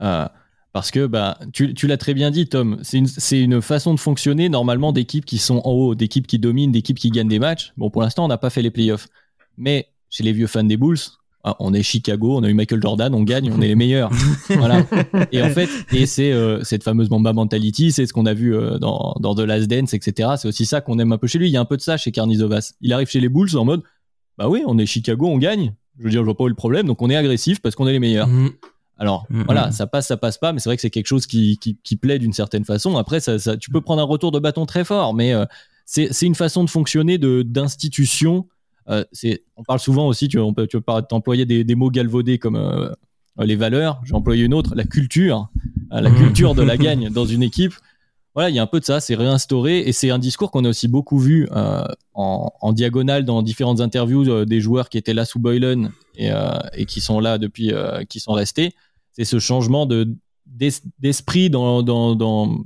euh, 0.03 0.29
parce 0.77 0.91
que 0.91 1.07
bah, 1.07 1.39
tu, 1.55 1.73
tu 1.73 1.87
l'as 1.87 1.97
très 1.97 2.13
bien 2.13 2.31
dit, 2.31 2.49
Tom, 2.49 2.77
c'est 2.83 3.41
une, 3.41 3.63
façon 3.63 3.95
de 3.95 3.99
fonctionner 3.99 4.51
normalement 4.51 4.93
d'équipes 4.93 5.25
qui 5.25 5.39
sont 5.39 5.63
en 5.65 5.71
haut, 5.71 5.95
d'équipes 5.95 6.27
qui 6.27 6.39
dominent, 6.39 6.71
d'équipes 6.71 6.99
qui 6.99 7.09
gagnent 7.09 7.31
des 7.31 7.39
matchs. 7.39 7.73
Bon, 7.79 7.89
pour 7.89 8.03
l'instant, 8.03 8.27
on 8.27 8.29
n'a 8.29 8.37
pas 8.37 8.51
fait 8.51 8.61
les 8.61 8.71
playoffs. 8.71 9.09
Mais 9.57 9.89
chez 10.11 10.23
les 10.23 10.33
vieux 10.35 10.47
fans 10.47 10.65
des 10.65 10.77
Bulls, 10.77 10.99
ah, 11.45 11.57
on 11.61 11.73
est 11.73 11.83
Chicago, 11.83 12.37
on 12.37 12.43
a 12.43 12.51
eu 12.51 12.53
Michael 12.53 12.83
Jordan, 12.83 13.15
on 13.15 13.23
gagne, 13.23 13.51
on 13.51 13.63
est 13.63 13.69
les 13.69 13.75
meilleurs. 13.75 14.11
voilà. 14.51 14.85
Et 15.33 15.41
en 15.41 15.49
fait, 15.49 15.71
et 15.93 16.05
c'est 16.05 16.31
euh, 16.31 16.63
cette 16.63 16.85
fameuse 16.85 17.09
Mamba 17.09 17.33
mentality, 17.33 17.91
c'est 17.91 18.05
ce 18.05 18.13
qu'on 18.13 18.27
a 18.27 18.35
vu 18.35 18.55
euh, 18.55 18.77
dans, 18.77 19.17
dans 19.19 19.35
The 19.35 19.41
Last 19.41 19.69
Dance, 19.69 19.95
etc. 19.95 20.33
C'est 20.37 20.49
aussi 20.49 20.67
ça 20.67 20.83
qu'on 20.83 20.99
aime 20.99 21.11
un 21.11 21.17
peu 21.17 21.27
chez 21.27 21.39
lui. 21.39 21.49
Il 21.49 21.53
y 21.53 21.57
a 21.57 21.61
un 21.63 21.65
peu 21.65 21.79
de 21.79 21.83
ça 21.83 21.97
chez 21.97 22.13
Carnizovas. 22.13 22.75
Il 22.83 22.93
arrive 22.93 23.09
chez 23.09 23.21
les 23.21 23.31
Bulls 23.31 23.57
en 23.57 23.65
mode, 23.65 23.83
bah 24.37 24.51
oui, 24.51 24.63
on 24.67 24.77
est 24.77 24.85
Chicago, 24.85 25.27
on 25.27 25.39
gagne. 25.39 25.73
Je 25.99 26.05
veux 26.05 26.11
dire, 26.11 26.21
je 26.21 26.27
vois 26.27 26.37
pas 26.37 26.45
où 26.45 26.49
est 26.49 26.51
le 26.51 26.55
problème, 26.55 26.87
donc 26.87 27.01
on 27.01 27.09
est 27.09 27.17
agressif 27.17 27.63
parce 27.63 27.75
qu'on 27.75 27.89
est 27.89 27.93
les 27.93 27.99
meilleurs. 27.99 28.29
Mhm. 28.29 28.51
Alors 28.99 29.27
Mhm. 29.31 29.45
voilà, 29.45 29.71
ça 29.73 29.87
passe, 29.87 30.07
ça 30.07 30.17
passe 30.17 30.39
pas, 30.39 30.53
mais 30.53 30.59
c'est 30.61 30.69
vrai 30.71 30.77
que 30.77 30.83
c'est 30.83 30.91
quelque 30.91 31.07
chose 31.07 31.27
qui, 31.27 31.59
qui, 31.59 31.77
qui 31.83 31.97
plaît 31.97 32.19
d'une 32.19 32.33
certaine 32.33 32.65
façon. 32.65 32.97
Après, 32.97 33.21
ça, 33.21 33.39
ça, 33.39 33.57
tu 33.57 33.71
peux 33.71 33.81
prendre 33.83 34.01
un 34.01 34.07
retour 34.07 34.33
de 34.33 34.39
bâton 34.39 34.65
très 34.67 34.85
fort, 34.85 35.13
mais 35.15 35.35
euh, 35.35 35.45
c'est 35.85 36.23
une 36.23 36.35
façon 36.35 36.65
de 36.65 36.71
fonctionner 36.71 37.19
de 37.19 37.43
d'institution. 37.43 38.47
Euh, 38.89 39.05
on 39.57 39.65
parle 39.65 39.81
souvent 39.81 40.07
aussi, 40.07 40.29
tu, 40.29 40.39
on 40.39 40.55
peut, 40.55 40.67
tu 40.67 40.77
peux 40.79 40.83
pas 40.83 41.03
t'employer 41.03 41.45
des, 41.45 41.65
des 41.65 41.75
mots 41.75 41.91
galvaudés 41.91 42.39
comme 42.39 42.57
euh, 42.57 42.89
les 43.39 43.57
valeurs. 43.57 44.01
J'ai 44.05 44.15
employé 44.15 44.45
une 44.45 44.55
autre, 44.55 44.75
la 44.75 44.85
culture, 44.85 45.49
la 45.91 46.11
Mhm. 46.11 46.17
culture 46.17 46.55
de 46.55 46.63
la 46.63 46.77
gagne 46.79 47.11
dans 47.11 47.27
une 47.27 47.43
équipe. 47.43 47.75
Voilà, 48.35 48.49
il 48.51 48.55
y 48.57 48.59
a 48.59 48.63
un 48.63 48.67
peu 48.67 48.81
de 48.81 48.85
ça, 48.85 49.01
c'est 49.01 49.15
réinstauré 49.15 49.79
et 49.81 49.93
c'est 49.93 50.11
un 50.11 50.19
discours 50.19 50.51
qu'on 50.51 50.65
a 50.67 50.69
aussi 50.69 50.89
beaucoup 50.89 51.19
vu 51.19 51.49
en, 52.15 52.53
en 52.61 52.73
diagonale 52.73 53.25
dans 53.25 53.43
différentes 53.43 53.81
interviews 53.81 54.45
des 54.45 54.61
joueurs 54.61 54.89
qui 54.91 54.99
étaient 54.99 55.15
là 55.15 55.25
sous 55.25 55.39
Boylan 55.39 55.89
et, 56.17 56.31
et 56.75 56.85
qui 56.85 57.01
sont 57.01 57.19
là 57.19 57.39
depuis, 57.39 57.73
qui 58.11 58.21
sont 58.21 58.33
restés. 58.33 58.75
C'est 59.17 59.25
ce 59.25 59.39
changement 59.39 59.87
de 59.87 60.15
d'es- 60.47 60.83
d'esprit 60.99 61.51
dans 61.51 61.83
dans, 61.83 62.15
dans 62.15 62.59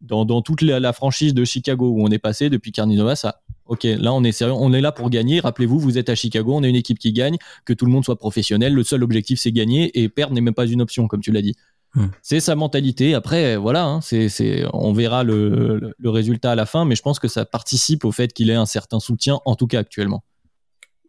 dans 0.00 0.24
dans 0.24 0.42
toute 0.42 0.62
la, 0.62 0.78
la 0.80 0.92
franchise 0.92 1.32
de 1.34 1.44
Chicago 1.44 1.88
où 1.88 2.02
on 2.04 2.08
est 2.10 2.18
passé 2.18 2.50
depuis 2.50 2.70
Carninovas 2.72 3.22
à 3.24 3.40
ok 3.66 3.84
là 3.84 4.12
on 4.12 4.22
est 4.24 4.32
sérieux, 4.32 4.54
on 4.56 4.72
est 4.72 4.80
là 4.80 4.92
pour 4.92 5.10
gagner. 5.10 5.40
Rappelez-vous, 5.40 5.78
vous 5.78 5.96
êtes 5.98 6.08
à 6.08 6.14
Chicago, 6.14 6.52
on 6.54 6.62
est 6.62 6.68
une 6.70 6.76
équipe 6.76 6.98
qui 6.98 7.12
gagne, 7.12 7.36
que 7.64 7.72
tout 7.72 7.86
le 7.86 7.92
monde 7.92 8.04
soit 8.04 8.18
professionnel. 8.18 8.74
Le 8.74 8.82
seul 8.84 9.02
objectif 9.02 9.40
c'est 9.40 9.52
gagner 9.52 9.98
et 10.00 10.08
perdre 10.08 10.34
n'est 10.34 10.40
même 10.40 10.54
pas 10.54 10.66
une 10.66 10.82
option 10.82 11.08
comme 11.08 11.20
tu 11.20 11.32
l'as 11.32 11.42
dit. 11.42 11.54
Hmm. 11.94 12.08
C'est 12.20 12.40
sa 12.40 12.54
mentalité. 12.56 13.14
Après, 13.14 13.56
voilà, 13.56 13.84
hein, 13.86 14.00
c'est, 14.02 14.28
c'est, 14.28 14.64
on 14.74 14.92
verra 14.92 15.24
le, 15.24 15.78
le- 15.78 15.94
le 15.96 16.10
résultat 16.10 16.50
à 16.50 16.54
la 16.54 16.66
fin, 16.66 16.84
mais 16.84 16.94
je 16.94 17.00
pense 17.00 17.18
que 17.18 17.26
ça 17.28 17.46
participe 17.46 18.04
au 18.04 18.12
fait 18.12 18.34
qu'il 18.34 18.50
ait 18.50 18.54
un 18.54 18.66
certain 18.66 19.00
soutien, 19.00 19.40
en 19.46 19.54
tout 19.56 19.66
cas 19.66 19.78
actuellement. 19.78 20.22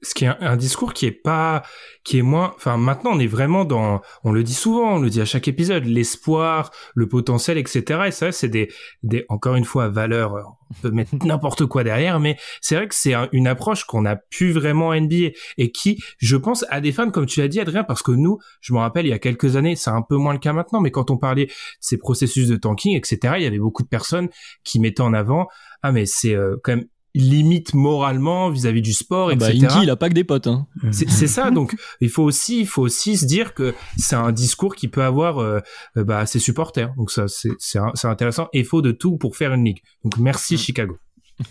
Ce 0.01 0.13
qui 0.13 0.25
est 0.25 0.27
un, 0.27 0.55
discours 0.55 0.93
qui 0.93 1.05
est 1.05 1.11
pas 1.11 1.63
qui 2.03 2.17
est 2.17 2.21
moins 2.21 2.53
enfin 2.55 2.77
maintenant 2.77 3.11
on 3.13 3.19
est 3.19 3.27
vraiment 3.27 3.65
dans 3.65 4.01
on 4.23 4.31
le 4.31 4.43
dit 4.43 4.53
souvent 4.53 4.95
on 4.95 4.99
le 4.99 5.09
dit 5.09 5.21
à 5.21 5.25
chaque 5.25 5.47
épisode 5.47 5.85
l'espoir 5.85 6.71
le 6.95 7.07
potentiel 7.07 7.57
etc 7.57 8.01
et 8.07 8.11
ça 8.11 8.31
c'est 8.31 8.49
des 8.49 8.69
des 9.03 9.25
encore 9.29 9.55
une 9.55 9.65
fois 9.65 9.89
valeurs 9.89 10.33
on 10.69 10.73
peut 10.81 10.91
mettre 10.91 11.15
n'importe 11.25 11.65
quoi 11.65 11.83
derrière 11.83 12.19
mais 12.19 12.37
c'est 12.61 12.75
vrai 12.75 12.87
que 12.87 12.95
c'est 12.95 13.13
une 13.31 13.47
approche 13.47 13.85
qu'on 13.85 14.05
a 14.05 14.15
pu 14.15 14.51
vraiment 14.51 14.93
NBA 14.93 15.31
et 15.57 15.71
qui 15.71 16.01
je 16.17 16.37
pense 16.37 16.65
à 16.69 16.81
des 16.81 16.91
fans 16.91 17.09
comme 17.09 17.25
tu 17.25 17.39
l'as 17.39 17.47
dit 17.47 17.59
Adrien 17.59 17.83
parce 17.83 18.03
que 18.03 18.11
nous 18.11 18.39
je 18.61 18.73
me 18.73 18.79
rappelle 18.79 19.05
il 19.05 19.09
y 19.09 19.13
a 19.13 19.19
quelques 19.19 19.55
années 19.55 19.75
c'est 19.75 19.91
un 19.91 20.01
peu 20.01 20.15
moins 20.15 20.33
le 20.33 20.39
cas 20.39 20.53
maintenant 20.53 20.81
mais 20.81 20.91
quand 20.91 21.11
on 21.11 21.17
parlait 21.17 21.45
de 21.45 21.51
ces 21.79 21.97
processus 21.97 22.47
de 22.47 22.55
tanking 22.55 22.95
etc 22.95 23.35
il 23.37 23.43
y 23.43 23.47
avait 23.47 23.59
beaucoup 23.59 23.83
de 23.83 23.89
personnes 23.89 24.29
qui 24.63 24.79
mettaient 24.79 25.01
en 25.01 25.13
avant 25.13 25.47
ah 25.81 25.91
mais 25.91 26.05
c'est 26.05 26.35
euh, 26.35 26.55
quand 26.63 26.75
même 26.75 26.85
limite 27.13 27.73
moralement 27.73 28.49
vis-à-vis 28.49 28.81
du 28.81 28.93
sport, 28.93 29.29
ah 29.31 29.35
bah, 29.35 29.49
etc. 29.49 29.65
Inky, 29.65 29.83
il 29.83 29.89
a 29.89 29.95
pas 29.95 30.09
que 30.09 30.13
des 30.13 30.23
potes. 30.23 30.47
Hein. 30.47 30.67
C'est 30.91 31.27
ça, 31.27 31.51
donc 31.51 31.75
il 32.01 32.09
faut 32.09 32.23
aussi, 32.23 32.61
il 32.61 32.67
faut 32.67 32.83
aussi 32.83 33.17
se 33.17 33.25
dire 33.25 33.53
que 33.53 33.73
c'est 33.97 34.15
un 34.15 34.31
discours 34.31 34.75
qui 34.75 34.87
peut 34.87 35.03
avoir 35.03 35.39
euh, 35.39 35.59
bah, 35.95 36.25
ses 36.25 36.39
supporters. 36.39 36.93
Donc 36.97 37.11
ça, 37.11 37.25
c'est 37.27 37.79
intéressant. 38.07 38.49
Et 38.53 38.59
il 38.59 38.65
faut 38.65 38.81
de 38.81 38.91
tout 38.91 39.17
pour 39.17 39.35
faire 39.35 39.53
une 39.53 39.65
ligue. 39.65 39.81
Donc 40.03 40.17
merci 40.17 40.55
mm. 40.55 40.57
Chicago. 40.57 40.97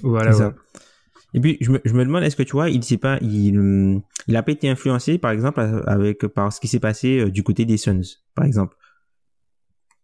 Voilà. 0.03 0.53
Et 1.35 1.41
puis 1.41 1.59
je 1.61 1.71
me, 1.71 1.81
je 1.85 1.93
me 1.93 2.05
demande, 2.05 2.23
est-ce 2.23 2.37
que 2.37 2.43
tu 2.43 2.53
vois, 2.53 2.71
il 2.71 2.83
sait 2.83 2.97
pas, 2.97 3.19
il, 3.21 4.01
il 4.27 4.37
a 4.37 4.43
pas 4.43 4.53
été 4.53 4.69
influencé, 4.69 5.19
par 5.19 5.33
exemple, 5.33 5.61
avec 5.87 6.27
par 6.29 6.53
ce 6.53 6.61
qui 6.61 6.69
s'est 6.69 6.81
passé 6.81 7.19
euh, 7.19 7.31
du 7.31 7.43
côté 7.43 7.65
des 7.65 7.77
Suns, 7.77 8.01
par 8.35 8.45
exemple? 8.45 8.77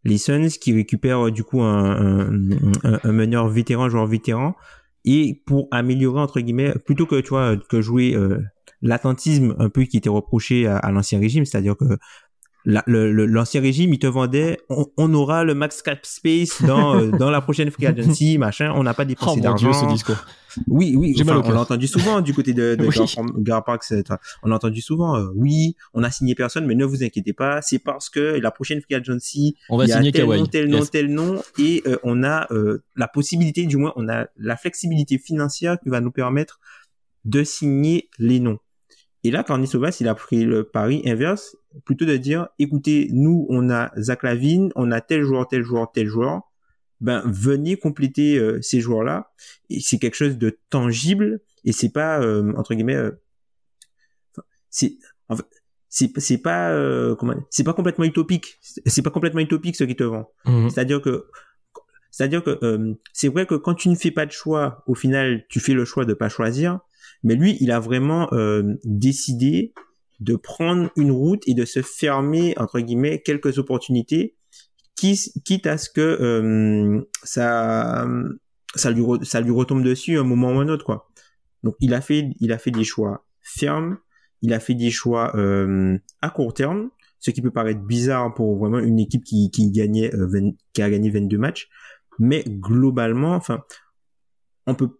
Les 0.04 0.18
Suns 0.18 0.48
qui 0.60 0.72
récupèrent 0.74 1.30
du 1.30 1.44
coup 1.44 1.62
un, 1.62 2.26
un, 2.28 2.50
un, 2.82 3.00
un 3.04 3.12
meneur 3.12 3.48
vétéran, 3.48 3.88
joueur 3.88 4.06
vétéran, 4.06 4.56
et 5.04 5.42
pour 5.46 5.68
améliorer 5.70 6.20
entre 6.20 6.40
guillemets 6.40 6.74
plutôt 6.86 7.06
que 7.06 7.20
tu 7.20 7.30
vois 7.30 7.56
que 7.56 7.80
jouer 7.80 8.14
euh, 8.14 8.42
l'attentisme 8.82 9.54
un 9.58 9.68
peu 9.68 9.84
qui 9.84 9.96
était 9.96 10.08
reproché 10.08 10.66
à, 10.66 10.90
l'ancien 10.90 11.18
régime 11.18 11.44
c'est-à-dire 11.44 11.76
que 11.76 11.98
l'ancien 12.64 13.60
régime 13.60 13.92
il 13.92 13.98
te 13.98 14.06
vendait 14.06 14.58
on, 14.68 15.14
aura 15.14 15.44
le 15.44 15.54
max 15.54 15.82
cap 15.82 16.04
space 16.04 16.62
dans 16.62 16.96
euh, 16.96 17.10
dans 17.18 17.30
la 17.30 17.40
prochaine 17.40 17.70
free 17.70 17.86
agency 17.86 18.38
machin 18.38 18.72
on 18.76 18.82
n'a 18.84 18.94
pas 18.94 19.04
dépensé 19.04 19.38
oh 19.38 19.42
d'argent 19.42 19.72
ce 19.72 19.86
discours 19.86 20.24
oui, 20.66 20.94
oui, 20.96 21.14
on 21.26 21.50
l'a 21.50 21.60
entendu 21.60 21.86
souvent 21.86 22.20
du 22.20 22.34
côté 22.34 22.52
de, 22.52 22.74
de 22.74 22.86
oui. 22.86 23.14
On 24.42 24.48
l'a 24.48 24.56
entendu 24.56 24.80
souvent. 24.80 25.16
Euh, 25.16 25.30
oui, 25.34 25.76
on 25.94 26.02
a 26.02 26.10
signé 26.10 26.34
personne, 26.34 26.66
mais 26.66 26.74
ne 26.74 26.84
vous 26.84 27.02
inquiétez 27.02 27.32
pas, 27.32 27.62
c'est 27.62 27.78
parce 27.78 28.10
que 28.10 28.20
la 28.20 28.50
prochaine 28.50 28.80
free 28.80 28.94
agency, 28.94 29.56
on 29.68 29.76
va 29.76 29.84
il 29.84 29.88
y 29.88 29.92
a 29.92 29.96
signer 29.96 30.12
tel 30.12 30.26
nom, 30.26 30.46
tel 30.46 30.68
nom, 30.68 30.84
tel 30.84 31.12
nom, 31.12 31.42
et 31.58 31.82
euh, 31.86 31.96
on 32.02 32.22
a 32.22 32.52
euh, 32.52 32.82
la 32.96 33.08
possibilité, 33.08 33.66
du 33.66 33.76
moins, 33.76 33.92
on 33.96 34.08
a 34.08 34.26
la 34.36 34.56
flexibilité 34.56 35.18
financière 35.18 35.78
qui 35.80 35.88
va 35.88 36.00
nous 36.00 36.12
permettre 36.12 36.60
de 37.24 37.44
signer 37.44 38.08
les 38.18 38.40
noms. 38.40 38.58
Et 39.24 39.30
là, 39.30 39.44
Carney 39.44 39.66
Sauvas, 39.66 39.96
il 40.00 40.08
a 40.08 40.14
pris 40.14 40.44
le 40.44 40.64
pari 40.64 41.02
inverse, 41.06 41.56
plutôt 41.84 42.04
de 42.04 42.16
dire, 42.16 42.48
écoutez, 42.58 43.08
nous, 43.12 43.46
on 43.48 43.70
a 43.70 43.92
Zach 43.98 44.22
Lavine, 44.24 44.72
on 44.74 44.90
a 44.90 45.00
tel 45.00 45.22
joueur, 45.22 45.46
tel 45.48 45.62
joueur, 45.62 45.90
tel 45.92 46.06
joueur 46.06 46.42
ben 47.02 47.20
venez 47.26 47.76
compléter 47.76 48.38
euh, 48.38 48.62
ces 48.62 48.80
joueurs-là. 48.80 49.32
Et 49.68 49.80
c'est 49.80 49.98
quelque 49.98 50.14
chose 50.14 50.38
de 50.38 50.58
tangible 50.70 51.40
et 51.64 51.72
c'est 51.72 51.90
pas 51.90 52.22
euh, 52.22 52.54
entre 52.56 52.74
guillemets, 52.74 52.96
euh, 52.96 53.10
c'est 54.70 54.96
en 55.28 55.36
fait, 55.36 55.44
c'est 55.88 56.18
c'est 56.18 56.38
pas 56.38 56.72
comment 57.16 57.34
c'est 57.50 57.64
pas 57.64 57.74
complètement 57.74 58.04
utopique. 58.04 58.58
C'est 58.62 59.02
pas 59.02 59.10
complètement 59.10 59.40
utopique 59.40 59.76
ce 59.76 59.84
qui 59.84 59.96
te 59.96 60.04
vend. 60.04 60.30
Mhm. 60.46 60.70
C'est-à-dire 60.70 61.02
que 61.02 61.26
c'est-à-dire 62.10 62.42
que 62.44 62.58
c'est 63.12 63.28
vrai 63.28 63.46
que 63.46 63.56
quand 63.56 63.74
tu 63.74 63.88
ne 63.88 63.94
fais 63.94 64.10
pas 64.10 64.24
de 64.24 64.32
choix, 64.32 64.84
au 64.86 64.94
final, 64.94 65.44
tu 65.48 65.60
fais 65.60 65.74
le 65.74 65.84
choix 65.84 66.04
de 66.04 66.14
pas 66.14 66.28
choisir. 66.28 66.80
Mais 67.22 67.34
lui, 67.34 67.56
il 67.60 67.70
a 67.70 67.78
vraiment 67.80 68.28
décidé 68.84 69.72
de 70.22 70.36
prendre 70.36 70.90
une 70.96 71.10
route 71.10 71.42
et 71.46 71.54
de 71.54 71.64
se 71.64 71.82
fermer 71.82 72.54
entre 72.56 72.80
guillemets 72.80 73.22
quelques 73.22 73.58
opportunités 73.58 74.36
quitte 74.94 75.66
à 75.66 75.78
ce 75.78 75.90
que 75.90 76.00
euh, 76.00 77.02
ça 77.22 78.06
ça 78.74 78.90
lui 78.90 79.50
retombe 79.50 79.82
dessus 79.82 80.18
un 80.18 80.22
moment 80.22 80.52
ou 80.52 80.60
un 80.60 80.68
autre 80.68 80.84
quoi. 80.84 81.10
Donc 81.62 81.74
il 81.80 81.94
a 81.94 82.00
fait 82.00 82.30
il 82.40 82.52
a 82.52 82.58
fait 82.58 82.70
des 82.70 82.84
choix 82.84 83.26
fermes, 83.40 83.98
il 84.42 84.52
a 84.52 84.60
fait 84.60 84.74
des 84.74 84.90
choix 84.90 85.36
euh, 85.36 85.98
à 86.20 86.30
court 86.30 86.54
terme, 86.54 86.90
ce 87.18 87.30
qui 87.30 87.42
peut 87.42 87.50
paraître 87.50 87.80
bizarre 87.80 88.32
pour 88.34 88.56
vraiment 88.56 88.78
une 88.78 89.00
équipe 89.00 89.24
qui 89.24 89.50
gagnait 89.72 90.14
euh, 90.14 90.52
qui 90.72 90.82
a 90.82 90.90
gagné 90.90 91.10
22 91.10 91.36
matchs, 91.38 91.68
mais 92.18 92.44
globalement 92.46 93.34
enfin 93.34 93.62
on 94.66 94.74
peut 94.74 94.90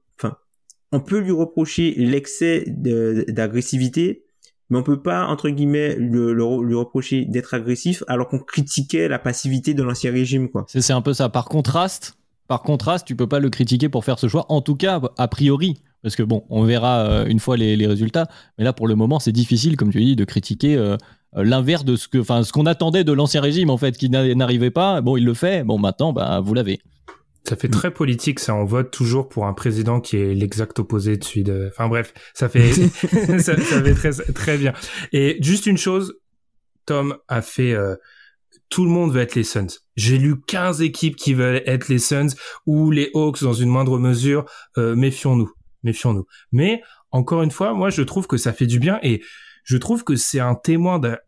on 0.93 1.01
peut 1.01 1.18
lui 1.18 1.32
reprocher 1.32 1.95
l'excès 1.97 2.64
d'agressivité 2.68 4.24
mais 4.70 4.78
on 4.78 4.82
peut 4.82 5.03
pas 5.03 5.26
entre 5.26 5.51
guillemets 5.51 5.97
le, 5.97 6.32
lui 6.32 6.74
reprocher 6.74 7.26
d'être 7.26 7.53
agressif 7.53 8.03
alors 8.09 8.28
qu'on 8.28 8.38
critiquait 8.38 9.07
la 9.07 9.18
passivité 9.18 9.74
de 9.74 9.82
l'ancien 9.82 10.11
régime 10.11 10.49
quoi. 10.49 10.64
C'est 10.68 10.93
un 10.93 11.03
peu 11.03 11.12
ça. 11.12 11.28
Par 11.28 11.45
contraste, 11.45 12.16
par 12.49 12.62
contraste, 12.62 13.07
tu 13.07 13.14
peux 13.14 13.26
pas 13.26 13.38
le 13.38 13.51
critiquer 13.51 13.88
pour 13.88 14.05
faire 14.05 14.18
ce 14.18 14.28
choix. 14.28 14.47
En 14.49 14.62
tout 14.62 14.74
cas, 14.74 15.01
a 15.18 15.28
priori, 15.28 15.80
parce 16.03 16.16
que 16.16 16.22
bon, 16.22 16.45
on 16.49 16.64
verra 16.64 17.01
euh, 17.01 17.26
une 17.26 17.38
fois 17.38 17.57
les, 17.57 17.86
résultats. 17.86 18.28
Mais 18.59 18.64
là, 18.64 18.72
pour 18.72 18.88
le 18.88 18.95
moment, 18.95 19.20
c'est 19.20 19.32
difficile, 19.32 19.76
comme 19.76 19.93
tu 19.93 20.01
dis, 20.01 20.16
de 20.16 20.24
critiquer. 20.24 20.76
Euh, 20.76 20.97
euh, 21.36 21.45
l'inverse 21.45 21.84
de 21.84 21.97
ce 21.97 22.09
que, 22.09 22.18
enfin, 22.18 22.43
ce 22.43 22.53
qu'on 22.53 22.66
attendait 22.66 23.05
de 23.05 23.12
l'ancien 23.12 23.40
régime 23.40 23.70
en 23.70 23.78
fait, 23.78 23.97
qui 23.97 24.11
n'arrivait 24.11 24.70
pas. 24.70 25.01
Bon, 25.01 25.16
il 25.16 25.24
le 25.24 25.34
fait. 25.34 25.64
Bon, 25.64 25.78
maintenant, 25.78 26.12
bah, 26.12 26.40
vous 26.40 26.53
l'avez. 26.53 26.80
Ça 27.45 27.57
fait 27.57 27.68
très 27.68 27.93
politique, 27.93 28.38
ça. 28.38 28.55
On 28.55 28.64
vote 28.64 28.90
toujours 28.93 29.28
pour 29.28 29.47
un 29.47 29.53
président 29.53 30.01
qui 30.01 30.16
est 30.16 30.34
l'exact 30.34 30.78
opposé 30.78 31.16
de 31.16 31.24
celui 31.24 31.43
de. 31.43 31.68
Enfin 31.72 31.88
bref, 31.88 32.14
ça 32.34 32.49
fait 32.49 32.72
ça, 33.40 33.57
fait 33.57 33.95
très 33.95 34.12
très 34.32 34.59
bien. 34.59 34.72
Et 35.12 35.38
juste 35.40 35.66
une 35.66 35.78
chose, 35.78 36.14
Tom 36.86 37.16
a 37.28 37.43
fait. 37.43 37.72
Euh, 37.72 37.97
tout 38.68 38.84
le 38.84 38.90
monde 38.90 39.12
veut 39.12 39.20
être 39.20 39.34
les 39.34 39.45
Suns. 39.45 39.66
J'ai 39.97 40.16
lu 40.16 40.40
15 40.40 40.80
équipes 40.80 41.16
qui 41.16 41.34
veulent 41.34 41.62
être 41.66 41.88
les 41.88 41.99
Suns 41.99 42.34
ou 42.64 42.90
les 42.90 43.11
Hawks 43.12 43.43
dans 43.43 43.53
une 43.53 43.68
moindre 43.68 43.99
mesure. 43.99 44.47
Euh, 44.78 44.95
méfions-nous, 44.95 45.53
méfions-nous. 45.82 46.26
Mais 46.53 46.80
encore 47.11 47.43
une 47.43 47.51
fois, 47.51 47.74
moi 47.74 47.90
je 47.90 48.03
trouve 48.03 48.26
que 48.26 48.38
ça 48.38 48.53
fait 48.53 48.66
du 48.66 48.78
bien 48.78 48.99
et 49.03 49.20
je 49.64 49.76
trouve 49.76 50.05
que 50.05 50.16
c'est 50.16 50.40
un 50.40 50.55
témoin 50.55 50.99
de 50.99 51.18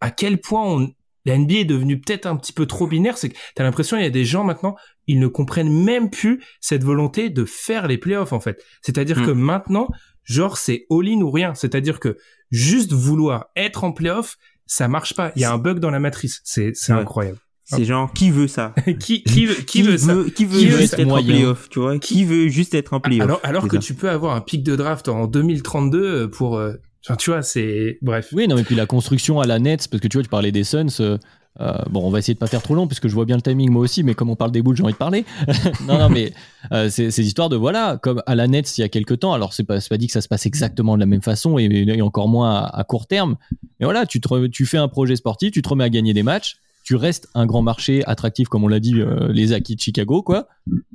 à 0.00 0.10
quel 0.10 0.40
point 0.40 0.64
on, 0.64 0.92
la 1.24 1.38
NBA 1.38 1.54
est 1.54 1.64
devenue 1.64 2.00
peut-être 2.00 2.26
un 2.26 2.36
petit 2.36 2.52
peu 2.52 2.66
trop 2.66 2.86
binaire, 2.86 3.16
c'est 3.16 3.30
que 3.30 3.38
t'as 3.54 3.64
l'impression 3.64 3.96
il 3.96 4.02
y 4.02 4.06
a 4.06 4.10
des 4.10 4.24
gens 4.24 4.44
maintenant, 4.44 4.76
ils 5.06 5.18
ne 5.18 5.26
comprennent 5.26 5.72
même 5.72 6.10
plus 6.10 6.42
cette 6.60 6.84
volonté 6.84 7.30
de 7.30 7.44
faire 7.44 7.86
les 7.86 7.98
playoffs 7.98 8.32
en 8.32 8.40
fait. 8.40 8.62
C'est-à-dire 8.82 9.20
hmm. 9.20 9.26
que 9.26 9.30
maintenant, 9.30 9.88
genre 10.24 10.56
c'est 10.56 10.86
all-in 10.90 11.20
ou 11.20 11.30
rien. 11.30 11.54
C'est-à-dire 11.54 12.00
que 12.00 12.16
juste 12.50 12.92
vouloir 12.92 13.46
être 13.56 13.84
en 13.84 13.92
playoff, 13.92 14.36
ça 14.66 14.88
marche 14.88 15.14
pas. 15.14 15.32
Il 15.36 15.42
y 15.42 15.44
a 15.44 15.52
un 15.52 15.58
bug 15.58 15.78
dans 15.78 15.90
la 15.90 16.00
matrice. 16.00 16.40
C'est 16.44 16.72
c'est 16.74 16.92
incroyable. 16.92 17.38
C'est 17.66 17.86
genre 17.86 18.12
qui 18.12 18.30
veut 18.30 18.46
ça? 18.46 18.74
Qui, 19.00 19.22
qui 19.22 19.46
veut 19.46 19.54
qui, 19.54 19.80
veut, 19.80 19.96
ça? 19.96 20.14
Qui 20.34 20.44
veut 20.44 20.60
juste 20.60 20.98
être 20.98 21.10
en 21.10 21.22
playoff, 21.22 21.70
tu 21.70 21.80
vois? 21.80 21.98
Qui 21.98 22.24
veut 22.26 22.48
juste 22.48 22.74
être 22.74 22.92
en 22.92 23.00
playoff 23.00 23.22
Alors 23.22 23.40
alors 23.42 23.68
que 23.68 23.78
tu 23.78 23.94
peux 23.94 24.10
avoir 24.10 24.36
un 24.36 24.42
pic 24.42 24.62
de 24.62 24.76
draft 24.76 25.08
en 25.08 25.26
2032 25.26 26.30
pour 26.30 26.58
euh, 26.58 26.74
Enfin, 27.06 27.16
tu 27.16 27.30
vois, 27.30 27.42
c'est 27.42 27.98
bref. 28.00 28.28
Oui, 28.32 28.48
non, 28.48 28.56
mais 28.56 28.64
puis 28.64 28.74
la 28.74 28.86
construction 28.86 29.40
à 29.40 29.46
la 29.46 29.58
Nets, 29.58 29.88
parce 29.88 30.00
que 30.00 30.08
tu 30.08 30.16
vois, 30.16 30.22
tu 30.22 30.30
parlais 30.30 30.52
des 30.52 30.64
Suns. 30.64 30.86
Euh, 31.00 31.18
euh, 31.60 31.72
bon, 31.88 32.04
on 32.04 32.10
va 32.10 32.18
essayer 32.18 32.34
de 32.34 32.38
pas 32.38 32.48
faire 32.48 32.62
trop 32.62 32.74
long, 32.74 32.86
puisque 32.86 33.06
je 33.06 33.14
vois 33.14 33.24
bien 33.24 33.36
le 33.36 33.42
timing 33.42 33.70
moi 33.70 33.82
aussi, 33.82 34.02
mais 34.02 34.14
comme 34.14 34.28
on 34.28 34.36
parle 34.36 34.50
des 34.50 34.62
boules, 34.62 34.76
j'ai 34.76 34.82
envie 34.82 34.92
de 34.92 34.98
parler. 34.98 35.24
non, 35.86 35.98
non, 35.98 36.08
mais 36.08 36.32
euh, 36.72 36.88
ces 36.88 37.20
histoires 37.20 37.48
de 37.48 37.56
voilà, 37.56 37.98
comme 38.02 38.22
à 38.26 38.34
la 38.34 38.48
Nets 38.48 38.76
il 38.76 38.80
y 38.80 38.84
a 38.84 38.88
quelques 38.88 39.20
temps. 39.20 39.32
Alors 39.32 39.52
c'est 39.52 39.64
pas, 39.64 39.78
pas 39.78 39.96
dit 39.96 40.06
que 40.08 40.12
ça 40.12 40.20
se 40.20 40.28
passe 40.28 40.46
exactement 40.46 40.94
de 40.94 41.00
la 41.00 41.06
même 41.06 41.22
façon 41.22 41.58
et, 41.58 42.02
encore 42.02 42.28
moins 42.28 42.64
à, 42.64 42.84
court 42.84 43.06
terme. 43.06 43.36
Mais 43.78 43.84
voilà, 43.84 44.04
tu 44.06 44.20
te, 44.20 44.46
tu 44.48 44.66
fais 44.66 44.78
un 44.78 44.88
projet 44.88 45.16
sportif, 45.16 45.52
tu 45.52 45.62
te 45.62 45.68
remets 45.68 45.84
à 45.84 45.90
gagner 45.90 46.12
des 46.12 46.22
matchs. 46.22 46.56
Tu 46.82 46.96
restes 46.96 47.28
un 47.34 47.46
grand 47.46 47.62
marché 47.62 48.04
attractif, 48.04 48.48
comme 48.48 48.62
on 48.62 48.68
l'a 48.68 48.80
dit, 48.80 48.94
les 49.30 49.54
acquis 49.54 49.74
de 49.74 49.80
Chicago, 49.80 50.22
quoi. 50.22 50.48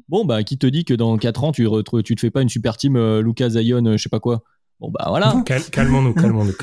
Bon, 0.07 0.23
bah, 0.23 0.43
qui 0.43 0.59
te 0.59 0.67
dit 0.67 0.85
que 0.85 0.93
dans 0.93 1.17
4 1.17 1.43
ans, 1.45 1.51
tu, 1.51 1.67
tu 2.03 2.15
te 2.15 2.21
fais 2.21 2.29
pas 2.29 2.43
une 2.43 2.49
super 2.49 2.77
team 2.77 2.95
Lucas 3.21 3.49
Zion, 3.49 3.97
je 3.97 3.97
sais 3.97 4.09
pas 4.09 4.19
quoi 4.19 4.43
Bon 4.79 4.89
bah 4.91 5.05
voilà. 5.09 5.43
calmons-nous, 5.71 6.13
calmons-nous. 6.13 6.53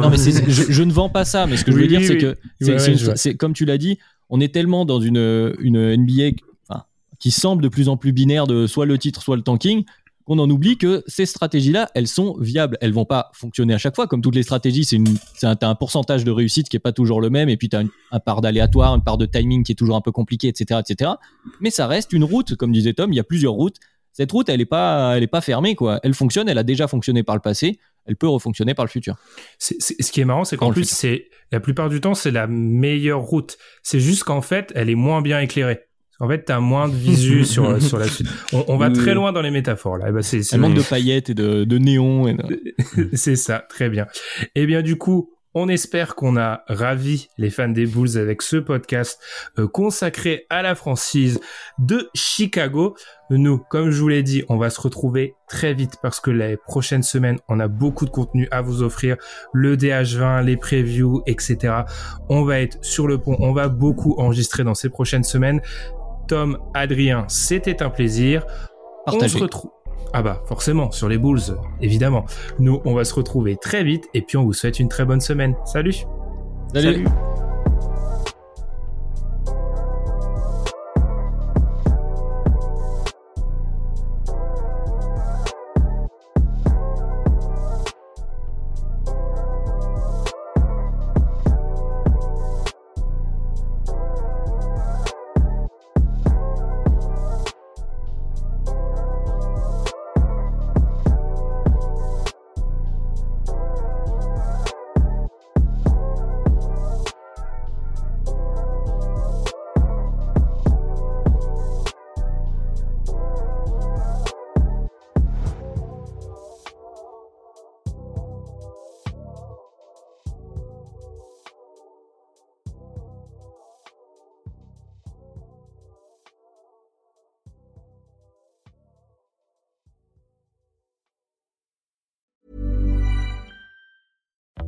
Non, 0.00 0.10
mais, 0.10 0.16
je, 0.16 0.82
ne 0.82 0.92
vends 0.92 1.10
pas 1.10 1.26
ça, 1.26 1.46
mais 1.46 1.58
ce 1.58 1.64
que 1.64 1.72
je 1.72 1.76
veux 1.76 1.86
dire, 1.86 2.02
c'est 2.02 2.18
que 2.18 2.36
c'est 3.16 3.34
comme 3.34 3.52
tu 3.52 3.64
l'as 3.64 3.78
dit, 3.78 3.98
on 4.30 4.40
est 4.40 4.52
tellement 4.52 4.84
dans 4.84 5.00
une, 5.00 5.54
une 5.60 5.96
NBA 5.96 6.36
qui 7.18 7.30
semble 7.30 7.62
de 7.62 7.68
plus 7.68 7.88
en 7.88 7.96
plus 7.96 8.12
binaire 8.12 8.46
de 8.46 8.66
soit 8.66 8.86
le 8.86 8.96
titre, 8.96 9.22
soit 9.22 9.36
le 9.36 9.42
tanking, 9.42 9.84
qu'on 10.24 10.38
en 10.38 10.48
oublie 10.48 10.78
que 10.78 11.02
ces 11.06 11.26
stratégies-là, 11.26 11.90
elles 11.94 12.06
sont 12.08 12.36
viables. 12.40 12.78
Elles 12.80 12.92
vont 12.92 13.04
pas 13.04 13.30
fonctionner 13.34 13.74
à 13.74 13.78
chaque 13.78 13.94
fois. 13.94 14.06
Comme 14.06 14.22
toutes 14.22 14.34
les 14.34 14.42
stratégies, 14.42 14.84
c'est 14.84 14.96
un, 15.46 15.56
un 15.60 15.74
pourcentage 15.74 16.24
de 16.24 16.30
réussite 16.30 16.68
qui 16.68 16.76
est 16.76 16.80
pas 16.80 16.92
toujours 16.92 17.20
le 17.20 17.30
même, 17.30 17.48
et 17.48 17.56
puis 17.56 17.68
tu 17.68 17.76
as 17.76 17.82
une, 17.82 17.90
un 18.10 18.20
part 18.20 18.40
d'aléatoire, 18.40 18.94
une 18.94 19.02
part 19.02 19.18
de 19.18 19.26
timing 19.26 19.64
qui 19.64 19.72
est 19.72 19.74
toujours 19.74 19.96
un 19.96 20.00
peu 20.00 20.12
compliqué, 20.12 20.48
etc., 20.48 20.80
etc. 20.80 21.12
Mais 21.60 21.70
ça 21.70 21.86
reste 21.86 22.12
une 22.12 22.24
route, 22.24 22.56
comme 22.56 22.72
disait 22.72 22.94
Tom. 22.94 23.12
Il 23.12 23.16
y 23.16 23.20
a 23.20 23.24
plusieurs 23.24 23.52
routes 23.52 23.76
cette 24.12 24.32
route, 24.32 24.48
elle 24.48 24.60
est 24.60 24.66
pas, 24.66 25.16
elle 25.16 25.22
est 25.22 25.28
pas 25.28 25.40
fermée, 25.40 25.74
quoi. 25.74 26.00
Elle 26.02 26.14
fonctionne, 26.14 26.48
elle 26.48 26.58
a 26.58 26.62
déjà 26.62 26.88
fonctionné 26.88 27.22
par 27.22 27.36
le 27.36 27.40
passé, 27.40 27.78
elle 28.06 28.16
peut 28.16 28.28
refonctionner 28.28 28.74
par 28.74 28.84
le 28.84 28.90
futur. 28.90 29.16
ce 29.58 30.10
qui 30.10 30.20
est 30.20 30.24
marrant, 30.24 30.44
c'est 30.44 30.56
qu'en 30.56 30.72
plus, 30.72 30.88
c'est 30.88 31.28
la 31.52 31.60
plupart 31.60 31.88
du 31.88 32.00
temps, 32.00 32.14
c'est 32.14 32.30
la 32.30 32.46
meilleure 32.46 33.20
route. 33.20 33.58
C'est 33.82 34.00
juste 34.00 34.24
qu'en 34.24 34.42
fait, 34.42 34.72
elle 34.74 34.90
est 34.90 34.94
moins 34.94 35.22
bien 35.22 35.40
éclairée. 35.40 35.80
En 36.22 36.28
fait, 36.28 36.44
t'as 36.44 36.60
moins 36.60 36.86
de 36.88 36.94
visu 36.94 37.44
sur 37.46 37.80
sur 37.82 37.98
la 37.98 38.06
suite. 38.06 38.28
On, 38.52 38.76
va 38.76 38.90
très 38.90 39.14
loin 39.14 39.32
dans 39.32 39.40
les 39.40 39.50
métaphores 39.50 39.96
là. 39.96 40.06
Eh 40.08 40.12
ben, 40.12 40.22
c'est, 40.22 40.56
manque 40.58 40.74
de 40.74 40.82
paillettes 40.82 41.30
et 41.30 41.34
de, 41.34 41.64
de 41.64 41.78
néons. 41.78 42.28
Et 42.28 42.36
c'est 43.14 43.36
ça, 43.36 43.64
très 43.70 43.88
bien. 43.88 44.06
Eh 44.54 44.66
bien 44.66 44.82
du 44.82 44.96
coup, 44.96 45.32
on 45.54 45.68
espère 45.68 46.14
qu'on 46.14 46.36
a 46.36 46.62
ravi 46.68 47.28
les 47.36 47.50
fans 47.50 47.68
des 47.68 47.86
Bulls 47.86 48.16
avec 48.16 48.42
ce 48.42 48.56
podcast 48.56 49.20
euh, 49.58 49.66
consacré 49.66 50.46
à 50.48 50.62
la 50.62 50.74
franchise 50.74 51.40
de 51.78 52.08
Chicago. 52.14 52.96
Nous, 53.30 53.58
comme 53.58 53.90
je 53.90 54.00
vous 54.00 54.08
l'ai 54.08 54.22
dit, 54.22 54.44
on 54.48 54.58
va 54.58 54.70
se 54.70 54.80
retrouver 54.80 55.34
très 55.48 55.74
vite 55.74 55.96
parce 56.02 56.20
que 56.20 56.30
les 56.30 56.56
prochaines 56.56 57.02
semaines, 57.02 57.38
on 57.48 57.58
a 57.60 57.68
beaucoup 57.68 58.04
de 58.04 58.10
contenu 58.10 58.48
à 58.50 58.60
vous 58.60 58.82
offrir. 58.82 59.16
Le 59.52 59.76
DH20, 59.76 60.44
les 60.44 60.56
previews, 60.56 61.22
etc. 61.26 61.82
On 62.28 62.44
va 62.44 62.60
être 62.60 62.78
sur 62.84 63.08
le 63.08 63.18
pont. 63.18 63.36
On 63.40 63.52
va 63.52 63.68
beaucoup 63.68 64.14
enregistrer 64.18 64.64
dans 64.64 64.74
ces 64.74 64.88
prochaines 64.88 65.24
semaines. 65.24 65.60
Tom, 66.28 66.58
Adrien, 66.74 67.24
c'était 67.28 67.82
un 67.82 67.90
plaisir. 67.90 68.46
On 69.06 69.28
se 69.28 69.38
retrouve. 69.38 69.70
Ah 70.12 70.22
bah 70.22 70.42
forcément, 70.46 70.90
sur 70.90 71.08
les 71.08 71.18
Bulls, 71.18 71.56
évidemment. 71.80 72.24
Nous, 72.58 72.80
on 72.84 72.94
va 72.94 73.04
se 73.04 73.14
retrouver 73.14 73.56
très 73.56 73.84
vite 73.84 74.08
et 74.12 74.22
puis 74.22 74.36
on 74.36 74.44
vous 74.44 74.52
souhaite 74.52 74.80
une 74.80 74.88
très 74.88 75.04
bonne 75.04 75.20
semaine. 75.20 75.54
Salut 75.64 75.94
Salut. 76.72 77.04